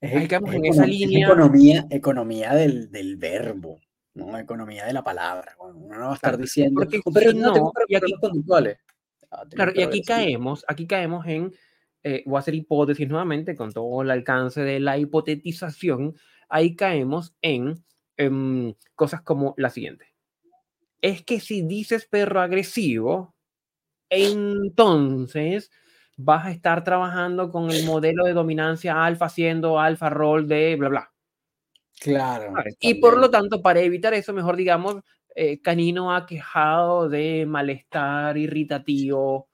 es, 0.00 0.32
en 0.32 0.64
esa 0.66 0.86
línea. 0.86 1.26
Economía, 1.26 1.86
economía 1.90 2.54
del, 2.54 2.90
del, 2.90 3.16
verbo, 3.16 3.80
¿no? 4.14 4.38
Economía 4.38 4.84
de 4.84 4.92
la 4.92 5.02
palabra. 5.02 5.56
Uno 5.58 5.98
no 5.98 6.06
va 6.06 6.12
a 6.12 6.14
estar 6.14 6.36
diciendo, 6.36 6.80
porque 6.80 7.00
pero 7.12 7.32
no, 7.32 7.52
tengo 7.52 7.72
y 7.88 7.94
aquí, 7.94 8.12
conductuales. 8.20 8.78
Ah, 9.30 9.44
claro, 9.48 9.72
y 9.74 9.82
aquí 9.82 10.02
caemos, 10.02 10.64
aquí 10.68 10.86
caemos 10.86 11.26
en, 11.26 11.52
eh, 12.02 12.22
voy 12.26 12.36
a 12.36 12.40
hacer 12.40 12.54
hipótesis 12.54 13.08
nuevamente 13.08 13.56
con 13.56 13.72
todo 13.72 14.02
el 14.02 14.10
alcance 14.10 14.60
de 14.60 14.78
la 14.78 14.98
hipotetización, 14.98 16.14
ahí 16.48 16.76
caemos 16.76 17.34
en 17.42 17.82
em, 18.16 18.74
cosas 18.94 19.22
como 19.22 19.54
la 19.56 19.70
siguiente 19.70 20.15
es 21.06 21.24
que 21.24 21.38
si 21.40 21.62
dices 21.62 22.06
perro 22.06 22.40
agresivo, 22.40 23.34
entonces 24.10 25.70
vas 26.16 26.46
a 26.46 26.50
estar 26.50 26.82
trabajando 26.82 27.50
con 27.50 27.70
el 27.70 27.84
modelo 27.84 28.24
de 28.24 28.32
dominancia 28.32 29.04
alfa 29.04 29.26
haciendo 29.26 29.78
alfa 29.78 30.10
rol 30.10 30.48
de 30.48 30.76
bla 30.76 30.88
bla. 30.88 31.12
Claro. 32.00 32.52
Y 32.80 32.94
por 32.94 33.18
lo 33.18 33.30
tanto, 33.30 33.62
para 33.62 33.80
evitar 33.80 34.14
eso, 34.14 34.32
mejor 34.32 34.56
digamos, 34.56 34.96
eh, 35.34 35.60
canino 35.62 36.14
aquejado 36.14 37.08
de 37.08 37.46
malestar 37.46 38.36
irritativo. 38.36 39.48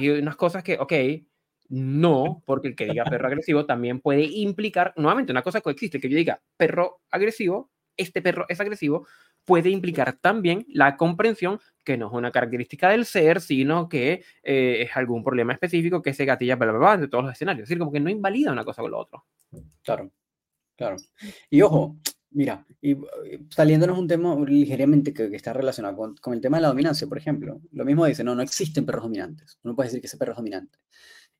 Y 0.00 0.08
unas 0.10 0.36
cosas 0.36 0.62
que, 0.62 0.78
ok, 0.78 0.92
no, 1.68 2.42
porque 2.46 2.68
el 2.68 2.76
que 2.76 2.86
diga 2.86 3.04
perro 3.04 3.26
agresivo 3.26 3.66
también 3.66 4.00
puede 4.00 4.22
implicar, 4.22 4.94
nuevamente, 4.96 5.32
una 5.32 5.42
cosa 5.42 5.60
coexiste, 5.60 6.00
que 6.00 6.08
yo 6.08 6.16
diga 6.16 6.40
perro 6.56 7.00
agresivo, 7.10 7.70
este 7.96 8.22
perro 8.22 8.46
es 8.48 8.60
agresivo, 8.60 9.06
puede 9.44 9.70
implicar 9.70 10.18
también 10.20 10.64
la 10.68 10.96
comprensión 10.96 11.60
que 11.84 11.98
no 11.98 12.06
es 12.06 12.12
una 12.14 12.32
característica 12.32 12.88
del 12.88 13.04
ser, 13.04 13.40
sino 13.40 13.88
que 13.88 14.24
eh, 14.42 14.82
es 14.82 14.96
algún 14.96 15.22
problema 15.22 15.52
específico 15.52 16.02
que 16.02 16.14
se 16.14 16.24
gatilla 16.24 16.56
bla, 16.56 16.72
bla, 16.72 16.78
bla, 16.78 16.96
de 16.96 17.08
todos 17.08 17.24
los 17.24 17.32
escenarios. 17.32 17.64
Es 17.64 17.68
decir, 17.68 17.78
como 17.78 17.92
que 17.92 18.00
no 18.00 18.10
invalida 18.10 18.52
una 18.52 18.64
cosa 18.64 18.82
con 18.82 18.90
lo 18.90 18.98
otro. 18.98 19.26
Claro, 19.82 20.10
claro. 20.76 20.96
Y 21.50 21.60
ojo, 21.60 21.98
mira, 22.30 22.66
y, 22.80 22.92
eh, 22.92 23.40
saliéndonos 23.50 23.98
un 23.98 24.08
tema 24.08 24.34
ligeramente 24.46 25.12
que, 25.12 25.26
está 25.36 25.52
relacionado 25.52 25.96
con, 25.96 26.16
con, 26.16 26.32
el 26.32 26.40
tema 26.40 26.56
de 26.56 26.62
la 26.62 26.68
dominancia, 26.68 27.06
por 27.06 27.18
ejemplo. 27.18 27.60
Lo 27.72 27.84
mismo 27.84 28.06
dice, 28.06 28.24
no, 28.24 28.34
no 28.34 28.42
existen 28.42 28.86
perros 28.86 29.04
dominantes. 29.04 29.58
Uno 29.62 29.76
puede 29.76 29.88
decir 29.88 30.00
que 30.00 30.06
ese 30.06 30.16
perro 30.16 30.32
es 30.32 30.38
dominante. 30.38 30.78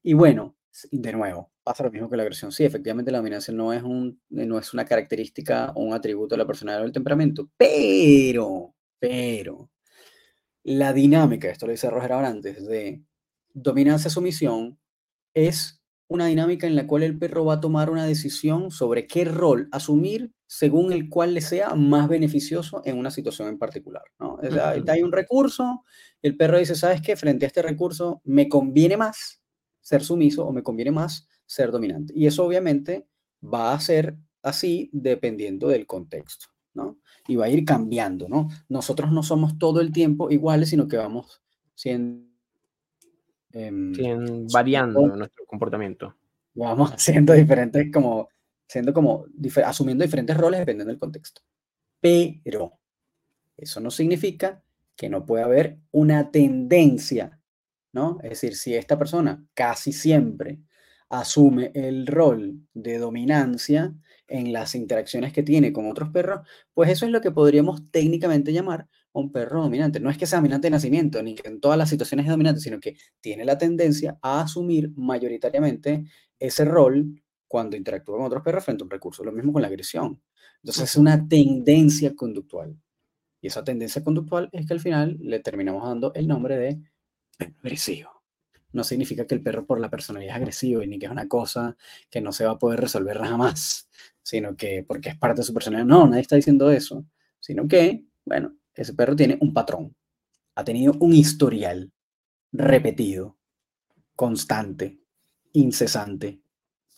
Y 0.03 0.13
bueno, 0.13 0.55
de 0.91 1.13
nuevo, 1.13 1.53
pasa 1.63 1.85
lo 1.85 1.91
mismo 1.91 2.11
que 2.11 2.17
la 2.17 2.25
agresión. 2.25 2.53
Sí, 2.53 2.65
efectivamente 2.65 3.13
la 3.13 3.19
dominancia 3.19 3.55
no 3.55 3.73
es, 3.73 3.83
un, 3.83 4.21
no 4.29 4.59
es 4.59 4.75
una 4.75 4.85
característica 4.85 5.73
o 5.75 5.83
un 5.83 5.95
atributo 5.95 6.35
de 6.35 6.39
la 6.39 6.47
personalidad 6.47 6.83
o 6.83 6.85
del 6.85 6.93
temperamento, 6.93 7.51
pero, 7.57 8.75
pero, 8.99 9.71
la 10.65 10.93
dinámica, 10.93 11.49
esto 11.49 11.67
lo 11.67 11.73
dice 11.73 11.91
Roger 11.91 12.13
antes, 12.13 12.67
de 12.67 13.03
dominancia-sumisión, 13.53 14.79
es 15.35 15.81
una 16.09 16.27
dinámica 16.27 16.67
en 16.67 16.77
la 16.77 16.87
cual 16.87 17.03
el 17.03 17.19
perro 17.19 17.45
va 17.45 17.55
a 17.55 17.61
tomar 17.61 17.91
una 17.91 18.07
decisión 18.07 18.71
sobre 18.71 19.07
qué 19.07 19.25
rol 19.25 19.69
asumir 19.73 20.33
según 20.47 20.93
el 20.93 21.09
cual 21.09 21.35
le 21.35 21.41
sea 21.41 21.75
más 21.75 22.09
beneficioso 22.09 22.83
en 22.85 22.99
una 22.99 23.11
situación 23.11 23.49
en 23.49 23.59
particular. 23.59 24.05
¿no? 24.19 24.39
hay 24.87 25.03
un 25.03 25.13
recurso, 25.13 25.85
el 26.23 26.37
perro 26.37 26.59
dice, 26.59 26.75
¿sabes 26.75 27.01
qué? 27.01 27.17
Frente 27.17 27.47
a 27.47 27.49
este 27.49 27.63
recurso 27.63 28.21
me 28.25 28.49
conviene 28.49 28.97
más 28.97 29.44
ser 29.85 30.03
sumiso 30.03 30.47
o 30.47 30.53
me 30.53 30.63
conviene 30.63 30.91
más 30.91 31.29
ser 31.47 31.71
dominante. 31.71 32.13
Y 32.17 32.27
eso 32.27 32.45
obviamente 32.45 33.07
va 33.43 33.75
a 33.75 33.81
ser 33.81 34.17
así 34.43 34.89
dependiendo 34.93 35.69
del 35.69 35.87
contexto, 35.87 36.47
¿no? 36.73 36.99
Y 37.29 37.37
va 37.37 37.45
a 37.45 37.51
ir 37.51 37.65
cambiando, 37.65 38.29
¿no? 38.29 38.49
Nosotros 38.69 39.13
no 39.13 39.23
somos 39.23 39.59
todo 39.59 39.81
el 39.81 39.93
tiempo 39.93 40.31
iguales, 40.31 40.71
sino 40.71 40.89
que 40.89 40.97
vamos 40.97 41.43
siendo... 41.75 42.27
Em, 43.53 43.93
variando 44.53 45.07
nuestro 45.07 45.45
comportamiento. 45.47 46.17
Vamos 46.55 46.91
haciendo 46.95 47.35
diferentes, 47.35 47.93
como, 47.93 48.31
siendo 48.67 48.95
como, 48.95 49.27
asumiendo 49.65 50.03
diferentes 50.03 50.37
roles 50.37 50.61
dependiendo 50.61 50.91
del 50.91 50.99
contexto. 50.99 51.43
Pero 52.01 52.79
eso 53.57 53.81
no 53.81 53.91
significa 53.91 54.63
que 54.97 55.11
no 55.11 55.27
pueda 55.27 55.45
haber 55.45 55.79
una 55.91 56.31
tendencia 56.31 57.41
¿no? 57.95 58.19
Es 58.23 58.31
decir, 58.31 58.57
si 58.57 58.75
esta 58.75 58.99
persona 58.99 59.43
casi 59.55 59.93
siempre 59.93 60.61
asume 61.09 61.71
el 61.75 62.07
rol 62.07 62.61
de 62.75 62.99
dominancia 62.99 63.95
en 64.27 64.53
las 64.53 64.75
interacciones 64.75 65.33
que 65.33 65.43
tiene 65.43 65.73
con 65.73 65.89
otros 65.89 66.11
perros, 66.11 66.47
pues 66.73 66.91
eso 66.91 67.07
es 67.07 67.13
lo 67.13 67.21
que 67.21 67.31
podríamos 67.31 67.91
técnicamente 67.91 68.53
llamar 68.53 68.89
un 69.13 69.31
perro 69.31 69.63
dominante. 69.63 70.01
No 70.01 70.11
es 70.11 70.19
que 70.19 70.27
sea 70.27 70.39
dominante 70.39 70.67
de 70.67 70.73
nacimiento, 70.73 71.23
ni 71.23 71.37
que 71.37 71.47
en 71.49 71.61
todas 71.61 71.79
las 71.79 71.89
situaciones 71.89 72.27
es 72.27 72.31
dominante, 72.31 72.61
sino 72.61 72.81
que 72.81 72.97
tiene 73.21 73.45
la 73.45 73.57
tendencia 73.59 74.19
a 74.23 74.41
asumir 74.41 74.91
mayoritariamente 74.97 76.05
ese 76.39 76.65
rol 76.65 77.23
cuando 77.47 77.77
interactúa 77.77 78.17
con 78.17 78.27
otros 78.27 78.43
perros 78.43 78.65
frente 78.65 78.83
a 78.83 78.87
un 78.87 78.91
recurso. 78.91 79.23
Lo 79.23 79.31
mismo 79.31 79.53
con 79.53 79.63
la 79.63 79.69
agresión. 79.69 80.21
Entonces 80.63 80.85
es 80.85 80.97
una 80.97 81.29
tendencia 81.29 82.15
conductual. 82.17 82.77
Y 83.41 83.47
esa 83.47 83.63
tendencia 83.63 84.03
conductual 84.03 84.49
es 84.53 84.67
que 84.67 84.73
al 84.73 84.81
final 84.81 85.19
le 85.21 85.39
terminamos 85.39 85.85
dando 85.85 86.13
el 86.15 86.27
nombre 86.27 86.57
de 86.57 86.81
agresivo. 87.39 88.11
No 88.73 88.83
significa 88.83 89.27
que 89.27 89.35
el 89.35 89.43
perro 89.43 89.65
por 89.67 89.81
la 89.81 89.91
personalidad 89.91 90.35
es 90.35 90.41
agresivo 90.41 90.83
y 90.83 90.89
ni 90.89 90.99
que 90.99 91.07
es 91.07 91.13
una 91.13 91.29
cosa 91.29 91.77
que 92.11 92.21
no 92.21 92.33
se 92.33 92.45
va 92.45 92.53
a 92.53 92.59
poder 92.59 92.81
resolver 92.81 93.19
jamás, 93.19 93.89
sino 94.23 94.57
que 94.57 94.85
porque 94.87 95.11
es 95.11 95.17
parte 95.17 95.41
de 95.41 95.45
su 95.45 95.55
personalidad. 95.55 95.87
No, 95.87 96.07
nadie 96.07 96.23
está 96.23 96.37
diciendo 96.37 96.71
eso, 96.71 97.05
sino 97.39 97.69
que, 97.69 98.05
bueno, 98.25 98.57
ese 98.75 98.95
perro 98.95 99.15
tiene 99.15 99.39
un 99.41 99.53
patrón, 99.53 99.95
ha 100.57 100.65
tenido 100.65 100.95
un 100.99 101.13
historial 101.13 101.93
repetido, 102.53 103.37
constante, 104.17 104.99
incesante, 105.53 106.41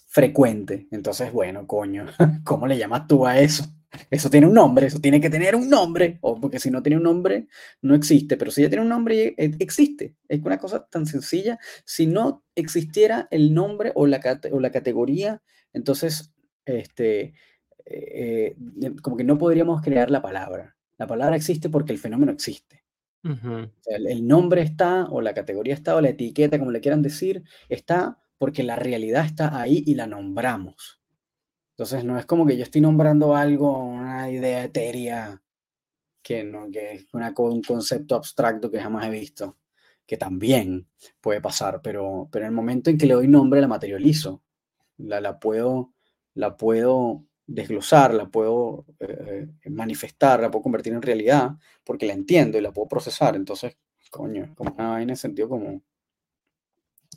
frecuente. 0.07 0.87
Entonces, 0.91 1.33
bueno, 1.33 1.67
coño, 1.67 2.07
¿cómo 2.45 2.67
le 2.67 2.79
llamas 2.79 3.07
tú 3.07 3.27
a 3.27 3.39
eso? 3.39 3.65
Eso 4.11 4.31
tiene 4.31 4.47
un 4.47 4.55
nombre, 4.55 4.87
eso 4.87 5.01
tiene 5.01 5.21
que 5.21 5.31
tener 5.31 5.55
un 5.57 5.69
nombre, 5.69 6.19
o 6.21 6.41
porque 6.41 6.59
si 6.59 6.71
no 6.71 6.83
tiene 6.83 6.97
un 6.97 7.03
nombre, 7.03 7.49
no 7.83 7.95
existe, 7.95 8.37
pero 8.37 8.51
si 8.51 8.63
ya 8.63 8.69
tiene 8.69 8.83
un 8.83 8.89
nombre, 8.89 9.35
eh, 9.37 9.57
existe. 9.59 10.15
Es 10.29 10.41
una 10.43 10.59
cosa 10.59 10.87
tan 10.87 11.07
sencilla. 11.07 11.59
Si 11.85 12.07
no 12.07 12.45
existiera 12.55 13.29
el 13.31 13.55
nombre 13.55 13.93
o 13.95 14.07
la, 14.07 14.21
o 14.53 14.61
la 14.61 14.71
categoría, 14.71 15.43
entonces, 15.73 16.33
este, 16.65 17.35
eh, 17.85 18.57
eh, 18.83 18.95
como 19.03 19.17
que 19.17 19.25
no 19.25 19.39
podríamos 19.39 19.83
crear 19.83 20.11
la 20.11 20.23
palabra. 20.23 20.77
La 20.99 21.07
palabra 21.07 21.37
existe 21.37 21.69
porque 21.69 21.93
el 21.93 21.99
fenómeno 21.99 22.33
existe. 22.33 22.85
el, 23.87 24.27
nombre 24.27 24.63
está, 24.63 25.07
o 25.07 25.21
la 25.21 25.35
categoría 25.35 25.75
está, 25.75 25.97
o 25.97 26.01
la 26.01 26.11
etiqueta, 26.11 26.59
como 26.59 26.71
le 26.71 26.81
quieran 26.81 27.03
decir, 27.03 27.43
está 27.69 28.19
porque 28.39 28.63
la 28.63 28.77
realidad 28.77 29.25
está 29.25 29.61
ahí 29.61 29.83
y 29.87 29.95
la 29.95 30.07
nombramos. 30.07 31.01
Entonces 31.77 32.05
no 32.05 32.19
es 32.19 32.25
como 32.25 32.47
que 32.47 32.57
yo 32.57 32.63
estoy 32.63 32.81
nombrando 32.81 33.37
algo, 33.37 33.79
una 33.85 34.31
idea 34.31 34.65
etérea, 34.65 35.43
que, 36.23 36.43
no, 36.43 36.71
que 36.71 36.93
es 36.95 37.07
una, 37.13 37.35
un 37.37 37.63
concepto 37.63 38.15
abstracto 38.15 38.71
que 38.71 38.81
jamás 38.81 39.07
he 39.07 39.11
visto, 39.11 39.59
que 40.07 40.17
también 40.17 40.89
puede 41.21 41.43
pasar, 41.43 41.83
pero, 41.83 42.29
pero 42.33 42.47
en 42.47 42.51
el 42.51 42.57
momento 42.57 42.89
en 42.89 42.97
que 42.97 43.05
le 43.05 43.13
doy 43.13 43.29
nombre 43.29 43.61
la 43.61 43.69
materializo, 43.69 44.43
la, 44.97 45.21
la, 45.21 45.39
puedo, 45.39 45.93
la 46.33 46.57
puedo 46.57 47.27
desglosar, 47.47 48.15
la 48.15 48.27
puedo 48.27 48.87
eh, 48.99 49.47
manifestar, 49.67 50.41
la 50.41 50.51
puedo 50.51 50.63
convertir 50.63 50.95
en 50.95 51.03
realidad, 51.03 51.51
porque 51.85 52.07
la 52.07 52.15
entiendo 52.15 52.57
y 52.57 52.63
la 52.63 52.73
puedo 52.73 52.89
procesar. 52.89 53.37
Entonces, 53.37 53.77
coño, 54.11 54.55
como 54.55 54.75
una 54.75 54.91
vaina 54.93 55.13
en 55.13 55.17
sentido 55.17 55.51
como... 55.51 55.83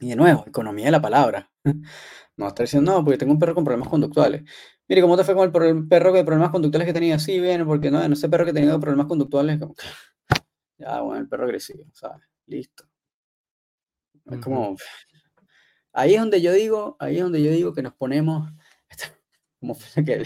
Y 0.01 0.10
de 0.10 0.16
nuevo, 0.16 0.43
economía 0.47 0.86
de 0.86 0.91
la 0.91 1.01
palabra. 1.01 1.49
No 2.40 2.48
está 2.48 2.64
diciendo, 2.64 2.94
no, 2.94 3.04
porque 3.04 3.18
tengo 3.18 3.34
un 3.34 3.40
perro 3.40 3.54
con 3.54 3.66
problemas 3.66 3.90
conductuales. 3.90 4.44
Mire, 4.88 5.02
¿cómo 5.02 5.18
te 5.18 5.26
fue 5.26 5.36
con 5.36 5.44
el, 5.66 5.88
perro 5.90 6.14
de 6.14 6.24
problemas 6.24 6.52
conductuales 6.52 6.88
que 6.88 6.94
tenía? 6.94 7.20
Sí, 7.20 7.38
bien, 7.38 7.66
porque 7.66 7.92
no, 7.92 8.08
no 8.08 8.14
ese 8.14 8.30
perro 8.30 8.46
que 8.46 8.54
tenía 8.54 8.80
problemas 8.80 9.08
conductuales, 9.08 9.60
como, 9.60 9.76
ya, 10.78 11.02
bueno, 11.02 11.20
el 11.20 11.28
perro 11.28 11.44
agresivo, 11.44 11.84
¿sabes? 11.92 12.26
Listo. 12.46 12.86
Es 14.32 14.38
como, 14.40 14.78
ahí 15.92 16.14
es 16.14 16.22
donde 16.22 16.42
yo 16.42 16.54
digo, 16.54 16.96
ahí 17.00 17.18
es 17.18 17.24
donde 17.24 17.44
yo 17.44 17.52
digo 17.52 17.74
que 17.74 17.82
nos 17.82 17.94
ponemos, 17.96 18.50
como 19.60 19.78
que, 20.06 20.24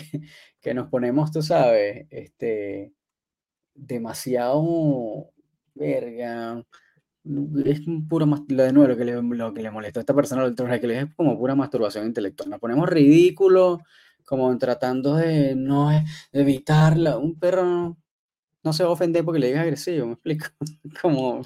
que 0.61 0.74
nos 0.76 0.89
ponemos, 0.89 1.32
tú 1.32 1.41
sabes, 1.41 2.05
este, 2.11 2.93
demasiado, 3.74 5.32
verga, 5.74 6.64
es 7.65 7.82
pura 8.09 8.26
lo 8.26 8.63
de 8.63 8.74
nuevo 8.74 8.89
lo 8.89 8.97
que 8.97 9.05
le, 9.05 9.21
lo 9.21 9.53
que 9.53 9.63
le 9.63 9.71
molesta 9.71 9.99
a 9.99 10.01
esta 10.01 10.13
persona 10.13 10.45
lo 10.45 10.53
que 10.53 10.88
le 10.88 10.99
es 10.99 11.15
como 11.15 11.38
pura 11.38 11.55
masturbación 11.55 12.05
intelectual. 12.05 12.49
Nos 12.49 12.59
ponemos 12.59 12.89
ridículos, 12.89 13.80
como 14.26 14.55
tratando 14.57 15.15
de 15.15 15.55
no 15.55 15.89
evitarla. 16.32 17.17
Un 17.17 17.39
perro 17.39 17.97
no, 18.63 18.74
se 18.74 18.84
va 18.84 18.89
a 18.89 18.93
ofender 18.93 19.24
porque 19.24 19.39
le 19.39 19.47
digas 19.47 19.63
agresivo, 19.63 20.07
me 20.07 20.13
explico. 20.13 20.47
como 21.01 21.41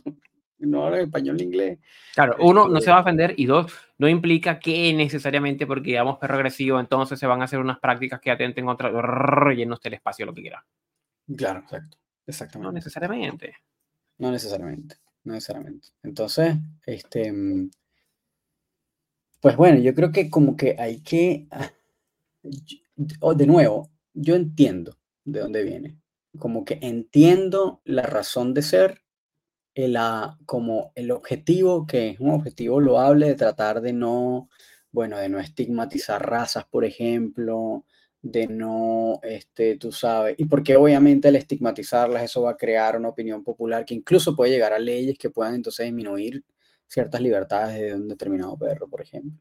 no 0.59 0.85
habla 0.85 1.01
español 1.01 1.37
ni 1.37 1.43
inglés. 1.43 1.79
Claro, 2.15 2.35
uno, 2.39 2.67
no 2.67 2.81
se 2.81 2.89
va 2.89 2.97
a 2.97 3.01
ofender 3.01 3.35
y 3.37 3.45
dos, 3.45 3.71
no 3.99 4.09
implica 4.09 4.57
que 4.57 4.91
necesariamente 4.93 5.67
porque 5.67 5.91
digamos 5.91 6.17
perro 6.17 6.35
agresivo, 6.35 6.79
entonces 6.79 7.19
se 7.19 7.27
van 7.27 7.41
a 7.41 7.45
hacer 7.45 7.59
unas 7.59 7.79
prácticas 7.79 8.19
que 8.19 8.31
atenten 8.31 8.65
contra 8.65 8.89
relleno 8.89 9.75
usted 9.75 9.89
el 9.89 9.95
espacio, 9.95 10.25
lo 10.25 10.33
que 10.33 10.41
quiera. 10.41 10.65
Claro, 11.35 11.59
exacto. 11.59 11.97
Exactamente. 12.25 12.67
No 12.67 12.71
necesariamente. 12.73 13.55
No 14.17 14.31
necesariamente 14.31 14.97
no 15.27 15.33
necesariamente. 15.33 15.89
Entonces, 16.03 16.55
este, 16.85 17.33
pues 19.41 19.55
bueno, 19.55 19.79
yo 19.79 19.93
creo 19.93 20.11
que 20.11 20.29
como 20.29 20.55
que 20.55 20.75
hay 20.79 21.01
que, 21.01 21.47
ah, 21.51 21.71
de 23.35 23.45
nuevo, 23.45 23.91
yo 24.13 24.35
entiendo 24.35 24.97
de 25.25 25.41
dónde 25.41 25.63
viene, 25.63 25.99
como 26.39 26.65
que 26.65 26.79
entiendo 26.81 27.81
la 27.83 28.03
razón 28.03 28.53
de 28.53 28.61
ser, 28.61 29.03
el, 29.75 29.97
como 30.45 30.91
el 30.95 31.11
objetivo, 31.11 31.85
que 31.85 32.09
es 32.09 32.19
un 32.19 32.31
objetivo 32.31 32.79
loable 32.79 33.27
de 33.27 33.35
tratar 33.35 33.81
de 33.81 33.93
no, 33.93 34.49
bueno, 34.91 35.17
de 35.17 35.29
no 35.29 35.39
estigmatizar 35.39 36.27
razas, 36.27 36.65
por 36.65 36.83
ejemplo, 36.85 37.85
de 38.21 38.47
no, 38.47 39.19
este, 39.23 39.77
tú 39.77 39.91
sabes, 39.91 40.35
y 40.37 40.45
porque 40.45 40.75
obviamente 40.75 41.27
al 41.29 41.35
estigmatizarlas 41.35 42.23
eso 42.23 42.41
va 42.43 42.51
a 42.51 42.57
crear 42.57 42.97
una 42.97 43.09
opinión 43.09 43.43
popular 43.43 43.85
que 43.85 43.93
incluso 43.95 44.35
puede 44.35 44.51
llegar 44.51 44.73
a 44.73 44.79
leyes 44.79 45.17
que 45.17 45.29
puedan 45.29 45.55
entonces 45.55 45.85
disminuir 45.85 46.43
ciertas 46.87 47.21
libertades 47.21 47.79
de 47.79 47.95
un 47.95 48.07
determinado 48.07 48.57
perro, 48.57 48.89
por 48.89 49.01
ejemplo. 49.01 49.39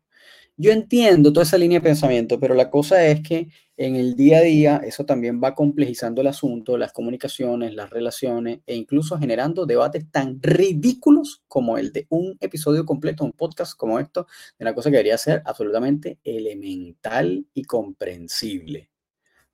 Yo 0.59 0.73
entiendo 0.73 1.33
toda 1.35 1.45
esa 1.45 1.59
línea 1.59 1.81
de 1.81 1.85
pensamiento, 1.85 2.41
pero 2.41 2.55
la 2.55 2.71
cosa 2.71 3.05
es 3.07 3.21
que 3.23 3.49
en 3.77 3.95
el 3.95 4.17
día 4.17 4.39
a 4.39 4.41
día 4.41 4.77
eso 4.79 5.05
también 5.05 5.39
va 5.43 5.55
complejizando 5.55 6.23
el 6.23 6.29
asunto, 6.29 6.79
las 6.79 6.95
comunicaciones, 6.95 7.75
las 7.75 7.91
relaciones 7.91 8.61
e 8.67 8.75
incluso 8.75 9.19
generando 9.19 9.67
debates 9.67 10.11
tan 10.11 10.41
ridículos 10.43 11.43
como 11.47 11.77
el 11.77 11.93
de 11.93 12.07
un 12.09 12.39
episodio 12.41 12.87
completo, 12.87 13.23
un 13.23 13.33
podcast 13.33 13.77
como 13.77 14.01
esto, 14.01 14.27
de 14.59 14.65
una 14.65 14.75
cosa 14.75 14.89
que 14.89 14.97
debería 14.97 15.19
ser 15.19 15.43
absolutamente 15.45 16.19
elemental 16.25 17.47
y 17.53 17.65
comprensible, 17.65 18.91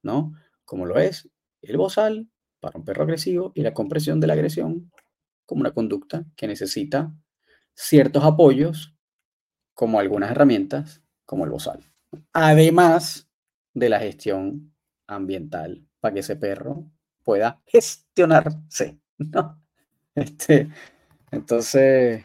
¿no? 0.03 0.35
Como 0.65 0.87
lo 0.87 0.99
es 1.01 1.29
el 1.63 1.77
bozal 1.79 2.29
para 2.61 2.79
un 2.79 2.85
perro 2.85 3.05
agresivo 3.05 3.53
y 3.57 3.63
la 3.63 3.75
compresión 3.75 4.21
de 4.21 4.29
la 4.29 4.35
agresión 4.35 4.93
como 5.47 5.63
una 5.63 5.73
conducta 5.73 6.25
que 6.37 6.47
necesita 6.47 7.13
ciertos 7.75 8.25
apoyos 8.25 8.95
como 9.75 9.99
algunas 9.99 10.31
herramientas, 10.31 11.03
como 11.25 11.45
el 11.45 11.51
bozal. 11.51 11.81
Además 12.33 13.29
de 13.75 13.89
la 13.89 14.01
gestión 14.01 14.75
ambiental, 15.07 15.87
para 16.01 16.15
que 16.15 16.21
ese 16.21 16.37
perro 16.37 16.85
pueda 17.23 17.63
gestionarse, 17.67 18.99
¿no? 19.19 19.63
Este, 20.15 20.69
entonces, 21.31 22.25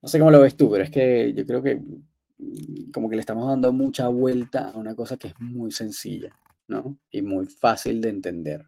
no 0.00 0.08
sé 0.08 0.18
cómo 0.18 0.30
lo 0.30 0.40
ves 0.40 0.56
tú, 0.56 0.70
pero 0.70 0.84
es 0.84 0.90
que 0.90 1.32
yo 1.34 1.44
creo 1.44 1.62
que 1.62 1.76
mm, 1.76 2.90
como 2.92 3.08
que 3.08 3.16
le 3.16 3.20
estamos 3.20 3.48
dando 3.48 3.72
mucha 3.72 4.08
vuelta 4.08 4.70
a 4.70 4.76
una 4.76 4.94
cosa 4.94 5.16
que 5.16 5.28
es 5.28 5.40
muy 5.40 5.72
sencilla, 5.72 6.36
¿no? 6.68 6.98
Y 7.10 7.22
muy 7.22 7.46
fácil 7.46 8.00
de 8.00 8.10
entender. 8.10 8.64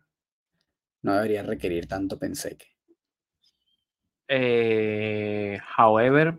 No 1.02 1.14
debería 1.14 1.42
requerir 1.42 1.86
tanto 1.86 2.18
penseque. 2.18 2.66
Eh, 4.28 5.58
however, 5.78 6.38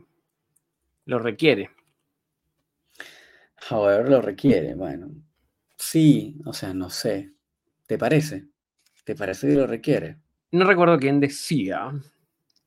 lo 1.06 1.20
requiere. 1.20 1.70
However, 3.70 4.10
lo 4.10 4.22
requiere. 4.22 4.76
Bueno, 4.76 5.10
sí, 5.78 6.40
o 6.46 6.54
sea, 6.54 6.74
no 6.74 6.90
sé. 6.90 7.32
¿Te 7.86 7.98
parece? 7.98 8.48
¿Te 9.04 9.16
parece 9.16 9.48
que 9.48 9.56
lo 9.56 9.68
requiere? 9.68 10.18
No 10.52 10.66
recuerdo 10.66 10.98
quién 10.98 11.20
decía. 11.20 11.92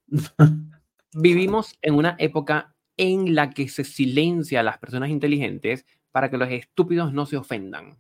Vivimos 1.12 1.78
en 1.82 1.95
una 1.95 2.16
época 2.18 2.74
en 2.97 3.35
la 3.35 3.51
que 3.51 3.68
se 3.68 3.85
silencia 3.85 4.61
a 4.61 4.64
las 4.64 4.78
personas 4.78 5.11
inteligentes 5.11 5.87
para 6.11 6.30
que 6.30 6.39
los 6.39 6.51
estúpidos 6.51 7.12
no 7.12 7.26
se 7.26 7.37
ofendan. 7.37 7.99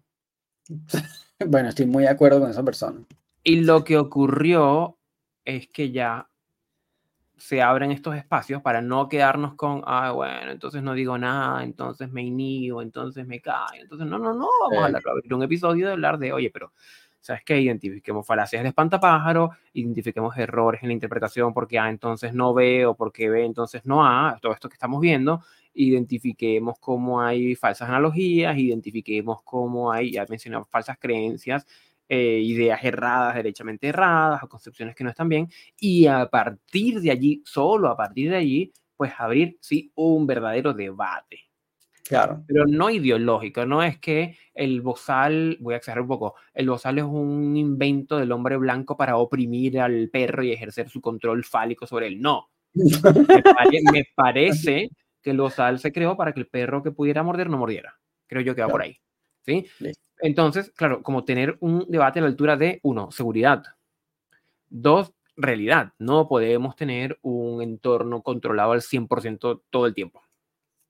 Bueno, 1.46 1.68
estoy 1.68 1.86
muy 1.86 2.04
de 2.04 2.10
acuerdo 2.10 2.40
con 2.40 2.48
esa 2.48 2.62
persona. 2.62 3.04
Y 3.42 3.62
lo 3.62 3.82
que 3.82 3.98
ocurrió 3.98 4.98
es 5.44 5.66
que 5.66 5.90
ya 5.90 6.30
se 7.36 7.60
abren 7.62 7.90
estos 7.90 8.16
espacios 8.16 8.62
para 8.62 8.80
no 8.80 9.08
quedarnos 9.08 9.54
con, 9.54 9.82
ah, 9.86 10.12
bueno, 10.12 10.52
entonces 10.52 10.82
no 10.82 10.94
digo 10.94 11.18
nada, 11.18 11.64
entonces 11.64 12.10
me 12.10 12.22
inhibo, 12.22 12.80
entonces 12.80 13.26
me 13.26 13.40
cae. 13.40 13.80
Entonces, 13.80 14.06
no, 14.06 14.18
no, 14.18 14.34
no, 14.34 14.48
vamos 14.62 14.82
a 14.82 14.86
hablar, 14.86 15.02
un 15.30 15.42
episodio 15.42 15.86
de 15.86 15.92
hablar 15.92 16.18
de, 16.18 16.32
oye, 16.32 16.50
pero, 16.50 16.72
¿sabes 17.20 17.42
qué? 17.44 17.60
Identifiquemos 17.60 18.26
falacias 18.26 18.62
de 18.62 18.68
espantapájaro, 18.68 19.50
identifiquemos 19.72 20.36
errores 20.36 20.82
en 20.82 20.88
la 20.88 20.94
interpretación 20.94 21.54
porque 21.54 21.78
A 21.78 21.88
entonces 21.88 22.34
no 22.34 22.54
ve 22.54 22.86
o 22.86 22.94
porque 22.94 23.30
B 23.30 23.44
entonces 23.44 23.84
no 23.84 24.06
A, 24.06 24.38
todo 24.40 24.52
esto 24.52 24.68
que 24.68 24.74
estamos 24.74 25.00
viendo, 25.00 25.42
identifiquemos 25.74 26.78
cómo 26.78 27.20
hay 27.20 27.56
falsas 27.56 27.88
analogías, 27.88 28.56
identifiquemos 28.56 29.42
cómo 29.42 29.90
hay, 29.90 30.12
ya 30.12 30.26
mencionado, 30.28 30.66
falsas 30.66 30.98
creencias, 30.98 31.66
eh, 32.14 32.40
ideas 32.40 32.82
erradas, 32.84 33.34
derechamente 33.34 33.88
erradas, 33.88 34.42
o 34.42 34.48
concepciones 34.48 34.94
que 34.94 35.02
no 35.02 35.10
están 35.10 35.28
bien, 35.28 35.48
y 35.78 36.06
a 36.06 36.26
partir 36.30 37.00
de 37.00 37.10
allí, 37.10 37.42
solo 37.44 37.88
a 37.88 37.96
partir 37.96 38.30
de 38.30 38.36
allí, 38.36 38.72
pues 38.96 39.12
abrir, 39.18 39.58
sí, 39.60 39.90
un 39.96 40.26
verdadero 40.26 40.72
debate. 40.72 41.40
Claro. 42.06 42.44
Pero 42.46 42.66
no 42.66 42.88
ideológico, 42.90 43.66
no 43.66 43.82
es 43.82 43.98
que 43.98 44.36
el 44.52 44.80
bozal, 44.82 45.56
voy 45.60 45.74
a 45.74 45.78
exagerar 45.78 46.02
un 46.02 46.08
poco, 46.08 46.34
el 46.52 46.68
bozal 46.68 46.98
es 46.98 47.04
un 47.04 47.56
invento 47.56 48.18
del 48.18 48.30
hombre 48.30 48.56
blanco 48.58 48.96
para 48.96 49.16
oprimir 49.16 49.80
al 49.80 50.08
perro 50.10 50.44
y 50.44 50.52
ejercer 50.52 50.88
su 50.88 51.00
control 51.00 51.44
fálico 51.44 51.86
sobre 51.86 52.06
él. 52.06 52.20
No. 52.20 52.50
me, 53.92 54.04
parece 54.14 54.90
que 55.20 55.30
el 55.30 55.38
bozal 55.38 55.80
se 55.80 55.92
creó 55.92 56.16
para 56.16 56.32
que 56.32 56.40
el 56.40 56.46
perro 56.46 56.82
que 56.82 56.92
pudiera 56.92 57.22
morder 57.22 57.50
no 57.50 57.58
mordiera. 57.58 57.98
Creo 58.28 58.42
yo 58.42 58.54
que 58.54 58.62
va 58.62 58.68
por 58.68 58.82
ahí. 58.82 58.96
¿sí? 59.44 59.66
Entonces, 60.20 60.70
claro, 60.72 61.02
como 61.02 61.24
tener 61.24 61.56
un 61.60 61.86
debate 61.88 62.18
a 62.18 62.22
la 62.22 62.28
altura 62.28 62.56
de, 62.56 62.80
uno, 62.82 63.10
seguridad. 63.10 63.64
Dos, 64.68 65.12
realidad. 65.36 65.92
No 65.98 66.28
podemos 66.28 66.76
tener 66.76 67.18
un 67.22 67.62
entorno 67.62 68.22
controlado 68.22 68.72
al 68.72 68.82
100% 68.82 69.62
todo 69.70 69.86
el 69.86 69.94
tiempo. 69.94 70.22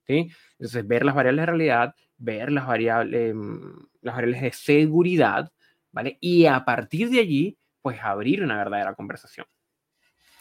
¿sí? 0.05 0.31
Entonces, 0.59 0.87
ver 0.87 1.05
las 1.05 1.15
variables 1.15 1.41
de 1.41 1.45
realidad, 1.47 1.95
ver 2.17 2.51
las 2.51 2.67
variables, 2.67 3.31
em, 3.31 3.87
las 4.01 4.15
variables 4.15 4.41
de 4.41 4.51
seguridad, 4.51 5.51
¿vale? 5.91 6.17
Y 6.21 6.45
a 6.45 6.63
partir 6.63 7.09
de 7.09 7.19
allí, 7.19 7.57
pues 7.81 7.99
abrir 8.01 8.43
una 8.43 8.57
verdadera 8.57 8.93
conversación. 8.93 9.47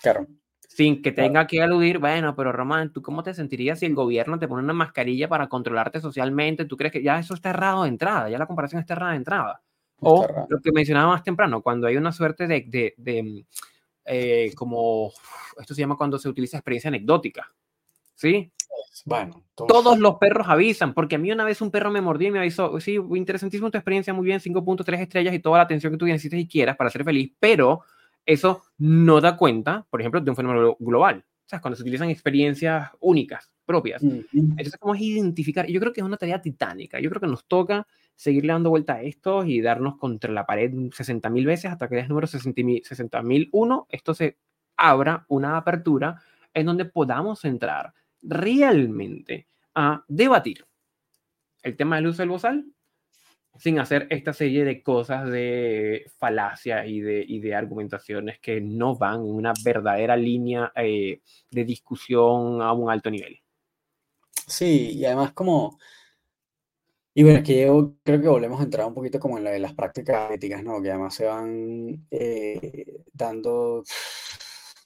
Claro 0.02 0.26
sin 0.74 1.02
que 1.02 1.12
tenga 1.12 1.46
que 1.46 1.62
aludir, 1.62 1.98
bueno, 1.98 2.34
pero 2.34 2.51
Román, 2.51 2.92
¿tú 2.92 3.01
cómo 3.01 3.22
te 3.22 3.32
sentirías 3.32 3.78
si 3.78 3.86
el 3.86 3.94
gobierno 3.94 4.40
te 4.40 4.48
pone 4.48 4.64
una 4.64 4.72
mascarilla 4.72 5.28
para 5.28 5.46
controlarte 5.46 6.01
socialmente? 6.01 6.64
¿Tú 6.64 6.76
crees 6.76 6.92
que 6.92 7.01
ya 7.01 7.16
eso 7.16 7.34
está 7.34 7.51
errado 7.51 7.84
de 7.84 7.90
entrada? 7.90 8.28
Ya 8.28 8.38
la 8.38 8.46
comparación 8.46 8.80
está 8.80 8.94
errada 8.94 9.12
de 9.12 9.18
entrada. 9.18 9.62
O 10.01 10.26
lo 10.48 10.60
que 10.60 10.72
mencionaba 10.72 11.12
más 11.12 11.22
temprano, 11.22 11.62
cuando 11.62 11.86
hay 11.86 11.96
una 11.96 12.10
suerte 12.10 12.48
de, 12.48 12.64
de, 12.66 12.92
de 12.96 13.46
eh, 14.05 14.52
como, 14.56 15.12
esto 15.60 15.74
se 15.74 15.80
llama 15.80 15.96
cuando 15.96 16.18
se 16.18 16.28
utiliza 16.28 16.56
experiencia 16.56 16.88
anecdótica. 16.88 17.52
¿Sí? 18.16 18.51
Bueno, 19.05 19.44
todos 19.55 19.96
los 20.01 20.16
perros 20.16 20.48
avisan, 20.48 20.92
porque 20.92 21.14
a 21.14 21.18
mí 21.18 21.30
una 21.30 21.44
vez 21.44 21.60
un 21.60 21.70
perro 21.70 21.92
me 21.92 22.01
mordió 22.01 22.28
y 22.28 22.30
me 22.32 22.40
avisó, 22.40 22.80
sí, 22.80 22.98
interesantísimo 23.14 23.70
tu 23.70 23.78
experiencia, 23.78 24.12
muy 24.12 24.24
bien, 24.24 24.40
5.3 24.40 24.98
estrellas 24.98 25.34
y 25.34 25.38
toda 25.38 25.59
la 25.59 25.64
atención 25.64 25.92
que 25.92 25.98
tú 25.98 26.06
necesites 26.06 26.40
y 26.40 26.48
quieras 26.48 26.76
para 26.76 26.90
ser 26.90 27.05
feliz, 27.05 27.32
pero 27.38 27.82
eso 28.26 28.62
no 28.78 29.20
da 29.20 29.36
cuenta, 29.36 29.86
por 29.90 30.01
ejemplo, 30.01 30.20
de 30.20 30.30
un 30.30 30.36
fenómeno 30.36 30.76
global. 30.78 31.24
O 31.26 31.48
sea, 31.48 31.60
cuando 31.60 31.76
se 31.76 31.82
utilizan 31.82 32.09
experiencias 32.09 32.90
únicas, 33.01 33.51
propias. 33.66 34.02
Entonces, 34.02 34.76
¿cómo 34.78 34.94
es 34.94 35.01
identificar? 35.02 35.66
Yo 35.66 35.80
creo 35.80 35.92
que 35.92 36.01
es 36.01 36.06
una 36.06 36.16
tarea 36.16 36.40
titánica. 36.40 37.01
Yo 37.01 37.10
creo 37.10 37.20
que 37.20 37.26
nos 37.26 37.44
toca 37.46 37.86
seguirle 38.16 38.52
dando 38.52 38.70
vuelta 38.70 38.94
a 38.94 39.02
esto 39.02 39.44
y 39.44 39.60
darnos 39.60 39.96
contra 39.98 40.32
la 40.32 40.46
pared 40.46 40.70
60.000 40.72 41.44
veces 41.44 41.70
hasta 41.70 41.88
que 41.88 41.98
el 41.98 42.09
número 42.09 42.26
60.001, 42.26 43.86
esto 43.90 44.14
se 44.14 44.38
abra 44.76 45.24
una 45.28 45.56
apertura 45.56 46.22
en 46.52 46.66
donde 46.66 46.84
podamos 46.84 47.44
entrar 47.44 47.92
realmente 48.22 49.48
a 49.74 50.05
debatir 50.09 50.64
el 51.62 51.76
tema 51.76 51.96
del 51.96 52.06
uso 52.06 52.22
del 52.22 52.28
bozal 52.28 52.64
sin 53.59 53.78
hacer 53.78 54.06
esta 54.10 54.32
serie 54.32 54.64
de 54.64 54.82
cosas 54.82 55.31
de 55.31 56.10
falacia 56.18 56.86
y 56.86 57.01
de, 57.01 57.24
y 57.26 57.40
de 57.40 57.55
argumentaciones 57.55 58.39
que 58.40 58.60
no 58.60 58.97
van 58.97 59.20
en 59.20 59.35
una 59.35 59.52
verdadera 59.64 60.16
línea 60.16 60.72
eh, 60.76 61.20
de 61.51 61.64
discusión 61.64 62.60
a 62.62 62.72
un 62.72 62.90
alto 62.90 63.10
nivel. 63.10 63.40
Sí, 64.47 64.90
y 64.93 65.05
además 65.05 65.32
como... 65.32 65.78
Y 67.16 67.22
bueno, 67.22 67.44
que 67.44 67.62
yo 67.66 67.94
creo 68.02 68.20
que 68.20 68.28
volvemos 68.28 68.60
a 68.60 68.64
entrar 68.64 68.86
un 68.89 68.94
poquito 68.94 69.20
como 69.20 69.39
en 69.39 69.44
la 69.44 69.52
de 69.52 69.60
las 69.60 69.72
prácticas 69.72 70.32
éticas, 70.32 70.64
¿no? 70.64 70.82
Que 70.82 70.90
además 70.90 71.14
se 71.14 71.26
van 71.26 72.06
eh, 72.10 73.05
dando 73.12 73.85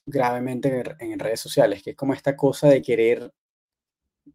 gravemente 0.04 0.82
en, 0.98 1.18
redes 1.18 1.40
sociales, 1.40 1.82
que 1.82 1.90
es 1.90 1.96
como 1.96 2.12
esta 2.12 2.36
cosa 2.36 2.68
de 2.68 2.82
querer, 2.82 3.32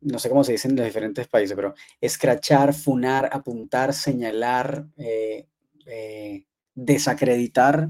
no 0.02 0.20
sé 0.20 0.30
cómo 0.30 0.44
se 0.44 0.54
dice 0.54 0.68
en 0.68 0.76
los 0.76 0.86
diferentes 0.86 1.28
países, 1.28 1.56
pero 1.56 1.74
escrachar, 2.02 2.74
funar, 2.74 3.30
apuntar, 3.32 3.94
señalar, 3.94 4.88
eh, 4.98 5.48
eh, 5.86 6.46
desacreditar 6.74 7.90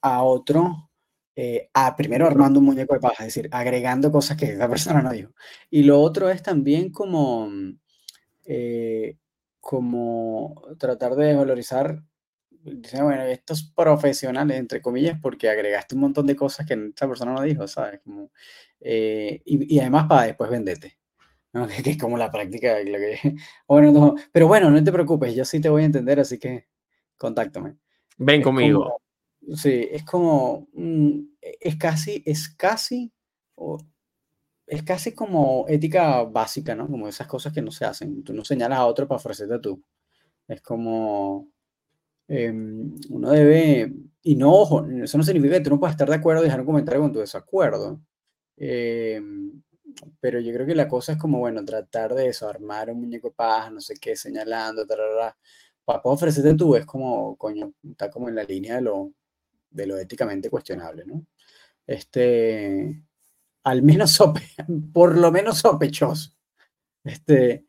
a 0.00 0.22
otro, 0.22 0.90
eh, 1.34 1.68
a 1.74 1.96
primero 1.96 2.26
armando 2.26 2.60
un 2.60 2.66
muñeco 2.66 2.94
de 2.94 3.00
paja, 3.00 3.24
es 3.24 3.34
decir, 3.34 3.48
agregando 3.52 4.10
cosas 4.12 4.36
que 4.36 4.52
esa 4.52 4.68
persona 4.70 5.02
no 5.02 5.12
dijo. 5.12 5.32
Y 5.70 5.82
lo 5.82 6.00
otro 6.00 6.30
es 6.30 6.42
también 6.42 6.90
como, 6.90 7.50
como 9.60 10.62
tratar 10.78 11.14
de 11.16 11.34
valorizar 11.34 12.02
Dice, 12.66 13.00
bueno, 13.00 13.22
estos 13.22 13.62
profesionales, 13.62 14.58
entre 14.58 14.82
comillas, 14.82 15.18
porque 15.22 15.48
agregaste 15.48 15.94
un 15.94 16.00
montón 16.00 16.26
de 16.26 16.34
cosas 16.34 16.66
que 16.66 16.74
esa 16.74 17.06
persona 17.06 17.32
no 17.32 17.42
dijo, 17.42 17.68
¿sabes? 17.68 18.00
Eh, 18.80 19.40
y, 19.44 19.78
además 19.78 20.06
para 20.08 20.26
después 20.26 20.50
venderte, 20.50 20.98
¿no? 21.52 21.66
que, 21.66 21.90
es 21.90 21.98
como 21.98 22.16
la 22.16 22.30
práctica. 22.30 22.78
Lo 22.80 22.98
que, 22.98 23.36
bueno, 23.68 23.92
no, 23.92 24.14
pero 24.32 24.48
bueno, 24.48 24.70
no 24.70 24.82
te 24.82 24.92
preocupes, 24.92 25.34
yo 25.34 25.44
sí 25.44 25.60
te 25.60 25.68
voy 25.68 25.82
a 25.82 25.86
entender, 25.86 26.20
así 26.20 26.38
que 26.38 26.66
contáctame. 27.16 27.76
Ven 28.18 28.42
conmigo. 28.42 29.00
sí, 29.54 29.88
es 29.90 30.04
como, 30.04 30.68
mm, 30.72 31.20
es 31.40 31.76
casi, 31.76 32.22
es 32.24 32.48
casi, 32.48 33.12
es 34.66 34.82
casi 34.82 35.14
como 35.14 35.66
ética 35.68 36.24
básica, 36.24 36.74
¿no? 36.74 36.88
Como 36.88 37.08
esas 37.08 37.26
cosas 37.26 37.52
que 37.52 37.62
no 37.62 37.70
se 37.70 37.84
hacen. 37.84 38.24
Tú 38.24 38.32
no 38.32 38.44
señalas 38.44 38.78
a 38.78 38.86
otro 38.86 39.06
para 39.06 39.16
ofrecerte 39.18 39.58
tú. 39.58 39.82
Es 40.48 40.62
como, 40.62 41.50
Em, 42.28 42.96
uno 43.10 43.30
debe, 43.30 43.92
y 44.22 44.34
no, 44.34 44.52
ojo, 44.52 44.84
eso 44.86 45.16
no 45.16 45.24
significa 45.24 45.58
que 45.58 45.64
tú 45.64 45.70
no 45.70 45.78
puedas 45.78 45.94
estar 45.94 46.08
de 46.08 46.16
acuerdo 46.16 46.42
y 46.42 46.46
dejar 46.46 46.60
un 46.60 46.66
comentario 46.66 47.00
con 47.02 47.12
tu 47.12 47.20
desacuerdo. 47.20 48.00
Em, 48.56 49.62
pero 50.20 50.40
yo 50.40 50.52
creo 50.52 50.66
que 50.66 50.74
la 50.74 50.88
cosa 50.88 51.12
es 51.12 51.18
como, 51.18 51.38
bueno, 51.38 51.64
tratar 51.64 52.14
de 52.14 52.28
eso, 52.28 52.48
armar 52.48 52.90
un 52.90 53.00
muñeco 53.00 53.28
de 53.28 53.34
paz, 53.34 53.72
no 53.72 53.80
sé 53.80 53.94
qué, 54.00 54.16
señalando, 54.16 54.86
para 55.84 56.00
ofrecerte 56.04 56.54
tú 56.54 56.74
es 56.76 56.86
como, 56.86 57.36
coño, 57.36 57.72
está 57.90 58.10
como 58.10 58.28
en 58.28 58.34
la 58.34 58.44
línea 58.44 58.76
de 58.76 58.82
lo, 58.82 59.12
de 59.70 59.86
lo 59.86 59.96
éticamente 59.98 60.50
cuestionable, 60.50 61.04
¿no? 61.06 61.24
Este, 61.86 63.02
al 63.64 63.82
menos, 63.82 64.18
por 64.92 65.16
lo 65.16 65.30
menos 65.30 65.58
sospechoso. 65.58 66.32
Este, 67.04 67.66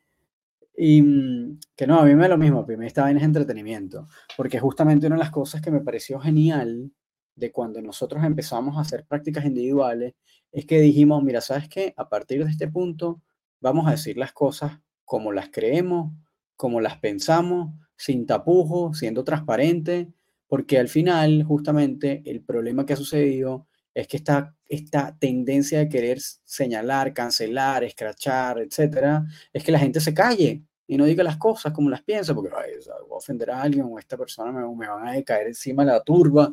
y 0.76 1.02
mm, 1.02 1.60
que 1.76 1.86
no, 1.86 2.00
a 2.00 2.04
mí 2.04 2.14
me 2.14 2.22
da 2.22 2.28
lo 2.28 2.38
mismo, 2.38 2.64
primero 2.66 2.86
esta 2.86 3.02
vaina 3.02 3.20
es 3.20 3.24
entretenimiento, 3.24 4.08
porque 4.36 4.60
justamente 4.60 5.06
una 5.06 5.16
de 5.16 5.20
las 5.20 5.30
cosas 5.30 5.60
que 5.60 5.70
me 5.70 5.80
pareció 5.80 6.20
genial 6.20 6.92
de 7.38 7.52
cuando 7.52 7.80
nosotros 7.80 8.24
empezamos 8.24 8.76
a 8.76 8.80
hacer 8.80 9.04
prácticas 9.06 9.44
individuales 9.44 10.14
es 10.50 10.66
que 10.66 10.80
dijimos, 10.80 11.22
mira, 11.22 11.40
¿sabes 11.40 11.68
qué? 11.68 11.94
A 11.96 12.08
partir 12.08 12.44
de 12.44 12.50
este 12.50 12.68
punto 12.68 13.22
vamos 13.60 13.86
a 13.86 13.92
decir 13.92 14.16
las 14.16 14.32
cosas 14.32 14.80
como 15.04 15.32
las 15.32 15.50
creemos, 15.50 16.12
como 16.56 16.80
las 16.80 16.98
pensamos, 16.98 17.74
sin 17.96 18.26
tapujos, 18.26 18.98
siendo 18.98 19.24
transparente, 19.24 20.12
porque 20.46 20.78
al 20.78 20.88
final 20.88 21.44
justamente 21.44 22.22
el 22.26 22.42
problema 22.42 22.84
que 22.84 22.94
ha 22.94 22.96
sucedido 22.96 23.66
es 23.94 24.06
que 24.06 24.16
esta, 24.16 24.54
esta 24.66 25.16
tendencia 25.18 25.78
de 25.78 25.88
querer 25.88 26.18
señalar, 26.44 27.12
cancelar, 27.12 27.84
escrachar, 27.84 28.58
etcétera, 28.60 29.24
es 29.52 29.64
que 29.64 29.72
la 29.72 29.78
gente 29.78 30.00
se 30.00 30.14
calle 30.14 30.62
y 30.86 30.96
no 30.96 31.04
diga 31.04 31.22
las 31.22 31.36
cosas 31.36 31.72
como 31.72 31.90
las 31.90 32.02
piensa, 32.02 32.34
porque 32.34 32.50
voy 32.50 32.62
a 32.62 33.14
ofender 33.14 33.50
a 33.50 33.62
alguien 33.62 33.86
o 33.88 33.98
esta 33.98 34.16
persona 34.16 34.52
me, 34.52 34.60
me 34.74 34.88
van 34.88 35.06
a 35.06 35.22
caer 35.22 35.48
encima 35.48 35.84
de 35.84 35.92
la 35.92 36.00
turba. 36.02 36.52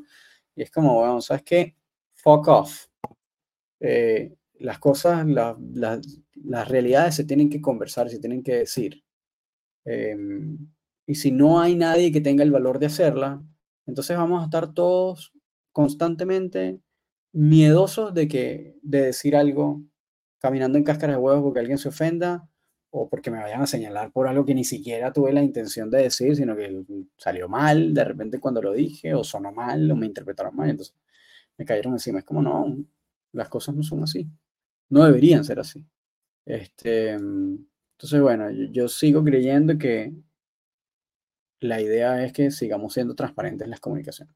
Y 0.55 0.63
es 0.63 0.71
como, 0.71 0.95
bueno, 0.95 1.21
¿sabes 1.21 1.43
qué? 1.43 1.75
Fuck 2.13 2.47
off. 2.47 2.87
Eh, 3.79 4.35
las 4.55 4.79
cosas, 4.79 5.25
las 5.27 6.67
realidades 6.69 7.15
se 7.15 7.25
tienen 7.25 7.49
que 7.49 7.61
conversar, 7.61 8.09
se 8.09 8.19
tienen 8.19 8.41
que 8.41 8.55
decir. 8.55 9.03
Em, 9.85 10.57
y 11.05 11.15
si 11.15 11.31
no 11.31 11.59
hay 11.59 11.75
nadie 11.75 12.11
que 12.11 12.21
tenga 12.21 12.43
el 12.43 12.51
valor 12.51 12.79
de 12.79 12.87
hacerla, 12.87 13.43
entonces 13.85 14.17
vamos 14.17 14.41
a 14.41 14.45
estar 14.45 14.73
todos 14.73 15.33
constantemente 15.71 16.79
miedosos 17.33 18.13
de, 18.13 18.27
que, 18.27 18.77
de 18.81 19.01
decir 19.01 19.35
algo, 19.35 19.81
caminando 20.39 20.77
en 20.77 20.83
cáscara 20.83 21.13
de 21.13 21.19
huevos 21.19 21.43
porque 21.43 21.59
alguien 21.59 21.77
se 21.77 21.89
ofenda 21.89 22.49
o 22.97 23.09
porque 23.09 23.29
me 23.29 23.39
vayan 23.39 23.61
a 23.61 23.67
señalar 23.67 24.11
por 24.11 24.25
algo 24.25 24.45
que 24.45 24.55
ni 24.55 24.63
siquiera 24.63 25.11
tuve 25.11 25.33
la 25.33 25.43
intención 25.43 25.89
de 25.91 26.03
decir, 26.03 26.33
sino 26.33 26.55
que 26.55 26.81
salió 27.17 27.49
mal 27.49 27.93
de 27.93 28.05
repente 28.05 28.39
cuando 28.39 28.61
lo 28.61 28.71
dije, 28.71 29.13
o 29.13 29.21
sonó 29.21 29.51
mal, 29.51 29.91
o 29.91 29.97
me 29.97 30.05
interpretaron 30.05 30.55
mal, 30.55 30.69
entonces 30.69 30.95
me 31.57 31.65
cayeron 31.65 31.93
encima. 31.93 32.19
Es 32.19 32.25
como, 32.25 32.41
no, 32.41 32.77
las 33.33 33.49
cosas 33.49 33.75
no 33.75 33.83
son 33.83 34.03
así, 34.03 34.29
no 34.89 35.03
deberían 35.03 35.43
ser 35.43 35.59
así. 35.59 35.85
Este, 36.45 37.11
entonces, 37.11 38.21
bueno, 38.21 38.49
yo, 38.71 38.87
sigo 38.87 39.23
creyendo 39.25 39.77
que 39.77 40.13
la 41.59 41.81
idea 41.81 42.23
es 42.23 42.31
que 42.31 42.49
sigamos 42.49 42.93
siendo 42.93 43.13
transparentes 43.13 43.65
en 43.65 43.71
las 43.71 43.81
comunicaciones. 43.81 44.33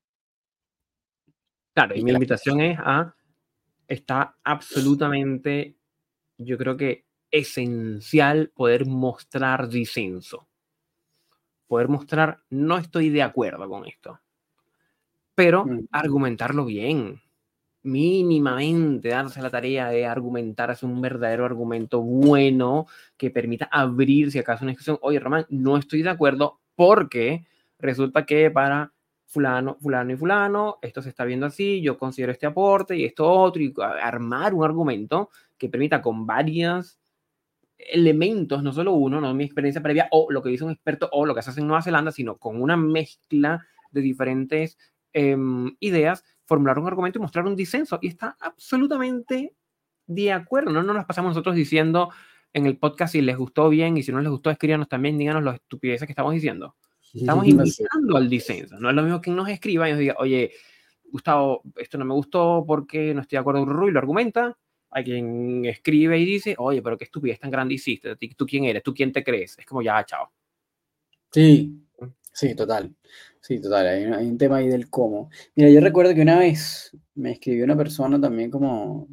Claro, 1.73 1.95
y 1.95 2.03
mi 2.03 2.11
invitación 2.11 2.60
es 2.60 2.77
a, 2.77 3.15
está 3.88 4.38
absolutamente, 4.44 5.77
yo 6.38 6.57
creo 6.57 6.76
que 6.76 7.09
esencial 7.31 8.51
poder 8.56 8.85
mostrar 8.85 9.69
disenso. 9.69 10.47
Poder 11.68 11.88
mostrar, 11.88 12.39
no 12.49 12.77
estoy 12.77 13.10
de 13.10 13.22
acuerdo 13.22 13.69
con 13.69 13.85
esto, 13.85 14.19
pero 15.35 15.65
mm. 15.65 15.88
argumentarlo 15.91 16.65
bien. 16.65 17.22
Mínimamente 17.81 19.10
darse 19.10 19.41
la 19.41 19.49
tarea 19.49 19.89
de 19.89 20.06
argumentar, 20.06 20.69
hacer 20.72 20.89
un 20.89 20.99
verdadero 20.99 21.45
argumento 21.45 22.01
bueno 22.01 22.88
que 23.15 23.30
permita 23.30 23.69
abrir, 23.72 24.31
si 24.31 24.39
acaso, 24.39 24.65
una 24.65 24.72
discusión. 24.72 24.97
Oye, 25.01 25.19
Román, 25.19 25.45
no 25.49 25.77
estoy 25.77 26.01
de 26.01 26.10
acuerdo 26.10 26.60
porque 26.76 27.45
resulta 27.77 28.26
que 28.26 28.51
para 28.51 28.91
fulano, 29.30 29.77
fulano 29.80 30.11
y 30.11 30.18
fulano, 30.18 30.80
esto 30.81 31.01
se 31.03 31.10
está 31.10 31.23
viendo 31.23 31.45
así, 31.45 31.81
yo 31.81 31.97
considero 31.97 32.31
este 32.31 32.47
aporte 32.47 32.97
y 32.97 33.06
esto 33.06 33.30
otro, 33.31 33.61
y 33.61 33.72
armar 34.01 34.56
un 34.56 34.65
argumento 34.65 35.30
que 35.57 35.69
permita 35.69 36.01
con 36.01 36.26
varias 36.26 36.99
elementos, 37.80 38.61
no 38.61 38.73
solo 38.73 38.93
uno, 38.93 39.22
no 39.22 39.34
mi 39.34 39.45
experiencia 39.45 39.81
previa 39.81 40.07
o 40.11 40.27
lo 40.30 40.43
que 40.43 40.49
dice 40.49 40.65
un 40.65 40.72
experto 40.72 41.10
o 41.11 41.26
lo 41.26 41.34
que 41.34 41.41
se 41.41 41.49
hace 41.49 41.61
en 41.61 41.68
Nueva 41.68 41.81
Zelanda, 41.81 42.11
sino 42.11 42.38
con 42.38 42.61
una 42.61 42.76
mezcla 42.76 43.65
de 43.91 44.01
diferentes 44.01 44.77
em, 45.14 45.76
ideas, 45.80 46.23
formular 46.45 46.77
un 46.77 46.88
argumento 46.88 47.18
y 47.18 47.22
mostrar 47.22 47.45
un 47.45 47.56
disenso. 47.56 47.97
Y 48.01 48.10
está 48.10 48.35
absolutamente 48.39 49.56
de 50.06 50.31
acuerdo. 50.31 50.72
No, 50.72 50.84
no 50.84 50.93
nos 50.93 51.06
pasamos 51.06 51.31
nosotros 51.31 51.56
diciendo 51.56 52.10
en 52.51 52.65
el 52.65 52.77
podcast 52.77 53.14
si 53.14 53.22
les 53.22 53.38
gustó 53.38 53.69
bien 53.69 53.97
y 53.97 54.03
si 54.03 54.11
no 54.11 54.19
les 54.19 54.30
gustó, 54.30 54.49
escríbanos 54.49 54.89
también, 54.89 55.18
díganos 55.18 55.43
las 55.43 55.56
estupideces 55.56 56.06
que 56.06 56.11
estamos 56.11 56.34
diciendo. 56.34 56.76
Estamos 57.14 57.47
invitando 57.47 58.18
al 58.18 58.30
disenso. 58.30 58.80
No 58.80 58.89
es 58.89 58.95
lo 58.95 59.01
mismo 59.01 59.22
que 59.22 59.31
nos 59.31 59.49
escriba 59.49 59.88
y 59.88 59.93
nos 59.93 59.99
diga, 59.99 60.15
oye, 60.19 60.51
Gustavo, 61.06 61.64
esto 61.77 61.97
no 61.97 62.06
me 62.06 62.14
gustó 62.14 62.64
porque 62.68 63.14
no 63.15 63.22
estoy 63.22 63.38
de 63.38 63.39
acuerdo 63.39 63.65
con 63.65 63.88
y 63.88 63.91
lo 63.91 63.99
argumenta 63.99 64.57
hay 64.91 65.03
quien 65.03 65.66
escribe 65.66 66.18
y 66.18 66.26
dice, 66.26 66.56
oye, 66.57 66.82
pero 66.82 66.98
qué 66.98 67.06
estupidez 67.06 67.40
tan 67.40 67.52
grande 67.52 67.76
hiciste, 67.76 68.16
¿tú 68.36 68.45
quién 68.45 68.66
eres? 68.66 68.84
¿Tú 68.84 68.94
quién 68.94 69.11
te 69.11 69.24
crees? 69.24 69.57
Es 69.57 69.66
como 69.66 69.82
ya, 69.82 70.03
chao. 70.06 70.32
Sí, 71.32 71.84
sí, 72.34 72.56
total. 72.56 72.95
Sí, 73.41 73.61
total. 73.61 73.88
Hay, 73.88 74.28
un 74.28 74.38
tema 74.38 74.57
ahí 74.57 74.68
del 74.68 74.90
cómo. 74.90 75.30
Mira, 75.56 75.70
yo 75.70 75.80
recuerdo 75.80 76.14
que 76.14 76.22
una 76.22 76.38
vez 76.38 76.91
me 77.16 77.32
escribió 77.32 77.64
una 77.64 77.78
persona 77.78 78.20
también 78.20 78.52
como 78.52 79.07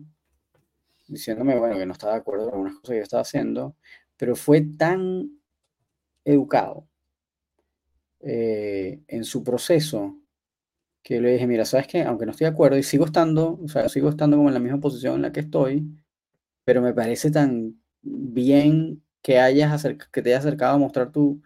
diciéndome, 1.06 1.58
bueno, 1.58 1.76
que 1.78 1.86
no 1.86 1.92
estaba 1.92 2.14
de 2.14 2.20
acuerdo 2.20 2.46
con 2.46 2.54
algunas 2.54 2.74
cosas 2.74 2.90
que 2.90 2.96
yo 2.96 3.02
estaba 3.02 3.22
haciendo, 3.22 3.76
pero 4.16 4.34
fue 4.34 4.62
tan 4.76 5.30
educado 6.24 6.88
eh, 8.20 9.00
en 9.06 9.24
su 9.24 9.44
proceso 9.44 10.16
que 11.06 11.20
le 11.20 11.34
dije, 11.34 11.46
mira, 11.46 11.64
sabes 11.64 11.86
que 11.86 12.02
aunque 12.02 12.26
no 12.26 12.32
estoy 12.32 12.46
de 12.46 12.50
acuerdo 12.50 12.76
y 12.76 12.82
sigo 12.82 13.04
estando, 13.04 13.60
o 13.62 13.68
sea, 13.68 13.88
sigo 13.88 14.08
estando 14.08 14.36
como 14.36 14.48
en 14.48 14.54
la 14.54 14.60
misma 14.60 14.80
posición 14.80 15.14
en 15.14 15.22
la 15.22 15.30
que 15.30 15.38
estoy, 15.38 15.86
pero 16.64 16.82
me 16.82 16.94
parece 16.94 17.30
tan 17.30 17.80
bien 18.02 19.04
que 19.22 19.38
hayas 19.38 19.86
que 20.12 20.22
te 20.22 20.30
hayas 20.30 20.44
acercado 20.44 20.74
a 20.74 20.78
mostrar 20.78 21.12
tu, 21.12 21.40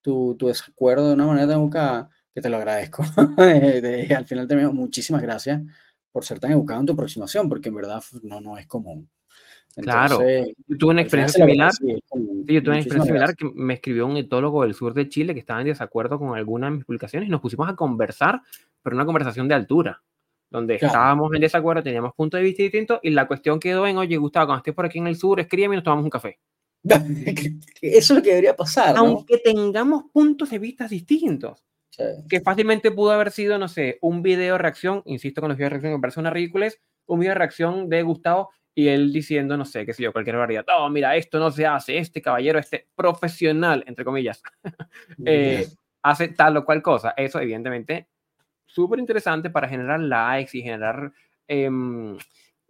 tu, 0.00 0.34
tu 0.36 0.48
desacuerdo 0.48 1.06
de 1.06 1.14
una 1.14 1.26
manera 1.26 1.46
tan 1.46 1.60
educada, 1.60 2.10
que 2.34 2.40
te 2.40 2.48
lo 2.48 2.56
agradezco. 2.56 3.04
al 4.16 4.26
final 4.26 4.48
te 4.48 4.56
muchísimas 4.68 5.22
gracias 5.22 5.62
por 6.10 6.24
ser 6.24 6.40
tan 6.40 6.50
educado 6.50 6.80
en 6.80 6.86
tu 6.86 6.94
aproximación, 6.94 7.48
porque 7.48 7.68
en 7.68 7.76
verdad 7.76 8.02
no, 8.24 8.40
no 8.40 8.58
es 8.58 8.66
común 8.66 9.08
claro, 9.82 10.20
yo 10.66 10.78
tuve 10.78 10.90
una 10.90 11.02
experiencia 11.02 11.44
similar. 11.44 11.72
yo 11.80 12.62
tuve 12.62 12.70
una 12.70 12.78
experiencia 12.78 13.04
similar 13.04 13.34
que 13.34 13.50
me 13.54 13.74
escribió 13.74 14.06
un 14.06 14.16
etólogo 14.16 14.62
del 14.62 14.74
sur 14.74 14.94
de 14.94 15.08
Chile 15.08 15.34
que 15.34 15.40
estaba 15.40 15.60
en 15.60 15.66
desacuerdo 15.66 16.18
con 16.18 16.36
alguna 16.36 16.68
de 16.68 16.76
mis 16.76 16.84
publicaciones 16.84 17.28
y 17.28 17.30
nos 17.30 17.40
pusimos 17.40 17.68
a 17.68 17.74
conversar, 17.74 18.42
pero 18.84 18.94
una 18.94 19.06
conversación 19.06 19.48
de 19.48 19.54
altura, 19.54 20.02
donde 20.50 20.76
estábamos 20.76 21.34
en 21.34 21.40
desacuerdo, 21.40 21.82
teníamos 21.82 22.12
puntos 22.14 22.38
de 22.38 22.44
vista 22.44 22.62
distintos 22.62 23.00
y 23.02 23.10
la 23.10 23.26
cuestión 23.26 23.58
quedó 23.58 23.86
en, 23.86 23.96
oye, 23.96 24.16
Gustavo, 24.18 24.46
cuando 24.46 24.58
estés 24.58 24.74
por 24.74 24.86
aquí 24.86 24.98
en 24.98 25.08
el 25.08 25.16
sur, 25.16 25.40
escríbeme 25.40 25.74
y 25.74 25.78
nos 25.78 25.84
tomamos 25.84 26.04
un 26.04 26.10
café. 26.10 26.38
Eso 26.84 27.58
es 27.80 28.10
lo 28.10 28.22
que 28.22 28.28
debería 28.28 28.54
pasar. 28.54 28.94
Aunque 28.96 29.38
tengamos 29.38 30.04
puntos 30.12 30.50
de 30.50 30.58
vista 30.58 30.86
distintos. 30.86 31.64
Que 32.28 32.40
fácilmente 32.40 32.90
pudo 32.90 33.12
haber 33.12 33.30
sido, 33.30 33.56
no 33.58 33.68
sé, 33.68 33.98
un 34.02 34.22
video 34.22 34.58
reacción, 34.58 35.02
insisto 35.06 35.40
con 35.40 35.48
los 35.48 35.56
videos 35.56 35.70
de 35.70 35.74
reacción, 35.74 35.92
me 35.94 36.00
parece 36.00 36.20
una 36.20 36.30
ridiculez, 36.30 36.80
un 37.06 37.20
video 37.20 37.30
de 37.30 37.38
reacción 37.38 37.88
de 37.88 38.02
Gustavo 38.02 38.50
y 38.74 38.88
él 38.88 39.12
diciendo, 39.12 39.56
no 39.56 39.64
sé, 39.64 39.86
qué 39.86 39.92
sé 39.92 40.02
yo, 40.02 40.12
cualquier 40.12 40.36
variedad. 40.36 40.64
Oh, 40.76 40.90
mira, 40.90 41.14
esto 41.16 41.38
no 41.38 41.50
se 41.50 41.66
hace, 41.66 41.98
este 41.98 42.20
caballero, 42.20 42.58
este 42.58 42.88
profesional, 42.96 43.84
entre 43.86 44.04
comillas, 44.04 44.42
eh, 45.24 45.68
hace 46.02 46.28
tal 46.28 46.56
o 46.56 46.64
cual 46.64 46.82
cosa. 46.82 47.14
Eso, 47.16 47.38
evidentemente, 47.38 48.08
súper 48.74 48.98
interesante 48.98 49.50
para 49.50 49.68
generar 49.68 50.00
likes 50.00 50.58
y 50.58 50.62
generar 50.62 51.12
em, 51.46 52.16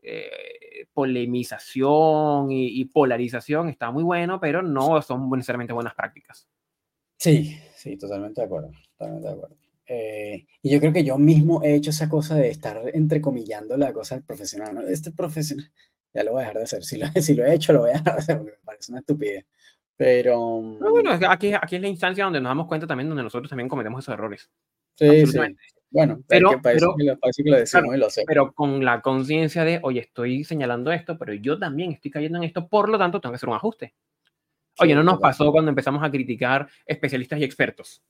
eh, 0.03 0.87
polemización 0.93 2.51
y, 2.51 2.85
polarización. 2.85 3.71
Está 3.71 3.91
muy 3.91 4.05
bueno, 4.05 4.39
pero 4.39 4.63
no 4.63 5.01
son 5.01 5.31
necesariamente 5.31 5.73
buenas 5.73 5.95
prácticas. 5.95 6.47
Sí, 7.17 7.59
sí, 7.75 7.97
totalmente 7.97 8.43
de 8.43 8.47
acuerdo. 8.47 8.71
Totalmente 8.99 9.29
de 9.29 9.35
acuerdo. 9.35 9.57
Eh, 9.87 10.47
y 10.63 10.71
yo 10.71 10.81
creo 10.81 10.93
que 10.93 11.05
yo 11.05 11.19
mismo 11.19 11.63
he 11.63 11.75
hecho 11.75 11.91
esa 11.91 12.09
cosa 12.09 12.35
de 12.37 12.49
estar 12.49 12.81
entrecomillando 12.93 13.77
la 13.77 13.93
cosa 13.93 14.15
del 14.15 14.25
profesional. 14.25 14.75
¿no? 14.75 14.83
Este 14.83 15.11
profesional, 15.11 15.71
ya 16.13 16.23
lo 16.23 16.33
voy 16.33 16.43
a 16.43 16.47
dejar 16.47 16.59
de 16.59 16.65
hacer. 16.65 16.85
Si 16.85 16.99
lo, 16.99 17.07
si 17.23 17.35
lo 17.35 17.47
he 17.47 17.55
hecho, 17.55 17.73
lo 17.73 17.81
voy 17.81 17.91
a 17.91 17.95
dejar 17.95 18.15
de 18.15 18.19
hacer 18.19 18.37
porque 18.39 18.53
me 18.53 18.65
parece 18.65 18.93
una 18.93 19.01
estupidez. 19.01 19.47
Pero. 19.97 20.61
No, 20.81 20.91
bueno, 20.91 21.13
aquí, 21.29 21.53
aquí 21.55 21.77
es 21.77 21.83
la 21.83 21.89
instancia 21.89 22.25
donde 22.25 22.41
nos 22.41 22.51
damos 22.51 22.67
cuenta 22.67 22.87
también, 22.87 23.09
donde 23.09 23.23
nosotros 23.23 23.49
también 23.49 23.69
cometemos 23.69 24.05
esos 24.05 24.13
errores. 24.13 24.51
Sí, 24.97 25.27
sí. 25.27 25.39
Bueno, 25.95 26.25
pero, 26.27 26.61
pero, 26.61 26.97
que 26.97 27.05
lo 27.05 27.57
decimos 27.57 27.95
y 27.95 27.99
lo 27.99 28.09
pero 28.27 28.53
con 28.53 28.85
la 28.85 29.01
conciencia 29.01 29.65
de, 29.65 29.79
oye, 29.85 30.01
estoy 30.01 30.43
señalando 30.43 30.91
esto, 30.91 31.17
pero 31.17 31.33
yo 31.35 31.57
también 31.57 31.93
estoy 31.93 32.11
cayendo 32.11 32.37
en 32.39 32.43
esto, 32.43 32.69
por 32.69 32.89
lo 32.89 32.99
tanto, 32.99 33.21
tengo 33.21 33.33
que 33.33 33.37
hacer 33.37 33.49
un 33.49 33.55
ajuste. 33.55 33.95
Oye, 34.81 34.93
no 34.97 35.05
nos 35.05 35.21
pasó 35.21 35.53
cuando 35.53 35.69
empezamos 35.69 36.03
a 36.03 36.11
criticar 36.11 36.67
especialistas 36.85 37.39
y 37.39 37.45
expertos. 37.45 38.03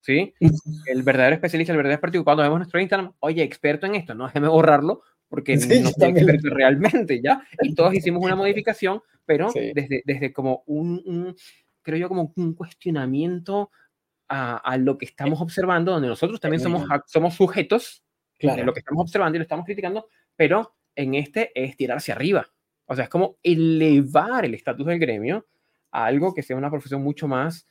¿Sí? 0.00 0.32
El 0.86 1.02
verdadero 1.02 1.34
especialista, 1.34 1.74
el 1.74 1.76
verdadero 1.76 1.96
experto, 1.96 2.24
cuando 2.24 2.42
vemos 2.42 2.60
nuestro 2.60 2.80
Instagram, 2.80 3.12
oye, 3.20 3.42
experto 3.42 3.84
en 3.84 3.94
esto, 3.94 4.14
no 4.14 4.24
déjeme 4.24 4.48
borrarlo, 4.48 5.02
porque 5.28 5.56
no 5.56 5.90
soy 5.90 6.08
experto 6.08 6.48
realmente, 6.48 7.20
¿ya? 7.20 7.46
Y 7.60 7.74
todos 7.74 7.92
hicimos 7.92 8.24
una 8.24 8.34
modificación, 8.36 9.02
pero 9.26 9.50
desde, 9.74 10.02
desde 10.06 10.32
como 10.32 10.62
un, 10.64 11.36
creo 11.82 11.98
yo, 11.98 12.08
como 12.08 12.32
un 12.34 12.54
cuestionamiento 12.54 13.70
a, 14.28 14.56
a, 14.56 14.76
lo 14.76 14.98
que 14.98 15.06
estamos 15.06 15.40
observando, 15.40 15.92
donde 15.92 16.08
nosotros 16.08 16.40
también 16.40 16.60
somos, 16.60 16.86
somos 17.06 17.34
sujetos 17.34 18.02
de 18.38 18.64
lo 18.64 18.72
que 18.72 18.80
estamos 18.80 19.02
observando 19.02 19.36
y 19.36 19.38
lo 19.38 19.42
estamos 19.42 19.64
criticando, 19.64 20.08
pero 20.36 20.74
en 20.94 21.14
este 21.14 21.50
es 21.54 21.76
tirar 21.76 21.98
hacia 21.98 22.14
arriba. 22.14 22.46
O 22.86 22.94
sea, 22.94 23.04
es 23.04 23.10
como 23.10 23.36
elevar 23.42 24.44
el 24.44 24.54
estatus 24.54 24.86
del 24.86 24.98
gremio 24.98 25.46
a 25.90 26.06
algo 26.06 26.34
que 26.34 26.42
sea 26.42 26.56
una 26.56 26.70
profesión 26.70 27.02
mucho 27.02 27.28
más 27.28 27.66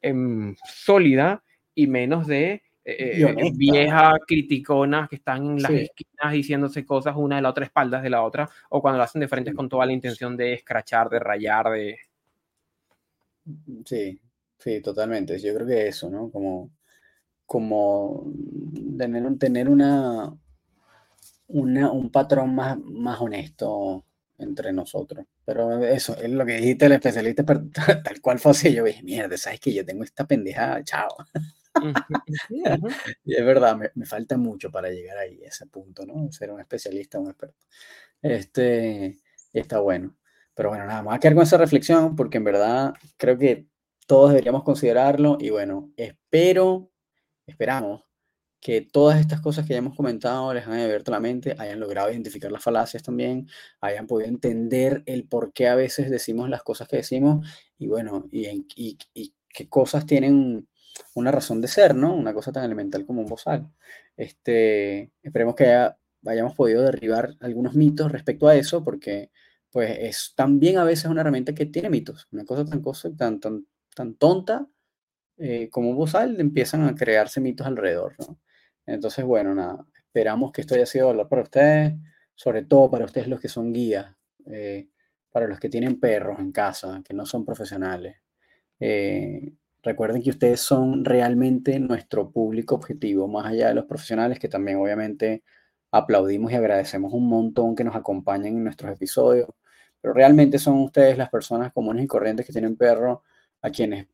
em, 0.00 0.54
sólida 0.64 1.42
y 1.74 1.86
menos 1.86 2.26
de 2.26 2.62
eh, 2.84 3.34
eh, 3.36 3.50
viejas 3.54 4.14
criticonas 4.26 5.08
que 5.08 5.16
están 5.16 5.44
en 5.44 5.62
las 5.62 5.72
esquinas 5.72 6.32
diciéndose 6.32 6.86
cosas 6.86 7.14
una 7.16 7.36
de 7.36 7.42
la 7.42 7.50
otra, 7.50 7.64
espaldas 7.64 8.02
de 8.02 8.10
la 8.10 8.22
otra, 8.22 8.48
o 8.70 8.80
cuando 8.80 8.98
lo 8.98 9.04
hacen 9.04 9.20
de 9.20 9.28
frente 9.28 9.52
con 9.52 9.68
toda 9.68 9.86
la 9.86 9.92
intención 9.92 10.36
de 10.36 10.52
escrachar, 10.52 11.08
de 11.08 11.18
rayar, 11.18 11.70
de... 11.70 11.98
Sí, 13.84 14.20
sí, 14.58 14.80
totalmente. 14.80 15.38
Yo 15.38 15.54
creo 15.54 15.66
que 15.66 15.88
eso, 15.88 16.10
¿no? 16.10 16.30
Como, 16.30 16.70
como 17.46 18.32
tener, 18.98 19.38
tener 19.38 19.68
una, 19.68 20.36
una, 21.48 21.90
un 21.92 22.10
patrón 22.10 22.54
más, 22.54 22.78
más 22.78 23.20
honesto 23.20 24.04
entre 24.38 24.72
nosotros. 24.72 25.24
Pero 25.44 25.84
eso, 25.84 26.16
es 26.16 26.30
lo 26.30 26.44
que 26.44 26.56
dijiste 26.56 26.86
el 26.86 26.92
especialista, 26.92 27.44
tal 28.04 28.20
cual 28.20 28.38
fue 28.38 28.52
así. 28.52 28.74
Yo 28.74 28.84
dije, 28.84 29.02
mierda, 29.02 29.36
¿sabes 29.36 29.60
que 29.60 29.72
yo 29.72 29.84
tengo 29.84 30.04
esta 30.04 30.26
pendejada? 30.26 30.82
Chao. 30.84 31.08
y 33.24 33.34
es 33.34 33.44
verdad, 33.44 33.78
me, 33.94 34.06
falta 34.06 34.36
mucho 34.36 34.70
para 34.70 34.90
llegar 34.90 35.18
ahí, 35.18 35.44
a 35.44 35.48
ese 35.48 35.66
punto, 35.66 36.06
¿no? 36.06 36.30
Ser 36.32 36.50
un 36.50 36.60
especialista, 36.60 37.18
un 37.18 37.28
experto. 37.28 37.66
Este, 38.22 39.18
está 39.52 39.80
bueno. 39.80 40.16
Pero 40.54 40.70
bueno, 40.70 40.86
nada, 40.86 41.02
más 41.02 41.16
a 41.16 41.20
quedar 41.20 41.34
con 41.34 41.42
esa 41.42 41.58
reflexión 41.58 42.16
porque 42.16 42.38
en 42.38 42.44
verdad 42.44 42.94
creo 43.18 43.36
que 43.36 43.66
todos 44.06 44.30
deberíamos 44.30 44.62
considerarlo 44.62 45.36
y 45.40 45.50
bueno, 45.50 45.92
espero, 45.96 46.90
esperamos 47.46 48.06
que 48.60 48.80
todas 48.80 49.20
estas 49.20 49.40
cosas 49.40 49.66
que 49.66 49.74
ya 49.74 49.78
hemos 49.78 49.96
comentado 49.96 50.52
les 50.52 50.66
hayan 50.66 50.80
abierto 50.80 51.12
la 51.12 51.20
mente, 51.20 51.54
hayan 51.58 51.78
logrado 51.78 52.10
identificar 52.10 52.50
las 52.50 52.62
falacias 52.62 53.02
también, 53.02 53.48
hayan 53.80 54.06
podido 54.06 54.28
entender 54.28 55.02
el 55.06 55.28
por 55.28 55.52
qué 55.52 55.68
a 55.68 55.76
veces 55.76 56.10
decimos 56.10 56.48
las 56.48 56.62
cosas 56.62 56.88
que 56.88 56.96
decimos 56.96 57.46
y 57.78 57.86
bueno, 57.86 58.24
y, 58.32 58.66
y, 58.74 58.98
qué 59.48 59.68
cosas 59.68 60.04
tienen 60.06 60.68
una 61.14 61.30
razón 61.30 61.60
de 61.60 61.68
ser, 61.68 61.94
¿no? 61.94 62.14
Una 62.14 62.34
cosa 62.34 62.52
tan 62.52 62.64
elemental 62.64 63.06
como 63.06 63.22
un 63.22 63.28
bozal. 63.28 63.70
Este, 64.16 65.12
esperemos 65.22 65.54
que 65.54 65.90
hayamos 66.26 66.54
podido 66.54 66.82
derribar 66.82 67.36
algunos 67.40 67.74
mitos 67.74 68.12
respecto 68.12 68.48
a 68.48 68.56
eso, 68.56 68.82
porque 68.84 69.30
pues 69.70 69.96
es 69.98 70.32
también 70.34 70.78
a 70.78 70.84
veces 70.84 71.06
una 71.06 71.20
herramienta 71.20 71.54
que 71.54 71.66
tiene 71.66 71.90
mitos. 71.90 72.28
Una 72.32 72.44
cosa 72.44 72.64
tan, 72.64 72.80
cosa, 72.80 73.10
tan, 73.16 73.40
tan 73.96 74.14
tonta 74.16 74.68
eh, 75.38 75.68
como 75.70 75.94
bozal, 75.94 76.40
empiezan 76.40 76.84
a 76.84 76.94
crearse 76.94 77.40
mitos 77.40 77.66
alrededor. 77.66 78.14
Entonces, 78.86 79.24
bueno, 79.24 79.54
nada, 79.54 79.86
esperamos 79.94 80.52
que 80.52 80.60
esto 80.62 80.74
haya 80.76 80.86
sido 80.86 81.08
valor 81.08 81.28
para 81.28 81.42
ustedes, 81.42 81.94
sobre 82.34 82.64
todo 82.64 82.90
para 82.90 83.06
ustedes 83.06 83.28
los 83.28 83.40
que 83.40 83.48
son 83.48 83.72
guías, 83.72 84.14
eh, 84.46 84.88
para 85.30 85.48
los 85.48 85.58
que 85.58 85.68
tienen 85.68 86.00
perros 86.00 86.38
en 86.40 86.52
casa, 86.52 87.02
que 87.04 87.14
no 87.14 87.26
son 87.26 87.44
profesionales. 87.44 88.16
Eh, 88.80 89.52
Recuerden 89.86 90.20
que 90.20 90.30
ustedes 90.30 90.60
son 90.60 91.04
realmente 91.04 91.78
nuestro 91.78 92.32
público 92.32 92.74
objetivo, 92.74 93.28
más 93.28 93.46
allá 93.46 93.68
de 93.68 93.74
los 93.74 93.84
profesionales 93.84 94.40
que 94.40 94.48
también 94.48 94.78
obviamente 94.78 95.44
aplaudimos 95.92 96.50
y 96.50 96.56
agradecemos 96.56 97.12
un 97.12 97.28
montón 97.28 97.76
que 97.76 97.84
nos 97.84 97.94
acompañen 97.94 98.56
en 98.56 98.64
nuestros 98.64 98.90
episodios, 98.90 99.48
pero 100.00 100.12
realmente 100.12 100.58
son 100.58 100.80
ustedes 100.80 101.16
las 101.16 101.30
personas 101.30 101.72
comunes 101.72 102.02
y 102.04 102.08
corrientes 102.08 102.44
que 102.44 102.52
tienen 102.52 102.76
perro, 102.76 103.22
a 103.66 103.70
quienes 103.70 104.06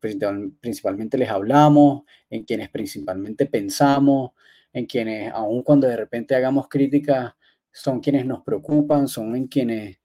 principalmente 0.61 1.19
les 1.19 1.29
hablamos, 1.29 2.05
en 2.31 2.45
quienes 2.45 2.70
principalmente 2.70 3.45
pensamos, 3.45 4.31
en 4.73 4.87
quienes, 4.87 5.31
aun 5.31 5.62
cuando 5.62 5.87
de 5.87 5.97
repente 5.97 6.35
hagamos 6.35 6.69
críticas, 6.69 7.35
son 7.70 8.01
quienes 8.01 8.24
nos 8.24 8.43
preocupan, 8.43 9.09
son 9.09 9.37
en 9.37 9.49
quienes 9.49 9.99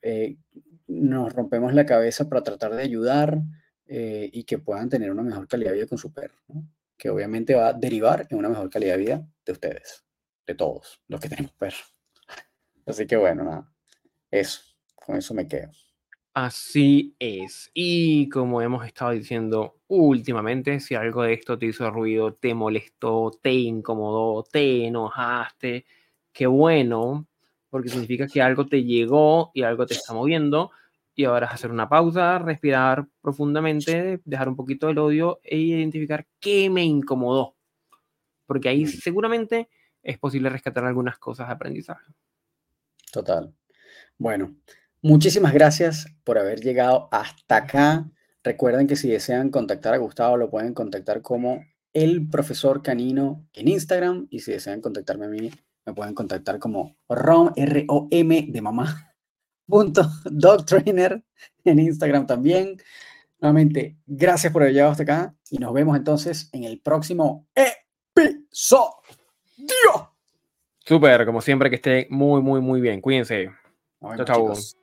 eh, 0.00 0.38
nos 0.86 1.30
rompemos 1.30 1.74
la 1.74 1.84
cabeza 1.84 2.26
para 2.26 2.42
tratar 2.42 2.74
de 2.74 2.82
ayudar 2.82 3.42
eh, 3.86 4.30
y 4.32 4.44
que 4.44 4.56
puedan 4.56 4.88
tener 4.88 5.10
una 5.10 5.22
mejor 5.24 5.46
calidad 5.46 5.72
de 5.72 5.76
vida 5.76 5.86
con 5.86 5.98
su 5.98 6.10
perro, 6.14 6.38
que 6.96 7.10
obviamente 7.10 7.54
va 7.54 7.68
a 7.68 7.72
derivar 7.74 8.26
en 8.30 8.38
una 8.38 8.48
mejor 8.48 8.70
calidad 8.70 8.94
de 8.94 8.98
vida 8.98 9.28
de 9.44 9.52
ustedes, 9.52 10.06
de 10.46 10.54
todos 10.54 11.02
los 11.06 11.20
que 11.20 11.28
tenemos 11.28 11.52
perros. 11.52 11.94
Así 12.86 13.06
que 13.06 13.18
bueno, 13.18 13.44
nada, 13.44 13.70
eso, 14.30 14.62
con 14.94 15.18
eso 15.18 15.34
me 15.34 15.46
quedo. 15.46 15.70
Así 16.32 17.16
es. 17.18 17.70
Y 17.74 18.28
como 18.28 18.62
hemos 18.62 18.86
estado 18.86 19.10
diciendo 19.10 19.80
últimamente, 19.88 20.78
si 20.80 20.94
algo 20.94 21.24
de 21.24 21.34
esto 21.34 21.58
te 21.58 21.66
hizo 21.66 21.90
ruido, 21.90 22.34
te 22.34 22.54
molestó, 22.54 23.32
te 23.42 23.52
incomodó, 23.52 24.44
te 24.44 24.86
enojaste, 24.86 25.84
qué 26.32 26.46
bueno, 26.46 27.26
porque 27.68 27.88
significa 27.88 28.28
que 28.28 28.40
algo 28.40 28.66
te 28.66 28.84
llegó 28.84 29.50
y 29.54 29.62
algo 29.62 29.86
te 29.86 29.94
está 29.94 30.14
moviendo 30.14 30.70
y 31.14 31.24
ahora 31.24 31.46
es 31.46 31.52
hacer 31.52 31.70
una 31.70 31.88
pausa, 31.88 32.38
respirar 32.38 33.06
profundamente, 33.20 34.20
dejar 34.24 34.48
un 34.48 34.56
poquito 34.56 34.88
el 34.88 34.98
odio 34.98 35.40
e 35.42 35.58
identificar 35.58 36.26
qué 36.38 36.70
me 36.70 36.84
incomodó. 36.84 37.56
Porque 38.46 38.68
ahí 38.68 38.86
seguramente 38.86 39.68
es 40.02 40.18
posible 40.18 40.48
rescatar 40.48 40.84
algunas 40.84 41.18
cosas 41.18 41.48
de 41.48 41.52
aprendizaje. 41.52 42.06
Total. 43.12 43.52
Bueno, 44.16 44.54
muchísimas 45.02 45.52
gracias 45.52 46.06
por 46.24 46.38
haber 46.38 46.60
llegado 46.60 47.08
hasta 47.10 47.56
acá. 47.56 48.10
Recuerden 48.42 48.86
que 48.86 48.96
si 48.96 49.08
desean 49.10 49.50
contactar 49.50 49.94
a 49.94 49.98
Gustavo, 49.98 50.36
lo 50.36 50.50
pueden 50.50 50.74
contactar 50.74 51.22
como 51.22 51.64
el 51.92 52.28
profesor 52.28 52.82
canino 52.82 53.46
en 53.52 53.68
Instagram. 53.68 54.28
Y 54.30 54.40
si 54.40 54.52
desean 54.52 54.80
contactarme 54.80 55.26
a 55.26 55.28
mí, 55.28 55.50
me 55.84 55.94
pueden 55.94 56.14
contactar 56.14 56.58
como 56.58 56.96
ROM, 57.08 57.52
R-O-M 57.56 58.46
de 58.48 58.62
mamá 58.62 59.14
punto 59.66 60.02
dog 60.24 60.64
trainer 60.64 61.22
en 61.64 61.78
Instagram 61.78 62.26
también. 62.26 62.76
Nuevamente, 63.40 63.96
gracias 64.06 64.52
por 64.52 64.62
haber 64.62 64.74
llegado 64.74 64.92
hasta 64.92 65.02
acá 65.04 65.34
y 65.50 65.58
nos 65.58 65.72
vemos 65.72 65.96
entonces 65.96 66.50
en 66.52 66.64
el 66.64 66.80
próximo 66.80 67.46
episodio. 67.54 69.00
Súper, 70.84 71.24
como 71.24 71.40
siempre, 71.40 71.70
que 71.70 71.76
esté 71.76 72.06
muy, 72.10 72.42
muy, 72.42 72.60
muy 72.60 72.80
bien. 72.80 73.00
Cuídense. 73.00 73.50
chao, 74.00 74.24
chao. 74.24 74.79